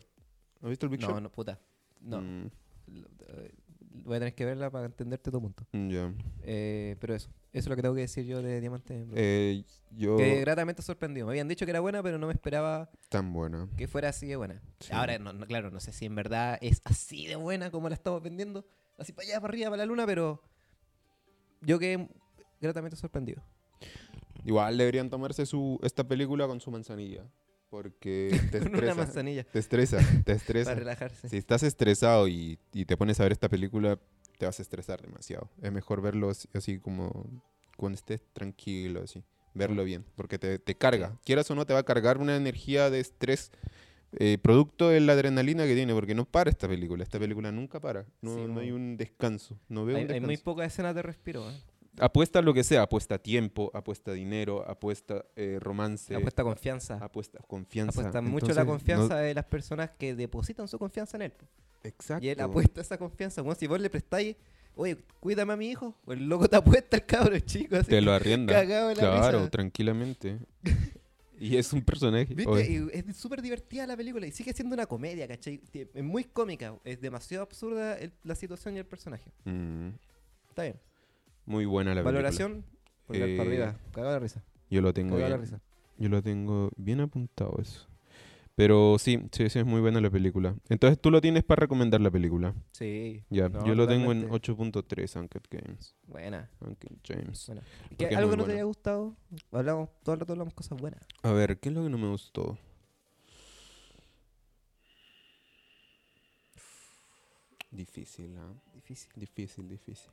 ¿Has 0.61 0.69
visto 0.69 0.85
el 0.85 0.91
Big 0.91 1.01
No, 1.01 1.07
Short? 1.07 1.21
no, 1.23 1.31
puta. 1.31 1.59
No. 1.99 2.21
Mm, 2.21 2.49
eh, 3.27 3.46
Voy 4.07 4.15
a 4.15 4.19
tener 4.19 4.35
que 4.35 4.45
verla 4.45 4.71
para 4.71 4.85
entenderte 4.85 5.29
tu 5.29 5.41
punto. 5.41 5.65
ya. 5.73 6.13
Eh, 6.43 6.95
pero 7.01 7.13
eso. 7.13 7.29
Eso 7.51 7.65
es 7.65 7.67
lo 7.67 7.75
que 7.75 7.81
tengo 7.81 7.93
que 7.93 8.01
decir 8.01 8.25
yo 8.25 8.41
de 8.41 8.61
Diamante. 8.61 9.05
Eh, 9.13 9.65
yo... 9.91 10.15
Quedé 10.15 10.39
gratamente 10.39 10.81
sorprendido. 10.81 11.27
Me 11.27 11.33
habían 11.33 11.49
dicho 11.49 11.65
que 11.65 11.71
era 11.71 11.81
buena, 11.81 12.01
pero 12.01 12.17
no 12.17 12.27
me 12.27 12.33
esperaba 12.33 12.89
Tan 13.09 13.33
buena. 13.33 13.67
que 13.75 13.85
fuera 13.85 14.07
así 14.07 14.25
de 14.25 14.37
buena. 14.37 14.61
Sí. 14.79 14.93
Ahora, 14.93 15.19
no, 15.19 15.33
no, 15.33 15.45
claro, 15.45 15.71
no 15.71 15.81
sé 15.81 15.91
si 15.91 16.05
en 16.05 16.15
verdad 16.15 16.57
es 16.61 16.81
así 16.85 17.27
de 17.27 17.35
buena 17.35 17.69
como 17.69 17.89
la 17.89 17.95
estamos 17.95 18.23
vendiendo. 18.23 18.65
Así 18.97 19.11
para 19.11 19.27
allá, 19.27 19.41
para 19.41 19.51
arriba, 19.51 19.69
para 19.71 19.77
la 19.83 19.85
luna, 19.85 20.05
pero 20.05 20.41
yo 21.61 21.77
quedé 21.77 22.07
gratamente 22.61 22.95
sorprendido. 22.95 23.43
Igual 24.45 24.77
deberían 24.77 25.09
tomarse 25.09 25.45
su, 25.45 25.79
esta 25.83 26.07
película 26.07 26.47
con 26.47 26.61
su 26.61 26.71
manzanilla. 26.71 27.25
Porque 27.69 28.29
te 28.51 28.59
Con 28.59 28.67
una 28.69 28.77
estresa. 28.77 28.95
manzanilla 28.95 29.43
te 29.43 29.59
estresa, 29.59 29.97
te 30.23 30.31
estresa. 30.33 30.69
para 30.71 30.79
relajarse. 30.79 31.29
Si 31.29 31.37
estás 31.37 31.63
estresado 31.63 32.27
y, 32.27 32.57
y 32.73 32.85
te 32.85 32.95
pones 32.97 33.19
a 33.19 33.23
ver 33.23 33.31
esta 33.33 33.49
película, 33.49 33.99
te 34.37 34.45
vas 34.45 34.59
a 34.59 34.61
estresar 34.61 35.01
demasiado. 35.01 35.49
Es 35.61 35.71
mejor 35.71 36.01
verlo 36.01 36.29
así, 36.29 36.47
así 36.53 36.79
como 36.79 37.25
cuando 37.75 37.95
estés 37.97 38.21
tranquilo, 38.33 39.01
así. 39.03 39.23
Verlo 39.53 39.83
bien, 39.83 40.05
porque 40.15 40.37
te, 40.37 40.59
te 40.59 40.75
carga. 40.75 41.17
Quieras 41.25 41.49
o 41.49 41.55
no, 41.55 41.65
te 41.65 41.73
va 41.73 41.79
a 41.79 41.83
cargar 41.83 42.19
una 42.19 42.35
energía 42.35 42.89
de 42.91 42.99
estrés 42.99 43.51
eh, 44.19 44.37
producto 44.41 44.89
de 44.89 44.99
la 44.99 45.13
adrenalina 45.13 45.65
que 45.65 45.73
tiene, 45.75 45.93
porque 45.93 46.13
no 46.15 46.25
para 46.25 46.49
esta 46.51 46.67
película. 46.67 47.03
Esta 47.03 47.17
película 47.19 47.51
nunca 47.51 47.79
para. 47.79 48.05
No, 48.21 48.35
Sí, 48.35 48.41
no 48.47 48.59
hay 48.59 48.71
un 48.71 48.97
descanso. 48.97 49.59
No 49.67 49.83
veo 49.83 49.97
Hay, 49.97 50.05
un 50.05 50.11
hay 50.11 50.19
muy 50.21 50.29
descanso. 50.35 50.43
pocas 50.45 50.67
escenas 50.71 50.93
de 50.95 51.01
respiro. 51.01 51.49
¿eh? 51.49 51.53
Apuesta 51.99 52.41
lo 52.41 52.53
que 52.53 52.63
sea, 52.63 52.83
apuesta 52.83 53.17
tiempo, 53.17 53.71
apuesta 53.73 54.11
dinero, 54.13 54.63
apuesta 54.69 55.25
eh, 55.35 55.57
romance, 55.59 56.13
Apuesta 56.15 56.43
confianza. 56.43 56.95
apuesta 57.01 57.39
confianza. 57.47 57.99
Apuesta 57.99 58.21
mucho 58.21 58.35
Entonces, 58.45 58.55
la 58.55 58.63
no- 58.63 58.69
confianza 58.71 59.17
de 59.17 59.33
las 59.33 59.45
personas 59.45 59.91
que 59.97 60.13
depositan 60.15 60.67
su 60.67 60.77
confianza 60.77 61.17
en 61.17 61.23
él. 61.23 61.33
Exacto. 61.83 62.25
Y 62.25 62.29
él 62.29 62.39
apuesta 62.41 62.81
esa 62.81 62.97
confianza. 62.97 63.41
Bueno, 63.41 63.57
si 63.59 63.65
vos 63.67 63.79
le 63.79 63.89
prestáis, 63.89 64.35
oye, 64.75 64.97
cuídame 65.19 65.53
a 65.53 65.57
mi 65.57 65.69
hijo, 65.69 65.95
o 66.05 66.13
el 66.13 66.27
loco 66.27 66.47
te 66.47 66.55
apuesta 66.57 66.97
el 66.97 67.05
cabro 67.05 67.39
chico. 67.39 67.77
Así, 67.77 67.89
Te 67.89 68.01
lo 68.01 68.11
arrienda. 68.11 68.63
Claro, 68.95 69.49
tranquilamente. 69.49 70.37
y 71.39 71.55
es 71.57 71.71
un 71.73 71.81
personaje. 71.81 72.33
¿Viste? 72.33 72.89
Es 72.93 73.15
súper 73.17 73.41
divertida 73.41 73.87
la 73.87 73.95
película 73.97 74.27
y 74.27 74.31
sigue 74.31 74.53
siendo 74.53 74.73
una 74.75 74.85
comedia, 74.85 75.27
¿cachai? 75.27 75.61
Es 75.73 76.03
muy 76.03 76.25
cómica, 76.25 76.75
es 76.83 76.99
demasiado 77.01 77.43
absurda 77.43 77.97
el- 77.97 78.11
la 78.23 78.35
situación 78.35 78.75
y 78.75 78.79
el 78.79 78.85
personaje. 78.85 79.31
mm, 79.45 79.89
Está 80.49 80.63
bien. 80.63 80.79
Muy 81.47 81.65
buena 81.65 81.91
la 81.91 82.01
película. 82.03 82.11
Valoración, 82.13 82.63
pulgar 83.07 83.29
Eh, 83.29 83.39
arriba. 83.41 83.75
Cagado 83.91 84.13
de 84.13 84.19
risa. 84.19 84.43
Yo 84.69 84.81
lo 84.81 84.93
tengo 84.93 85.15
Cagado 85.15 85.33
bien. 85.37 85.41
risa. 85.41 85.61
Yo 85.97 86.09
lo 86.09 86.21
tengo 86.21 86.69
bien 86.77 86.99
apuntado 86.99 87.57
eso. 87.59 87.87
Pero 88.55 88.97
sí, 88.97 89.19
sí, 89.31 89.49
sí, 89.51 89.59
es 89.59 89.65
muy 89.67 89.81
buena 89.81 90.01
la 90.01 90.09
película. 90.09 90.55
Entonces 90.69 90.99
tú 90.99 91.11
lo 91.11 91.21
tienes 91.21 91.43
para 91.43 91.59
recomendar 91.61 92.01
la 92.01 92.09
película. 92.09 92.55
Sí. 92.71 93.23
Ya, 93.29 93.49
No, 93.49 93.63
yo 93.65 93.75
lo 93.75 93.87
tengo 93.87 94.11
en 94.11 94.21
totalmente. 94.23 94.51
8.3 94.51 95.15
Uncut 95.15 95.47
Games. 95.49 95.95
Buena. 96.07 96.49
Uncut 96.61 96.99
James. 97.07 97.45
buena. 97.47 97.61
¿Y 97.61 97.87
Porque 97.89 98.09
qué- 98.09 98.15
¿Algo 98.15 98.31
que 98.31 98.37
no 98.37 98.45
te 98.45 98.53
haya 98.53 98.63
gustado? 98.63 99.15
Hablamos, 99.51 99.89
todo 100.03 100.13
el 100.15 100.19
rato 100.21 100.33
hablamos 100.33 100.53
cosas 100.55 100.79
buenas. 100.79 101.01
A 101.21 101.31
ver, 101.33 101.59
¿qué 101.59 101.69
es 101.69 101.75
lo 101.75 101.83
que 101.83 101.89
no 101.89 101.97
me 101.99 102.09
gustó? 102.09 102.57
Difícil, 107.71 108.35
¿ah? 108.37 108.53
Difícil. 108.73 109.11
Difícil, 109.15 109.69
difícil. 109.69 110.11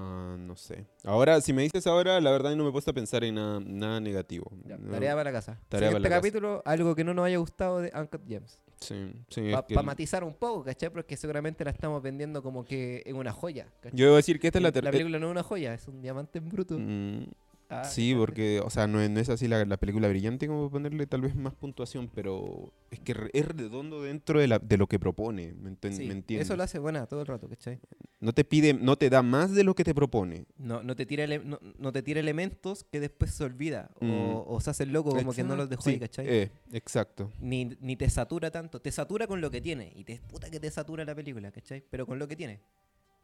Ah, 0.00 0.36
no 0.38 0.54
sé. 0.54 0.86
Ahora, 1.04 1.40
si 1.40 1.52
me 1.52 1.62
dices 1.62 1.86
ahora, 1.88 2.20
la 2.20 2.30
verdad 2.30 2.54
no 2.54 2.62
me 2.62 2.68
he 2.70 2.72
puesto 2.72 2.92
a 2.92 2.94
pensar 2.94 3.24
en 3.24 3.34
nada, 3.34 3.58
nada 3.60 4.00
negativo. 4.00 4.50
Ya, 4.64 4.78
No- 4.78 4.92
Tarea 4.92 5.12
para 5.12 5.24
la 5.24 5.32
casa. 5.32 5.58
Tarea 5.68 5.88
para 5.90 5.98
la 6.00 6.08
casa. 6.08 6.20
capítulo, 6.20 6.62
algo 6.64 6.94
que 6.94 7.02
no 7.02 7.14
nos 7.14 7.26
haya 7.26 7.38
gustado 7.38 7.80
de 7.80 7.90
Uncut 7.94 8.26
Gems. 8.26 8.60
Sí, 8.80 9.12
sí. 9.28 9.50
Para 9.50 9.82
matizar 9.82 10.22
un 10.22 10.34
poco, 10.34 10.62
¿cachai? 10.64 10.90
Porque 10.90 11.16
seguramente 11.16 11.64
la 11.64 11.72
estamos 11.72 12.00
vendiendo 12.00 12.44
como 12.44 12.64
que 12.64 13.02
es 13.04 13.12
una 13.12 13.32
joya. 13.32 13.66
¿cachai? 13.80 13.98
Yo 13.98 14.04
debo 14.06 14.16
decir 14.16 14.38
que 14.38 14.46
esta 14.46 14.60
es 14.60 14.62
la 14.62 14.68
la 14.68 14.72
tercera. 14.72 14.92
película 14.92 15.18
no 15.18 15.26
es 15.26 15.30
una 15.32 15.42
joya, 15.42 15.74
es 15.74 15.88
un 15.88 16.00
diamante 16.00 16.38
en 16.38 16.48
bruto. 16.48 16.76
Mm, 16.78 17.24
Ah, 17.70 17.84
Sí, 17.84 18.14
porque, 18.16 18.60
o 18.64 18.70
sea, 18.70 18.86
no 18.86 18.98
es, 19.00 19.10
no 19.10 19.20
es 19.20 19.28
así 19.28 19.46
la, 19.46 19.62
la 19.66 19.76
película 19.76 20.08
brillante 20.08 20.46
como 20.46 20.70
ponerle 20.70 21.06
tal 21.06 21.20
vez 21.20 21.34
más 21.34 21.52
puntuación, 21.54 22.08
pero 22.14 22.72
es 22.90 22.98
que 23.00 23.12
re- 23.12 23.30
es 23.34 23.46
redondo 23.46 24.02
dentro 24.02 24.40
de, 24.40 24.48
la, 24.48 24.58
de 24.58 24.78
lo 24.78 24.86
que 24.86 24.98
propone, 24.98 25.52
¿me, 25.52 25.70
enten- 25.72 25.92
Sí, 25.92 26.06
me 26.06 26.12
entiendes? 26.14 26.46
Eso 26.46 26.56
lo 26.56 26.62
hace 26.62 26.78
buena 26.78 27.04
todo 27.06 27.20
el 27.20 27.26
rato, 27.26 27.46
¿cachai? 27.46 27.78
No 28.20 28.32
te 28.32 28.42
pide, 28.44 28.72
no 28.72 28.96
te 28.96 29.10
da 29.10 29.22
más 29.22 29.54
de 29.54 29.64
lo 29.64 29.74
que 29.74 29.84
te 29.84 29.94
propone. 29.94 30.46
No, 30.56 30.82
no, 30.82 30.96
te 30.96 31.04
tira 31.04 31.24
ele- 31.24 31.40
no, 31.44 31.58
no 31.78 31.92
te 31.92 32.02
tira 32.02 32.20
elementos 32.20 32.84
que 32.84 33.00
después 33.00 33.32
se 33.32 33.44
olvida. 33.44 33.90
Mm. 34.00 34.10
O, 34.10 34.44
o 34.48 34.60
se 34.62 34.70
hace 34.70 34.84
el 34.84 34.92
loco 34.92 35.10
como 35.14 35.32
que 35.34 35.44
no 35.44 35.54
los 35.54 35.68
dejó 35.68 35.82
Sí, 35.82 35.90
ahí, 35.90 35.98
¿cachai? 36.00 36.26
eh, 36.26 36.50
exacto. 36.72 37.30
Ni, 37.38 37.66
ni 37.80 37.96
te 37.96 38.08
satura 38.08 38.50
tanto. 38.50 38.80
Te 38.80 38.90
satura 38.92 39.26
con 39.26 39.42
lo 39.42 39.50
que 39.50 39.60
tiene. 39.60 39.92
Y 39.94 40.04
te 40.04 40.18
puta 40.26 40.48
que 40.50 40.58
te 40.58 40.70
satura 40.70 41.04
la 41.04 41.14
película, 41.14 41.50
¿cachai? 41.52 41.84
Pero 41.90 42.06
con 42.06 42.18
lo 42.18 42.26
que 42.26 42.34
tiene. 42.34 42.60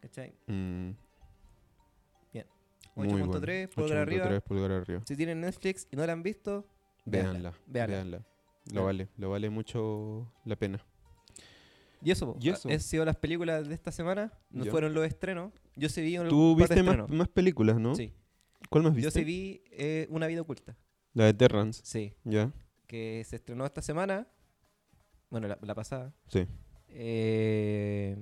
¿Cachai? 0.01 0.35
Mm, 0.49 0.91
8.3, 2.95 2.95
bueno. 2.95 3.69
pulgar 3.75 3.99
arriba. 3.99 4.27
8.3, 4.27 4.43
pulgar 4.43 4.73
arriba. 4.73 5.03
Si 5.07 5.17
tienen 5.17 5.41
Netflix 5.41 5.87
y 5.91 5.97
no 5.97 6.07
la 6.07 6.13
han 6.13 6.23
visto, 6.23 6.67
Véanla, 7.05 7.53
véanla. 7.67 8.25
Lo 8.73 8.85
vale, 8.85 9.09
lo 9.19 9.31
vale 9.31 9.51
mucho 9.51 10.33
la 10.45 10.57
pena. 10.57 10.85
Y 12.03 12.11
eso, 12.11 12.37
Y 12.41 12.51
eso. 12.51 12.69
han 12.69 12.81
sido 12.81 13.05
las 13.05 13.17
películas 13.17 13.67
de 13.69 13.75
esta 13.75 13.91
semana. 13.91 14.33
No 14.51 14.65
fueron 14.67 14.95
los 14.95 15.07
estrenos. 15.07 15.53
Yo 15.77 15.89
sí 15.89 16.03
vi 16.03 16.17
Tú 16.29 16.55
viste 16.57 16.83
más, 16.83 17.09
más 17.09 17.29
películas, 17.29 17.79
¿no? 17.79 17.95
Sí. 17.95 18.13
¿Cuál 18.71 18.85
más 18.85 18.93
Yo 18.93 18.97
viste? 18.97 19.21
sí 19.21 19.25
vi 19.25 19.63
eh, 19.71 20.07
Una 20.11 20.27
vida 20.27 20.43
oculta. 20.43 20.77
La 21.13 21.25
de 21.27 21.35
Terrance. 21.35 21.81
Sí. 21.85 22.15
¿Ya? 22.25 22.53
Que 22.87 23.23
se 23.27 23.37
estrenó 23.37 23.65
esta 23.65 23.83
semana. 23.83 24.27
Bueno, 25.31 25.49
la, 25.49 25.59
la 25.63 25.75
pasada. 25.75 26.15
Sí. 26.29 26.47
Eh, 26.89 28.17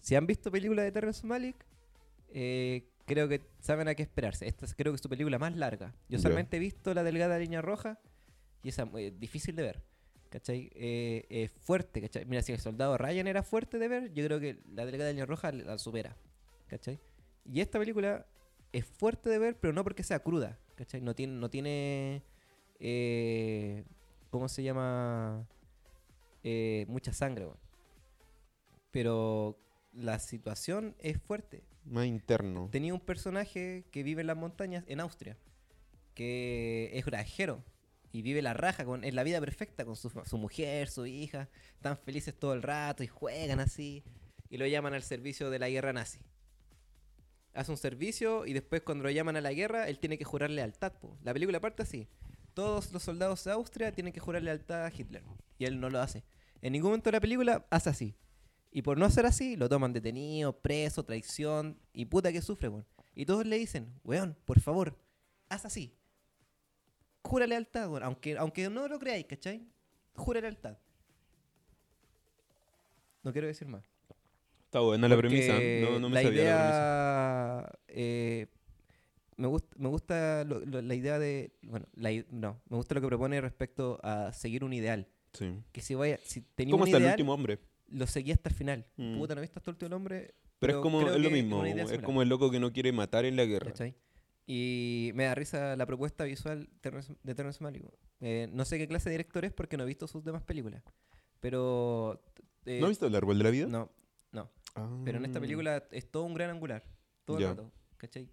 si 0.00 0.14
han 0.14 0.26
visto 0.26 0.50
películas 0.50 0.84
de 0.84 0.92
Terrence 0.92 1.26
Malick, 1.26 1.64
eh, 2.28 2.88
creo 3.08 3.28
que 3.28 3.40
saben 3.58 3.88
a 3.88 3.94
qué 3.94 4.02
esperarse. 4.02 4.46
Esta 4.46 4.66
es, 4.66 4.74
creo 4.74 4.92
que 4.92 4.96
es 4.96 5.02
su 5.02 5.08
película 5.08 5.38
más 5.38 5.56
larga. 5.56 5.94
Yo 6.08 6.18
solamente 6.20 6.58
he 6.58 6.60
visto 6.60 6.94
La 6.94 7.02
Delgada 7.02 7.38
Línea 7.38 7.60
Roja 7.60 7.98
y 8.62 8.68
esa 8.68 8.88
es 8.96 9.18
difícil 9.18 9.56
de 9.56 9.62
ver. 9.64 9.82
¿Cachai? 10.30 10.70
Eh, 10.74 11.26
es 11.30 11.50
fuerte, 11.50 12.02
¿cachai? 12.02 12.26
Mira, 12.26 12.42
si 12.42 12.52
el 12.52 12.60
soldado 12.60 12.98
Ryan 12.98 13.26
era 13.26 13.42
fuerte 13.42 13.78
de 13.78 13.88
ver, 13.88 14.12
yo 14.12 14.24
creo 14.26 14.38
que 14.38 14.60
La 14.74 14.84
Delgada 14.84 15.10
Línea 15.10 15.26
Roja 15.26 15.50
la 15.50 15.78
supera. 15.78 16.16
¿Cachai? 16.68 17.00
Y 17.50 17.60
esta 17.60 17.78
película 17.78 18.26
es 18.72 18.84
fuerte 18.84 19.30
de 19.30 19.38
ver, 19.38 19.58
pero 19.58 19.72
no 19.72 19.82
porque 19.82 20.02
sea 20.02 20.20
cruda. 20.20 20.58
¿Cachai? 20.76 21.00
No 21.00 21.14
tiene. 21.14 21.32
No 21.32 21.48
tiene 21.48 22.22
eh, 22.78 23.84
¿Cómo 24.30 24.48
se 24.48 24.62
llama? 24.62 25.46
Eh, 26.42 26.84
mucha 26.88 27.12
sangre. 27.12 27.48
Pero 28.90 29.58
la 29.92 30.18
situación 30.18 30.94
es 30.98 31.20
fuerte. 31.20 31.62
Más 31.84 32.06
interno. 32.06 32.68
Tenía 32.70 32.94
un 32.94 33.00
personaje 33.00 33.86
que 33.90 34.02
vive 34.02 34.20
en 34.20 34.26
las 34.26 34.36
montañas 34.36 34.84
en 34.88 35.00
Austria, 35.00 35.36
que 36.14 36.90
es 36.94 37.04
granjero 37.04 37.64
y 38.12 38.22
vive 38.22 38.42
la 38.42 38.54
raja, 38.54 38.84
con, 38.84 39.04
es 39.04 39.14
la 39.14 39.22
vida 39.22 39.40
perfecta 39.40 39.84
con 39.84 39.96
su, 39.96 40.10
su 40.24 40.38
mujer, 40.38 40.88
su 40.88 41.06
hija, 41.06 41.48
están 41.74 41.96
felices 41.98 42.34
todo 42.34 42.54
el 42.54 42.62
rato 42.62 43.02
y 43.02 43.06
juegan 43.06 43.60
así, 43.60 44.02
y 44.48 44.56
lo 44.56 44.66
llaman 44.66 44.94
al 44.94 45.02
servicio 45.02 45.50
de 45.50 45.58
la 45.58 45.68
guerra 45.68 45.92
nazi. 45.92 46.20
Hace 47.54 47.70
un 47.70 47.76
servicio 47.76 48.46
y 48.46 48.52
después 48.52 48.82
cuando 48.82 49.04
lo 49.04 49.10
llaman 49.10 49.36
a 49.36 49.40
la 49.40 49.52
guerra, 49.52 49.88
él 49.88 49.98
tiene 49.98 50.16
que 50.16 50.24
jurar 50.24 50.50
lealtad. 50.50 50.92
po. 50.92 51.18
La 51.22 51.32
película 51.32 51.60
parte 51.60 51.82
así. 51.82 52.08
Todos 52.54 52.92
los 52.92 53.02
soldados 53.02 53.42
de 53.44 53.52
Austria 53.52 53.92
tienen 53.92 54.12
que 54.12 54.20
jurar 54.20 54.42
lealtad 54.42 54.84
a 54.84 54.92
Hitler. 54.96 55.24
Y 55.58 55.64
él 55.64 55.80
no 55.80 55.90
lo 55.90 56.00
hace. 56.00 56.24
En 56.62 56.72
ningún 56.72 56.90
momento 56.90 57.08
de 57.08 57.16
la 57.16 57.20
película 57.20 57.66
hace 57.70 57.90
así. 57.90 58.14
Y 58.70 58.82
por 58.82 58.98
no 58.98 59.06
hacer 59.06 59.24
así, 59.26 59.56
lo 59.56 59.68
toman 59.68 59.92
detenido, 59.92 60.52
preso, 60.60 61.02
traición. 61.04 61.78
Y 61.92 62.04
puta 62.04 62.30
que 62.32 62.42
sufre, 62.42 62.68
weón. 62.68 62.86
Y 63.14 63.24
todos 63.26 63.44
le 63.46 63.58
dicen, 63.58 63.92
weón, 64.04 64.36
por 64.44 64.60
favor, 64.60 64.96
haz 65.48 65.64
así. 65.64 65.94
Jura 67.22 67.46
lealtad, 67.46 67.88
weón. 67.90 68.02
Aunque, 68.02 68.36
aunque 68.36 68.68
no 68.70 68.86
lo 68.88 68.98
creáis, 68.98 69.24
¿cachai? 69.26 69.66
Jura 70.14 70.40
lealtad. 70.40 70.76
No 73.22 73.32
quiero 73.32 73.46
decir 73.46 73.66
más. 73.68 73.84
Está 74.64 74.80
buena 74.80 75.08
la 75.08 75.14
Porque 75.16 75.28
premisa. 75.28 75.54
No, 75.90 75.98
no 75.98 76.08
me 76.08 76.14
la 76.14 76.22
sabía 76.22 76.42
idea, 76.42 76.56
la 76.56 77.62
premisa. 77.62 77.78
eh, 77.88 78.46
me 79.36 79.46
gusta, 79.46 79.76
me 79.78 79.88
gusta 79.88 80.44
lo- 80.44 80.60
lo- 80.60 80.82
la 80.82 80.94
idea 80.94 81.18
de, 81.18 81.52
bueno, 81.62 81.86
la 81.94 82.12
i- 82.12 82.26
no, 82.30 82.60
me 82.68 82.76
gusta 82.76 82.94
lo 82.94 83.00
que 83.00 83.06
propone 83.06 83.40
respecto 83.40 83.98
a 84.02 84.32
seguir 84.32 84.64
un 84.64 84.72
ideal. 84.72 85.08
Sí. 85.32 85.62
Que 85.72 85.80
si 85.80 85.94
vaya, 85.94 86.18
si 86.22 86.42
¿Cómo 86.70 86.82
un 86.82 86.88
está 86.88 86.96
el 86.98 87.02
ideal, 87.04 87.14
último 87.14 87.32
hombre? 87.32 87.58
Lo 87.88 88.06
seguía 88.06 88.34
hasta 88.34 88.48
el 88.48 88.54
final. 88.54 88.86
Mm. 88.96 89.18
Puta, 89.18 89.34
no 89.34 89.40
he 89.40 89.42
visto 89.42 89.58
hasta 89.58 89.70
el 89.70 89.74
último 89.74 89.96
hombre. 89.96 90.34
Pero, 90.58 90.74
es 90.78 90.82
como 90.82 91.00
es 91.08 91.20
lo 91.20 91.30
mismo. 91.30 91.64
Es 91.64 91.98
como 92.02 92.22
el 92.22 92.28
loco 92.28 92.50
que 92.50 92.58
no 92.60 92.72
quiere 92.72 92.92
matar 92.92 93.24
en 93.24 93.36
la 93.36 93.44
guerra. 93.44 93.66
¿cachai? 93.68 93.94
Y 94.46 95.10
me 95.14 95.24
da 95.24 95.34
risa 95.34 95.76
la 95.76 95.84
propuesta 95.86 96.24
visual 96.24 96.68
de 97.22 97.34
Terrence 97.34 97.62
Malick. 97.62 97.84
Eh, 98.20 98.48
no 98.50 98.64
sé 98.64 98.78
qué 98.78 98.88
clase 98.88 99.10
de 99.10 99.14
director 99.14 99.44
es 99.44 99.52
porque 99.52 99.76
no 99.76 99.84
he 99.84 99.86
visto 99.86 100.06
sus 100.08 100.24
demás 100.24 100.42
películas. 100.42 100.82
Pero... 101.40 102.20
eh, 102.64 102.78
¿No 102.80 102.86
has 102.86 102.90
visto 102.90 103.06
el 103.06 103.14
árbol 103.14 103.38
de 103.38 103.44
la 103.44 103.50
vida? 103.50 103.66
No, 103.66 103.90
no. 104.32 104.50
Pero 105.04 105.18
en 105.18 105.24
esta 105.26 105.38
Ah. 105.38 105.42
película 105.42 105.84
es 105.90 106.10
todo 106.10 106.24
un 106.24 106.34
gran 106.34 106.50
angular. 106.50 106.84
Todo 107.24 107.36
el 107.38 107.42
Ya. 107.44 107.48
rato. 107.50 107.70
¿Cachai? 107.96 108.28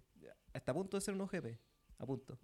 Hasta 0.52 0.72
a 0.72 0.74
punto 0.74 0.96
de 0.96 1.00
ser 1.02 1.14
un 1.14 1.20
OGP. 1.20 1.58
A 1.98 2.06
punto. 2.06 2.38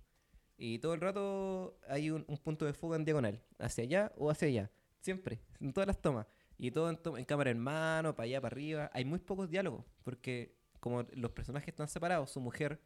Y 0.58 0.78
todo 0.78 0.94
el 0.94 1.00
rato 1.00 1.78
hay 1.88 2.10
un, 2.10 2.24
un 2.28 2.36
punto 2.38 2.64
de 2.66 2.74
fuga 2.74 2.96
en 2.96 3.04
diagonal. 3.04 3.42
Hacia 3.58 3.84
allá 3.84 4.12
o 4.16 4.30
hacia 4.30 4.48
allá. 4.48 4.70
Siempre. 5.00 5.40
En 5.60 5.72
todas 5.72 5.86
las 5.86 6.00
tomas. 6.00 6.26
Y 6.64 6.70
todo 6.70 6.88
en, 6.90 7.24
cámara 7.24 7.50
en 7.50 7.58
mano, 7.58 8.14
para 8.14 8.24
allá, 8.24 8.40
para 8.40 8.54
arriba. 8.54 8.88
Hay 8.94 9.04
muy 9.04 9.18
pocos 9.18 9.50
diálogos. 9.50 9.84
Porque 10.04 10.54
como 10.78 11.02
los 11.14 11.32
personajes 11.32 11.68
están 11.68 11.88
separados, 11.88 12.30
su 12.30 12.40
mujer 12.40 12.80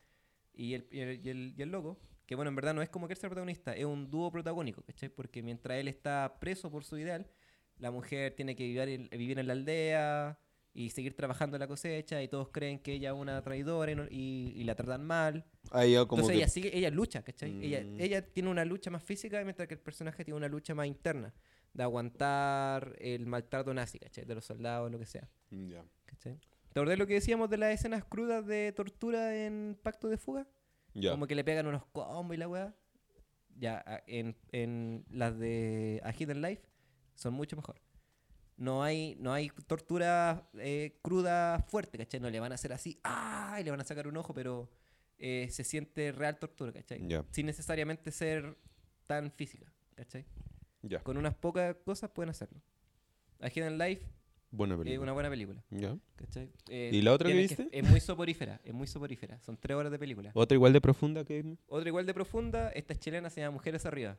y 0.55 0.73
el, 0.73 0.87
y 0.91 1.01
el, 1.01 1.21
y 1.27 1.29
el- 1.29 1.55
y 1.59 1.63
el 1.63 1.69
loco, 1.71 1.99
que 2.25 2.35
bueno, 2.37 2.49
en 2.49 2.57
verdad 2.57 2.73
no 2.73 2.81
es 2.81 2.89
como 2.89 3.07
que 3.07 3.13
él 3.13 3.19
sea 3.19 3.27
el 3.29 3.33
protagonista, 3.33 3.75
es 3.77 3.85
un 3.85 4.11
dúo 4.11 4.31
protagónico, 4.33 4.81
¿cachai? 4.83 5.11
Porque 5.11 5.43
mientras 5.43 5.79
él 5.79 5.89
está 5.89 6.39
preso 6.41 6.71
por 6.71 6.85
su 6.85 6.97
ideal, 6.97 7.27
la 7.77 7.91
mujer 7.91 8.35
tiene 8.35 8.57
que 8.57 8.65
vivir 8.65 8.81
en, 8.89 9.09
vivir 9.11 9.39
en 9.39 9.47
la 9.47 9.53
aldea 9.53 10.39
y 10.73 10.89
seguir 10.91 11.15
trabajando 11.15 11.57
en 11.57 11.61
la 11.61 11.69
cosecha 11.69 12.23
y 12.23 12.29
todos 12.29 12.49
creen 12.49 12.79
que 12.79 12.95
ella 12.95 13.11
es 13.11 13.15
una 13.17 13.43
traidora 13.43 13.93
y, 13.93 13.95
no- 13.95 14.07
y- 14.11 14.53
y 14.57 14.65
la 14.65 14.75
tratan 14.75 15.05
mal. 15.05 15.45
Como 16.07 16.23
Entonces 16.23 16.29
que- 16.29 16.35
ella 16.39 16.49
sigue, 16.49 16.77
ella 16.79 16.91
lucha, 16.91 17.23
¿cachai? 17.23 17.63
Ella, 17.63 17.83
Mm. 17.85 18.01
ella 18.01 18.23
tiene 18.27 18.49
una 18.49 18.65
lucha 18.65 18.91
más 18.91 19.03
física 19.03 19.43
mientras 19.45 19.69
que 19.69 19.75
el 19.75 19.81
personaje 19.81 20.25
tiene 20.25 20.37
una 20.39 20.49
lucha 20.49 20.75
más 20.75 20.87
interna 20.87 21.35
de 21.77 21.83
aguantar 21.83 22.97
el 22.99 23.27
maltrato 23.27 23.75
nazi, 23.75 23.99
¿cachai? 23.99 24.25
De 24.25 24.35
los 24.35 24.47
soldados, 24.47 24.91
lo 24.91 24.99
que 24.99 25.05
sea. 25.05 25.29
Ya. 25.51 25.85
¿Cachai? 26.07 26.39
¿Te 26.73 26.81
acordás 26.81 26.99
lo 26.99 27.07
que 27.07 27.15
decíamos 27.15 27.51
de 27.51 27.59
las 27.59 27.75
escenas 27.75 28.03
crudas 28.05 28.47
de 28.47 28.73
tortura 28.73 29.37
en 29.37 29.79
Pacto 29.83 30.09
de 30.09 30.17
Fuga? 30.17 30.47
Ya. 30.95 31.11
Como 31.11 31.27
que 31.27 31.35
le 31.35 31.45
pegan 31.45 31.67
unos 31.67 31.85
combos 31.87 32.35
y 32.35 32.39
la 32.39 32.49
weá. 32.49 32.75
Ya, 33.59 33.85
en, 34.07 34.37
en 34.53 35.05
las 35.11 35.39
de 35.39 36.01
A 36.03 36.13
Hidden 36.13 36.41
Life 36.41 36.63
son 37.15 37.35
mucho 37.35 37.57
mejor. 37.57 37.81
No 38.57 38.83
hay, 38.83 39.17
no 39.19 39.35
hay 39.35 39.51
tortura 39.67 40.49
eh, 40.55 40.99
cruda 41.03 41.61
fuerte, 41.69 41.99
¿cachai? 41.99 42.21
No 42.21 42.31
le 42.31 42.41
van 42.41 42.53
a 42.53 42.55
hacer 42.55 42.73
así, 42.73 42.99
¡ah! 43.05 43.59
Y 43.61 43.65
le 43.65 43.71
van 43.71 43.81
a 43.81 43.85
sacar 43.85 44.09
un 44.09 44.17
ojo, 44.17 44.33
pero 44.33 44.71
eh, 45.19 45.49
se 45.51 45.63
siente 45.63 46.11
real 46.11 46.39
tortura, 46.39 46.73
¿cachai? 46.73 47.07
Ya. 47.07 47.23
Sin 47.33 47.45
necesariamente 47.45 48.11
ser 48.11 48.57
tan 49.07 49.31
física, 49.31 49.71
¿cachai? 49.95 50.25
Ya. 50.89 51.01
Con 51.01 51.17
unas 51.17 51.35
pocas 51.35 51.77
cosas 51.85 52.11
pueden 52.11 52.31
hacerlo. 52.31 52.61
A 53.41 53.49
Hidden 53.49 53.77
Life 53.79 54.03
Buena 54.51 54.75
es 54.91 54.99
una 54.99 55.13
buena 55.13 55.29
película. 55.29 55.63
Eh, 56.69 56.91
¿Y 56.93 57.03
la 57.03 57.13
otra 57.13 57.29
que 57.29 57.35
viste? 57.37 57.69
Es 57.73 57.89
muy 57.89 58.01
soporífera, 58.01 58.61
es 58.65 58.73
muy 58.73 58.87
soporífera. 58.87 59.39
Son 59.41 59.57
tres 59.57 59.77
horas 59.77 59.93
de 59.93 59.99
película. 59.99 60.31
Otra 60.35 60.55
igual 60.55 60.73
de 60.73 60.81
profunda 60.81 61.25
que 61.25 61.57
Otra 61.67 61.89
igual 61.89 62.07
de 62.07 62.15
profunda, 62.15 62.71
esta 62.71 62.93
es 62.95 63.01
chilena, 63.01 63.29
se 63.29 63.41
llama 63.41 63.55
Mujeres 63.55 63.85
Arriba. 63.85 64.17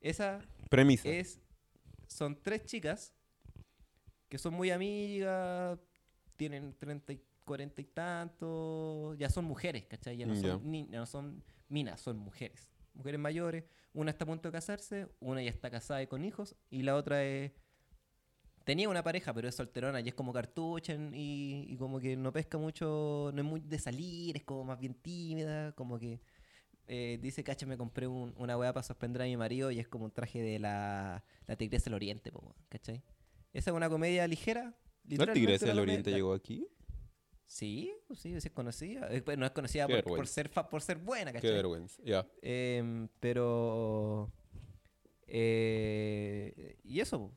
Esa 0.00 0.40
premisa. 0.68 1.08
es. 1.08 1.40
Son 2.06 2.36
tres 2.42 2.64
chicas 2.64 3.12
que 4.28 4.38
son 4.38 4.54
muy 4.54 4.70
amigas, 4.70 5.78
tienen 6.36 6.74
30 6.78 7.12
y 7.12 7.20
40 7.44 7.80
y 7.80 7.84
tantos, 7.84 9.18
ya 9.18 9.28
son 9.30 9.44
mujeres, 9.44 9.84
¿cachai? 9.86 10.16
Ya 10.16 10.26
no 10.26 10.34
son, 10.58 10.70
ni- 10.70 10.88
ya 10.90 10.98
no 10.98 11.06
son 11.06 11.42
minas, 11.68 12.00
son 12.00 12.16
mujeres. 12.18 12.68
Mujeres 13.00 13.18
mayores, 13.18 13.64
una 13.94 14.10
está 14.10 14.24
a 14.24 14.26
punto 14.26 14.48
de 14.48 14.52
casarse, 14.52 15.08
una 15.20 15.42
ya 15.42 15.48
está 15.48 15.70
casada 15.70 16.02
y 16.02 16.06
con 16.06 16.22
hijos, 16.24 16.54
y 16.70 16.82
la 16.82 16.96
otra 16.96 17.24
es. 17.24 17.52
Tenía 18.64 18.88
una 18.90 19.02
pareja, 19.02 19.32
pero 19.32 19.48
es 19.48 19.54
solterona 19.54 20.00
y 20.00 20.08
es 20.08 20.14
como 20.14 20.32
cartucha 20.34 20.92
y, 21.14 21.64
y 21.66 21.76
como 21.78 21.98
que 21.98 22.14
no 22.14 22.30
pesca 22.30 22.58
mucho, 22.58 23.30
no 23.34 23.40
es 23.40 23.48
muy 23.48 23.60
de 23.60 23.78
salir, 23.78 24.36
es 24.36 24.44
como 24.44 24.64
más 24.64 24.78
bien 24.78 24.92
tímida, 24.94 25.72
como 25.72 25.98
que 25.98 26.20
eh, 26.86 27.18
dice, 27.22 27.42
cacha, 27.42 27.64
me 27.66 27.78
compré 27.78 28.06
un- 28.06 28.34
una 28.36 28.58
weá 28.58 28.72
para 28.72 28.82
sorprender 28.84 29.22
a 29.22 29.24
mi 29.24 29.36
marido 29.36 29.70
y 29.70 29.78
es 29.80 29.88
como 29.88 30.04
un 30.04 30.10
traje 30.10 30.42
de 30.42 30.58
la, 30.58 31.24
la 31.46 31.56
Tigresa 31.56 31.84
del 31.84 31.94
Oriente, 31.94 32.30
po, 32.30 32.54
¿cachai? 32.68 33.02
Esa 33.54 33.70
es 33.70 33.76
una 33.76 33.88
comedia 33.88 34.26
ligera. 34.28 34.74
¿La 35.16 35.24
Tigresa 35.34 35.66
del 35.66 35.78
Oriente 35.78 36.10
llegó 36.16 36.34
aquí? 36.34 36.66
Sí, 37.52 37.92
pues 38.06 38.20
sí, 38.20 38.30
sí 38.40 38.46
es 38.46 38.54
conocida. 38.54 39.12
Eh, 39.12 39.22
pues, 39.22 39.36
No 39.36 39.44
es 39.44 39.50
conocida 39.50 39.88
Qué 39.88 39.94
por, 39.94 40.02
por 40.04 40.10
vergüenza. 40.12 40.32
ser 40.34 40.48
fa- 40.48 40.68
por 40.68 40.82
ser 40.82 40.98
buena, 40.98 41.32
Qué 41.32 41.38
¿cachai? 41.38 41.52
vergüenza. 41.54 42.00
Ya. 42.04 42.24
Em, 42.42 43.08
pero. 43.18 44.30
eh, 45.26 46.76
y 46.84 47.00
eso, 47.00 47.32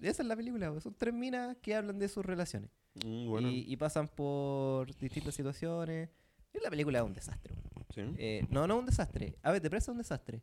esa 0.00 0.22
es 0.22 0.28
la 0.28 0.34
película. 0.36 0.72
po. 0.72 0.80
Son 0.80 0.94
tres 0.94 1.14
minas 1.14 1.56
que 1.62 1.74
hablan 1.76 1.98
de 1.98 2.08
sus 2.08 2.24
relaciones. 2.26 2.70
Mm, 3.04 3.28
bueno. 3.28 3.48
Y, 3.50 3.64
y 3.72 3.76
pasan 3.76 4.08
por 4.08 4.94
distintas 4.98 5.34
situaciones. 5.34 6.08
Y 6.52 6.58
la 6.60 6.68
película 6.70 6.98
es 6.98 7.04
un 7.04 7.14
desastre. 7.14 7.54
Sí. 7.94 8.00
Eh, 8.18 8.44
no, 8.50 8.66
no 8.66 8.78
un 8.78 8.86
desastre. 8.86 9.36
A 9.42 9.52
ver, 9.52 9.62
de 9.62 9.70
presa 9.70 9.84
es 9.90 9.94
un 9.94 9.98
desastre. 9.98 10.42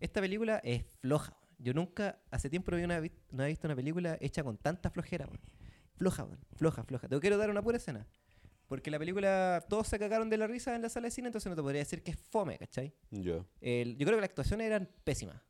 Esta 0.00 0.20
película 0.20 0.60
es 0.62 0.84
floja. 1.00 1.34
Yo 1.58 1.72
nunca, 1.72 2.20
hace 2.30 2.50
tiempo 2.50 2.70
no, 2.72 2.76
había 2.76 2.88
no 2.88 3.42
había 3.42 3.46
visto 3.46 3.66
una 3.66 3.76
película 3.76 4.18
hecha 4.20 4.42
con 4.44 4.58
tanta 4.58 4.90
flojera. 4.90 5.28
Floja, 5.96 6.26
floja, 6.56 6.82
floja. 6.84 7.08
Te 7.08 7.18
quiero 7.20 7.38
dar 7.38 7.48
una 7.48 7.62
pura 7.62 7.76
escena. 7.78 8.06
Porque 8.66 8.90
la 8.90 8.98
película, 8.98 9.64
todos 9.68 9.88
se 9.88 9.98
cagaron 9.98 10.30
de 10.30 10.38
la 10.38 10.46
risa 10.46 10.74
en 10.74 10.82
la 10.82 10.88
sala 10.88 11.06
de 11.08 11.10
cine, 11.10 11.28
entonces 11.28 11.50
no 11.50 11.56
te 11.56 11.62
podría 11.62 11.80
decir 11.80 12.02
que 12.02 12.12
es 12.12 12.16
fome, 12.18 12.56
¿cachai? 12.58 12.94
Ya. 13.10 13.44
El- 13.60 13.96
yo 13.98 14.06
creo 14.06 14.16
que 14.16 14.22
las 14.22 14.30
actuaciones 14.30 14.66
eran 14.66 14.88
pésimas. 15.04 15.40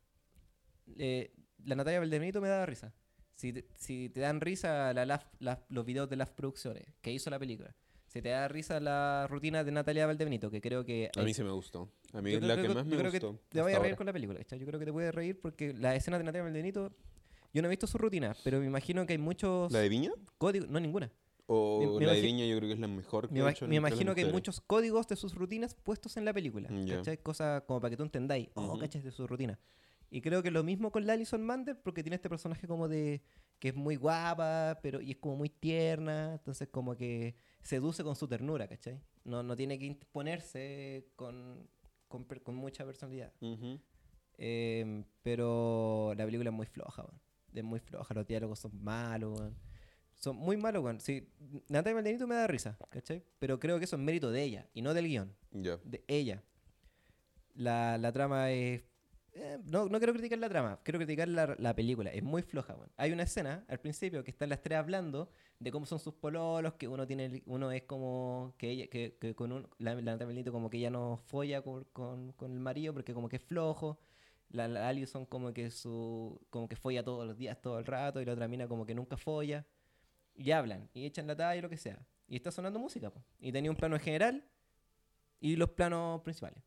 Eh, 0.97 1.31
la 1.65 1.75
Natalia 1.75 1.99
Valdebenito 1.99 2.41
me 2.41 2.49
daba 2.49 2.65
risa. 2.65 2.93
Si 3.35 3.51
te, 3.51 3.65
si 3.77 4.09
te 4.09 4.19
dan 4.21 4.39
risa 4.41 4.93
la 4.93 5.05
Laf- 5.05 5.29
las- 5.39 5.59
los 5.69 5.85
videos 5.85 6.09
de 6.09 6.15
las 6.15 6.29
producciones 6.29 6.83
que 7.01 7.11
hizo 7.11 7.29
la 7.29 7.39
película, 7.39 7.75
si 8.07 8.21
te 8.21 8.29
da 8.29 8.47
risa 8.47 8.79
la 8.79 9.27
rutina 9.29 9.63
de 9.63 9.71
Natalia 9.71 10.05
Valdebenito, 10.05 10.49
que 10.51 10.61
creo 10.61 10.85
que... 10.85 11.09
A 11.17 11.21
mí 11.23 11.33
sí 11.33 11.43
me 11.43 11.51
gustó. 11.51 11.89
A 12.13 12.21
mí 12.21 12.31
es 12.33 12.37
creo- 12.39 12.55
la 12.55 12.61
que 12.61 12.69
más 12.69 12.85
me 12.85 12.95
creo 12.97 13.11
que 13.11 13.19
gustó. 13.19 13.41
te 13.49 13.61
vaya 13.61 13.77
a 13.77 13.79
reír 13.79 13.91
ahora. 13.91 13.97
con 13.97 14.05
la 14.05 14.13
película, 14.13 14.39
¿cachai? 14.39 14.59
Yo 14.59 14.65
creo 14.65 14.79
que 14.79 14.85
te 14.85 14.93
puede 14.93 15.11
reír 15.11 15.39
porque 15.41 15.73
las 15.73 15.95
escenas 15.95 16.19
de 16.19 16.23
Natalia 16.25 16.43
Valdebenito, 16.43 16.93
yo 17.53 17.61
no 17.61 17.67
he 17.67 17.71
visto 17.71 17.87
su 17.87 17.97
rutina, 17.97 18.35
pero 18.43 18.59
me 18.59 18.65
imagino 18.67 19.05
que 19.05 19.13
hay 19.13 19.19
muchos 19.19 19.71
¿La 19.71 19.79
de 19.79 19.89
Viña? 19.89 20.11
códigos, 20.37 20.69
no 20.69 20.79
ninguna. 20.79 21.11
O 21.47 21.99
Me- 21.99 22.05
la 22.07 22.13
de 22.13 22.21
Viña 22.21 22.45
yo 22.45 22.57
creo 22.57 22.67
que 22.69 22.73
es 22.73 22.79
la 22.79 22.87
mejor 22.87 23.27
que 23.27 23.33
Me, 23.35 23.41
ima- 23.41 23.51
hecho 23.51 23.67
me 23.67 23.75
imagino 23.75 24.15
que 24.15 24.21
hay 24.25 24.31
muchos 24.31 24.61
códigos 24.61 25.07
de 25.07 25.15
sus 25.15 25.35
rutinas 25.35 25.75
puestos 25.75 26.17
en 26.17 26.25
la 26.25 26.33
película. 26.33 26.69
Ya. 26.85 26.95
¿Cachai? 26.97 27.17
Cosas 27.19 27.63
como 27.67 27.79
para 27.81 27.91
que 27.91 27.97
tú 27.97 28.03
entendáis. 28.03 28.49
Oh, 28.55 28.63
Ujú. 28.69 28.79
¿cachai? 28.79 29.01
De 29.01 29.11
su 29.11 29.27
rutina. 29.27 29.59
Y 30.09 30.21
creo 30.21 30.41
que 30.41 30.49
lo 30.51 30.63
mismo 30.63 30.91
con 30.91 31.05
la 31.05 31.13
Alison 31.13 31.43
Mander, 31.43 31.79
porque 31.81 32.01
tiene 32.03 32.15
este 32.15 32.29
personaje 32.29 32.67
como 32.67 32.87
de. 32.87 33.21
que 33.59 33.69
es 33.69 33.75
muy 33.75 33.95
guapa, 33.95 34.79
pero 34.83 35.01
y 35.01 35.11
es 35.11 35.17
como 35.17 35.35
muy 35.37 35.49
tierna. 35.49 36.33
Entonces, 36.33 36.67
como 36.69 36.95
que 36.95 37.35
seduce 37.61 38.03
con 38.03 38.15
su 38.15 38.27
ternura, 38.27 38.67
¿cachai? 38.67 38.99
No, 39.23 39.43
no 39.43 39.55
tiene 39.55 39.77
que 39.79 39.85
imponerse 39.85 41.07
con, 41.15 41.67
con, 42.07 42.23
con 42.25 42.55
mucha 42.55 42.85
personalidad. 42.85 43.33
Ujú. 43.41 43.79
Em, 44.37 45.05
pero 45.21 46.13
la 46.17 46.25
película 46.25 46.49
es 46.49 46.55
muy 46.55 46.65
floja, 46.65 47.03
weón. 47.03 47.19
Es 47.53 47.63
muy 47.63 47.79
floja, 47.79 48.13
los 48.13 48.27
diálogos 48.27 48.59
son 48.59 48.71
malos, 48.83 49.39
weón. 49.39 49.55
Son 50.25 50.35
muy 50.35 50.57
malos, 50.57 50.83
weón. 50.83 50.99
Sí, 50.99 51.27
Natalia 51.69 51.93
Valdenito 51.93 52.25
me 52.25 52.33
da 52.33 52.47
risa, 52.47 52.75
¿cachai? 52.89 53.23
Pero 53.37 53.59
creo 53.59 53.77
que 53.77 53.85
eso 53.85 53.95
es 53.95 54.01
mérito 54.01 54.31
de 54.31 54.41
ella 54.41 54.67
y 54.73 54.81
no 54.81 54.95
del 54.95 55.05
guion, 55.07 55.35
Ya. 55.51 55.77
de 55.83 56.03
ella. 56.07 56.41
La, 57.53 57.99
la 57.99 58.11
trama 58.11 58.49
es... 58.51 58.81
eh, 59.33 59.59
no, 59.65 59.87
no 59.87 59.99
quiero 59.99 60.13
criticar 60.13 60.39
la 60.39 60.49
trama, 60.49 60.79
quiero 60.83 60.97
criticar 60.97 61.27
la, 61.27 61.55
la 61.59 61.75
película. 61.75 62.09
Es 62.09 62.23
muy 62.23 62.41
floja, 62.41 62.73
weón. 62.73 62.89
Hay 62.97 63.11
una 63.11 63.21
escena 63.21 63.63
al 63.67 63.79
principio 63.79 64.23
que 64.23 64.31
están 64.31 64.49
las 64.49 64.63
tres 64.63 64.79
hablando 64.79 65.29
de 65.59 65.71
cómo 65.71 65.85
son 65.85 65.99
sus 65.99 66.15
pololos, 66.15 66.73
que 66.73 66.87
uno 66.87 67.05
tiene 67.05 67.43
uno 67.45 67.71
es 67.71 67.83
como 67.83 68.55
que 68.57 68.71
ella, 68.71 68.87
que, 68.87 69.17
que 69.21 69.35
con 69.35 69.51
un, 69.51 69.67
la, 69.77 69.93
la 69.93 70.01
Natalia 70.17 70.51
como 70.51 70.71
que 70.71 70.77
ella 70.77 70.89
no 70.89 71.17
folla 71.27 71.61
con, 71.61 71.83
con, 71.93 72.31
con 72.31 72.51
el 72.51 72.59
marido 72.59 72.95
porque 72.95 73.13
como 73.13 73.29
que 73.29 73.35
es 73.35 73.43
flojo. 73.43 73.99
La, 74.49 74.67
la 74.67 74.87
Alison 74.89 75.25
como 75.27 75.53
que 75.53 75.69
su 75.69 76.39
como 76.49 76.67
que 76.67 76.75
folla 76.75 77.03
todos 77.03 77.27
los 77.27 77.37
días, 77.37 77.61
todo 77.61 77.77
el 77.77 77.85
rato, 77.85 78.21
y 78.21 78.25
la 78.25 78.33
otra 78.33 78.47
mina 78.47 78.67
como 78.67 78.87
que 78.87 78.95
nunca 78.95 79.17
folla. 79.17 79.65
Y 80.35 80.51
hablan, 80.51 80.89
y 80.93 81.05
echan 81.05 81.27
la 81.27 81.35
talla 81.35 81.57
y 81.57 81.61
lo 81.61 81.69
que 81.69 81.77
sea. 81.77 81.97
Y 82.27 82.35
está 82.35 82.51
sonando 82.51 82.79
música, 82.79 83.09
po. 83.09 83.23
Y 83.39 83.51
tenía 83.51 83.71
un 83.71 83.77
plano 83.77 83.97
general 83.99 84.43
y 85.39 85.55
los 85.55 85.69
planos 85.69 86.21
principales. 86.21 86.61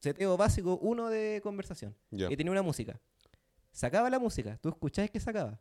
Seteo 0.00 0.36
básico, 0.36 0.78
uno 0.80 1.08
de 1.08 1.40
conversación. 1.42 1.94
Ya. 2.10 2.30
Y 2.30 2.36
tenía 2.36 2.52
una 2.52 2.62
música. 2.62 3.00
Sacaba 3.72 4.08
la 4.08 4.18
música, 4.18 4.58
tú 4.62 4.68
escuchabas 4.68 5.10
que 5.10 5.20
sacaba. 5.20 5.60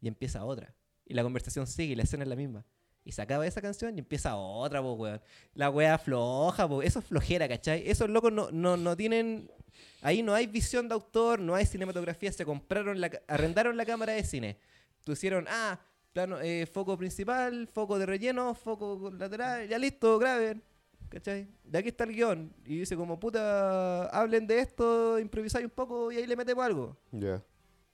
Y 0.00 0.08
empieza 0.08 0.44
otra. 0.44 0.74
Y 1.06 1.14
la 1.14 1.22
conversación 1.22 1.66
sigue 1.66 1.94
y 1.94 1.96
la 1.96 2.02
escena 2.02 2.22
es 2.22 2.28
la 2.28 2.36
misma. 2.36 2.64
Y 3.04 3.12
sacaba 3.12 3.46
esa 3.46 3.62
canción 3.62 3.96
y 3.96 4.00
empieza 4.00 4.36
otra, 4.36 4.82
po, 4.82 4.92
weón. 4.92 5.20
La 5.54 5.70
wea 5.70 5.96
floja, 5.96 6.68
po. 6.68 6.82
Eso 6.82 6.98
es 6.98 7.06
flojera, 7.06 7.48
¿cachai? 7.48 7.88
Esos 7.88 8.10
locos 8.10 8.30
no, 8.30 8.50
no, 8.50 8.76
no 8.76 8.94
tienen. 8.96 9.50
Ahí 10.02 10.22
no 10.22 10.34
hay 10.34 10.46
visión 10.46 10.88
de 10.88 10.94
autor, 10.94 11.40
no 11.40 11.54
hay 11.54 11.64
cinematografía. 11.64 12.30
Se 12.30 12.44
compraron, 12.44 13.00
la, 13.00 13.10
arrendaron 13.26 13.78
la 13.78 13.86
cámara 13.86 14.12
de 14.12 14.24
cine. 14.24 14.58
Pusieron, 15.06 15.46
ah, 15.48 15.80
plano, 16.18 16.40
eh, 16.40 16.66
foco 16.66 16.96
principal, 16.98 17.68
foco 17.68 17.96
de 17.96 18.04
relleno, 18.04 18.52
foco 18.52 19.08
lateral, 19.16 19.68
ya 19.68 19.78
listo, 19.78 20.18
graben. 20.18 20.60
¿Cachai? 21.08 21.46
De 21.64 21.78
aquí 21.78 21.88
está 21.88 22.02
el 22.04 22.12
guion. 22.12 22.52
Y 22.66 22.80
dice 22.80 22.96
como, 22.96 23.18
puta, 23.20 24.08
hablen 24.08 24.46
de 24.48 24.58
esto, 24.58 25.18
improvisáis 25.20 25.64
un 25.64 25.70
poco 25.70 26.10
y 26.10 26.16
ahí 26.16 26.26
le 26.26 26.34
metemos 26.34 26.64
algo. 26.64 26.96
Ya. 27.12 27.40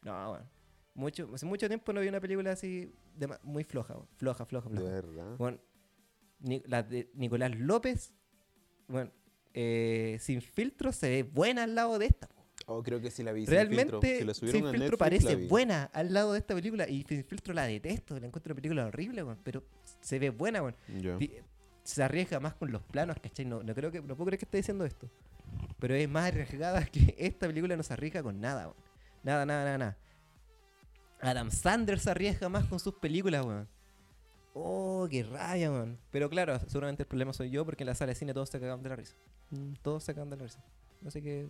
No, 0.02 0.30
bueno. 0.30 0.46
Mucho, 0.94 1.28
hace 1.34 1.44
mucho 1.44 1.68
tiempo 1.68 1.92
no 1.92 2.00
vi 2.00 2.08
una 2.08 2.18
película 2.20 2.52
así 2.52 2.90
de 3.14 3.28
muy 3.42 3.62
floja, 3.62 3.94
weón. 3.94 4.08
floja, 4.16 4.46
floja, 4.46 4.68
De 4.70 4.76
floja. 4.76 4.90
verdad. 4.90 5.36
Bueno, 5.36 5.58
Ni- 6.40 6.62
la 6.66 6.82
de 6.82 7.10
Nicolás 7.14 7.50
López, 7.58 8.12
bueno, 8.88 9.10
eh, 9.52 10.16
sin 10.20 10.40
filtro 10.40 10.92
se 10.92 11.08
ve 11.10 11.22
buena 11.24 11.64
al 11.64 11.74
lado 11.74 11.98
de 11.98 12.06
esta. 12.06 12.26
po. 12.28 12.43
Oh, 12.66 12.82
creo 12.82 13.00
que 13.00 13.10
sí 13.10 13.22
la 13.22 13.32
vi. 13.32 13.44
sin 13.44 13.54
Realmente, 13.54 13.92
filtro. 13.92 14.00
Si 14.00 14.24
la 14.24 14.34
sin 14.34 14.40
subieron 14.48 14.68
a 14.68 14.70
filtro 14.70 14.98
Netflix, 14.98 15.24
parece 15.24 15.48
buena 15.48 15.84
al 15.92 16.12
lado 16.12 16.32
de 16.32 16.38
esta 16.38 16.54
película 16.54 16.88
y 16.88 17.02
sin 17.02 17.24
filtro 17.24 17.52
la 17.52 17.64
detesto, 17.64 18.18
la 18.18 18.26
encuentro 18.26 18.52
una 18.52 18.56
película 18.56 18.86
horrible, 18.86 19.22
weón, 19.22 19.38
pero 19.42 19.62
se 20.00 20.18
ve 20.18 20.30
buena, 20.30 20.62
weón. 20.62 20.76
Se 21.82 22.02
arriesga 22.02 22.40
más 22.40 22.54
con 22.54 22.72
los 22.72 22.82
planos, 22.82 23.18
¿cachai? 23.20 23.44
No, 23.44 23.62
no 23.62 23.74
creo 23.74 23.90
que, 23.92 24.00
no 24.00 24.16
puedo 24.16 24.26
creer 24.26 24.38
que 24.38 24.46
esté 24.46 24.56
diciendo 24.56 24.86
esto. 24.86 25.10
Pero 25.78 25.94
es 25.94 26.08
más 26.08 26.28
arriesgada 26.28 26.82
que 26.92 27.14
esta 27.18 27.46
película 27.46 27.76
no 27.76 27.82
se 27.82 27.92
arriesga 27.92 28.22
con 28.22 28.40
nada, 28.40 28.68
weón. 28.68 28.76
Nada, 29.22 29.44
nada, 29.44 29.64
nada, 29.64 29.78
nada. 29.78 29.98
Adam 31.20 31.50
Sanders 31.50 32.02
se 32.02 32.10
arriesga 32.10 32.48
más 32.48 32.64
con 32.64 32.78
sus 32.78 32.94
películas, 32.94 33.44
weón. 33.44 33.68
Oh, 34.54 35.06
qué 35.10 35.22
raya, 35.24 35.70
weón. 35.70 35.98
Pero 36.10 36.30
claro, 36.30 36.58
seguramente 36.66 37.02
el 37.02 37.08
problema 37.08 37.34
soy 37.34 37.50
yo 37.50 37.64
porque 37.66 37.82
en 37.82 37.88
la 37.88 37.94
sala 37.94 38.10
de 38.10 38.14
cine 38.14 38.32
todos 38.32 38.48
se 38.48 38.58
cagan 38.58 38.82
de 38.82 38.88
la 38.88 38.96
risa. 38.96 39.14
Todos 39.82 40.04
se 40.04 40.14
cagan 40.14 40.30
de 40.30 40.36
la 40.36 40.42
risa. 40.44 40.64
Así 41.04 41.20
que 41.20 41.48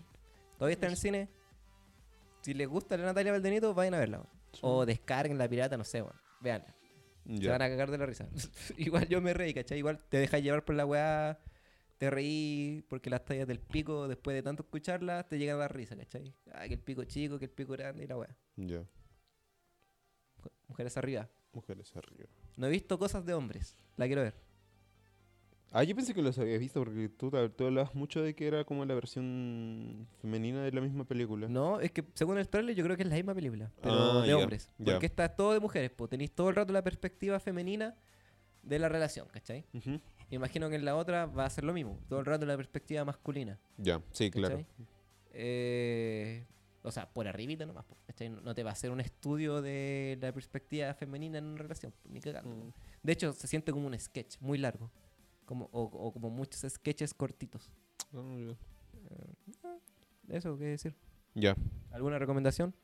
todavía 0.64 0.74
está 0.74 0.86
en 0.86 0.92
el 0.92 0.98
cine. 0.98 1.28
Si 2.40 2.54
les 2.54 2.68
gusta 2.68 2.96
la 2.96 3.04
Natalia 3.04 3.32
Valdenito, 3.32 3.74
vayan 3.74 3.94
a 3.94 3.98
verla, 3.98 4.18
weón. 4.18 4.30
O 4.62 4.86
descarguen 4.86 5.36
la 5.36 5.48
pirata, 5.48 5.76
no 5.76 5.84
sé, 5.84 6.00
weón. 6.00 6.16
Veanla. 6.40 6.74
Se 7.26 7.48
van 7.48 7.62
a 7.62 7.68
cagar 7.68 7.90
de 7.90 7.98
la 7.98 8.06
risa. 8.06 8.28
Igual 8.78 9.08
yo 9.08 9.20
me 9.20 9.34
reí, 9.34 9.52
¿cachai? 9.52 9.78
Igual 9.78 9.98
te 10.08 10.18
dejas 10.18 10.42
llevar 10.42 10.64
por 10.64 10.74
la 10.74 10.86
weá, 10.86 11.38
te 11.98 12.10
reí 12.10 12.84
porque 12.88 13.10
las 13.10 13.24
tallas 13.24 13.46
del 13.46 13.60
pico, 13.60 14.08
después 14.08 14.34
de 14.34 14.42
tanto 14.42 14.62
escucharlas, 14.62 15.28
te 15.28 15.38
llega 15.38 15.54
a 15.54 15.56
dar 15.56 15.74
risa, 15.74 15.96
¿cachai? 15.96 16.34
Ah, 16.52 16.66
que 16.66 16.74
el 16.74 16.80
pico 16.80 17.04
chico, 17.04 17.38
que 17.38 17.46
el 17.46 17.50
pico 17.50 17.72
grande 17.72 18.04
y 18.04 18.06
la 18.06 18.16
weá. 18.16 18.36
Ya. 18.56 18.84
Mujeres 20.68 20.96
arriba. 20.96 21.28
Mujeres 21.52 21.94
arriba. 21.96 22.28
No 22.56 22.66
he 22.66 22.70
visto 22.70 22.98
cosas 22.98 23.24
de 23.24 23.34
hombres. 23.34 23.76
La 23.96 24.06
quiero 24.06 24.22
ver. 24.22 24.34
Ah, 25.76 25.82
yo 25.82 25.96
pensé 25.96 26.14
que 26.14 26.22
los 26.22 26.38
habías 26.38 26.60
visto 26.60 26.78
porque 26.84 27.08
tú, 27.08 27.32
tú 27.56 27.66
hablabas 27.66 27.96
mucho 27.96 28.22
de 28.22 28.36
que 28.36 28.46
era 28.46 28.62
como 28.62 28.84
la 28.84 28.94
versión 28.94 30.06
femenina 30.22 30.62
de 30.62 30.70
la 30.70 30.80
misma 30.80 31.04
película. 31.04 31.48
No, 31.48 31.80
es 31.80 31.90
que 31.90 32.04
según 32.14 32.38
el 32.38 32.48
trailer 32.48 32.76
yo 32.76 32.84
creo 32.84 32.96
que 32.96 33.02
es 33.02 33.08
la 33.08 33.16
misma 33.16 33.34
película, 33.34 33.72
pero 33.82 34.20
Ah, 34.20 34.22
de 34.24 34.34
hombres. 34.34 34.70
Porque 34.84 35.06
está 35.06 35.28
todo 35.30 35.52
de 35.52 35.58
mujeres, 35.58 35.90
pues 35.90 36.08
tenéis 36.10 36.30
todo 36.30 36.48
el 36.48 36.54
rato 36.54 36.72
la 36.72 36.84
perspectiva 36.84 37.40
femenina 37.40 37.96
de 38.62 38.78
la 38.78 38.88
relación, 38.88 39.26
¿cachai? 39.32 39.66
Ujú. 39.74 40.00
Imagino 40.30 40.70
que 40.70 40.76
en 40.76 40.84
la 40.84 40.94
otra 40.94 41.26
va 41.26 41.44
a 41.44 41.50
ser 41.50 41.64
lo 41.64 41.72
mismo, 41.72 41.98
todo 42.08 42.20
el 42.20 42.26
rato 42.26 42.46
la 42.46 42.56
perspectiva 42.56 43.04
masculina. 43.04 43.58
Ya, 43.76 44.00
sí, 44.12 44.30
claro. 44.30 44.64
Eh, 45.32 46.46
o 46.82 46.92
sea, 46.92 47.12
por 47.12 47.26
arribita 47.26 47.66
nomás, 47.66 47.84
po, 47.84 47.96
¿cachai? 48.06 48.28
No 48.28 48.40
no 48.42 48.54
te 48.54 48.62
va 48.62 48.70
a 48.70 48.74
hacer 48.74 48.92
un 48.92 49.00
estudio 49.00 49.60
de 49.60 50.18
la 50.20 50.30
perspectiva 50.32 50.94
femenina 50.94 51.38
en 51.38 51.46
una 51.46 51.62
relación, 51.62 51.92
ni 52.04 52.20
cagando. 52.20 52.54
Mm. 52.54 52.72
De 53.02 53.12
hecho, 53.12 53.32
se 53.32 53.48
siente 53.48 53.72
como 53.72 53.88
un 53.88 53.98
sketch 53.98 54.36
muy 54.38 54.58
largo. 54.58 54.88
Como, 55.44 55.68
o, 55.72 55.82
o 55.82 56.12
como 56.12 56.30
muchos 56.30 56.64
sketches 56.72 57.12
cortitos. 57.14 57.70
Ah, 58.14 58.22
ya. 58.38 60.36
Eso, 60.36 60.56
¿qué 60.58 60.64
decir? 60.64 60.94
Ya, 61.34 61.56
¿Alguna 61.90 62.18
recomendación? 62.18 62.74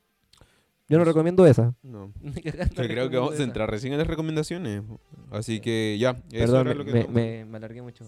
Yo 0.89 0.97
no 0.97 1.05
recomiendo 1.05 1.45
esa. 1.45 1.73
no. 1.83 2.11
Yo 2.21 2.41
creo 2.75 3.09
que 3.09 3.17
vamos 3.17 3.39
a 3.39 3.43
entrar 3.43 3.69
recién 3.71 3.93
en 3.93 3.99
las 3.99 4.07
recomendaciones. 4.07 4.83
Así 5.31 5.59
que 5.61 5.97
ya, 5.99 6.15
Perdón, 6.29 6.67
me, 6.67 6.75
lo 6.75 6.85
que 6.85 6.91
me, 6.91 7.03
no- 7.03 7.09
me- 7.09 7.45
me 7.45 7.57
alargué 7.57 7.81
mucho. 7.81 8.03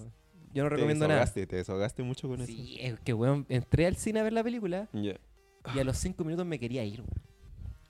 Yo 0.54 0.64
no 0.64 0.70
te 0.70 0.76
recomiendo 0.76 1.08
nada. 1.08 1.26
Te 1.26 1.46
desahogaste 1.46 2.04
mucho 2.04 2.28
con 2.28 2.42
eso. 2.42 2.52
Sí, 2.52 2.78
es 2.80 3.00
que, 3.00 3.14
weón, 3.14 3.46
entré 3.50 3.88
al 3.88 3.96
cine 3.96 4.20
a 4.20 4.24
ver 4.24 4.34
la 4.34 4.44
película 4.44 4.88
Ya. 4.94 5.16
y 5.74 5.80
a 5.80 5.84
los 5.84 5.98
cinco 5.98 6.24
minutos 6.26 6.46
me 6.46 6.60
quería 6.60 6.84
ir, 6.84 7.00
weón. 7.02 7.33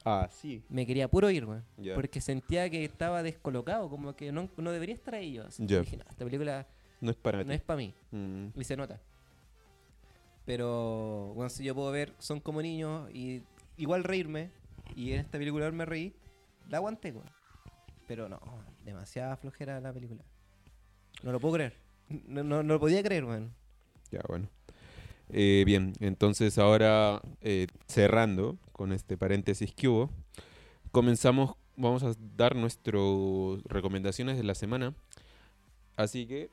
Ah, 0.05 0.27
sí. 0.31 0.61
Me 0.69 0.85
quería 0.85 1.07
puro 1.07 1.29
ir, 1.29 1.45
weón. 1.45 1.63
Porque 1.95 2.19
sentía 2.21 2.69
que 2.69 2.83
estaba 2.83 3.23
descolocado, 3.23 3.89
como 3.89 4.15
que 4.15 4.31
no, 4.31 4.49
no 4.57 4.71
debería 4.71 4.95
estar 4.95 5.15
ahí 5.15 5.33
yo. 5.33 5.45
así. 5.47 5.65
Dije, 5.65 5.97
no, 5.97 6.03
esta 6.09 6.25
película 6.25 6.67
No 7.01 7.11
es 7.11 7.17
para 7.17 7.37
no 7.39 7.45
ti. 7.45 7.53
es 7.53 7.61
para 7.61 7.77
mí. 7.77 7.93
Mm, 8.11 8.47
Y 8.59 8.63
se 8.65 8.75
nota. 8.75 8.99
Pero, 10.45 11.31
bueno, 11.35 11.49
si 11.49 11.63
yo 11.63 11.73
puedo 11.73 11.91
ver, 11.91 12.13
son 12.19 12.39
como 12.41 12.61
niños 12.61 13.09
y 13.13 13.43
igual 13.77 14.03
reírme. 14.03 14.49
Y 14.95 15.13
en 15.13 15.21
esta 15.21 15.37
película 15.37 15.71
me 15.71 15.85
reí, 15.85 16.13
la 16.69 16.77
aguanté, 16.77 17.11
weón. 17.11 17.29
Pero 18.07 18.27
no, 18.27 18.39
demasiada 18.83 19.37
flojera 19.37 19.79
la 19.79 19.93
película. 19.93 20.21
No 21.23 21.31
lo 21.31 21.39
puedo 21.39 21.55
creer. 21.55 21.77
No, 22.27 22.43
no, 22.43 22.61
no 22.61 22.73
lo 22.73 22.79
podía 22.79 23.01
creer, 23.01 23.23
weón. 23.23 23.53
Ya, 24.11 24.19
bueno. 24.27 24.49
Eh, 25.29 25.63
bien, 25.65 25.93
entonces 25.99 26.57
ahora 26.57 27.21
eh, 27.41 27.67
cerrando 27.87 28.57
con 28.71 28.91
este 28.91 29.17
paréntesis 29.17 29.73
que 29.73 29.87
hubo, 29.87 30.09
comenzamos, 30.91 31.55
vamos 31.75 32.03
a 32.03 32.13
dar 32.35 32.55
nuestras 32.55 33.01
recomendaciones 33.65 34.37
de 34.37 34.43
la 34.43 34.55
semana. 34.55 34.93
Así 35.95 36.25
que, 36.27 36.49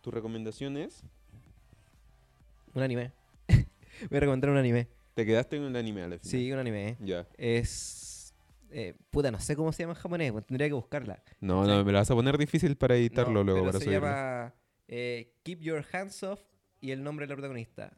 tu 0.00 0.10
recomendación 0.10 0.76
es... 0.76 1.02
Un 2.74 2.82
anime. 2.82 3.12
Voy 3.48 4.16
a 4.16 4.20
recomendar 4.20 4.50
un 4.50 4.56
anime. 4.56 4.88
Te 5.14 5.24
quedaste 5.24 5.56
en 5.56 5.62
un 5.62 5.76
anime 5.76 6.02
al 6.02 6.18
final. 6.18 6.20
Sí, 6.30 6.50
un 6.52 6.58
anime. 6.58 6.96
Ya. 7.00 7.26
Es. 7.38 8.34
eh, 8.70 8.94
puta, 9.10 9.30
no 9.30 9.38
sé 9.40 9.54
cómo 9.56 9.72
se 9.72 9.84
llama 9.84 9.92
en 9.94 10.00
japonés, 10.00 10.32
pues, 10.32 10.44
tendría 10.46 10.66
que 10.68 10.74
buscarla. 10.74 11.22
No, 11.40 11.64
no, 11.66 11.84
me 11.84 11.92
la 11.92 12.00
vas 12.00 12.10
a 12.10 12.14
poner 12.14 12.36
difícil 12.36 12.76
para 12.76 12.96
editarlo 12.96 13.32
No, 13.32 13.44
luego 13.44 13.60
pero 13.60 13.66
para 13.66 13.78
se 13.78 13.84
subirlo. 13.84 14.06
llama 14.08 14.54
eh, 14.88 15.32
Keep 15.44 15.60
Your 15.60 15.84
Hands 15.92 16.22
Off 16.24 16.40
y 16.84 16.90
el 16.90 17.02
nombre 17.02 17.26
de 17.26 17.30
la 17.30 17.36
protagonista. 17.36 17.92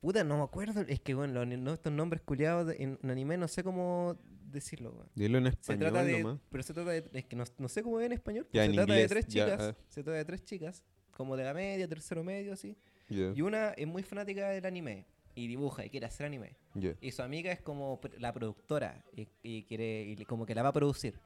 Puta, 0.00 0.22
no 0.24 0.36
me 0.36 0.42
acuerdo. 0.44 0.82
Es 0.82 1.00
que, 1.00 1.14
bueno, 1.14 1.46
no, 1.46 1.72
estos 1.72 1.90
nombres 1.90 2.20
culiados 2.22 2.74
en, 2.78 2.98
en 3.02 3.10
anime 3.10 3.38
no 3.38 3.48
sé 3.48 3.64
cómo 3.64 4.18
decirlo, 4.44 4.90
weón. 4.92 5.08
Dilo 5.14 5.38
en 5.38 5.44
Se 5.44 5.50
español 5.50 5.78
trata 5.90 6.04
de. 6.04 6.22
nomás. 6.22 6.40
Pero 6.50 6.62
se 6.62 6.74
trata 6.74 6.90
de. 6.90 7.10
Es 7.14 7.24
que 7.24 7.34
no, 7.34 7.44
no 7.56 7.68
sé 7.68 7.82
cómo 7.82 8.00
es 8.00 8.06
en 8.06 8.12
español. 8.12 8.46
Ya, 8.52 8.62
pero 8.62 8.64
en 8.64 8.70
se 8.72 8.76
trata 8.76 8.92
inglés, 8.92 9.08
de 9.08 9.14
tres 9.14 9.26
ya, 9.28 9.44
chicas. 9.46 9.60
ah. 9.62 9.84
Se 9.88 10.02
trata 10.02 10.18
de 10.18 10.24
tres 10.26 10.44
chicas. 10.44 10.84
Como 11.16 11.34
de 11.36 11.44
la 11.44 11.54
media, 11.54 11.88
tercero 11.88 12.22
medio, 12.22 12.52
así. 12.52 12.76
Ya, 13.08 13.32
Y 13.34 13.40
una 13.40 13.70
es 13.70 13.86
muy 13.86 14.02
fanática 14.02 14.50
del 14.50 14.66
anime. 14.66 15.06
Y 15.34 15.46
dibuja 15.46 15.84
y 15.86 15.88
quiere 15.90 16.04
hacer 16.06 16.26
anime. 16.26 16.56
Y 17.00 17.10
su 17.10 17.22
amiga 17.22 17.50
es 17.52 17.60
como 17.62 18.00
la 18.18 18.34
productora. 18.34 19.02
Y, 19.16 19.28
y 19.42 19.62
quiere. 19.64 20.02
Y 20.02 20.24
como 20.26 20.44
que 20.44 20.54
la 20.54 20.62
va 20.62 20.68
a 20.68 20.72
producir. 20.74 21.18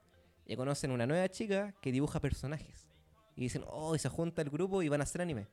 Y 0.46 0.54
conocen 0.54 0.92
una 0.92 1.06
nueva 1.08 1.28
chica 1.28 1.74
que 1.82 1.90
dibuja 1.90 2.20
personajes. 2.20 2.86
Y 3.34 3.42
dicen, 3.42 3.64
oh, 3.66 3.96
y 3.96 3.98
se 3.98 4.08
junta 4.08 4.42
el 4.42 4.50
grupo 4.50 4.82
y 4.82 4.88
van 4.88 5.00
a 5.00 5.04
hacer 5.04 5.20
anime. 5.22 5.48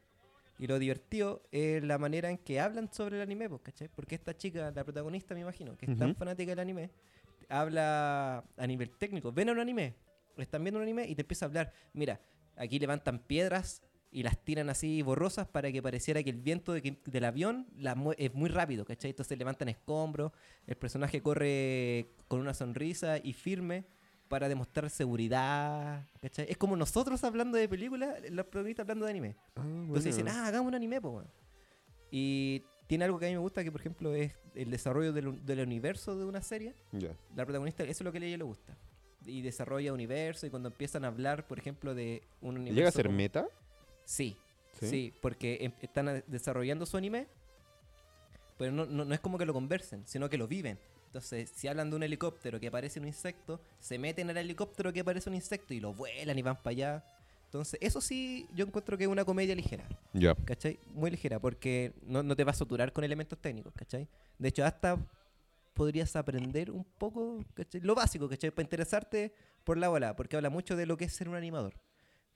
Y 0.58 0.68
lo 0.68 0.80
divertido 0.80 1.44
es 1.52 1.84
la 1.84 1.98
manera 1.98 2.30
en 2.30 2.38
que 2.38 2.60
hablan 2.60 2.92
sobre 2.94 3.18
el 3.18 3.22
anime, 3.22 3.50
pues, 3.50 3.62
¿cachai? 3.62 3.90
Porque 3.90 4.16
esta 4.16 4.36
chica, 4.38 4.72
la 4.74 4.84
protagonista, 4.84 5.34
me 5.36 5.42
imagino, 5.42 5.76
que 5.78 5.86
es 5.86 5.98
tan 5.98 6.16
fanática 6.16 6.52
del 6.52 6.60
anime, 6.60 6.90
habla 7.50 8.44
a 8.58 8.68
nivel 8.68 8.92
técnico. 8.92 9.32
Ven 9.32 9.50
a 9.50 9.52
un 9.52 9.60
anime, 9.60 9.96
están 10.38 10.64
viendo 10.64 10.80
un 10.80 10.84
anime 10.84 11.08
y 11.08 11.16
te 11.16 11.22
empieza 11.22 11.46
a 11.46 11.48
hablar. 11.48 11.74
Mira, 11.94 12.22
aquí 12.56 12.80
levantan 12.80 13.20
piedras 13.20 13.82
y 14.12 14.24
las 14.24 14.38
tiran 14.44 14.70
así 14.70 15.02
borrosas 15.02 15.46
para 15.48 15.72
que 15.72 15.82
pareciera 15.82 16.24
que 16.24 16.30
el 16.30 16.38
viento 16.38 16.72
de 16.72 16.82
que- 16.82 17.02
del 17.06 17.26
avión 17.26 17.68
la 17.78 17.96
es 18.18 18.34
muy 18.34 18.50
rápido, 18.50 18.86
¿cachai? 18.86 19.12
Entonces 19.12 19.38
levantan 19.38 19.68
escombros, 19.68 20.32
el 20.68 20.78
personaje 20.78 21.22
corre 21.22 22.12
con 22.30 22.40
una 22.40 22.54
sonrisa 22.54 23.18
y 23.22 23.34
firme 23.34 23.84
para 24.36 24.50
demostrar 24.50 24.90
seguridad, 24.90 26.06
¿cachai? 26.22 26.46
Es 26.50 26.58
como 26.58 26.76
nosotros 26.76 27.24
hablando 27.24 27.58
de 27.58 27.70
películas, 27.70 28.18
los 28.32 28.46
protagonistas 28.48 28.84
hablando 28.84 29.06
de 29.06 29.12
anime. 29.12 29.36
Ah, 29.56 29.62
Entonces 29.66 30.14
dicen, 30.14 30.28
ah, 30.28 30.46
hagamos 30.48 30.68
un 30.68 30.76
anime, 30.76 31.00
pues, 31.00 31.14
weón. 31.14 31.28
Y 32.12 32.62
tiene 32.86 33.06
algo 33.06 33.18
que 33.18 33.28
a 33.28 33.30
mí 33.30 33.36
me 33.36 33.40
gusta, 33.40 33.64
que 33.64 33.72
por 33.72 33.80
ejemplo 33.80 34.14
es 34.14 34.34
el 34.54 34.70
desarrollo 34.72 35.14
del, 35.14 35.30
un- 35.30 35.46
del 35.46 35.62
universo 35.62 36.18
de 36.18 36.26
una 36.26 36.42
serie. 36.42 36.74
Ya. 36.92 37.16
La 37.34 37.46
protagonista, 37.46 37.84
eso 37.84 37.92
es 37.92 38.02
lo 38.02 38.12
que 38.12 38.18
a 38.18 38.24
ella 38.26 38.36
le 38.40 38.44
gusta. 38.44 38.76
Y 39.26 39.42
desarrolla 39.42 39.94
universo 39.94 40.46
y 40.46 40.50
cuando 40.50 40.68
empiezan 40.68 41.06
a 41.06 41.08
hablar, 41.08 41.48
por 41.48 41.58
ejemplo, 41.58 41.96
de 41.96 42.22
un 42.42 42.56
universo... 42.58 42.76
¿Llega 42.76 42.90
a 42.90 42.92
ser 42.92 43.06
como- 43.06 43.16
meta? 43.18 43.48
Sí, 44.04 44.36
¿Sí? 44.82 44.88
sí, 44.90 45.14
porque 45.22 45.60
em- 45.62 45.72
están 45.82 46.26
desarrollando 46.28 46.86
su 46.86 46.98
anime, 46.98 47.28
pero 48.58 48.74
no, 48.74 48.86
no, 48.86 49.06
no 49.06 49.14
es 49.14 49.22
como 49.22 49.38
que 49.38 49.46
lo 49.46 49.54
conversen, 49.54 50.04
sino 50.06 50.30
que 50.30 50.38
lo 50.38 50.46
viven. 50.50 50.78
Entonces, 51.16 51.50
si 51.56 51.70
hablan 51.70 51.90
de 51.90 51.96
un 51.96 52.04
helicóptero 52.04 52.60
que 52.60 52.68
aparece 52.68 53.00
un 53.00 53.08
insecto, 53.08 53.62
se 53.80 53.98
meten 53.98 54.30
al 54.30 54.36
helicóptero 54.36 54.92
que 54.92 55.00
aparece 55.00 55.30
un 55.30 55.36
insecto 55.36 55.74
y 55.74 55.80
lo 55.80 55.94
vuelan 55.94 56.38
y 56.38 56.42
van 56.42 56.58
para 56.58 56.72
allá. 56.72 57.06
Entonces, 57.46 57.80
eso 57.82 58.02
sí, 58.02 58.50
yo 58.54 58.66
encuentro 58.66 58.98
que 58.98 59.06
es 59.06 59.10
una 59.10 59.24
comedia 59.24 59.56
ligera, 59.56 59.88
Ya. 60.12 60.36
¿cachai? 60.36 60.78
Muy 60.94 61.10
ligera, 61.12 61.40
porque 61.40 61.94
no, 62.06 62.22
no 62.22 62.36
te 62.36 62.44
va 62.44 62.52
a 62.52 62.54
saturar 62.54 62.92
con 62.92 63.06
elementos 63.06 63.40
técnicos, 63.40 63.74
¿cachai? 63.74 64.10
De 64.38 64.50
hecho, 64.50 64.66
hasta 64.66 64.98
podrías 65.74 66.14
aprender 66.18 66.70
un 66.70 66.84
poco, 66.84 67.46
¿cachai? 67.54 67.80
Lo 67.80 67.96
básico, 67.96 68.28
¿cachai? 68.28 68.52
Para 68.52 68.64
interesarte 68.66 69.34
por 69.64 69.78
la 69.78 69.88
bola, 69.88 70.18
porque 70.18 70.36
habla 70.36 70.50
mucho 70.50 70.76
de 70.76 70.86
lo 70.86 70.98
que 70.98 71.06
es 71.06 71.14
ser 71.14 71.30
un 71.30 71.36
animador. 71.36 71.76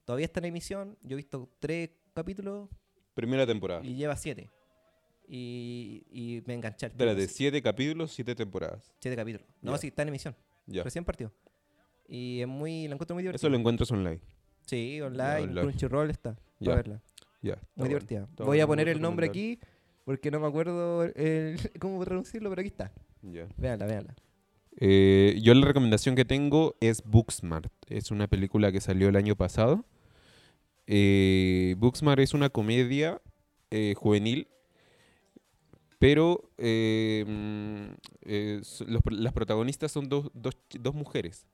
Todavía 0.06 0.26
está 0.26 0.40
en 0.40 0.46
emisión, 0.46 0.98
yo 1.04 1.16
he 1.16 1.18
visto 1.18 1.50
tres 1.60 1.90
capítulos 2.14 2.70
Primera 3.14 3.46
temporada. 3.46 3.82
y 3.84 3.96
lleva 3.96 4.16
siete. 4.16 4.50
Y, 5.32 6.04
y 6.12 6.42
me 6.48 6.56
enganché. 6.56 6.88
Espérate, 6.88 7.24
así. 7.24 7.34
siete 7.36 7.62
capítulos, 7.62 8.12
siete 8.12 8.34
temporadas. 8.34 8.92
Siete 9.00 9.16
capítulos. 9.16 9.48
No, 9.62 9.78
sí, 9.78 9.88
está 9.88 10.02
en 10.02 10.08
emisión. 10.08 10.36
Ya. 10.66 10.82
Recién 10.84 11.06
partió. 11.06 11.32
Y 12.08 12.42
es 12.42 12.48
muy, 12.48 12.88
la 12.88 12.96
encuentro 12.96 13.14
muy 13.16 13.22
divertida. 13.22 13.38
Eso 13.38 13.50
lo 13.50 13.58
encuentras 13.58 13.92
online. 13.92 14.20
Sí, 14.66 15.00
online. 15.02 15.62
Crunchyroll 15.62 16.10
está. 16.10 16.36
Ya. 16.60 16.66
Para 16.66 16.76
verla. 16.78 17.02
Ya. 17.44 17.54
está 17.54 17.66
Muy 17.76 17.90
bueno. 17.90 17.90
divertida. 17.90 18.28
Voy 18.44 18.60
a 18.60 18.66
poner 18.68 18.90
el 18.90 19.00
nombre 19.00 19.28
aquí 19.28 19.60
porque 20.04 20.32
no 20.32 20.40
me 20.40 20.48
acuerdo 20.48 21.04
el- 21.04 21.58
cómo 21.80 22.04
traducirlo, 22.04 22.50
pero 22.50 22.62
aquí 22.62 22.70
está. 22.70 22.92
Ya. 23.22 23.48
Véanla, 23.58 23.86
véanla. 23.86 24.16
Eh, 24.82 25.38
yo 25.44 25.54
la 25.54 25.66
recomendación 25.68 26.16
que 26.16 26.26
tengo 26.26 26.76
es 26.80 27.04
Booksmart. 27.04 27.72
Es 27.88 28.10
una 28.10 28.28
película 28.28 28.72
que 28.72 28.82
salió 28.82 29.10
el 29.10 29.16
año 29.16 29.36
pasado. 29.36 29.86
Eh, 30.88 31.76
Booksmart 31.78 32.20
es 32.22 32.34
una 32.34 32.50
comedia 32.50 33.22
eh, 33.72 33.94
juvenil, 33.96 34.48
pero 36.00 36.50
eh, 36.58 37.26
mm, 37.28 37.86
eh, 38.24 38.60
so- 38.64 38.86
los 38.88 39.02
las 39.12 39.34
protagonistas 39.34 39.92
son 39.92 40.10
dos, 40.10 40.32
dos 40.34 40.56
dos 40.80 40.96
mujeres. 40.96 41.46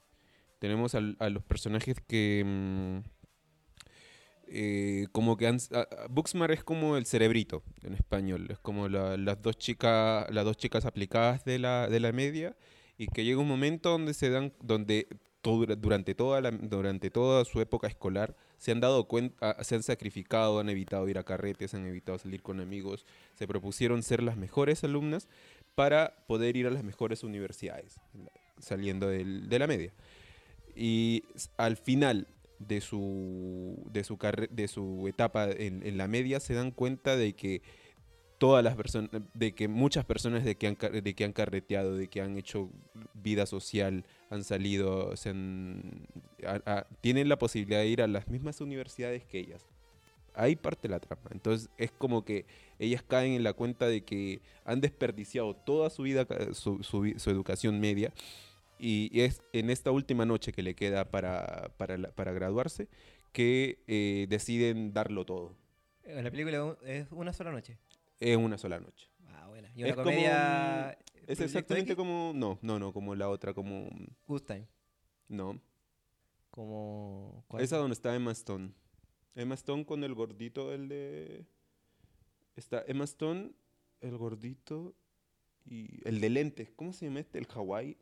Tenemos 0.60 0.96
al- 0.96 1.18
a 1.20 1.30
los 1.30 1.44
personajes 1.44 1.98
que... 2.08 2.44
mm, 2.46 3.00
eh, 4.48 5.08
como 5.12 5.38
que 5.38 5.48
han, 5.48 5.58
a- 5.74 5.80
a- 5.82 6.08
Booksmart 6.10 6.54
es 6.54 6.64
como 6.64 6.98
el 6.98 7.06
cerebrito 7.06 7.64
en 7.84 7.94
español, 7.94 8.48
es 8.50 8.60
como 8.60 8.88
la- 8.90 9.18
las 9.18 9.42
dos 9.42 9.58
chicas, 9.58 10.30
las 10.32 10.46
dos 10.46 10.58
chicas 10.58 10.86
aplicadas 10.86 11.44
de 11.46 11.60
la, 11.60 11.88
de 11.90 12.00
la 12.00 12.12
media 12.12 12.56
y 12.98 13.08
que 13.08 13.24
llega 13.26 13.40
un 13.40 13.48
momento 13.48 13.90
donde 13.90 14.14
se 14.14 14.30
dan, 14.30 14.54
donde 14.62 15.08
durante 15.52 16.16
toda 16.16 16.42
durante 16.52 17.10
toda 17.10 17.46
su 17.46 17.62
época 17.62 17.88
escolar 17.88 18.36
se 18.58 18.72
han 18.72 18.80
dado 18.80 19.08
cuenta, 19.08 19.64
se 19.64 19.76
han 19.76 19.84
sacrificado, 19.84 20.60
han 20.60 20.70
evitado 20.70 21.08
ir 21.08 21.18
a 21.18 21.24
carretes, 21.24 21.74
han 21.74 21.86
evitado 21.86 22.18
salir 22.18 22.42
con 22.42 22.60
amigos, 22.60 23.06
se 23.36 23.48
propusieron 23.48 24.02
ser 24.04 24.24
las 24.24 24.38
mejores 24.38 24.84
alumnas 24.84 25.28
para 25.76 26.16
poder 26.28 26.56
ir 26.58 26.68
a 26.68 26.72
las 26.72 26.84
mejores 26.84 27.24
universidades, 27.24 28.00
saliendo 28.60 29.08
del- 29.08 29.50
de 29.50 29.60
la 29.60 29.68
media. 29.68 29.94
Y 30.76 31.24
al 31.58 31.78
final 31.78 32.28
de 32.60 32.82
su, 32.82 33.76
de 33.92 34.04
su, 34.04 34.18
de 34.50 34.68
su 34.68 35.08
etapa 35.08 35.52
en, 35.52 35.86
en 35.86 35.98
la 35.98 36.08
media 36.08 36.40
se 36.40 36.54
dan 36.54 36.72
cuenta 36.72 37.16
de 37.18 37.34
que 37.34 37.62
todas 38.38 38.64
las 38.64 38.76
personas, 38.76 39.10
de 39.34 39.54
que 39.54 39.68
muchas 39.68 40.06
personas 40.06 40.44
de 40.44 40.56
que, 40.56 40.68
han, 40.68 40.78
de 41.04 41.14
que 41.14 41.24
han 41.26 41.34
carreteado, 41.34 41.96
de 41.96 42.08
que 42.08 42.22
han 42.22 42.38
hecho 42.38 42.70
vida 43.14 43.46
social, 43.46 44.06
han 44.30 44.44
salido, 44.44 45.16
se 45.16 45.30
han- 45.30 46.08
a- 46.46 46.62
a- 46.66 46.88
tienen 47.02 47.30
la 47.30 47.38
posibilidad 47.38 47.80
de 47.80 47.88
ir 47.88 48.02
a 48.02 48.08
las 48.08 48.28
mismas 48.28 48.60
universidades 48.62 49.24
que 49.26 49.40
ellas. 49.40 49.66
Ahí 50.34 50.56
parte 50.58 50.90
la 50.90 51.00
trama. 51.00 51.30
Entonces 51.32 51.70
es 51.78 51.92
como 51.92 52.26
que 52.26 52.46
ellas 52.80 53.02
caen 53.04 53.34
en 53.34 53.44
la 53.44 53.54
cuenta 53.54 53.88
de 53.88 54.04
que 54.04 54.42
han 54.66 54.82
desperdiciado 54.82 55.56
toda 55.56 55.90
su 55.90 56.04
vida, 56.04 56.28
su, 56.54 56.84
su 56.84 57.02
vi- 57.02 57.20
su 57.20 57.30
educación 57.30 57.80
media, 57.80 58.12
y 58.78 59.22
es 59.22 59.42
en 59.54 59.70
esta 59.70 59.92
última 59.92 60.26
noche 60.26 60.52
que 60.52 60.62
le 60.62 60.76
queda 60.76 61.06
para, 61.10 61.72
para, 61.78 61.98
la- 61.98 62.12
para 62.12 62.34
graduarse 62.34 62.90
que 63.32 63.80
eh, 63.88 64.28
deciden 64.30 64.92
darlo 64.94 65.26
todo 65.26 65.54
Eh, 66.04 66.22
La 66.22 66.30
película 66.30 66.78
es 66.84 67.08
una 67.12 67.32
sola 67.32 67.52
noche. 67.52 67.78
en 68.20 68.40
una 68.42 68.58
sola 68.58 68.80
noche. 68.80 69.08
Ah, 69.38 69.48
buena. 69.48 69.72
Y 69.76 69.80
una 69.84 69.90
Es 69.90 69.96
como- 69.96 70.06
comedia... 70.06 70.90
Es 70.92 71.38
¿Proyecto 71.38 71.44
exactamente 71.44 71.92
X? 71.94 71.96
como... 71.98 72.32
No, 72.36 72.60
no, 72.62 72.78
no, 72.80 72.94
como 72.94 73.16
la 73.16 73.30
otra, 73.30 73.54
como... 73.54 73.90
Good 74.28 74.44
Time. 74.44 74.68
No. 75.28 75.60
Como... 76.52 77.44
¿cuál? 77.48 77.64
Esa 77.64 77.78
donde 77.78 77.94
está 77.94 78.16
Emma 78.16 78.32
Stone. 78.32 78.72
Emma 79.34 79.56
Stone 79.56 79.86
con 79.86 80.04
el 80.04 80.14
gordito, 80.14 80.72
el 80.74 80.88
de... 80.88 81.46
Está 82.56 82.84
Emma 82.88 83.04
Stone, 83.06 83.52
el 84.02 84.18
gordito 84.18 84.96
y 85.66 86.08
el 86.08 86.22
de 86.22 86.30
lentes. 86.30 86.72
¿Cómo 86.76 86.94
se 86.94 87.06
llama 87.06 87.20
este? 87.20 87.40
El 87.40 87.48
Hawaii. 87.54 87.98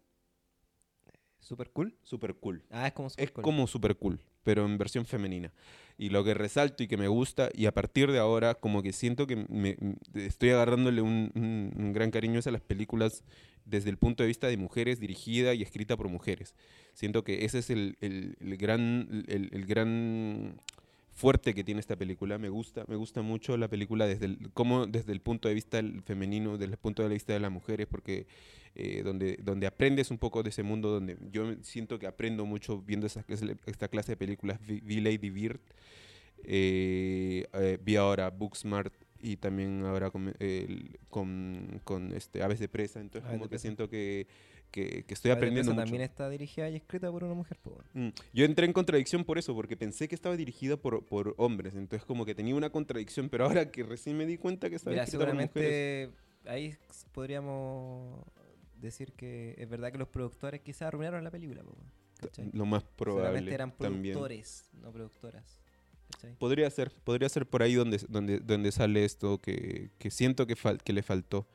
Super 1.44 1.70
cool. 1.72 1.94
Super 2.04 2.36
cool. 2.36 2.64
Ah, 2.72 2.88
es 2.88 2.94
como 2.94 3.10
super 3.10 3.24
Es 3.26 3.32
cool. 3.32 3.44
como 3.44 3.68
super 3.68 3.96
cool, 3.98 4.20
pero 4.44 4.66
en 4.66 4.78
versión 4.78 5.06
femenina. 5.06 5.52
Y 5.98 6.10
lo 6.10 6.24
que 6.24 6.34
resalto 6.34 6.82
y 6.84 6.88
que 6.88 6.98
me 6.98 7.08
gusta, 7.08 7.50
y 7.54 7.66
a 7.68 7.74
partir 7.74 8.12
de 8.12 8.18
ahora, 8.20 8.56
como 8.56 8.82
que 8.82 8.94
siento 8.94 9.28
que 9.28 9.36
me, 9.50 9.78
m- 9.80 9.96
estoy 10.16 10.50
agarrándole 10.52 11.02
un, 11.02 11.32
un- 11.36 11.72
un 11.78 11.94
gran 11.94 12.10
cariño 12.12 12.40
a 12.46 12.52
las 12.52 12.62
películas 12.62 13.24
desde 13.66 13.90
el 13.90 13.98
punto 13.98 14.24
de 14.24 14.28
vista 14.28 14.48
de 14.48 14.58
mujeres, 14.58 15.00
dirigida 15.00 15.54
y 15.54 15.62
escrita 15.62 15.96
por 15.98 16.10
mujeres. 16.10 16.56
Siento 16.94 17.24
que 17.24 17.46
ese 17.46 17.60
es 17.60 17.70
el, 17.70 17.98
el- 18.02 18.36
el 18.40 18.58
gran, 18.58 19.24
el, 19.28 19.50
el 19.54 19.66
gran 19.66 20.60
fuerte 21.14 21.54
que 21.54 21.64
tiene 21.64 21.80
esta 21.80 21.96
película. 21.96 22.38
Me 22.38 22.50
gusta, 22.50 22.86
me 22.88 22.96
gusta 22.96 23.22
mucho 23.22 23.56
la 23.58 23.68
película 23.68 24.08
desde 24.08 24.26
el, 24.26 24.52
como 24.54 24.86
desde 24.88 25.12
el 25.12 25.22
punto 25.22 25.48
de 25.48 25.54
vista 25.54 25.82
femenino, 26.06 26.58
desde 26.58 26.74
el 26.74 26.78
punto 26.78 27.04
de 27.04 27.10
vista 27.10 27.34
de 27.34 27.40
las 27.40 27.52
mujeres, 27.52 27.88
porque 27.88 28.26
eh, 28.76 29.04
donde, 29.04 29.38
donde 29.44 29.68
aprendes 29.68 30.10
un 30.12 30.18
poco 30.18 30.42
de 30.44 30.50
ese 30.50 30.64
mundo, 30.64 30.90
donde 30.90 31.18
yo 31.32 31.54
siento 31.62 32.00
que 32.00 32.08
aprendo 32.08 32.46
mucho 32.46 32.82
viendo 32.82 33.06
esa, 33.06 33.24
esta 33.68 33.88
clase 33.88 34.14
de 34.14 34.18
películas. 34.18 34.60
Vi, 34.66 34.80
vi 34.82 35.00
Lady 35.02 35.30
Bird, 35.30 35.60
eh, 36.44 37.46
eh, 37.54 37.78
vi 37.84 37.96
ahora 37.96 38.30
Booksmart 38.30 38.94
y 39.22 39.38
también 39.38 39.84
ahora 39.86 40.10
con, 40.10 40.34
el- 40.40 41.00
con, 41.10 41.80
con, 41.84 42.12
este, 42.14 42.44
Aves 42.44 42.60
de 42.60 42.68
Presa. 42.68 43.00
Entonces, 43.00 43.28
Aves 43.28 43.38
como 43.38 43.46
que 43.46 43.50
Presa. 43.52 43.62
siento 43.62 43.90
que, 43.90 44.28
que, 44.74 45.04
que 45.06 45.14
estoy 45.14 45.30
Padre 45.30 45.40
aprendiendo 45.40 45.72
mucho. 45.72 45.84
también 45.84 46.02
está 46.02 46.28
dirigida 46.30 46.68
y 46.70 46.76
escrita 46.76 47.10
por 47.12 47.24
una 47.24 47.36
mujer. 47.36 47.58
Mm, 47.94 48.10
Yo 48.34 48.44
entré 48.44 48.66
en 48.66 48.74
contradicción 48.74 49.24
por 49.24 49.38
eso, 49.38 49.54
porque 49.56 49.78
pensé 49.78 50.08
que 50.10 50.16
estaba 50.16 50.36
dirigida 50.36 50.76
por, 50.76 51.06
por 51.06 51.36
hombres. 51.38 51.76
Entonces, 51.76 52.06
como 52.06 52.26
que 52.26 52.34
tenía 52.36 52.56
una 52.56 52.70
contradicción, 52.72 53.30
pero 53.30 53.46
ahora 53.46 53.72
que 53.72 53.84
recién 53.84 54.18
me 54.18 54.26
di 54.26 54.38
cuenta 54.38 54.70
que 54.70 54.76
estaba 54.76 54.92
Mira, 54.94 55.04
escrita 55.04 55.26
por 55.26 55.34
mujeres. 55.36 55.52
seguramente 55.54 56.10
ahí 56.50 56.76
podríamos 57.14 58.26
decir 58.76 59.14
que 59.14 59.56
es 59.58 59.70
verdad 59.70 59.92
que 59.92 59.98
los 59.98 60.08
productores 60.10 60.60
quizás 60.62 60.84
arruinaron 60.90 61.24
la 61.24 61.32
película, 61.32 61.64
¿cachai? 62.20 62.50
Lo 62.52 62.66
más 62.66 62.84
Seguramente 62.84 62.96
probable. 62.98 63.54
eran 63.54 63.72
también. 63.78 64.14
productores, 64.14 64.70
no 64.74 64.92
productoras. 64.92 65.62
¿cachai? 66.12 66.36
Podría 66.38 66.70
ser, 66.70 66.92
podría 67.04 67.30
ser 67.30 67.46
por 67.48 67.64
ahí 67.64 67.76
donde, 67.76 68.00
donde, 68.10 68.40
donde 68.40 68.72
sale 68.72 69.06
esto 69.06 69.40
que, 69.40 69.92
que 70.00 70.10
siento 70.12 70.46
que, 70.48 70.56
fal- 70.58 70.82
que 70.84 70.94
le 70.94 71.02
faltó. 71.04 71.48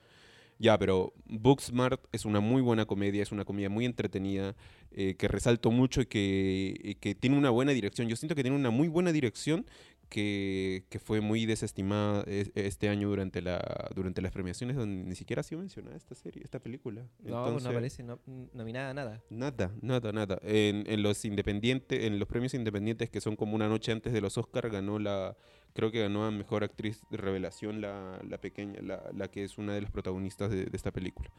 Ya, 0.58 0.76
pero 0.76 1.12
Booksmart 1.26 2.00
es 2.10 2.24
una 2.24 2.40
muy 2.40 2.60
buena 2.62 2.84
comedia, 2.84 3.22
es 3.22 3.30
una 3.30 3.44
comedia 3.44 3.70
muy 3.70 3.84
entretenida, 3.84 4.56
eh, 4.90 5.14
que 5.16 5.28
resalto 5.28 5.70
mucho 5.70 6.00
y 6.00 6.06
que, 6.06 6.80
y 6.82 6.94
que 6.96 7.14
tiene 7.14 7.38
una 7.38 7.50
buena 7.50 7.72
dirección. 7.72 8.08
Yo 8.08 8.16
siento 8.16 8.34
que 8.34 8.42
tiene 8.42 8.56
una 8.56 8.70
muy 8.70 8.88
buena 8.88 9.12
dirección 9.12 9.66
que, 10.08 10.84
que 10.88 10.98
fue 10.98 11.20
muy 11.20 11.46
desestimada 11.46 12.22
es- 12.26 12.50
este 12.54 12.88
año 12.88 13.08
durante, 13.08 13.42
la, 13.42 13.90
durante 13.94 14.22
las 14.22 14.32
premiaciones, 14.32 14.76
donde 14.76 15.08
ni 15.08 15.14
siquiera 15.14 15.40
ha 15.40 15.42
sido 15.42 15.60
mencionada 15.60 15.96
esta 15.96 16.14
serie, 16.14 16.42
esta 16.42 16.58
película. 16.58 17.06
No, 17.22 17.58
no 17.60 17.68
aparece 17.70 18.02
no, 18.02 18.18
nominada 18.54 18.90
a 18.90 18.94
nada. 18.94 19.22
Nada, 19.30 19.72
nada, 19.82 20.12
nada. 20.12 20.38
En, 20.42 20.84
en 20.86 21.02
los 21.02 21.24
independientes, 21.24 22.04
en 22.04 22.18
los 22.18 22.26
premios 22.28 22.54
independientes 22.54 23.10
que 23.10 23.20
son 23.20 23.36
como 23.36 23.54
una 23.54 23.68
noche 23.68 23.92
antes 23.92 24.12
de 24.12 24.20
los 24.20 24.38
Oscar, 24.38 24.70
ganó 24.70 24.98
la, 24.98 25.36
creo 25.74 25.90
que 25.90 26.00
ganó 26.00 26.24
a 26.24 26.30
mejor 26.30 26.64
actriz 26.64 27.02
de 27.10 27.16
revelación 27.18 27.80
la, 27.80 28.20
la 28.28 28.38
pequeña, 28.40 28.80
la, 28.82 29.02
la 29.14 29.28
que 29.28 29.44
es 29.44 29.58
una 29.58 29.74
de 29.74 29.82
las 29.82 29.90
protagonistas 29.90 30.50
de, 30.50 30.64
de 30.66 30.76
esta 30.76 30.90
película. 30.90 31.30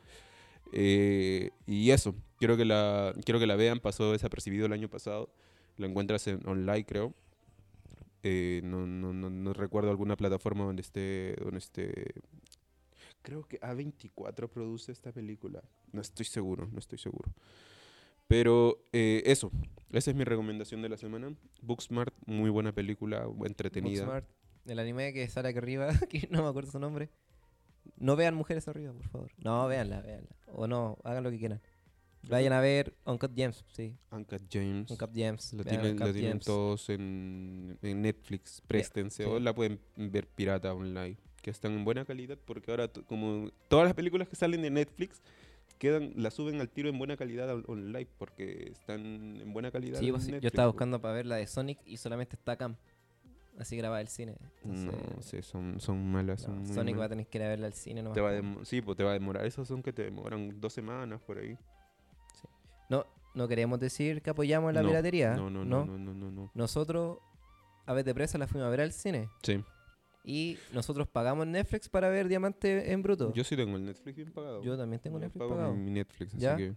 Eh, 0.71 1.49
y 1.65 1.89
eso, 1.91 2.15
quiero 2.37 2.55
que 2.55 2.65
la, 2.65 3.13
quiero 3.25 3.39
que 3.39 3.47
la 3.47 3.55
vean, 3.55 3.79
pasó 3.79 4.11
desapercibido 4.11 4.67
el 4.67 4.73
año 4.73 4.87
pasado, 4.89 5.33
la 5.77 5.87
encuentras 5.87 6.27
en 6.27 6.47
online 6.47 6.85
creo. 6.85 7.13
Eh, 8.23 8.61
no, 8.63 8.85
no, 8.85 9.13
no, 9.13 9.29
no 9.29 9.53
recuerdo 9.53 9.89
alguna 9.89 10.17
plataforma 10.17 10.65
donde 10.65 10.81
esté, 10.81 11.35
donde 11.41 11.59
esté. 11.59 12.13
Creo 13.21 13.43
que 13.47 13.59
A24 13.61 14.49
produce 14.49 14.91
esta 14.91 15.11
película. 15.11 15.61
No 15.91 16.01
estoy 16.01 16.25
seguro, 16.25 16.67
no 16.71 16.79
estoy 16.79 16.97
seguro. 16.97 17.31
Pero 18.27 18.85
eh, 18.93 19.23
eso, 19.25 19.51
esa 19.91 20.11
es 20.11 20.15
mi 20.15 20.23
recomendación 20.23 20.81
de 20.81 20.89
la 20.89 20.97
semana. 20.97 21.33
Booksmart, 21.61 22.13
muy 22.25 22.49
buena 22.49 22.71
película, 22.73 23.27
entretenida. 23.43 24.03
Booksmart, 24.03 24.29
el 24.67 24.79
anime 24.79 25.13
que 25.13 25.27
sale 25.27 25.49
aquí 25.49 25.57
arriba, 25.57 25.89
que 26.09 26.27
no 26.29 26.43
me 26.43 26.49
acuerdo 26.49 26.71
su 26.71 26.79
nombre. 26.79 27.09
No 27.97 28.15
vean 28.15 28.35
mujeres 28.35 28.67
arriba, 28.67 28.93
por 28.93 29.07
favor. 29.07 29.31
No, 29.43 29.67
véanla, 29.67 30.01
véanla. 30.01 30.35
O 30.53 30.67
no, 30.67 30.97
hagan 31.03 31.23
lo 31.23 31.31
que 31.31 31.39
quieran. 31.39 31.61
Vayan 32.23 32.53
a 32.53 32.59
ver 32.59 32.93
Uncut 33.05 33.31
Gems, 33.35 33.63
sí. 33.71 33.95
Uncut 34.11 34.41
James. 34.51 34.91
Uncut 34.91 35.13
Gems. 35.13 35.53
Lo 35.53 35.63
vean 35.63 35.75
tienen, 35.81 35.91
Uncut 35.93 36.11
tienen 36.13 36.31
Gems. 36.33 36.45
todos 36.45 36.89
en, 36.89 37.77
en 37.81 38.01
Netflix. 38.01 38.61
Préstense. 38.67 39.23
sí. 39.23 39.29
O 39.29 39.39
la 39.39 39.53
pueden 39.55 39.79
ver 39.95 40.27
pirata 40.27 40.73
online. 40.73 41.17
Que 41.41 41.49
están 41.49 41.71
en 41.73 41.85
buena 41.85 42.03
calidad. 42.05 42.37
Porque 42.45 42.69
ahora, 42.71 42.89
como 43.07 43.49
todas 43.69 43.85
las 43.85 43.93
películas 43.93 44.27
que 44.27 44.35
salen 44.35 44.61
de 44.61 44.69
Netflix, 44.69 45.21
quedan 45.77 46.11
las 46.17 46.33
suben 46.33 46.59
al 46.59 46.69
tiro 46.69 46.89
en 46.89 46.97
buena 46.97 47.15
calidad 47.15 47.49
on- 47.55 47.63
online. 47.67 48.07
Porque 48.17 48.69
están 48.73 49.39
en 49.41 49.53
buena 49.53 49.71
calidad. 49.71 49.99
Sí, 49.99 50.07
en 50.07 50.11
pues, 50.11 50.23
sí, 50.23 50.29
yo 50.29 50.35
Netflix, 50.35 50.51
estaba 50.51 50.67
pues. 50.67 50.73
buscando 50.75 51.01
para 51.01 51.13
ver 51.15 51.25
la 51.25 51.37
de 51.37 51.47
Sonic 51.47 51.79
y 51.85 51.97
solamente 51.97 52.35
está 52.35 52.57
Cam. 52.57 52.75
Así 53.57 53.75
grababa 53.75 53.99
el 54.01 54.07
cine. 54.07 54.35
No, 54.63 54.73
Entonces, 54.73 55.25
sí, 55.25 55.41
son, 55.41 55.79
son 55.81 56.11
malas. 56.11 56.47
no, 56.47 56.65
son 56.65 56.75
Sonic 56.75 56.97
va 56.99 57.05
a 57.05 57.09
tener 57.09 57.27
que 57.27 57.37
ir 57.39 57.43
a 57.43 57.47
verla 57.49 57.67
al 57.67 57.73
cine 57.73 58.01
nomás. 58.03 58.15
Te 58.15 58.21
va 58.21 58.29
a 58.29 58.33
demo- 58.33 58.63
sí, 58.63 58.81
pues 58.81 58.95
te 58.97 59.03
va 59.03 59.11
a 59.11 59.13
demorar. 59.13 59.45
Esos 59.45 59.67
son 59.67 59.81
que 59.81 59.91
te 59.91 60.03
demoran 60.03 60.59
dos 60.61 60.71
semanas 60.73 61.19
por 61.21 61.37
ahí. 61.39 61.57
No, 63.39 63.47
queremos 63.47 63.79
decir 63.79 64.21
que 64.21 64.31
apoyamos 64.31 64.73
la 64.73 64.81
No, 64.81 64.89
piratería. 64.89 65.33
No, 65.33 65.49
no, 65.49 65.63
no, 65.63 65.85
no, 65.85 65.97
no, 65.97 66.13
no, 66.13 66.29
no. 66.29 66.51
Nosotros, 66.53 67.19
a 67.85 67.93
vez 67.93 68.03
de 68.03 68.13
presa, 68.13 68.37
la 68.37 68.47
fuimos 68.47 68.67
a 68.67 68.69
ver 68.69 68.81
al 68.81 68.91
cine. 68.91 69.29
Sí. 69.43 69.63
Y 70.25 70.57
nosotros 70.73 71.07
pagamos 71.07 71.47
Netflix 71.47 71.87
para 71.87 72.09
ver 72.09 72.27
Diamante 72.27 72.91
en 72.91 73.01
Bruto. 73.01 73.31
Yo 73.33 73.45
sí 73.45 73.55
tengo 73.55 73.77
el 73.77 73.85
Netflix 73.85 74.17
bien 74.17 74.33
pagado. 74.33 74.61
Yo 74.61 74.77
también 74.77 75.01
tengo 75.01 75.17
Netflix 75.19 75.39
pago 75.39 75.55
pagado. 75.55 75.73
mi, 75.73 75.89
Netflix, 75.89 76.33
así 76.33 76.43
¿Ya? 76.43 76.57
que... 76.57 76.75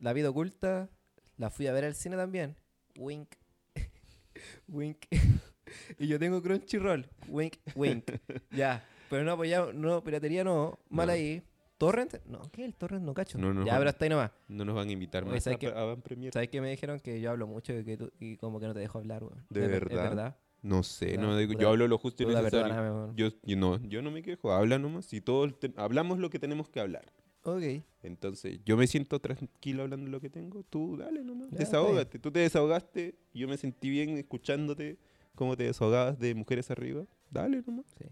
La 0.00 0.14
vida 0.14 0.30
oculta, 0.30 0.88
la 1.36 1.50
fui 1.50 1.66
a 1.66 1.72
ver 1.74 1.84
al 1.84 1.94
cine 1.94 2.16
también. 2.16 2.56
Wink. 2.96 3.28
wink. 4.68 5.04
y 5.98 6.06
yo 6.06 6.18
tengo 6.18 6.40
Crunchyroll. 6.40 7.06
Wink, 7.28 7.56
wink. 7.74 8.12
ya. 8.50 8.82
Pero 9.10 9.24
no 9.24 9.32
apoyamos, 9.32 9.74
no, 9.74 10.02
piratería 10.02 10.42
no. 10.42 10.78
Mal 10.88 11.10
ahí. 11.10 11.42
¿Torrent? 11.86 12.14
No, 12.26 12.40
¿qué? 12.52 12.64
El 12.64 12.74
Torrent 12.74 13.04
no 13.04 13.12
cacho. 13.14 13.38
No, 13.38 13.52
no, 13.52 13.64
ya, 13.66 13.76
pero 13.78 13.90
hasta 13.90 14.04
ahí 14.04 14.08
nomás. 14.10 14.30
No 14.48 14.64
nos 14.64 14.74
van 14.76 14.88
a 14.88 14.92
invitar 14.92 15.24
más 15.24 15.34
a, 15.38 15.40
¿sabes 15.40 15.72
a 15.74 15.84
Van 15.84 16.00
Premier. 16.00 16.32
¿Sabes 16.32 16.48
qué 16.48 16.60
me 16.60 16.70
dijeron? 16.70 17.00
Que 17.00 17.20
yo 17.20 17.30
hablo 17.30 17.46
mucho 17.46 17.76
y, 17.76 17.84
que 17.84 17.96
tú- 17.96 18.12
y 18.20 18.36
como 18.36 18.60
que 18.60 18.66
no 18.66 18.74
te 18.74 18.80
dejo 18.80 18.98
hablar, 18.98 19.24
weón. 19.24 19.44
¿De 19.50 19.66
verdad? 19.66 19.92
Es 19.96 20.02
verdad. 20.02 20.36
No 20.62 20.84
sé, 20.84 21.16
no, 21.18 21.36
digo, 21.36 21.54
yo 21.54 21.70
hablo 21.70 21.88
lo 21.88 21.98
justo 21.98 22.22
y 22.22 22.26
necesario. 22.26 22.72
weón. 22.72 23.16
Yo, 23.16 23.28
yo 23.42 23.56
no, 23.56 23.80
yo 23.82 24.00
no 24.00 24.12
me 24.12 24.22
quejo, 24.22 24.52
habla 24.52 24.78
nomás. 24.78 25.06
Si 25.06 25.20
todos 25.20 25.58
te- 25.58 25.72
hablamos 25.76 26.18
lo 26.20 26.30
que 26.30 26.38
tenemos 26.38 26.68
que 26.68 26.78
hablar. 26.78 27.04
Ok. 27.42 27.62
Entonces, 28.04 28.60
yo 28.64 28.76
me 28.76 28.86
siento 28.86 29.18
tranquilo 29.18 29.82
hablando 29.82 30.08
lo 30.08 30.20
que 30.20 30.30
tengo. 30.30 30.62
Tú 30.62 30.96
dale 30.96 31.24
nomás, 31.24 31.50
Ya, 31.50 31.58
desahógate. 31.58 32.20
Tú 32.20 32.30
te 32.30 32.38
desahogaste, 32.38 33.16
yo 33.34 33.48
me 33.48 33.56
sentí 33.56 33.90
bien 33.90 34.10
escuchándote 34.10 34.98
cómo 35.34 35.56
te 35.56 35.64
desahogabas 35.64 36.16
de 36.20 36.32
mujeres 36.36 36.70
arriba. 36.70 37.04
Dale 37.28 37.60
nomás. 37.66 37.86
Sí. 37.98 38.04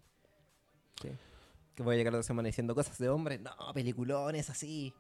Sí. 1.03 1.09
Que 1.75 1.83
voy 1.83 1.95
a 1.95 1.99
llegar 1.99 2.13
la 2.13 2.23
semana 2.23 2.47
diciendo 2.47 2.75
cosas 2.75 2.99
de 2.99 3.09
hombre. 3.09 3.39
No, 3.39 3.53
peliculones 3.75 4.51
así. 4.51 4.93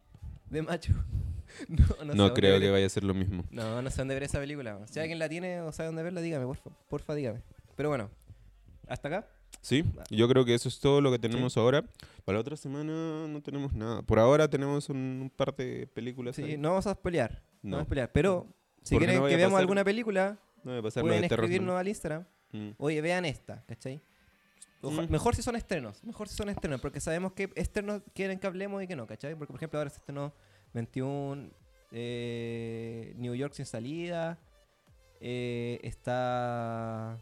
De 0.49 0.63
macho. 0.63 0.93
no, 1.69 1.77
no, 1.79 1.87
sé 1.87 2.05
No, 2.05 2.15
dónde 2.25 2.35
creo 2.41 2.61
que 2.61 2.71
vaya 2.71 2.87
a 2.87 2.89
ser 2.89 3.05
lo 3.05 3.15
mismo. 3.15 3.45
No, 3.51 3.83
no 3.83 3.91
sé 3.91 3.99
dónde 3.99 4.15
ver 4.15 4.23
esa 4.25 4.39
película. 4.39 4.79
Si 4.87 4.99
alguien 5.01 5.19
la 5.19 5.29
tiene 5.29 5.61
o 5.61 5.73
sabe 5.73 5.89
dónde 5.89 6.03
verla, 6.03 6.21
dígame, 6.21 6.47
porfa. 6.47 6.71
Porfa, 6.89 7.15
dígame. 7.15 7.43
Pero 7.77 7.89
bueno, 7.89 8.11
hasta 8.89 9.09
acá. 9.09 9.29
Sí, 9.63 9.85
yo 10.11 10.27
creo 10.29 10.45
que 10.45 10.55
eso 10.55 10.69
es 10.69 10.79
todo 10.81 11.01
lo 11.01 11.11
que 11.11 11.19
tenemos 11.19 11.57
ahora. 11.57 11.85
Para 12.25 12.37
la 12.37 12.41
otra 12.41 12.57
semana 12.57 13.27
no 13.29 13.43
tenemos 13.43 13.73
nada. 13.75 14.01
Por 14.03 14.19
ahora 14.19 14.49
tenemos 14.49 14.89
un, 14.89 14.97
un 14.97 15.31
par 15.31 15.55
de 15.55 15.87
películas. 15.89 16.37
Sí, 16.37 16.43
ahí. 16.43 16.57
no 16.57 16.71
vamos 16.71 16.87
a 16.87 16.95
pelear. 16.95 17.43
No, 17.63 17.71
No. 17.71 17.77
vamos 17.79 17.87
a 17.87 17.89
pelear. 17.91 18.11
Pero 18.13 18.47
si 18.83 18.95
Porque 18.95 19.07
quieren 19.07 19.23
no 19.23 19.29
que 19.29 19.37
veamos 19.37 19.53
pasar- 19.53 19.61
alguna 19.61 19.85
película, 19.85 20.39
No 20.65 20.81
pueden 20.83 21.25
escribirnos 21.25 21.75
¿no? 21.75 21.79
al 21.79 21.89
Instagram. 21.89 22.25
Mm. 22.53 22.71
Oye, 22.79 23.01
vean 23.01 23.25
esta, 23.27 23.63
¿cachai? 23.67 24.01
Oja- 24.83 25.03
Mm. 25.03 25.11
Mejor 25.11 25.37
si 25.37 25.43
son 25.43 25.57
estrenos, 25.57 26.03
mejor 26.05 26.29
si 26.29 26.35
son 26.35 26.49
estrenos, 26.49 26.81
porque 26.81 27.01
sabemos 27.01 27.33
que 27.33 27.45
externos 27.55 28.03
quieren 28.15 28.39
que 28.39 28.47
hablemos 28.47 28.83
y 28.83 28.87
que 28.87 28.97
no, 28.97 29.07
¿cachai? 29.07 29.35
Porque, 29.35 29.53
por 29.53 29.57
ejemplo, 29.59 29.79
ahora 29.79 29.91
se 29.91 29.97
estrenó 29.99 30.33
21 30.73 31.51
eh, 31.93 33.15
New 33.17 33.35
York 33.35 33.53
sin 33.53 33.67
salida, 33.67 34.39
eh, 35.21 35.81
está... 35.83 37.19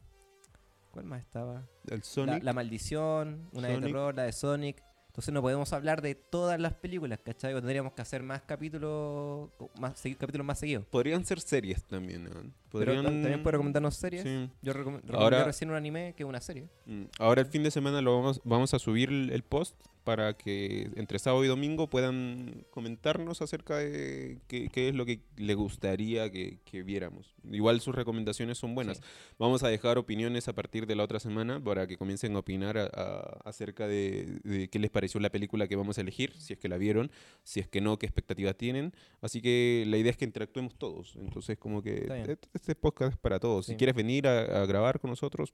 ¿Cuál 0.92 1.04
más 1.06 1.20
estaba? 1.20 1.64
El 1.88 1.98
La, 1.98 2.04
Sonic. 2.04 2.42
La 2.44 2.52
Maldición, 2.52 3.48
una 3.52 3.68
de 3.68 3.74
Sonic. 3.74 3.86
terror, 3.88 4.14
la 4.14 4.22
de 4.24 4.32
Sonic. 4.32 4.82
Entonces 5.18 5.34
no 5.34 5.42
podemos 5.42 5.72
hablar 5.72 6.00
de 6.00 6.14
todas 6.14 6.60
las 6.60 6.74
películas, 6.74 7.18
¿cachai? 7.24 7.52
O 7.52 7.56
tendríamos 7.58 7.92
que 7.92 8.02
hacer 8.02 8.22
más 8.22 8.40
capítulos, 8.42 9.50
más, 9.80 10.00
capítulos 10.16 10.46
más 10.46 10.60
seguidos. 10.60 10.86
Podrían 10.86 11.24
ser 11.24 11.40
series 11.40 11.82
también. 11.82 12.22
¿no? 12.22 12.30
Pero 12.30 12.52
Podrían... 12.70 13.02
ta- 13.02 13.10
también 13.10 13.42
puede 13.42 13.52
recomendarnos 13.54 13.96
series. 13.96 14.22
Sí. 14.22 14.48
Yo 14.62 14.72
recom- 14.74 15.00
recomendé 15.00 15.16
Ahora- 15.16 15.42
recién 15.42 15.70
un 15.70 15.76
anime 15.76 16.14
que 16.16 16.22
es 16.22 16.28
una 16.28 16.40
serie. 16.40 16.68
Mm, 16.86 17.06
Ahora 17.18 17.40
el 17.40 17.48
fin 17.48 17.64
de 17.64 17.72
semana 17.72 18.00
lo 18.00 18.14
vamos, 18.14 18.40
vamos 18.44 18.72
a 18.74 18.78
subir 18.78 19.10
el 19.10 19.42
post 19.42 19.74
para 20.08 20.32
que 20.38 20.88
entre 20.96 21.18
sábado 21.18 21.44
y 21.44 21.48
domingo 21.48 21.90
puedan 21.90 22.64
comentarnos 22.70 23.42
acerca 23.42 23.76
de 23.76 24.38
qué, 24.48 24.70
qué 24.72 24.88
es 24.88 24.94
lo 24.94 25.04
que 25.04 25.20
le 25.36 25.52
gustaría 25.52 26.30
que, 26.30 26.60
que 26.64 26.82
viéramos. 26.82 27.34
Igual 27.52 27.82
sus 27.82 27.94
recomendaciones 27.94 28.56
son 28.56 28.74
buenas. 28.74 28.96
Sí. 28.96 29.02
Vamos 29.38 29.62
a 29.64 29.68
dejar 29.68 29.98
opiniones 29.98 30.48
a 30.48 30.54
partir 30.54 30.86
de 30.86 30.96
la 30.96 31.04
otra 31.04 31.20
semana 31.20 31.62
para 31.62 31.86
que 31.86 31.98
comiencen 31.98 32.34
a 32.36 32.38
opinar 32.38 32.78
a- 32.78 32.86
a- 32.86 33.40
acerca 33.44 33.86
de, 33.86 34.38
de 34.44 34.68
qué 34.68 34.78
les 34.78 34.90
pareció 34.90 35.20
la 35.20 35.28
película 35.28 35.68
que 35.68 35.76
vamos 35.76 35.98
a 35.98 36.00
elegir, 36.00 36.32
si 36.38 36.54
es 36.54 36.58
que 36.58 36.70
la 36.70 36.78
vieron, 36.78 37.10
si 37.44 37.60
es 37.60 37.68
que 37.68 37.82
no, 37.82 37.98
qué 37.98 38.06
expectativas 38.06 38.56
tienen. 38.56 38.94
Así 39.20 39.42
que 39.42 39.84
la 39.88 39.98
idea 39.98 40.10
es 40.10 40.16
que 40.16 40.24
interactuemos 40.24 40.74
todos. 40.78 41.16
Entonces 41.16 41.58
como 41.58 41.82
que 41.82 42.06
este- 42.08 42.48
este 42.54 42.74
podcast 42.74 43.12
es 43.12 43.18
para 43.18 43.38
todos. 43.38 43.66
Si 43.66 43.72
Sí. 43.72 43.76
quieres 43.76 43.94
venir 43.94 44.26
a, 44.26 44.62
a 44.62 44.64
grabar 44.64 45.00
con 45.00 45.10
nosotros, 45.10 45.52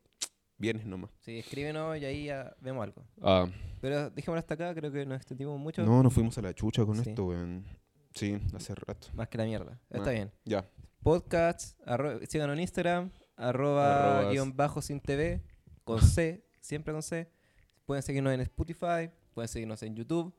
vienes 0.59 0.86
nomás. 0.86 1.10
Sí, 1.20 1.39
escríbenos 1.39 1.97
y 1.98 2.05
ahí 2.05 2.24
ya 2.26 2.55
vemos 2.60 2.82
algo. 2.85 3.05
Ah, 3.22 3.47
Pero 3.81 4.10
dejémoslo 4.10 4.39
hasta 4.39 4.55
acá, 4.55 4.74
creo 4.74 4.90
que 4.93 5.05
nos 5.06 5.16
extendimos 5.16 5.59
mucho. 5.59 5.85
no, 5.85 6.02
nos 6.02 6.12
fuimos 6.12 6.36
a 6.39 6.43
la 6.43 6.55
chucha 6.55 6.85
con 6.85 6.97
Sí. 7.02 7.10
esto, 7.10 7.26
weón. 7.26 7.64
Sí, 8.14 8.40
hace 8.55 8.74
rato. 8.74 9.09
Más 9.14 9.28
que 9.28 9.39
la 9.39 9.44
mierda. 9.44 9.81
Está 9.90 10.10
Ah. 10.10 10.12
bien. 10.12 10.32
Ya. 10.44 10.64
Podcasts, 11.02 11.76
síganos 12.28 12.55
en 12.56 12.60
Instagram, 12.60 13.10
arroba 13.36 14.16
Arrobas. 14.18 14.32
guion 14.32 14.56
bajo 14.56 14.81
sin 14.81 15.01
TV, 15.01 15.43
con 15.85 15.98
C, 16.20 16.44
siempre 16.60 16.93
con 16.93 17.02
C. 17.02 17.31
Pueden 17.85 18.02
seguirnos 18.02 18.32
en 18.32 18.40
Spotify, 18.40 19.10
pueden 19.35 19.48
seguirnos 19.48 19.82
en 19.82 19.94
YouTube. 19.97 20.35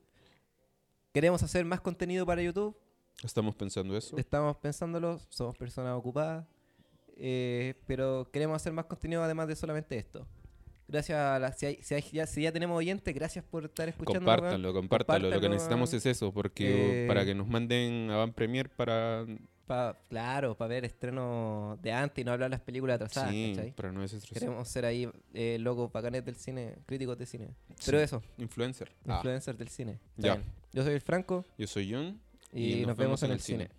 Queremos 1.14 1.44
hacer 1.44 1.64
más 1.66 1.82
contenido 1.82 2.26
para 2.26 2.42
YouTube. 2.42 2.76
Estamos 3.24 3.56
pensando 3.56 3.96
eso. 3.96 4.18
Estamos 4.18 4.58
pensándolo, 4.58 5.20
somos 5.30 5.56
personas 5.58 5.94
ocupadas. 5.96 6.46
Eh, 7.18 7.76
pero 7.88 8.30
queremos 8.32 8.56
hacer 8.56 8.74
más 8.74 8.86
contenido 8.86 9.24
además 9.24 9.48
de 9.48 9.56
solamente 9.56 9.98
esto. 9.98 10.28
Gracias 10.88 11.18
a 11.18 11.40
la, 11.40 11.52
si, 11.52 11.66
hay- 11.66 11.80
si 11.82 11.96
hay- 11.96 12.04
ya, 12.12 12.28
si 12.28 12.44
ya 12.44 12.52
tenemos 12.52 12.78
oyentes, 12.78 13.14
gracias 13.16 13.44
por 13.44 13.66
estar 13.66 13.90
escuchando. 13.90 14.20
Compártanlo, 14.20 14.74
compártanlo. 14.74 15.30
Lo 15.32 15.42
que 15.42 15.50
necesitamos 15.50 15.92
es 15.94 16.06
eso, 16.06 16.32
porque 16.32 17.06
Eh, 17.06 17.08
para 17.08 17.26
que 17.26 17.34
nos 17.34 17.48
manden 17.48 18.10
a 18.12 18.18
Van 18.18 18.34
Premier 18.34 18.70
para... 18.70 19.26
Pa- 19.66 19.98
claro, 20.10 20.56
para 20.56 20.70
ver 20.70 20.86
estrenos 20.86 21.82
de 21.82 21.92
antes 21.92 22.22
y 22.22 22.24
no 22.24 22.32
hablar 22.34 22.52
las 22.52 22.60
películas 22.62 22.98
atrasadas. 22.98 23.32
sí, 23.32 23.56
para 23.76 23.92
no 23.92 24.02
desestresar. 24.02 24.42
Queremos 24.44 24.68
ser 24.68 24.86
ahí 24.86 25.10
eh, 25.34 25.58
locos 25.60 25.92
bacanes 25.92 26.24
del 26.24 26.36
cine, 26.36 26.76
críticos 26.86 27.18
de 27.18 27.26
cine. 27.26 27.48
Pero 27.84 27.98
Sí. 27.98 28.04
eso, 28.04 28.22
Influencer. 28.38 28.92
Ah, 29.08 29.16
influencers 29.16 29.58
del 29.58 29.70
cine. 29.70 29.98
Ya. 30.18 30.40
Yo 30.72 30.84
soy 30.84 30.94
el 30.94 31.02
Franco 31.02 31.44
yo 31.58 31.66
soy 31.66 31.92
John. 31.92 32.20
y, 32.54 32.86
nos, 32.86 32.96
vemos 32.96 33.24
en 33.24 33.32
el 33.32 33.40
cine. 33.40 33.72